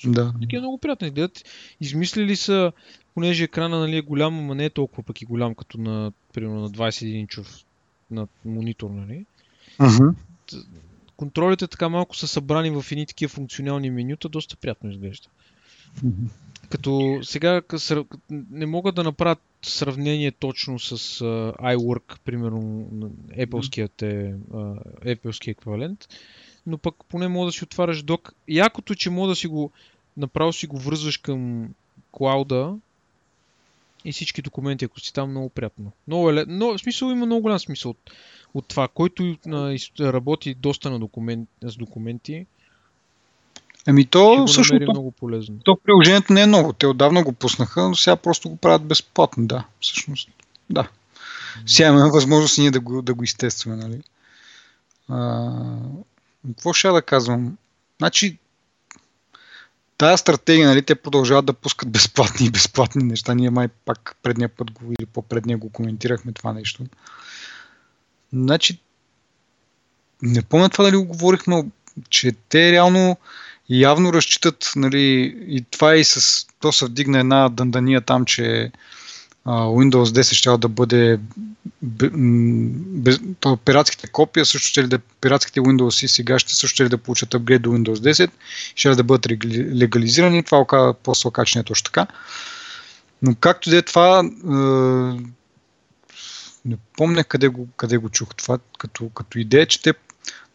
Да. 0.04 0.34
Такива 0.40 0.60
много 0.60 0.78
приятно 0.78 1.06
изгледат. 1.06 1.44
Измислили 1.80 2.36
са, 2.36 2.72
понеже 3.14 3.44
екрана 3.44 3.78
нали, 3.78 3.96
е 3.96 4.02
голям, 4.02 4.46
но 4.46 4.54
не 4.54 4.64
е 4.64 4.70
толкова 4.70 5.02
пък 5.02 5.22
и 5.22 5.24
голям, 5.24 5.54
като 5.54 5.78
на, 5.78 6.12
примерно, 6.32 6.60
на 6.60 6.70
21 6.70 7.04
инчов 7.04 7.64
на 8.10 8.28
монитор, 8.44 8.90
нали? 8.90 9.26
Uh-huh 9.78 10.14
контролите 11.16 11.66
така 11.66 11.88
малко 11.88 12.16
са 12.16 12.28
събрани 12.28 12.70
в 12.70 12.84
едни 12.92 13.06
такива 13.06 13.28
функционални 13.28 13.90
менюта, 13.90 14.28
доста 14.28 14.56
приятно 14.56 14.90
изглежда. 14.90 15.28
Mm-hmm. 15.98 16.28
Като 16.68 17.20
сега 17.22 17.62
не 18.30 18.66
мога 18.66 18.92
да 18.92 19.04
направят 19.04 19.42
сравнение 19.70 20.32
точно 20.32 20.78
с 20.78 20.96
uh, 20.96 21.76
iWork, 21.76 22.18
примерно 22.24 22.88
Apple-ският 23.28 24.02
е, 24.02 24.34
uh, 24.52 25.16
Apple 25.16 25.50
еквивалент, 25.50 26.08
но 26.66 26.78
пък 26.78 26.94
поне 27.08 27.28
мога 27.28 27.46
да 27.46 27.52
си 27.52 27.64
отваряш 27.64 28.02
док. 28.02 28.34
Якото, 28.48 28.94
че 28.94 29.10
мога 29.10 29.28
да 29.28 29.36
си 29.36 29.46
го 29.46 29.70
направо 30.16 30.52
си 30.52 30.66
го 30.66 30.78
връзваш 30.78 31.16
към 31.16 31.68
клауда 32.10 32.76
и 34.04 34.12
всички 34.12 34.42
документи, 34.42 34.84
ако 34.84 35.00
си 35.00 35.12
там, 35.12 35.30
много 35.30 35.48
приятно. 35.48 35.92
Много 36.06 36.30
е, 36.30 36.44
но, 36.48 36.66
в 36.66 36.78
смисъл 36.78 37.10
има 37.10 37.26
много 37.26 37.42
голям 37.42 37.58
смисъл 37.58 37.94
от 38.54 38.68
това, 38.68 38.88
който 38.88 39.36
а, 39.46 39.76
работи 40.00 40.54
доста 40.54 40.90
на 40.90 40.98
документ, 40.98 41.48
с 41.62 41.76
документи, 41.76 42.46
Ами 43.86 44.06
то 44.06 44.48
също. 44.48 44.74
много 44.74 45.10
полезно. 45.10 45.58
То 45.64 45.76
приложението 45.76 46.32
не 46.32 46.42
е 46.42 46.46
ново. 46.46 46.72
Те 46.72 46.86
отдавна 46.86 47.24
го 47.24 47.32
пуснаха, 47.32 47.88
но 47.88 47.94
сега 47.94 48.16
просто 48.16 48.48
го 48.48 48.56
правят 48.56 48.82
безплатно. 48.82 49.46
Да, 49.46 49.64
всъщност. 49.80 50.28
Да. 50.70 50.88
Сега 51.66 51.88
имаме 51.88 52.10
възможност 52.10 52.58
ние 52.58 52.70
да 52.70 52.80
го, 52.80 53.02
да 53.02 53.14
го 53.14 53.24
изтестваме, 53.24 53.76
нали? 53.76 54.02
А, 55.08 55.50
какво 56.46 56.72
ще 56.72 56.88
да 56.88 57.02
казвам? 57.02 57.56
Значи, 57.98 58.38
тая 59.98 60.18
стратегия, 60.18 60.68
нали, 60.68 60.82
те 60.82 60.94
продължават 60.94 61.46
да 61.46 61.52
пускат 61.52 61.90
безплатни 61.90 62.46
и 62.46 62.50
безплатни 62.50 63.04
неща. 63.04 63.34
Ние 63.34 63.50
май 63.50 63.68
пак 63.68 64.16
предния 64.22 64.48
път 64.48 64.70
го 64.70 64.92
или 64.98 65.06
по-предния 65.06 65.58
го 65.58 65.70
коментирахме 65.70 66.32
това 66.32 66.52
нещо. 66.52 66.84
Значи, 68.32 68.78
не 70.22 70.42
помня 70.42 70.68
това 70.68 70.84
дали 70.84 70.96
го 70.96 71.04
говорихме, 71.04 71.64
че 72.08 72.32
те 72.48 72.72
реално 72.72 73.16
явно 73.68 74.12
разчитат, 74.12 74.72
нали, 74.76 75.36
и 75.48 75.64
това 75.70 75.96
и 75.96 76.04
с, 76.04 76.46
то 76.60 76.72
се 76.72 76.84
вдигна 76.84 77.18
една 77.18 77.48
дъндания 77.48 78.00
там, 78.00 78.24
че 78.24 78.72
Windows 79.46 80.20
10 80.20 80.34
ще 80.34 80.58
да 80.58 80.68
бъде 80.68 81.20
без, 81.82 83.20
то, 83.40 83.56
пиратските 83.56 84.06
копия, 84.06 84.44
също 84.44 84.68
ще 84.68 84.82
ли 84.82 84.88
да 84.88 84.98
пиратските 84.98 85.60
Windows 85.60 86.04
и 86.04 86.08
сега 86.08 86.38
ще 86.38 86.54
също 86.54 86.74
ще 86.74 86.84
ли 86.84 86.88
да 86.88 86.98
получат 86.98 87.34
апгрейд 87.34 87.62
до 87.62 87.70
Windows 87.70 88.12
10, 88.12 88.30
ще 88.74 88.90
ли 88.90 88.96
да 88.96 89.04
бъдат 89.04 89.26
легализирани, 89.52 90.42
това 90.42 90.58
оказа, 90.58 90.94
после 91.02 91.30
че 91.44 91.58
не 91.58 91.60
е 91.60 91.64
точно 91.64 91.84
така. 91.84 92.06
Но 93.22 93.34
както 93.34 93.70
да 93.70 93.76
е 93.76 93.82
това, 93.82 94.22
не 96.64 96.76
помня 96.96 97.24
къде 97.24 97.48
го, 97.48 97.68
къде 97.76 97.96
го 97.96 98.08
чух 98.08 98.34
това 98.34 98.58
като, 98.78 99.08
като 99.08 99.38
идея, 99.38 99.66
че 99.66 99.82
те 99.82 99.94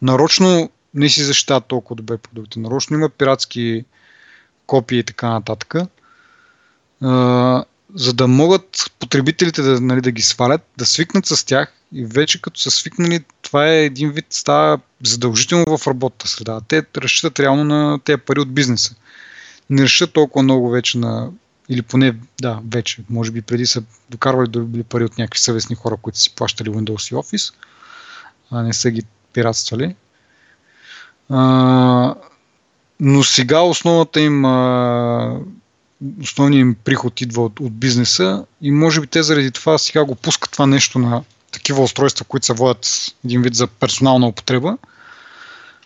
нарочно 0.02 0.70
не 0.94 1.10
си 1.10 1.24
защитават 1.24 1.66
толкова 1.66 1.96
добре 1.96 2.18
продукти. 2.18 2.60
Нарочно 2.60 2.98
има 2.98 3.10
пиратски 3.10 3.86
копии 4.66 5.00
и 5.00 5.04
така 5.04 5.30
нататък. 5.30 5.76
За 7.96 8.14
да 8.14 8.28
могат 8.28 8.92
потребителите 9.00 9.62
да, 9.62 9.82
нали, 9.82 10.02
да 10.02 10.12
ги 10.12 10.22
свалят, 10.22 10.62
да 10.78 10.86
свикнат 10.86 11.26
с 11.26 11.46
тях 11.46 11.74
и 11.94 12.06
вече 12.06 12.42
като 12.42 12.60
са 12.60 12.72
свикнали, 12.72 13.26
това 13.42 13.70
е 13.70 13.86
един 13.86 14.12
вид 14.12 14.26
става 14.30 14.80
задължително 15.04 15.78
в 15.78 15.88
работата 15.88 16.28
среда. 16.28 16.62
Те 16.68 16.86
разчитат 16.98 17.40
реално 17.40 17.64
на 17.64 18.00
тези 18.00 18.18
пари 18.18 18.40
от 18.40 18.54
бизнеса. 18.54 18.96
Не 19.70 19.84
разчитат 19.84 20.14
толкова 20.14 20.44
много 20.44 20.70
вече 20.70 20.98
на 20.98 21.32
или 21.70 21.82
поне, 21.82 22.16
да, 22.42 22.60
вече, 22.72 23.04
може 23.10 23.32
би 23.32 23.42
преди 23.42 23.66
са 23.66 23.84
докарвали 24.10 24.50
да 24.50 24.60
били 24.60 24.84
пари 24.84 25.04
от 25.04 25.18
някакви 25.18 25.40
съвестни 25.40 25.76
хора, 25.76 25.98
които 26.02 26.20
си 26.20 26.36
плащали 26.36 26.70
Windows 26.70 27.12
и 27.12 27.16
Office, 27.16 27.54
а 28.52 28.64
не 28.64 28.74
са 28.74 28.92
ги 28.92 29.04
пиратствали. 29.34 29.96
Но 33.00 33.24
сега 33.24 33.62
основната 33.62 34.22
им 34.22 34.46
а, 34.46 35.40
основният 36.22 36.62
им 36.62 36.76
приход 36.84 37.22
идва 37.22 37.44
от, 37.44 37.60
от 37.60 37.74
бизнеса 37.74 38.46
и 38.62 38.72
може 38.72 39.02
би 39.02 39.08
те 39.08 39.24
заради 39.24 39.52
това 39.52 39.78
сега 39.78 40.06
го 40.06 40.16
пускат 40.16 40.52
това 40.52 40.68
нещо 40.68 41.00
на 41.00 41.24
такива 41.52 41.84
устройства, 41.84 42.26
които 42.26 42.46
се 42.46 42.54
водят 42.54 43.16
един 43.26 43.42
вид 43.42 43.56
за 43.56 43.68
персонална 43.68 44.28
употреба, 44.28 44.78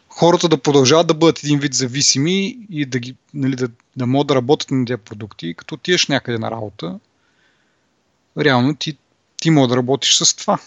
хората 0.10 0.50
да 0.50 0.58
продължават 0.58 1.08
да 1.08 1.14
бъдат 1.14 1.44
един 1.44 1.60
вид 1.60 1.74
зависими 1.74 2.58
и 2.70 2.86
да, 2.86 3.00
ги, 3.00 3.16
нали, 3.34 3.56
да, 3.56 3.70
да 3.96 4.06
могат 4.08 4.28
да 4.28 4.36
работят 4.36 4.72
на 4.72 4.86
тези 4.86 4.98
продукти. 4.98 5.54
Като 5.58 5.76
отидеш 5.76 6.08
някъде 6.08 6.38
на 6.38 6.52
работа, 6.52 7.00
реално 8.38 8.76
ти, 8.76 8.98
ти 9.38 9.50
мога 9.50 9.68
да 9.68 9.78
работиш 9.78 10.18
с 10.18 10.36
това. 10.36 10.60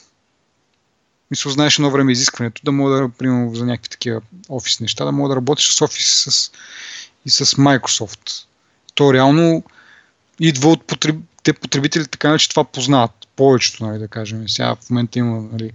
Мисля, 1.30 1.50
знаеш 1.50 1.78
едно 1.78 1.90
време 1.90 2.12
изискването 2.12 2.62
да 2.64 2.72
мога 2.72 2.90
да, 2.90 3.08
примерно 3.08 3.54
за 3.54 3.66
някакви 3.66 3.88
такива 3.88 4.20
офис 4.48 4.80
неща, 4.80 5.04
да 5.04 5.12
мога 5.12 5.28
да 5.28 5.36
работиш 5.36 5.74
с 5.74 5.82
офис 5.82 6.26
и 7.26 7.30
с 7.30 7.46
Microsoft. 7.46 8.44
То 8.94 9.14
реално 9.14 9.62
идва 10.40 10.68
от 10.68 10.84
потреб... 10.84 11.16
те 11.42 11.52
потребители, 11.52 12.06
така 12.06 12.38
че 12.38 12.48
това 12.48 12.64
познават. 12.64 13.10
Повечето, 13.36 13.86
нали, 13.86 13.98
да 13.98 14.08
кажем. 14.08 14.48
Сега 14.48 14.74
в 14.74 14.90
момента 14.90 15.18
има 15.18 15.40
нали, 15.52 15.72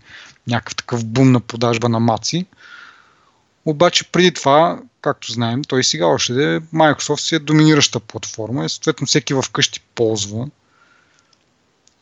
някакъв 0.47 0.75
такъв 0.75 1.05
бум 1.05 1.31
на 1.31 1.39
продажба 1.39 1.89
на 1.89 1.99
маци. 1.99 2.45
Обаче 3.65 4.11
преди 4.11 4.33
това, 4.33 4.79
както 5.01 5.31
знаем, 5.31 5.63
той 5.63 5.83
сега 5.83 6.05
още 6.05 6.33
е 6.33 6.59
Microsoft 6.59 7.19
си 7.19 7.35
е 7.35 7.39
доминираща 7.39 7.99
платформа 7.99 8.65
и 8.65 8.69
съответно 8.69 9.07
всеки 9.07 9.33
вкъщи 9.43 9.79
ползва. 9.95 10.47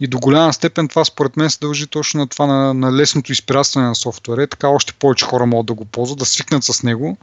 И 0.02 0.07
до 0.07 0.19
голяма 0.19 0.53
степен 0.53 0.88
това 0.88 1.06
според 1.06 1.38
мен 1.38 1.49
се 1.49 1.60
дължи 1.60 1.88
точно 1.88 2.19
на 2.19 2.28
това 2.28 2.45
на, 2.45 2.73
на 2.73 2.94
лесното 2.94 3.32
изпирателстване 3.32 3.88
на 3.88 3.95
софтуера. 3.95 4.48
Така 4.48 4.68
още 4.68 4.94
повече 4.94 5.26
хора 5.26 5.45
могат 5.45 5.65
да 5.65 5.73
го 5.73 5.86
ползват, 5.86 6.19
да 6.19 6.26
свикнат 6.26 6.64
с 6.64 6.84
него. 6.84 7.18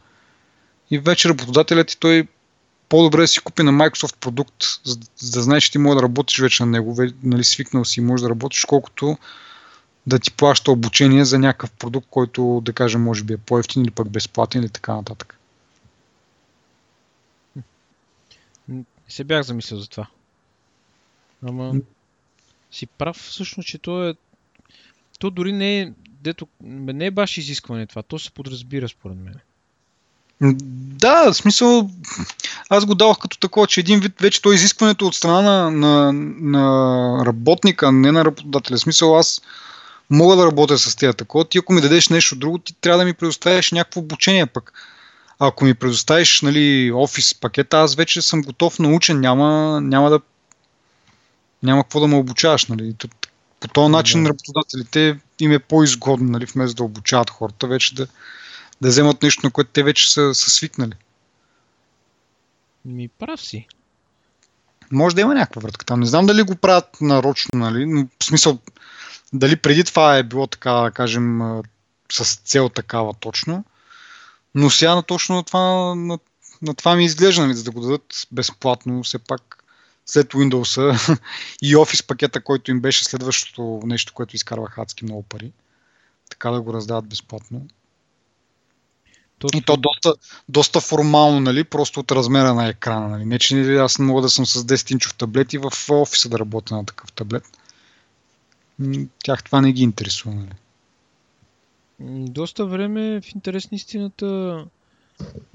И 0.91 0.99
вече 0.99 1.29
работодателят 1.29 1.93
и 1.93 1.99
той 1.99 2.29
по-добре 2.89 3.21
да 3.21 3.29
си 3.29 3.41
купи 3.41 3.63
на 3.63 3.73
Microsoft 3.73 4.17
продукт, 4.17 4.65
за, 4.85 4.97
за 5.17 5.33
да 5.33 5.43
знаеш, 5.43 5.65
че 5.65 5.73
ти 5.73 5.79
може 5.79 5.97
да 5.97 6.03
работиш 6.03 6.41
вече 6.41 6.63
на 6.63 6.71
него, 6.71 6.97
нали, 7.23 7.45
свикнал 7.45 7.85
си 7.85 8.01
и 8.01 8.03
можеш 8.03 8.23
да 8.23 8.31
работиш, 8.31 8.65
колкото 8.65 9.19
да 10.07 10.19
ти 10.19 10.33
плаща 10.33 10.73
обучение 10.73 11.25
за 11.25 11.39
някакъв 11.39 11.71
продукт, 11.71 12.07
който 12.11 12.63
да 12.65 12.73
кажем 12.73 13.03
може 13.03 13.25
би 13.25 13.33
е 13.33 13.37
по-ефтин 13.37 13.83
или 13.83 13.91
пък 13.91 14.09
безплатен 14.09 14.63
или 14.63 14.71
така 14.71 14.95
нататък. 14.95 15.39
Не 18.69 18.85
се 19.09 19.25
бях 19.25 19.43
замислил 19.43 19.79
за 19.79 19.89
това. 19.89 20.07
Ама 21.49 21.75
си 22.73 22.87
прав 22.87 23.17
всъщност, 23.17 23.69
че 23.69 23.79
то 23.79 24.09
е... 24.09 24.15
То 25.19 25.31
дори 25.31 25.53
не 25.53 25.81
е... 25.81 25.93
Дето, 26.23 26.47
не 26.61 27.07
е 27.07 27.11
баш 27.11 27.39
изискване 27.39 27.87
това, 27.87 28.03
то 28.03 28.19
се 28.19 28.31
подразбира 28.31 28.89
според 28.89 29.17
мен. 29.17 29.35
Да, 30.41 31.33
в 31.33 31.37
смисъл, 31.37 31.91
аз 32.71 32.87
го 32.87 32.95
давах 32.95 33.19
като 33.19 33.39
такова, 33.39 33.67
че 33.67 33.81
един 33.81 34.01
вид 34.01 34.13
вече 34.21 34.43
то 34.43 34.53
е 34.53 34.55
изискването 34.55 35.07
от 35.07 35.15
страна 35.15 35.43
на, 35.43 35.71
на, 35.73 36.13
на 36.41 37.27
работника, 37.27 37.93
не 37.93 38.13
на 38.13 38.25
работодателя. 38.25 38.77
В 38.77 38.81
смисъл, 38.81 39.19
аз 39.19 39.43
мога 40.11 40.37
да 40.37 40.47
работя 40.47 40.79
с 40.79 40.97
тези 40.97 41.17
такова. 41.17 41.45
Ти 41.45 41.59
ако 41.59 41.73
ми 41.73 41.81
дадеш 41.81 42.09
нещо 42.09 42.37
друго, 42.37 42.59
ти 42.59 42.75
трябва 42.81 42.99
да 42.99 43.05
ми 43.05 43.15
предоставиш 43.15 43.73
някакво 43.73 44.01
обучение 44.01 44.47
пък. 44.47 44.73
Ако 45.39 45.65
ми 45.65 45.75
предоставиш 45.75 46.43
нали, 46.43 46.93
офис 46.95 47.35
пакета, 47.35 47.79
аз 47.79 47.95
вече 47.95 48.23
съм 48.23 48.43
готов, 48.43 48.79
научен, 48.79 49.21
няма, 49.21 49.81
няма 49.81 50.11
да 50.11 50.21
няма 51.63 51.83
какво 51.83 52.01
да 52.01 52.07
ме 52.07 52.17
обучаваш. 52.17 52.67
Нали. 52.67 52.95
По 53.61 53.69
този 53.69 53.93
начин 53.93 54.23
да. 54.23 54.29
работодателите 54.29 55.19
им 55.41 55.53
е 55.53 55.59
по-изгодно, 55.59 56.31
нали, 56.31 56.47
вместо 56.47 56.77
да 56.77 56.85
обучават 56.85 57.31
хората, 57.31 57.67
вече 57.67 57.95
да, 57.95 58.07
да 58.81 58.89
вземат 58.89 59.23
нещо, 59.23 59.41
на 59.45 59.51
което 59.51 59.71
те 59.73 59.83
вече 59.83 60.13
са, 60.13 60.35
са 60.35 60.51
свикнали. 60.51 60.95
Ми 62.85 63.09
прав 63.09 63.41
си. 63.41 63.67
Може 64.93 65.15
да 65.15 65.21
има 65.21 65.35
някаква 65.35 65.61
вратка 65.61 65.85
там. 65.85 66.01
Не 66.01 66.07
знам 66.07 66.27
дали 66.27 66.43
го 66.43 66.57
правят 66.57 67.01
нарочно, 67.01 67.51
нали, 67.55 67.87
но 67.87 68.09
в 68.21 68.25
смисъл, 68.25 68.59
дали 69.33 69.57
преди 69.57 69.85
това 69.85 70.17
е 70.17 70.23
било 70.23 70.47
така, 70.47 70.73
да 70.73 70.91
кажем, 70.91 71.41
с 72.13 72.37
цел 72.37 72.69
такава 72.69 73.15
точно. 73.15 73.65
Но 74.55 74.71
сега 74.71 74.95
на 74.95 75.03
точно 75.03 75.37
на 75.37 75.43
това, 75.43 75.95
на, 75.95 76.19
на 76.63 76.75
това 76.75 76.97
ми 76.97 77.05
изглежда, 77.05 77.43
нали, 77.43 77.55
за 77.55 77.65
да 77.65 77.71
го 77.71 77.81
дадат 77.81 78.27
безплатно, 78.33 79.03
все 79.03 79.19
пак 79.19 79.58
след 80.09 80.33
Windows 80.33 80.99
и 81.63 81.77
Office 81.77 82.07
пакета, 82.07 82.41
който 82.41 82.71
им 82.71 82.81
беше 82.81 83.05
следващото 83.05 83.81
нещо, 83.85 84.15
което 84.15 84.37
изкарвах 84.37 84.79
адски 84.79 85.05
много 85.05 85.23
пари. 85.23 85.53
Така 86.31 86.51
да 86.51 86.61
го 86.61 86.73
раздават 86.73 87.07
безплатно. 87.07 87.67
Точно. 89.39 89.59
И 89.59 89.63
то 89.63 89.77
доста, 89.77 90.15
доста 90.49 90.81
формално, 90.81 91.41
нали, 91.41 91.65
просто 91.65 92.01
от 92.01 92.13
размера 92.13 92.55
на 92.55 92.69
екрана. 92.69 93.09
Нали. 93.09 93.25
Не, 93.25 93.39
че 93.39 93.77
аз 93.77 93.99
не 93.99 94.05
мога 94.05 94.23
да 94.23 94.31
съм 94.31 94.47
с 94.47 94.65
10-инчов 94.65 95.17
таблет 95.17 95.53
и 95.53 95.59
в 95.59 95.73
офиса 95.91 96.29
да 96.29 96.39
работя 96.39 96.77
на 96.77 96.87
такъв 96.87 97.13
таблет. 97.13 97.45
Тях 99.25 99.45
това 99.45 99.61
не 99.61 99.73
ги 99.73 99.83
интересува. 99.83 100.35
Нали. 100.35 100.55
Доста 102.29 102.67
време 102.67 103.21
в 103.21 103.35
интерес 103.35 103.71
на 103.71 103.77
истината 103.77 104.65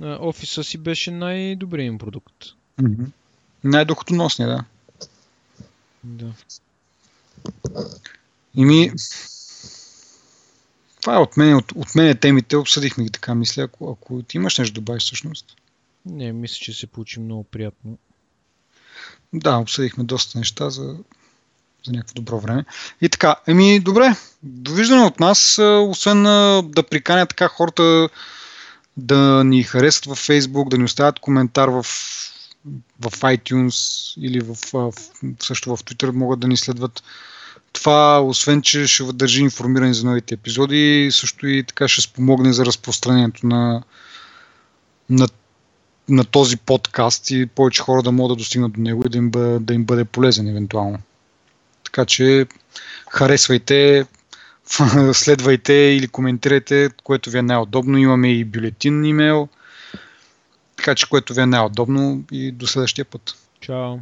офиса 0.01 0.63
си 0.63 0.77
беше 0.77 1.11
най-добрият 1.11 1.87
им 1.87 1.97
продукт. 1.97 2.33
Mm-hmm. 2.81 3.07
Най-доходоносния, 3.63 4.47
да. 4.47 4.63
Да. 6.03 6.33
ми, 8.55 8.91
това 11.01 11.15
е 11.15 11.19
от 11.19 11.37
мен, 11.37 11.55
от, 11.55 11.71
от 11.71 11.95
мен 11.95 12.17
темите, 12.17 12.57
обсъдихме 12.57 13.03
ги 13.03 13.09
така, 13.09 13.35
мисля, 13.35 13.63
ако, 13.63 13.91
ако 13.91 14.23
ти 14.23 14.37
имаш 14.37 14.57
нещо 14.57 14.73
да 14.73 14.81
добавиш 14.81 15.03
всъщност. 15.03 15.45
Не, 16.05 16.33
мисля, 16.33 16.55
че 16.55 16.73
се 16.73 16.87
получи 16.87 17.19
много 17.19 17.43
приятно. 17.43 17.97
Да, 19.33 19.57
обсъдихме 19.57 20.03
доста 20.03 20.37
неща 20.37 20.69
за, 20.69 20.97
за 21.85 21.91
някакво 21.91 22.13
добро 22.13 22.39
време. 22.39 22.65
И 23.01 23.09
така, 23.09 23.35
еми, 23.47 23.79
добре, 23.79 24.15
довиждане 24.43 25.05
от 25.05 25.19
нас, 25.19 25.59
освен 25.87 26.23
да 26.63 26.83
приканя 26.89 27.25
така 27.25 27.47
хората 27.47 28.09
да 28.97 29.43
ни 29.43 29.63
харесат 29.63 30.05
във 30.05 30.27
Facebook, 30.27 30.69
да 30.69 30.77
ни 30.77 30.83
оставят 30.83 31.19
коментар 31.19 31.67
в 31.67 31.85
в 32.99 33.11
iTunes 33.11 34.13
или 34.21 34.39
в, 34.39 34.55
също 35.39 35.75
в 35.75 35.83
Twitter 35.83 36.11
могат 36.11 36.39
да 36.39 36.47
ни 36.47 36.57
следват. 36.57 37.03
Това, 37.73 38.21
освен 38.21 38.61
че 38.61 38.87
ще 38.87 39.03
държи 39.03 39.41
информирани 39.41 39.93
за 39.93 40.05
новите 40.05 40.33
епизоди, 40.33 41.09
също 41.11 41.47
и 41.47 41.63
така 41.63 41.87
ще 41.87 42.01
спомогне 42.01 42.53
за 42.53 42.65
разпространението 42.65 43.47
на, 43.47 43.83
на, 45.09 45.27
на 46.09 46.25
този 46.25 46.57
подкаст 46.57 47.31
и 47.31 47.45
повече 47.45 47.81
хора 47.81 48.03
да 48.03 48.11
могат 48.11 48.37
да 48.37 48.41
достигнат 48.41 48.73
до 48.73 48.81
него 48.81 49.03
и 49.05 49.09
да 49.09 49.17
им, 49.17 49.29
бъде, 49.29 49.59
да 49.59 49.73
им 49.73 49.85
бъде 49.85 50.05
полезен 50.05 50.47
евентуално. 50.47 50.97
Така 51.83 52.05
че 52.05 52.45
харесвайте, 53.09 54.05
следвайте 55.13 55.73
или 55.73 56.07
коментирайте, 56.07 56.89
което 57.03 57.29
ви 57.29 57.37
е 57.37 57.41
най-удобно. 57.41 57.97
Имаме 57.97 58.33
и 58.33 58.45
бюлетин 58.45 59.05
имейл. 59.05 59.49
Така 60.83 60.95
че 60.95 61.09
което 61.09 61.33
ви 61.33 61.41
е 61.41 61.45
най-удобно 61.45 62.23
и 62.31 62.51
до 62.51 62.67
следващия 62.67 63.05
път. 63.05 63.35
Чао! 63.59 63.97